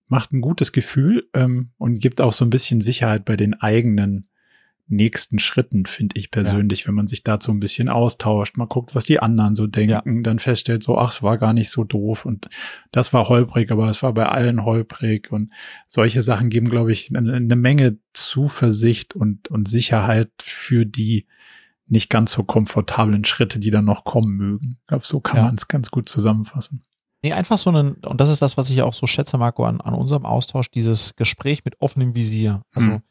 macht 0.07 0.31
ein 0.31 0.41
gutes 0.41 0.71
Gefühl 0.71 1.27
ähm, 1.33 1.71
und 1.77 1.99
gibt 1.99 2.21
auch 2.21 2.33
so 2.33 2.45
ein 2.45 2.49
bisschen 2.49 2.81
Sicherheit 2.81 3.25
bei 3.25 3.35
den 3.35 3.53
eigenen 3.55 4.25
nächsten 4.87 5.39
Schritten, 5.39 5.85
finde 5.85 6.17
ich 6.17 6.29
persönlich, 6.29 6.87
wenn 6.87 6.93
man 6.93 7.07
sich 7.07 7.23
dazu 7.23 7.51
ein 7.51 7.59
bisschen 7.59 7.87
austauscht, 7.89 8.57
mal 8.57 8.65
guckt, 8.67 8.95
was 8.95 9.05
die 9.05 9.19
anderen 9.19 9.55
so 9.55 9.65
denken, 9.65 10.23
dann 10.23 10.39
feststellt 10.39 10.83
so, 10.83 10.97
ach, 10.97 11.11
es 11.11 11.23
war 11.23 11.37
gar 11.37 11.53
nicht 11.53 11.69
so 11.69 11.83
doof 11.83 12.25
und 12.25 12.49
das 12.91 13.13
war 13.13 13.29
holprig, 13.29 13.71
aber 13.71 13.89
es 13.89 14.03
war 14.03 14.13
bei 14.13 14.27
allen 14.27 14.65
holprig 14.65 15.31
und 15.31 15.51
solche 15.87 16.21
Sachen 16.21 16.49
geben, 16.49 16.69
glaube 16.69 16.91
ich, 16.91 17.15
eine, 17.15 17.33
eine 17.33 17.55
Menge 17.55 17.97
Zuversicht 18.13 19.15
und, 19.15 19.47
und 19.49 19.67
Sicherheit 19.67 20.31
für 20.41 20.85
die 20.85 21.27
nicht 21.87 22.09
ganz 22.09 22.31
so 22.31 22.43
komfortablen 22.43 23.23
Schritte, 23.25 23.59
die 23.59 23.69
dann 23.69 23.85
noch 23.85 24.03
kommen 24.03 24.35
mögen. 24.35 24.77
Ich 24.81 24.87
glaube, 24.87 25.05
so 25.07 25.19
kann 25.19 25.37
Ja. 25.37 25.45
man 25.45 25.55
es 25.55 25.67
ganz 25.67 25.91
gut 25.91 26.09
zusammenfassen. 26.09 26.81
Nee, 27.23 27.33
einfach 27.33 27.57
so 27.57 27.69
einen, 27.69 27.95
und 28.03 28.19
das 28.19 28.29
ist 28.29 28.41
das, 28.41 28.57
was 28.57 28.69
ich 28.69 28.81
auch 28.81 28.93
so 28.93 29.07
schätze, 29.07 29.37
Marco, 29.37 29.63
an, 29.65 29.79
an 29.79 29.93
unserem 29.93 30.25
Austausch, 30.25 30.69
dieses 30.71 31.15
Gespräch 31.15 31.63
mit 31.63 31.79
offenem 31.79 32.15
Visier. 32.15 32.63
Also 32.73 32.87
Mhm. 32.89 33.01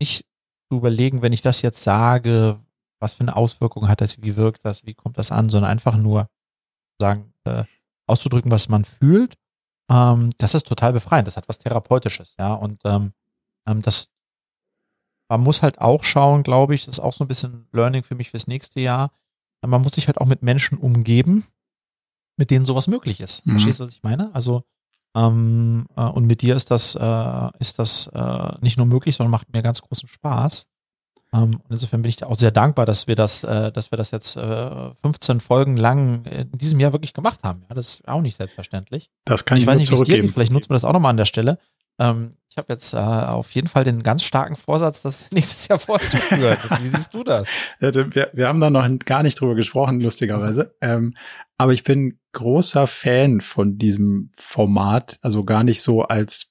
nicht 0.00 0.24
zu 0.70 0.76
überlegen, 0.76 1.22
wenn 1.22 1.32
ich 1.32 1.42
das 1.42 1.62
jetzt 1.62 1.82
sage, 1.82 2.60
was 3.00 3.14
für 3.14 3.22
eine 3.22 3.36
Auswirkung 3.36 3.88
hat 3.88 4.00
das, 4.00 4.22
wie 4.22 4.36
wirkt 4.36 4.64
das, 4.64 4.86
wie 4.86 4.94
kommt 4.94 5.18
das 5.18 5.32
an, 5.32 5.48
sondern 5.48 5.70
einfach 5.70 5.96
nur 5.96 6.28
sagen, 7.00 7.32
äh, 7.44 7.64
auszudrücken, 8.06 8.50
was 8.50 8.68
man 8.68 8.84
fühlt. 8.84 9.34
Ähm, 9.90 10.32
das 10.38 10.54
ist 10.54 10.66
total 10.66 10.92
befreiend. 10.92 11.26
Das 11.26 11.36
hat 11.36 11.48
was 11.48 11.58
Therapeutisches, 11.58 12.34
ja. 12.38 12.54
Und 12.54 12.80
ähm, 12.84 13.12
ähm, 13.66 13.82
das 13.82 14.10
man 15.30 15.42
muss 15.42 15.62
halt 15.62 15.80
auch 15.80 16.02
schauen, 16.02 16.42
glaube 16.42 16.74
ich, 16.74 16.84
das 16.86 16.98
ist 16.98 17.04
auch 17.04 17.12
so 17.12 17.22
ein 17.24 17.28
bisschen 17.28 17.68
Learning 17.72 18.02
für 18.02 18.16
mich 18.16 18.30
fürs 18.30 18.48
nächste 18.48 18.80
Jahr. 18.80 19.12
Man 19.64 19.80
muss 19.80 19.92
sich 19.92 20.08
halt 20.08 20.18
auch 20.18 20.26
mit 20.26 20.42
Menschen 20.42 20.76
umgeben, 20.76 21.46
mit 22.36 22.50
denen 22.50 22.66
sowas 22.66 22.88
möglich 22.88 23.20
ist. 23.20 23.46
Mhm. 23.46 23.52
Verstehst 23.52 23.78
du, 23.78 23.84
was 23.84 23.92
ich 23.92 24.02
meine? 24.02 24.34
Also, 24.34 24.64
ähm, 25.16 25.86
äh, 25.96 26.02
und 26.02 26.26
mit 26.26 26.42
dir 26.42 26.56
ist 26.56 26.70
das, 26.70 26.94
äh, 26.94 27.48
ist 27.58 27.78
das 27.78 28.08
äh, 28.08 28.52
nicht 28.60 28.76
nur 28.76 28.86
möglich, 28.86 29.16
sondern 29.16 29.30
macht 29.30 29.52
mir 29.52 29.62
ganz 29.62 29.80
großen 29.80 30.08
Spaß. 30.08 30.66
Ähm, 31.32 31.60
insofern 31.68 32.02
bin 32.02 32.08
ich 32.08 32.16
dir 32.16 32.26
auch 32.26 32.36
sehr 32.36 32.50
dankbar, 32.50 32.86
dass 32.86 33.06
wir 33.06 33.14
das, 33.14 33.44
äh, 33.44 33.70
dass 33.70 33.92
wir 33.92 33.96
das 33.96 34.10
jetzt 34.10 34.36
äh, 34.36 34.90
15 35.02 35.40
Folgen 35.40 35.76
lang 35.76 36.24
in 36.24 36.50
diesem 36.58 36.80
Jahr 36.80 36.92
wirklich 36.92 37.14
gemacht 37.14 37.38
haben. 37.44 37.60
Ja, 37.68 37.74
das 37.74 37.94
ist 38.00 38.08
auch 38.08 38.20
nicht 38.20 38.36
selbstverständlich. 38.36 39.10
Das 39.24 39.44
kann 39.44 39.56
ich, 39.56 39.62
Ich 39.62 39.68
weiß 39.68 39.78
nicht, 39.78 39.90
wie 39.90 39.94
es 39.94 40.02
dir 40.02 40.20
geht. 40.20 40.30
Vielleicht 40.32 40.52
nutzen 40.52 40.70
wir 40.70 40.74
das 40.74 40.84
auch 40.84 40.92
nochmal 40.92 41.10
an 41.10 41.16
der 41.16 41.26
Stelle. 41.26 41.58
Ähm, 42.00 42.30
ich 42.48 42.56
habe 42.56 42.72
jetzt 42.72 42.94
äh, 42.94 42.96
auf 42.96 43.52
jeden 43.52 43.68
Fall 43.68 43.84
den 43.84 44.02
ganz 44.02 44.24
starken 44.24 44.56
Vorsatz, 44.56 45.02
das 45.02 45.30
nächstes 45.32 45.68
Jahr 45.68 45.78
fortzuführen. 45.78 46.56
Wie 46.80 46.88
siehst 46.88 47.14
du 47.14 47.22
das? 47.22 47.46
Da- 47.78 47.94
Wir, 47.94 48.30
wir 48.32 48.48
haben 48.48 48.58
da 48.58 48.70
noch 48.70 48.88
gar 49.04 49.22
nicht 49.22 49.40
drüber 49.40 49.54
gesprochen, 49.54 50.00
lustigerweise. 50.00 50.74
Ähm, 50.80 51.14
aber 51.58 51.72
ich 51.74 51.84
bin 51.84 52.18
großer 52.32 52.88
Fan 52.88 53.40
von 53.40 53.78
diesem 53.78 54.30
Format, 54.36 55.18
also 55.22 55.44
gar 55.44 55.62
nicht 55.62 55.80
so 55.82 56.02
als 56.02 56.50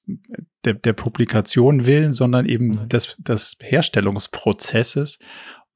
der, 0.64 0.74
der 0.74 0.92
Publikation 0.92 1.86
willen, 1.86 2.14
sondern 2.14 2.46
eben 2.46 2.68
Mhm. 2.68 2.88
des, 2.88 3.16
des 3.18 3.56
Herstellungsprozesses, 3.60 5.18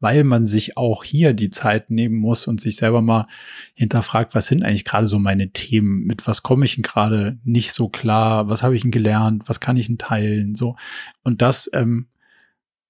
weil 0.01 0.25
man 0.25 0.47
sich 0.47 0.77
auch 0.77 1.05
hier 1.05 1.33
die 1.33 1.51
Zeit 1.51 1.91
nehmen 1.91 2.17
muss 2.17 2.47
und 2.47 2.61
sich 2.61 2.77
selber 2.77 3.01
mal 3.01 3.27
hinterfragt, 3.75 4.35
was 4.35 4.47
sind 4.47 4.63
eigentlich 4.63 4.85
gerade 4.85 5.07
so 5.07 5.19
meine 5.19 5.51
Themen, 5.51 6.05
mit 6.05 6.27
was 6.27 6.43
komme 6.43 6.67
ich 6.67 6.75
denn 6.75 6.83
gerade 6.83 7.39
nicht 7.45 7.73
so 7.73 7.89
klar, 7.89 8.49
was 8.49 8.63
habe 8.63 8.77
ich 8.77 8.83
denn 8.83 8.91
gelernt, 8.91 9.45
was 9.47 9.61
kann 9.61 9.77
ich 9.77 9.87
denn 9.87 9.99
teilen, 9.99 10.55
so. 10.55 10.77
Und 11.23 11.41
das 11.41 11.71
ähm, 11.73 12.09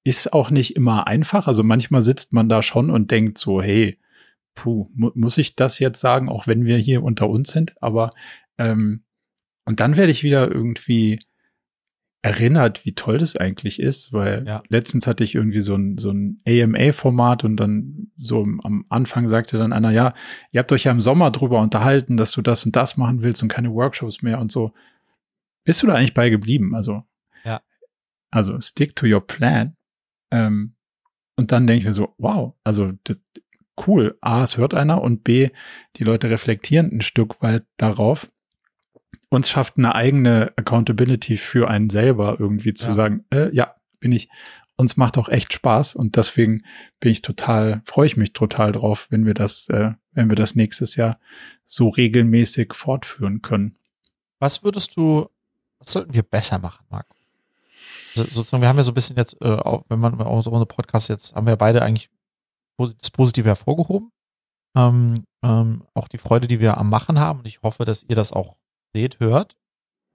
ist 0.02 0.32
auch 0.32 0.50
nicht 0.50 0.76
immer 0.76 1.06
einfach. 1.06 1.46
Also 1.46 1.62
manchmal 1.62 2.02
sitzt 2.02 2.32
man 2.32 2.48
da 2.48 2.62
schon 2.62 2.90
und 2.90 3.10
denkt 3.10 3.38
so, 3.38 3.62
hey, 3.62 3.98
puh, 4.54 4.90
mu 4.94 5.10
muss 5.14 5.38
ich 5.38 5.56
das 5.56 5.78
jetzt 5.78 6.00
sagen, 6.00 6.28
auch 6.28 6.46
wenn 6.46 6.64
wir 6.64 6.76
hier 6.78 7.02
unter 7.02 7.28
uns 7.28 7.50
sind? 7.52 7.80
Aber 7.82 8.10
ähm, 8.58 9.04
und 9.64 9.80
dann 9.80 9.96
werde 9.96 10.12
ich 10.12 10.22
wieder 10.22 10.50
irgendwie 10.50 11.20
erinnert, 12.24 12.86
wie 12.86 12.94
toll 12.94 13.18
das 13.18 13.36
eigentlich 13.36 13.78
ist, 13.78 14.14
weil 14.14 14.44
Ja. 14.46 14.62
letztens 14.70 15.06
hatte 15.06 15.22
ich 15.22 15.34
irgendwie 15.34 15.60
so 15.60 15.74
ein, 15.74 15.98
so 15.98 16.10
ein 16.10 16.38
AMA-Format 16.46 17.44
und 17.44 17.56
dann 17.58 18.10
so 18.16 18.40
am 18.62 18.86
Anfang 18.88 19.28
sagte 19.28 19.58
dann 19.58 19.74
einer, 19.74 19.90
ja, 19.90 20.14
ihr 20.50 20.60
habt 20.60 20.72
euch 20.72 20.84
ja 20.84 20.92
im 20.92 21.02
Sommer 21.02 21.30
drüber 21.30 21.60
unterhalten, 21.60 22.16
dass 22.16 22.32
du 22.32 22.40
das 22.40 22.64
und 22.64 22.76
das 22.76 22.96
machen 22.96 23.20
willst 23.20 23.42
und 23.42 23.50
keine 23.50 23.74
Workshops 23.74 24.22
mehr 24.22 24.40
und 24.40 24.50
so. 24.50 24.72
Bist 25.64 25.82
du 25.82 25.86
da 25.86 25.96
eigentlich 25.96 26.14
bei 26.14 26.30
geblieben? 26.30 26.74
Also, 26.74 27.04
Ja. 27.44 27.60
also 28.30 28.58
stick 28.58 28.96
to 28.96 29.04
your 29.06 29.20
plan. 29.26 29.76
Ähm, 30.30 30.76
und 31.36 31.52
dann 31.52 31.66
denke 31.66 31.80
ich 31.80 31.84
mir 31.86 31.92
so, 31.92 32.14
wow, 32.16 32.54
also 32.64 32.92
das, 33.04 33.18
cool. 33.86 34.16
A, 34.22 34.44
es 34.44 34.56
hört 34.56 34.72
einer 34.72 35.02
und 35.02 35.24
B, 35.24 35.50
die 35.96 36.04
Leute 36.04 36.30
reflektieren 36.30 36.90
ein 36.90 37.02
Stück 37.02 37.42
weit 37.42 37.66
darauf. 37.76 38.30
Und 39.34 39.44
es 39.44 39.50
schafft 39.50 39.76
eine 39.78 39.94
eigene 39.94 40.52
Accountability 40.56 41.36
für 41.36 41.68
einen 41.68 41.90
selber 41.90 42.36
irgendwie 42.38 42.74
zu 42.74 42.86
Ja. 42.86 42.94
sagen, 42.94 43.24
äh, 43.32 43.54
ja, 43.54 43.74
bin 44.00 44.12
ich. 44.12 44.28
Uns 44.76 44.96
macht 44.96 45.18
auch 45.18 45.28
echt 45.28 45.52
Spaß 45.52 45.94
und 45.94 46.16
deswegen 46.16 46.64
bin 47.00 47.12
ich 47.12 47.22
total, 47.22 47.82
freue 47.84 48.06
ich 48.06 48.16
mich 48.16 48.32
total 48.32 48.72
drauf, 48.72 49.06
wenn 49.10 49.24
wir 49.24 49.34
das, 49.34 49.68
äh, 49.68 49.92
wenn 50.12 50.30
wir 50.30 50.36
das 50.36 50.54
nächstes 50.54 50.96
Jahr 50.96 51.18
so 51.64 51.88
regelmäßig 51.88 52.74
fortführen 52.74 53.40
können. 53.40 53.76
Was 54.40 54.64
würdest 54.64 54.96
du, 54.96 55.28
was 55.78 55.92
sollten 55.92 56.12
wir 56.12 56.22
besser 56.22 56.58
machen, 56.58 56.84
Marco? 56.90 57.14
Also, 58.16 58.30
sozusagen, 58.30 58.62
wir 58.62 58.68
haben 58.68 58.76
ja 58.76 58.82
so 58.82 58.90
ein 58.90 58.94
bisschen 58.94 59.16
jetzt, 59.16 59.36
äh, 59.40 59.46
auch, 59.46 59.84
wenn 59.88 60.00
man 60.00 60.20
auch 60.20 60.42
so 60.42 60.50
unsere 60.50 60.66
Podcast 60.66 61.08
jetzt, 61.08 61.34
haben 61.34 61.46
wir 61.46 61.56
beide 61.56 61.82
eigentlich 61.82 62.10
das 62.78 63.10
Positive 63.10 63.48
hervorgehoben. 63.48 64.10
Ähm, 64.76 65.24
ähm, 65.44 65.84
auch 65.94 66.08
die 66.08 66.18
Freude, 66.18 66.48
die 66.48 66.58
wir 66.60 66.78
am 66.78 66.90
Machen 66.90 67.20
haben. 67.20 67.40
Und 67.40 67.46
ich 67.48 67.62
hoffe, 67.62 67.84
dass 67.84 68.02
ihr 68.04 68.16
das 68.16 68.32
auch 68.32 68.56
seht, 68.94 69.20
hört. 69.20 69.56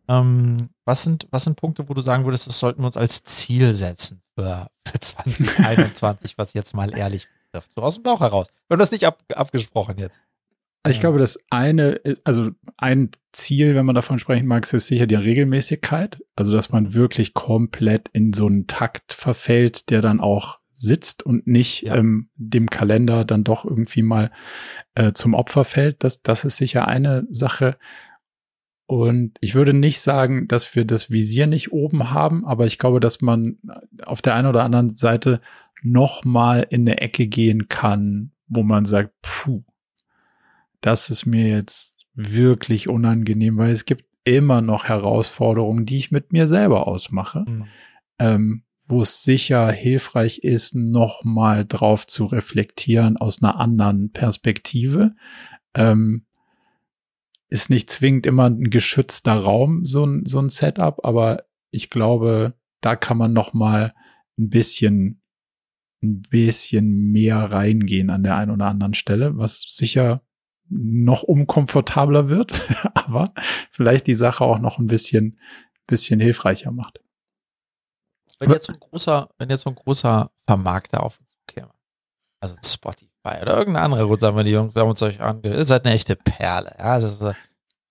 Ähm, 0.08 0.70
was 0.86 1.04
sind, 1.04 1.28
was 1.32 1.44
sind 1.44 1.56
Punkte, 1.56 1.88
wo 1.88 1.94
du 1.94 2.02
sagen 2.02 2.26
würdest, 2.26 2.48
das 2.48 2.60
sollten 2.60 2.82
wir 2.82 2.88
uns 2.88 2.98
als 2.98 3.24
Ziel 3.24 3.76
setzen 3.76 4.22
für, 4.36 4.68
für 4.88 5.00
2021, 5.00 6.38
was 6.38 6.54
jetzt 6.54 6.74
mal 6.74 6.98
ehrlich 6.98 7.28
betrifft? 7.52 7.72
So 7.76 7.82
aus 7.84 7.96
dem 7.96 8.04
Bauch 8.04 8.22
heraus. 8.22 8.48
Wir 8.68 8.76
haben 8.76 8.80
das 8.80 8.92
nicht 8.92 9.06
ab, 9.06 9.22
abgesprochen 9.36 9.98
jetzt. 9.98 10.24
Ich 10.88 10.96
Ja. 10.96 11.02
glaube, 11.02 11.20
das 11.20 11.38
eine, 11.50 12.00
also 12.24 12.52
ein 12.78 13.12
Ziel, 13.34 13.76
wenn 13.76 13.86
man 13.86 13.96
davon 13.96 14.18
sprechen 14.18 14.48
mag, 14.48 14.72
ist 14.72 14.88
sicher 14.88 15.06
die 15.08 15.16
Regelmäßigkeit. 15.16 16.24
Also, 16.36 16.54
dass 16.54 16.70
man 16.70 16.94
wirklich 16.94 17.34
komplett 17.34 18.08
in 18.14 18.32
so 18.34 18.48
einen 18.48 18.66
Takt 18.66 19.14
verfällt, 19.14 19.90
der 19.90 20.02
dann 20.02 20.22
auch 20.22 20.60
sitzt 20.74 21.22
und 21.24 21.46
nicht 21.46 21.82
Ja. 21.84 21.96
ähm, 21.96 22.30
dem 22.36 22.70
Kalender 22.70 23.26
dann 23.26 23.44
doch 23.44 23.66
irgendwie 23.66 24.02
mal 24.04 24.32
äh, 24.96 25.12
zum 25.12 25.34
Opfer 25.34 25.66
fällt. 25.66 26.04
Das, 26.06 26.22
das 26.24 26.46
ist 26.46 26.56
sicher 26.56 26.88
eine 26.88 27.28
Sache. 27.30 27.78
Und 28.90 29.38
ich 29.40 29.54
würde 29.54 29.76
nicht 29.76 30.02
sagen, 30.02 30.48
dass 30.48 30.76
wir 30.76 30.84
das 30.84 31.12
Visier 31.12 31.46
nicht 31.46 31.72
oben 31.72 32.10
haben, 32.10 32.44
aber 32.44 32.66
ich 32.66 32.80
glaube, 32.80 33.00
dass 33.00 33.22
man 33.22 33.60
auf 34.04 34.24
der 34.24 34.34
einen 34.34 34.48
oder 34.48 34.64
anderen 34.64 34.96
Seite 34.96 35.42
noch 35.84 36.26
mal 36.26 36.66
in 36.68 36.82
eine 36.82 37.00
Ecke 37.00 37.28
gehen 37.28 37.68
kann, 37.68 38.32
wo 38.48 38.64
man 38.64 38.88
sagt, 38.88 39.14
puh, 39.22 39.64
das 40.82 41.12
ist 41.12 41.28
mir 41.28 41.50
jetzt 41.50 42.08
wirklich 42.16 42.90
unangenehm, 42.90 43.60
weil 43.60 43.74
es 43.74 43.86
gibt 43.86 44.06
immer 44.24 44.62
noch 44.62 44.86
Herausforderungen, 44.86 45.86
die 45.86 45.98
ich 45.98 46.10
mit 46.10 46.34
mir 46.34 46.48
selber 46.48 46.88
ausmache, 46.88 47.46
Mhm. 47.48 47.66
ähm, 48.18 48.64
wo 48.88 49.04
es 49.04 49.22
sicher 49.22 49.72
hilfreich 49.72 50.40
ist, 50.40 50.74
nochmal 50.74 51.64
drauf 51.64 52.08
zu 52.08 52.26
reflektieren 52.26 53.18
aus 53.18 53.44
einer 53.44 53.60
anderen 53.60 54.12
Perspektive. 54.12 55.14
Ähm, 55.76 56.26
ist 57.50 57.70
nicht 57.70 57.90
zwingend 57.90 58.26
immer 58.26 58.46
ein 58.46 58.70
geschützter 58.70 59.34
Raum, 59.34 59.86
so 59.86 60.06
ein, 60.06 60.26
so 60.26 60.40
ein 60.40 60.50
Setup, 60.50 61.04
aber 61.04 61.46
ich 61.72 61.90
glaube, 61.90 62.54
da 62.82 62.96
kann 62.96 63.18
man 63.18 63.34
nochmal 63.34 63.94
ein 64.38 64.50
bisschen, 64.50 65.22
ein 66.02 66.22
bisschen 66.22 67.12
mehr 67.12 67.52
reingehen 67.52 68.10
an 68.10 68.24
der 68.24 68.38
einen 68.38 68.52
oder 68.52 68.68
anderen 68.68 68.94
Stelle, 68.94 69.38
was 69.38 69.62
sicher 69.68 70.22
noch 70.70 71.24
unkomfortabler 71.24 72.30
wird, 72.30 72.62
aber 72.94 73.34
vielleicht 73.72 74.08
die 74.08 74.16
Sache 74.16 74.44
auch 74.44 74.60
noch 74.60 74.78
ein 74.78 74.88
bisschen, 74.88 75.40
bisschen 75.88 76.20
hilfreicher 76.20 76.72
macht. 76.72 77.00
Wenn 78.38 78.52
jetzt 78.52 78.68
so 78.68 78.74
ein 78.74 78.80
großer, 78.80 79.30
wenn 79.38 79.50
jetzt 79.50 79.64
so 79.64 79.70
ein 79.72 79.76
großer 79.76 80.32
Vermarkter 80.46 81.04
auf 81.04 81.20
uns 81.20 81.36
käme, 81.48 81.74
also 82.40 82.56
Spotify 82.64 83.09
oder 83.42 83.58
irgendeine 83.58 83.86
andere, 83.86 84.10
wir 84.10 84.44
die 84.44 84.52
Jungs, 84.52 84.76
wir 84.76 84.82
haben 84.82 84.90
uns 84.90 85.02
euch 85.02 85.22
ange, 85.22 85.42
ihr 85.44 85.66
seid 85.66 85.86
eine 85.86 85.96
echte 85.96 86.16
Perle, 86.16 86.76
ja, 86.78 87.00
das 87.00 87.22
ist, 87.22 87.36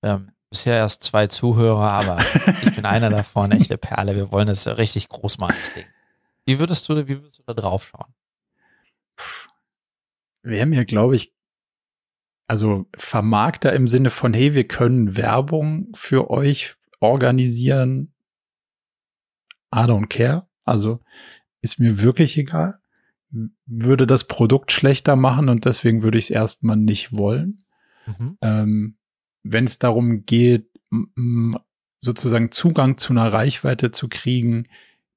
ähm, 0.03 0.33
bisher 0.51 0.77
erst 0.77 1.05
zwei 1.05 1.27
Zuhörer, 1.27 1.91
aber 1.91 2.19
ich 2.63 2.75
bin 2.75 2.85
einer 2.85 3.11
davon, 3.11 3.53
echte 3.53 3.79
Perle, 3.79 4.17
wir 4.17 4.33
wollen 4.33 4.49
das 4.49 4.67
richtig 4.67 5.09
groß 5.09 5.39
machen, 5.39 5.57
das 5.59 5.75
Ding. 5.75 5.85
Wie 6.47 6.59
würdest 6.59 6.89
du, 6.89 6.97
wie 6.97 7.23
würdest 7.23 7.39
du 7.39 7.43
da 7.47 7.55
drauf 7.55 7.93
schauen? 7.93 8.15
Wäre 10.43 10.67
mir, 10.67 10.85
glaube 10.85 11.17
ich, 11.17 11.35
also 12.47 12.87
Vermarkter 12.97 13.75
im 13.75 13.87
Sinne 13.87 14.09
von, 14.09 14.33
hey, 14.33 14.55
wir 14.55 14.67
können 14.67 15.17
Werbung 15.17 15.89
für 15.95 16.31
euch 16.31 16.75
organisieren. 17.01 18.15
I 19.75 19.81
don't 19.81 20.07
care. 20.07 20.49
Also 20.65 21.01
ist 21.61 21.79
mir 21.79 22.01
wirklich 22.01 22.39
egal. 22.39 22.78
Würde 23.67 24.07
das 24.07 24.25
Produkt 24.25 24.73
schlechter 24.73 25.17
machen 25.17 25.49
und 25.49 25.65
deswegen 25.65 26.03
würde 26.03 26.19
ich 26.19 26.25
es 26.25 26.31
erstmal 26.31 26.77
nicht 26.77 27.13
wollen. 27.13 27.59
Mhm. 28.07 28.39
Ähm, 28.41 28.97
Wenn 29.43 29.65
es 29.65 29.79
darum 29.79 30.25
geht, 30.25 30.71
sozusagen 32.01 32.51
Zugang 32.51 32.97
zu 32.97 33.13
einer 33.13 33.33
Reichweite 33.33 33.91
zu 33.91 34.09
kriegen, 34.09 34.69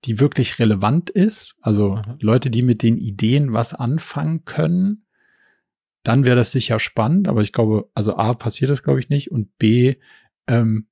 die 0.05 0.19
wirklich 0.19 0.59
relevant 0.59 1.09
ist, 1.09 1.55
also 1.61 1.95
mhm. 1.95 2.17
Leute, 2.19 2.49
die 2.49 2.63
mit 2.63 2.81
den 2.81 2.97
Ideen 2.97 3.53
was 3.53 3.73
anfangen 3.73 4.45
können, 4.45 5.05
dann 6.03 6.25
wäre 6.25 6.35
das 6.35 6.51
sicher 6.51 6.79
spannend, 6.79 7.27
aber 7.27 7.41
ich 7.41 7.53
glaube, 7.53 7.89
also 7.93 8.17
A 8.17 8.33
passiert 8.33 8.71
das, 8.71 8.81
glaube 8.81 8.99
ich, 8.99 9.09
nicht 9.09 9.31
und 9.31 9.57
B 9.59 9.95
ähm, 10.47 10.87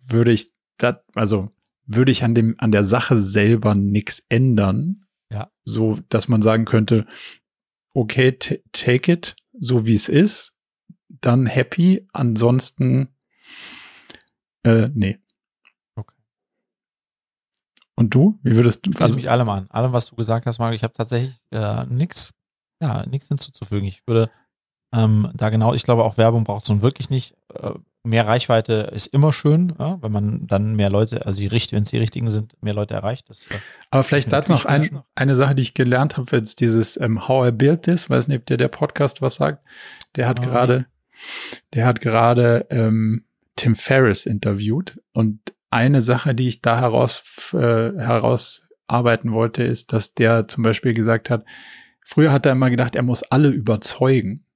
würde 0.00 0.32
ich 0.32 0.52
das, 0.76 0.96
also 1.14 1.50
würde 1.86 2.12
ich 2.12 2.24
an 2.24 2.34
dem, 2.34 2.54
an 2.58 2.72
der 2.72 2.84
Sache 2.84 3.16
selber 3.16 3.74
nichts 3.74 4.24
ändern. 4.28 5.06
Ja. 5.32 5.50
So, 5.64 5.98
dass 6.08 6.28
man 6.28 6.42
sagen 6.42 6.64
könnte, 6.64 7.06
okay, 7.94 8.32
take 8.72 9.12
it, 9.12 9.36
so 9.58 9.86
wie 9.86 9.94
es 9.94 10.08
ist, 10.08 10.54
dann 11.08 11.46
happy, 11.46 12.06
ansonsten, 12.12 13.08
äh, 14.62 14.88
nee. 14.94 15.18
Okay. 15.96 16.14
Und 17.94 18.14
du? 18.14 18.38
Wie 18.42 18.56
würdest 18.56 18.86
du? 18.86 18.92
Also 19.02 19.16
mich 19.16 19.30
allem 19.30 19.48
an. 19.48 19.68
Allem, 19.70 19.92
was 19.92 20.06
du 20.06 20.16
gesagt 20.16 20.46
hast, 20.46 20.58
Marc, 20.58 20.74
ich 20.74 20.82
habe 20.82 20.94
tatsächlich 20.94 21.34
äh, 21.50 21.84
nichts, 21.86 22.32
ja, 22.80 23.04
nichts 23.06 23.28
hinzuzufügen. 23.28 23.86
Ich 23.86 24.06
würde 24.06 24.30
ähm, 24.92 25.30
da 25.34 25.50
genau, 25.50 25.74
ich 25.74 25.82
glaube, 25.82 26.04
auch 26.04 26.16
Werbung 26.16 26.44
braucht 26.44 26.64
es 26.64 26.68
nun 26.70 26.82
wirklich 26.82 27.10
nicht. 27.10 27.36
Äh, 27.54 27.74
mehr 28.08 28.26
Reichweite 28.26 28.90
ist 28.92 29.08
immer 29.08 29.32
schön, 29.32 29.74
ja, 29.78 29.98
wenn 30.02 30.10
man 30.10 30.46
dann 30.46 30.74
mehr 30.74 30.90
Leute, 30.90 31.26
also 31.26 31.40
die 31.40 31.50
wenn 31.50 31.82
es 31.82 31.90
die 31.90 31.98
richtigen 31.98 32.30
sind, 32.30 32.54
mehr 32.62 32.72
Leute 32.72 32.94
erreicht. 32.94 33.28
Das, 33.28 33.46
äh, 33.46 33.58
Aber 33.90 34.02
vielleicht 34.02 34.32
dazu 34.32 34.52
noch 34.52 34.64
ein, 34.64 35.02
eine 35.14 35.36
Sache, 35.36 35.54
die 35.54 35.62
ich 35.62 35.74
gelernt 35.74 36.16
habe, 36.16 36.36
jetzt 36.36 36.60
dieses 36.60 36.98
ähm, 36.98 37.28
How 37.28 37.48
I 37.48 37.52
Built 37.52 37.82
This, 37.82 38.08
weiß 38.08 38.28
nicht, 38.28 38.38
ob 38.38 38.46
dir 38.46 38.56
der 38.56 38.68
Podcast 38.68 39.20
was 39.20 39.36
sagt. 39.36 39.62
Der 40.16 40.26
hat 40.26 40.40
oh, 40.40 40.44
gerade, 40.44 40.86
der 41.74 41.86
hat 41.86 42.00
gerade 42.00 42.66
ähm, 42.70 43.24
Tim 43.56 43.74
Ferriss 43.74 44.24
interviewt 44.24 44.98
und 45.12 45.40
eine 45.70 46.00
Sache, 46.00 46.34
die 46.34 46.48
ich 46.48 46.62
da 46.62 46.80
heraus 46.80 47.50
äh, 47.52 47.56
herausarbeiten 47.58 49.32
wollte, 49.32 49.64
ist, 49.64 49.92
dass 49.92 50.14
der 50.14 50.48
zum 50.48 50.62
Beispiel 50.62 50.94
gesagt 50.94 51.28
hat, 51.28 51.44
früher 52.06 52.32
hat 52.32 52.46
er 52.46 52.52
immer 52.52 52.70
gedacht, 52.70 52.96
er 52.96 53.02
muss 53.02 53.22
alle 53.22 53.48
überzeugen 53.48 54.46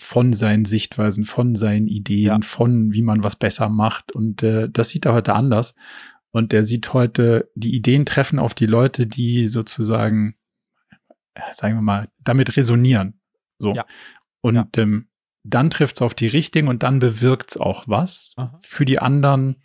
von 0.00 0.32
seinen 0.32 0.64
Sichtweisen, 0.64 1.24
von 1.24 1.56
seinen 1.56 1.86
Ideen, 1.86 2.26
ja. 2.26 2.40
von 2.40 2.92
wie 2.92 3.02
man 3.02 3.22
was 3.22 3.36
besser 3.36 3.68
macht. 3.68 4.12
Und 4.12 4.42
äh, 4.42 4.68
das 4.70 4.88
sieht 4.88 5.04
er 5.04 5.12
heute 5.12 5.34
anders. 5.34 5.74
Und 6.30 6.52
er 6.52 6.64
sieht 6.64 6.92
heute, 6.92 7.50
die 7.54 7.74
Ideen 7.74 8.06
treffen 8.06 8.38
auf 8.38 8.54
die 8.54 8.66
Leute, 8.66 9.06
die 9.06 9.48
sozusagen, 9.48 10.36
äh, 11.34 11.40
sagen 11.52 11.74
wir 11.74 11.82
mal, 11.82 12.08
damit 12.18 12.56
resonieren. 12.56 13.20
So. 13.58 13.74
Ja. 13.74 13.84
Und 14.40 14.54
ja. 14.54 14.68
Ähm, 14.76 15.08
dann 15.42 15.70
trifft 15.70 15.96
es 15.96 16.02
auf 16.02 16.14
die 16.14 16.26
richtigen 16.26 16.68
und 16.68 16.82
dann 16.82 16.98
bewirkt 16.98 17.50
es 17.50 17.56
auch 17.56 17.84
was. 17.86 18.32
Aha. 18.36 18.58
Für 18.62 18.84
die 18.84 18.98
anderen 18.98 19.56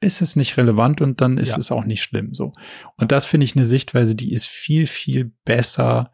ist 0.00 0.22
es 0.22 0.36
nicht 0.36 0.56
relevant 0.56 1.00
und 1.00 1.20
dann 1.20 1.38
ist 1.38 1.50
ja. 1.50 1.58
es 1.58 1.70
auch 1.70 1.84
nicht 1.84 2.02
schlimm. 2.02 2.34
So. 2.34 2.52
Und 2.96 3.12
das 3.12 3.26
finde 3.26 3.44
ich 3.44 3.56
eine 3.56 3.66
Sichtweise, 3.66 4.14
die 4.14 4.32
ist 4.32 4.48
viel, 4.48 4.86
viel 4.86 5.32
besser 5.44 6.12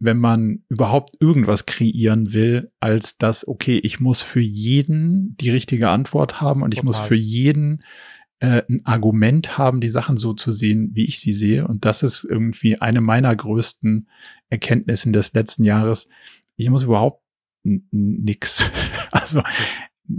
wenn 0.00 0.18
man 0.18 0.62
überhaupt 0.68 1.16
irgendwas 1.20 1.66
kreieren 1.66 2.32
will, 2.32 2.70
als 2.80 3.18
dass, 3.18 3.46
okay, 3.46 3.78
ich 3.82 4.00
muss 4.00 4.22
für 4.22 4.40
jeden 4.40 5.36
die 5.38 5.50
richtige 5.50 5.88
Antwort 5.88 6.40
haben 6.40 6.62
und 6.62 6.72
ich 6.72 6.82
muss 6.82 6.98
für 6.98 7.16
jeden 7.16 7.82
äh, 8.40 8.62
ein 8.68 8.82
Argument 8.84 9.58
haben, 9.58 9.80
die 9.80 9.90
Sachen 9.90 10.16
so 10.16 10.32
zu 10.32 10.52
sehen, 10.52 10.90
wie 10.92 11.04
ich 11.04 11.20
sie 11.20 11.32
sehe. 11.32 11.66
Und 11.66 11.84
das 11.84 12.02
ist 12.02 12.24
irgendwie 12.24 12.80
eine 12.80 13.00
meiner 13.00 13.34
größten 13.34 14.08
Erkenntnisse 14.48 15.10
des 15.10 15.32
letzten 15.34 15.64
Jahres. 15.64 16.08
Ich 16.56 16.70
muss 16.70 16.84
überhaupt 16.84 17.22
nix. 17.64 18.70
Also 19.10 19.42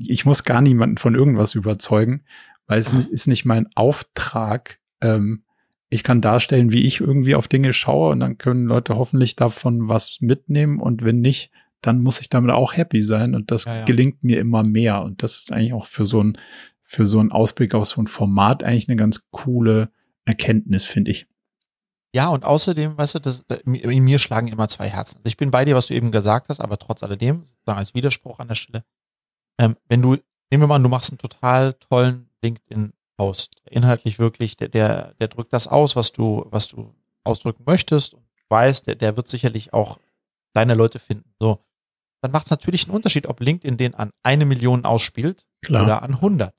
ich 0.07 0.25
muss 0.25 0.43
gar 0.43 0.61
niemanden 0.61 0.97
von 0.97 1.13
irgendwas 1.13 1.53
überzeugen, 1.53 2.23
weil 2.65 2.79
es 2.79 2.91
ist 3.11 3.27
nicht 3.27 3.45
mein 3.45 3.67
Auftrag, 3.75 4.79
ähm, 4.99 5.43
ich 5.89 6.03
kann 6.03 6.21
darstellen, 6.21 6.71
wie 6.71 6.85
ich 6.85 6.99
irgendwie 6.99 7.35
auf 7.35 7.47
Dinge 7.47 7.73
schaue 7.73 8.11
und 8.11 8.19
dann 8.19 8.37
können 8.37 8.65
Leute 8.65 8.95
hoffentlich 8.95 9.35
davon 9.35 9.89
was 9.89 10.17
mitnehmen 10.21 10.79
und 10.79 11.03
wenn 11.03 11.21
nicht, 11.21 11.51
dann 11.81 12.01
muss 12.01 12.21
ich 12.21 12.29
damit 12.29 12.51
auch 12.51 12.75
happy 12.75 13.01
sein 13.01 13.35
und 13.35 13.51
das 13.51 13.65
ja, 13.65 13.79
ja. 13.79 13.85
gelingt 13.85 14.23
mir 14.23 14.39
immer 14.39 14.63
mehr 14.63 15.01
und 15.01 15.23
das 15.23 15.37
ist 15.37 15.51
eigentlich 15.51 15.73
auch 15.73 15.85
für 15.85 16.05
so 16.05 16.21
ein 16.21 16.37
für 16.81 17.05
so 17.05 17.19
einen 17.19 17.31
Ausblick 17.31 17.75
auf 17.75 17.87
so 17.87 18.01
ein 18.01 18.07
Format 18.07 18.63
eigentlich 18.63 18.89
eine 18.89 18.95
ganz 18.95 19.29
coole 19.29 19.91
Erkenntnis, 20.25 20.87
finde 20.87 21.11
ich. 21.11 21.27
Ja, 22.15 22.29
und 22.29 22.43
außerdem, 22.43 22.97
weißt 22.97 23.15
du, 23.15 23.19
das, 23.19 23.45
in 23.63 24.03
mir 24.03 24.17
schlagen 24.17 24.47
immer 24.47 24.67
zwei 24.67 24.89
Herzen. 24.89 25.17
Also 25.17 25.27
ich 25.27 25.37
bin 25.37 25.51
bei 25.51 25.65
dir, 25.65 25.75
was 25.75 25.85
du 25.85 25.93
eben 25.93 26.11
gesagt 26.11 26.49
hast, 26.49 26.59
aber 26.59 26.79
trotz 26.79 27.03
alledem, 27.03 27.45
sozusagen 27.45 27.77
als 27.77 27.93
Widerspruch 27.93 28.39
an 28.39 28.47
der 28.47 28.55
Stelle, 28.55 28.83
ähm, 29.59 29.75
wenn 29.87 30.01
du, 30.01 30.15
nehmen 30.49 30.63
wir 30.63 30.67
mal 30.67 30.77
an, 30.77 30.83
du 30.83 30.89
machst 30.89 31.11
einen 31.11 31.19
total 31.19 31.73
tollen 31.73 32.31
LinkedIn 32.41 32.93
Post. 33.19 33.61
Inhaltlich 33.69 34.17
wirklich, 34.17 34.55
der, 34.55 34.69
der, 34.69 35.13
der 35.19 35.27
drückt 35.27 35.51
das 35.51 35.67
aus, 35.67 35.97
was 35.97 36.13
du, 36.13 36.45
was 36.51 36.69
du 36.69 36.95
ausdrücken 37.25 37.63
möchtest 37.65 38.13
und 38.13 38.23
weißt, 38.47 38.87
der, 38.87 38.95
der 38.95 39.17
wird 39.17 39.27
sicherlich 39.27 39.73
auch 39.73 39.99
deine 40.53 40.73
Leute 40.73 40.99
finden. 40.99 41.29
So, 41.37 41.59
dann 42.21 42.31
macht 42.31 42.45
es 42.45 42.51
natürlich 42.51 42.85
einen 42.85 42.95
Unterschied, 42.95 43.27
ob 43.27 43.41
LinkedIn 43.41 43.75
den 43.75 43.93
an 43.93 44.11
eine 44.23 44.45
Million 44.45 44.85
ausspielt 44.85 45.45
Klar. 45.61 45.83
oder 45.83 46.01
an 46.01 46.13
100. 46.13 46.55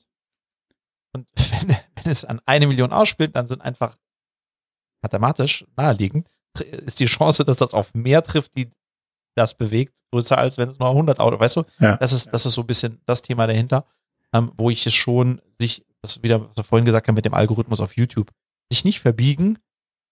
Und 1.15 1.27
wenn, 1.35 1.69
wenn 1.71 2.13
es 2.13 2.27
an 2.27 2.43
eine 2.45 2.67
Million 2.67 2.93
ausspielt, 2.93 3.35
dann 3.35 3.47
sind 3.47 3.63
einfach 3.63 3.97
mathematisch 5.03 5.65
naheliegend, 5.79 6.29
ist 6.61 7.01
die 7.01 7.07
Chance, 7.07 7.43
dass 7.47 7.57
das 7.57 7.73
auf 7.73 7.95
mehr 7.95 8.23
trifft, 8.23 8.55
die 8.55 8.71
das 9.35 9.55
bewegt, 9.55 9.99
größer 10.13 10.37
als 10.37 10.59
wenn 10.59 10.69
es 10.69 10.79
nur 10.79 10.91
100 10.91 11.21
Auto, 11.21 11.41
weißt 11.41 11.57
du? 11.57 11.65
Ja. 11.79 11.97
Das 11.97 12.13
ist, 12.13 12.27
das 12.35 12.45
ist 12.45 12.53
so 12.53 12.61
ein 12.61 12.67
bisschen 12.67 13.01
das 13.07 13.23
Thema 13.23 13.47
dahinter, 13.47 13.87
ähm, 14.35 14.53
wo 14.59 14.69
ich 14.69 14.85
es 14.85 14.93
schon 14.93 15.41
sich 15.59 15.87
das 16.03 16.23
wieder, 16.23 16.49
was 16.49 16.57
wir 16.57 16.65
vorhin 16.65 16.85
gesagt 16.85 17.09
haben 17.09 17.15
mit 17.15 17.25
dem 17.25 17.35
Algorithmus 17.35 17.81
auf 17.81 17.97
YouTube, 17.97 18.31
sich 18.71 18.85
nicht 18.85 19.01
verbiegen, 19.01 19.59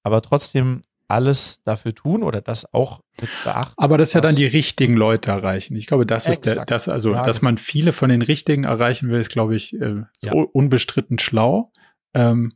aber 0.02 0.23
trotzdem 0.23 0.82
alles 1.09 1.62
dafür 1.65 1.94
tun 1.94 2.23
oder 2.23 2.43
das 2.43 2.73
auch 2.73 3.01
mit 3.20 3.31
beachten. 3.43 3.74
Aber 3.78 3.97
das 3.97 4.12
ja 4.12 4.20
dann 4.20 4.36
die 4.36 4.47
richtigen 4.47 4.94
Leute 4.94 5.31
erreichen. 5.31 5.74
Ich 5.74 5.86
glaube, 5.86 6.05
das 6.05 6.27
ist 6.27 6.44
der, 6.44 6.66
das, 6.66 6.89
also, 6.89 7.12
ja, 7.12 7.23
dass 7.23 7.40
man 7.40 7.56
viele 7.56 7.93
von 7.93 8.10
den 8.10 8.20
richtigen 8.20 8.65
erreichen 8.65 9.09
will, 9.09 9.20
ist, 9.20 9.31
glaube 9.31 9.56
ich, 9.56 9.74
äh, 9.81 10.02
ja. 10.20 10.32
unbestritten 10.32 11.19
schlau. 11.19 11.73
Ähm, 12.15 12.52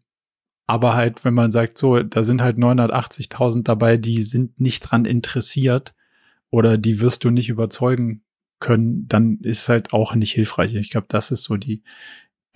aber 0.66 0.94
halt, 0.94 1.24
wenn 1.24 1.34
man 1.34 1.50
sagt, 1.50 1.78
so, 1.78 2.02
da 2.02 2.22
sind 2.22 2.42
halt 2.42 2.58
980.000 2.58 3.62
dabei, 3.62 3.96
die 3.96 4.22
sind 4.22 4.60
nicht 4.60 4.80
dran 4.80 5.06
interessiert 5.06 5.94
oder 6.50 6.76
die 6.78 7.00
wirst 7.00 7.24
du 7.24 7.30
nicht 7.30 7.48
überzeugen 7.48 8.22
können, 8.60 9.08
dann 9.08 9.38
ist 9.40 9.68
halt 9.68 9.92
auch 9.92 10.14
nicht 10.14 10.32
hilfreich. 10.32 10.74
Ich 10.74 10.90
glaube, 10.90 11.06
das 11.08 11.30
ist 11.30 11.42
so 11.42 11.56
die, 11.56 11.82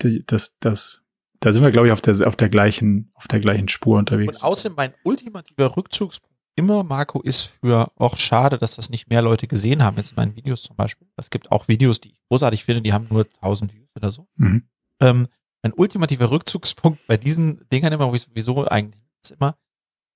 die, 0.01 0.23
das, 0.25 0.57
das, 0.59 1.03
da 1.39 1.51
sind 1.51 1.63
wir, 1.63 1.71
glaube 1.71 1.87
ich, 1.87 1.93
auf 1.93 2.01
der, 2.01 2.27
auf 2.27 2.35
der 2.35 2.49
gleichen, 2.49 3.11
auf 3.15 3.27
der 3.27 3.39
gleichen 3.39 3.67
Spur 3.69 3.97
unterwegs. 3.97 4.37
Und 4.37 4.43
außerdem 4.43 4.75
mein 4.75 4.93
ultimativer 5.03 5.75
Rückzugspunkt 5.75 6.37
immer, 6.57 6.83
Marco, 6.83 7.21
ist 7.21 7.43
für, 7.43 7.91
auch 7.95 8.17
schade, 8.17 8.57
dass 8.57 8.75
das 8.75 8.89
nicht 8.89 9.09
mehr 9.09 9.21
Leute 9.21 9.47
gesehen 9.47 9.83
haben, 9.83 9.97
jetzt 9.97 10.11
in 10.11 10.15
meinen 10.15 10.35
Videos 10.35 10.63
zum 10.63 10.75
Beispiel. 10.75 11.07
Es 11.15 11.29
gibt 11.29 11.51
auch 11.51 11.67
Videos, 11.67 12.01
die 12.01 12.09
ich 12.09 12.19
großartig 12.29 12.65
finde, 12.65 12.81
die 12.81 12.93
haben 12.93 13.07
nur 13.09 13.27
1000 13.41 13.73
Views 13.73 13.89
oder 13.95 14.11
so. 14.11 14.27
Mhm. 14.35 14.63
Ähm, 14.99 15.27
mein 15.61 15.73
ultimativer 15.73 16.31
Rückzugspunkt 16.31 17.05
bei 17.07 17.17
diesen 17.17 17.67
Dingern 17.69 17.93
immer, 17.93 18.05
sowieso 18.17 18.65
eigentlich 18.65 19.03
ist 19.21 19.31
immer, 19.31 19.55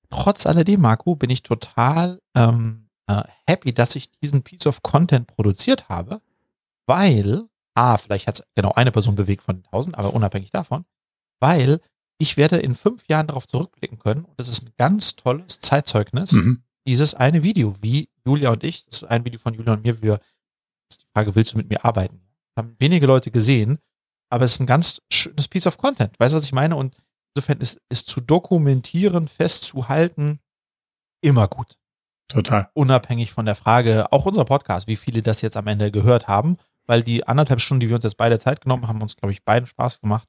trotz 0.09 0.45
alledem, 0.47 0.81
Marco, 0.81 1.15
bin 1.15 1.29
ich 1.29 1.43
total 1.43 2.19
ähm, 2.35 2.89
äh, 3.07 3.23
happy, 3.47 3.73
dass 3.73 3.95
ich 3.95 4.09
diesen 4.11 4.41
Piece 4.41 4.65
of 4.65 4.81
Content 4.81 5.27
produziert 5.27 5.89
habe, 5.89 6.21
weil, 6.87 7.47
ah, 7.75 7.97
vielleicht 7.97 8.27
hat 8.27 8.39
es 8.39 8.45
genau 8.55 8.71
eine 8.73 8.91
Person 8.91 9.15
bewegt 9.15 9.43
von 9.43 9.63
1000, 9.65 9.97
aber 9.97 10.13
unabhängig 10.13 10.51
davon, 10.51 10.85
weil 11.39 11.81
ich 12.17 12.37
werde 12.37 12.57
in 12.57 12.75
fünf 12.75 13.07
Jahren 13.07 13.27
darauf 13.27 13.47
zurückblicken 13.47 13.99
können 13.99 14.25
und 14.25 14.39
das 14.39 14.47
ist 14.47 14.63
ein 14.63 14.73
ganz 14.77 15.15
tolles 15.15 15.59
Zeitzeugnis, 15.59 16.33
mhm. 16.33 16.63
dieses 16.87 17.13
eine 17.13 17.43
Video, 17.43 17.75
wie 17.81 18.09
Julia 18.25 18.51
und 18.51 18.63
ich, 18.63 18.85
das 18.85 19.01
ist 19.01 19.03
ein 19.05 19.25
Video 19.25 19.39
von 19.39 19.53
Julia 19.53 19.73
und 19.73 19.83
mir, 19.83 20.01
wir, 20.01 20.17
das 20.17 20.97
ist 20.97 21.01
die 21.01 21.07
Frage, 21.13 21.35
willst 21.35 21.53
du 21.53 21.57
mit 21.57 21.69
mir 21.69 21.83
arbeiten? 21.83 22.21
Haben 22.57 22.75
wenige 22.79 23.07
Leute 23.07 23.31
gesehen, 23.31 23.79
aber 24.29 24.45
es 24.45 24.53
ist 24.53 24.59
ein 24.59 24.67
ganz 24.67 25.01
schönes 25.11 25.47
Piece 25.47 25.67
of 25.67 25.77
Content. 25.77 26.19
Weißt 26.19 26.33
du, 26.33 26.37
was 26.37 26.45
ich 26.45 26.53
meine? 26.53 26.75
Und 26.75 26.95
insofern 27.33 27.59
ist, 27.59 27.81
ist 27.89 28.09
zu 28.09 28.21
dokumentieren, 28.21 29.27
festzuhalten, 29.27 30.39
immer 31.21 31.47
gut. 31.47 31.77
Total. 32.27 32.69
Unabhängig 32.73 33.31
von 33.31 33.45
der 33.45 33.55
Frage, 33.55 34.11
auch 34.11 34.25
unser 34.25 34.45
Podcast, 34.45 34.87
wie 34.87 34.95
viele 34.95 35.21
das 35.21 35.41
jetzt 35.41 35.57
am 35.57 35.67
Ende 35.67 35.91
gehört 35.91 36.27
haben, 36.27 36.57
weil 36.87 37.03
die 37.03 37.27
anderthalb 37.27 37.61
Stunden, 37.61 37.81
die 37.81 37.89
wir 37.89 37.95
uns 37.95 38.03
jetzt 38.03 38.17
beide 38.17 38.39
Zeit 38.39 38.61
genommen 38.61 38.87
haben, 38.87 39.01
uns, 39.01 39.15
glaube 39.15 39.31
ich, 39.31 39.43
beiden 39.43 39.67
Spaß 39.67 40.01
gemacht. 40.01 40.27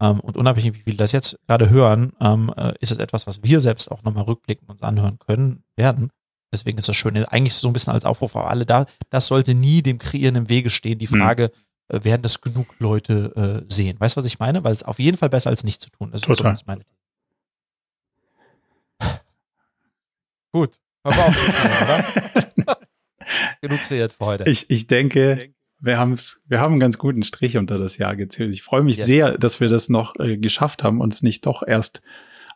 Ähm, 0.00 0.20
und 0.20 0.36
unabhängig, 0.36 0.74
wie 0.74 0.82
viele 0.82 0.96
das 0.96 1.12
jetzt 1.12 1.38
gerade 1.46 1.70
hören, 1.70 2.12
ähm, 2.20 2.52
äh, 2.56 2.74
ist 2.80 2.92
es 2.92 2.98
etwas, 2.98 3.26
was 3.26 3.42
wir 3.42 3.60
selbst 3.60 3.90
auch 3.90 4.02
nochmal 4.02 4.24
rückblicken 4.24 4.68
uns 4.68 4.82
anhören 4.82 5.18
können, 5.18 5.64
werden. 5.76 6.10
Deswegen 6.52 6.78
ist 6.78 6.88
das 6.88 6.96
schön. 6.96 7.16
Eigentlich 7.16 7.54
so 7.54 7.68
ein 7.68 7.72
bisschen 7.72 7.92
als 7.92 8.04
Aufruf 8.04 8.36
auf 8.36 8.46
alle 8.46 8.66
da. 8.66 8.86
Das 9.10 9.26
sollte 9.26 9.54
nie 9.54 9.82
dem 9.82 9.98
Kreieren 9.98 10.36
im 10.36 10.48
Wege 10.48 10.70
stehen. 10.70 10.98
Die 10.98 11.08
mhm. 11.08 11.16
Frage, 11.16 11.50
mhm. 11.90 12.04
werden 12.04 12.22
das 12.22 12.40
genug 12.40 12.76
Leute 12.78 13.64
äh, 13.68 13.72
sehen? 13.72 13.98
Weißt 13.98 14.16
du, 14.16 14.20
was 14.20 14.26
ich 14.26 14.38
meine? 14.38 14.62
Weil 14.62 14.72
es 14.72 14.82
auf 14.84 14.98
jeden 14.98 15.16
Fall 15.16 15.30
besser 15.30 15.50
als 15.50 15.64
nichts 15.64 15.84
zu 15.84 15.90
tun. 15.90 16.10
Das 16.12 16.20
Total. 16.20 16.54
ist 16.54 16.60
so 16.60 16.64
meine 16.66 16.82
Gut. 20.52 20.78
Haben 21.04 21.16
wir 21.16 21.24
auch 21.24 22.58
oder? 22.58 22.78
genug 23.60 23.80
kreiert 23.80 24.12
für 24.12 24.24
heute. 24.24 24.48
Ich, 24.48 24.70
ich 24.70 24.86
denke, 24.86 25.52
wir, 25.84 25.98
haben's, 25.98 26.42
wir 26.46 26.60
haben 26.60 26.72
einen 26.72 26.80
ganz 26.80 26.98
guten 26.98 27.22
Strich 27.22 27.56
unter 27.56 27.78
das 27.78 27.98
Jahr 27.98 28.16
gezählt. 28.16 28.52
Ich 28.54 28.62
freue 28.62 28.82
mich 28.82 28.96
ja. 28.98 29.04
sehr, 29.04 29.38
dass 29.38 29.60
wir 29.60 29.68
das 29.68 29.88
noch 29.88 30.16
äh, 30.18 30.38
geschafft 30.38 30.82
haben, 30.82 31.00
uns 31.00 31.22
nicht 31.22 31.46
doch 31.46 31.62
erst 31.66 32.00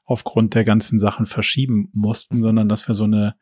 aufgrund 0.05 0.55
der 0.55 0.65
ganzen 0.65 0.99
Sachen 0.99 1.27
verschieben 1.27 1.91
mussten, 1.93 2.41
sondern 2.41 2.69
dass 2.69 2.89
wir 2.89 2.95
so 2.95 3.05
eine 3.05 3.37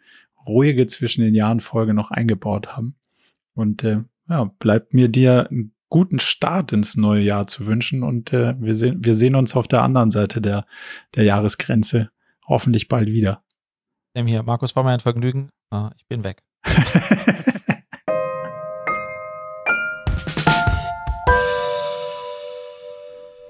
ruhige 0.47 0.87
zwischen 0.87 1.23
den 1.23 1.35
Jahren 1.35 1.61
Folge 1.61 1.95
noch 1.95 2.11
eingebaut 2.11 2.77
haben. 2.77 2.97
Und 3.55 3.85
äh, 3.85 4.03
ja, 4.29 4.51
bleibt 4.59 4.93
mir 4.93 5.09
dir 5.09 5.49
einen 5.49 5.73
guten 5.89 6.19
Start 6.19 6.73
ins 6.73 6.97
neue 6.97 7.23
Jahr 7.23 7.47
zu 7.47 7.67
wünschen 7.67 8.03
und 8.03 8.33
äh, 8.33 8.61
wir, 8.61 8.75
sehen, 8.75 9.05
wir 9.05 9.15
sehen 9.15 9.37
uns 9.37 9.55
auf 9.55 9.69
der 9.69 9.83
anderen 9.83 10.11
Seite 10.11 10.41
der, 10.41 10.67
der 11.15 11.23
Jahresgrenze 11.23 12.11
hoffentlich 12.47 12.89
bald 12.89 13.07
wieder. 13.07 13.45
Dem 14.17 14.27
hier, 14.27 14.43
Markus, 14.43 14.75
war 14.75 14.83
mir 14.83 14.91
ein 14.91 15.01
Vergnügen. 15.01 15.51
Uh, 15.73 15.91
ich 15.97 16.07
bin 16.07 16.25
weg. 16.25 16.43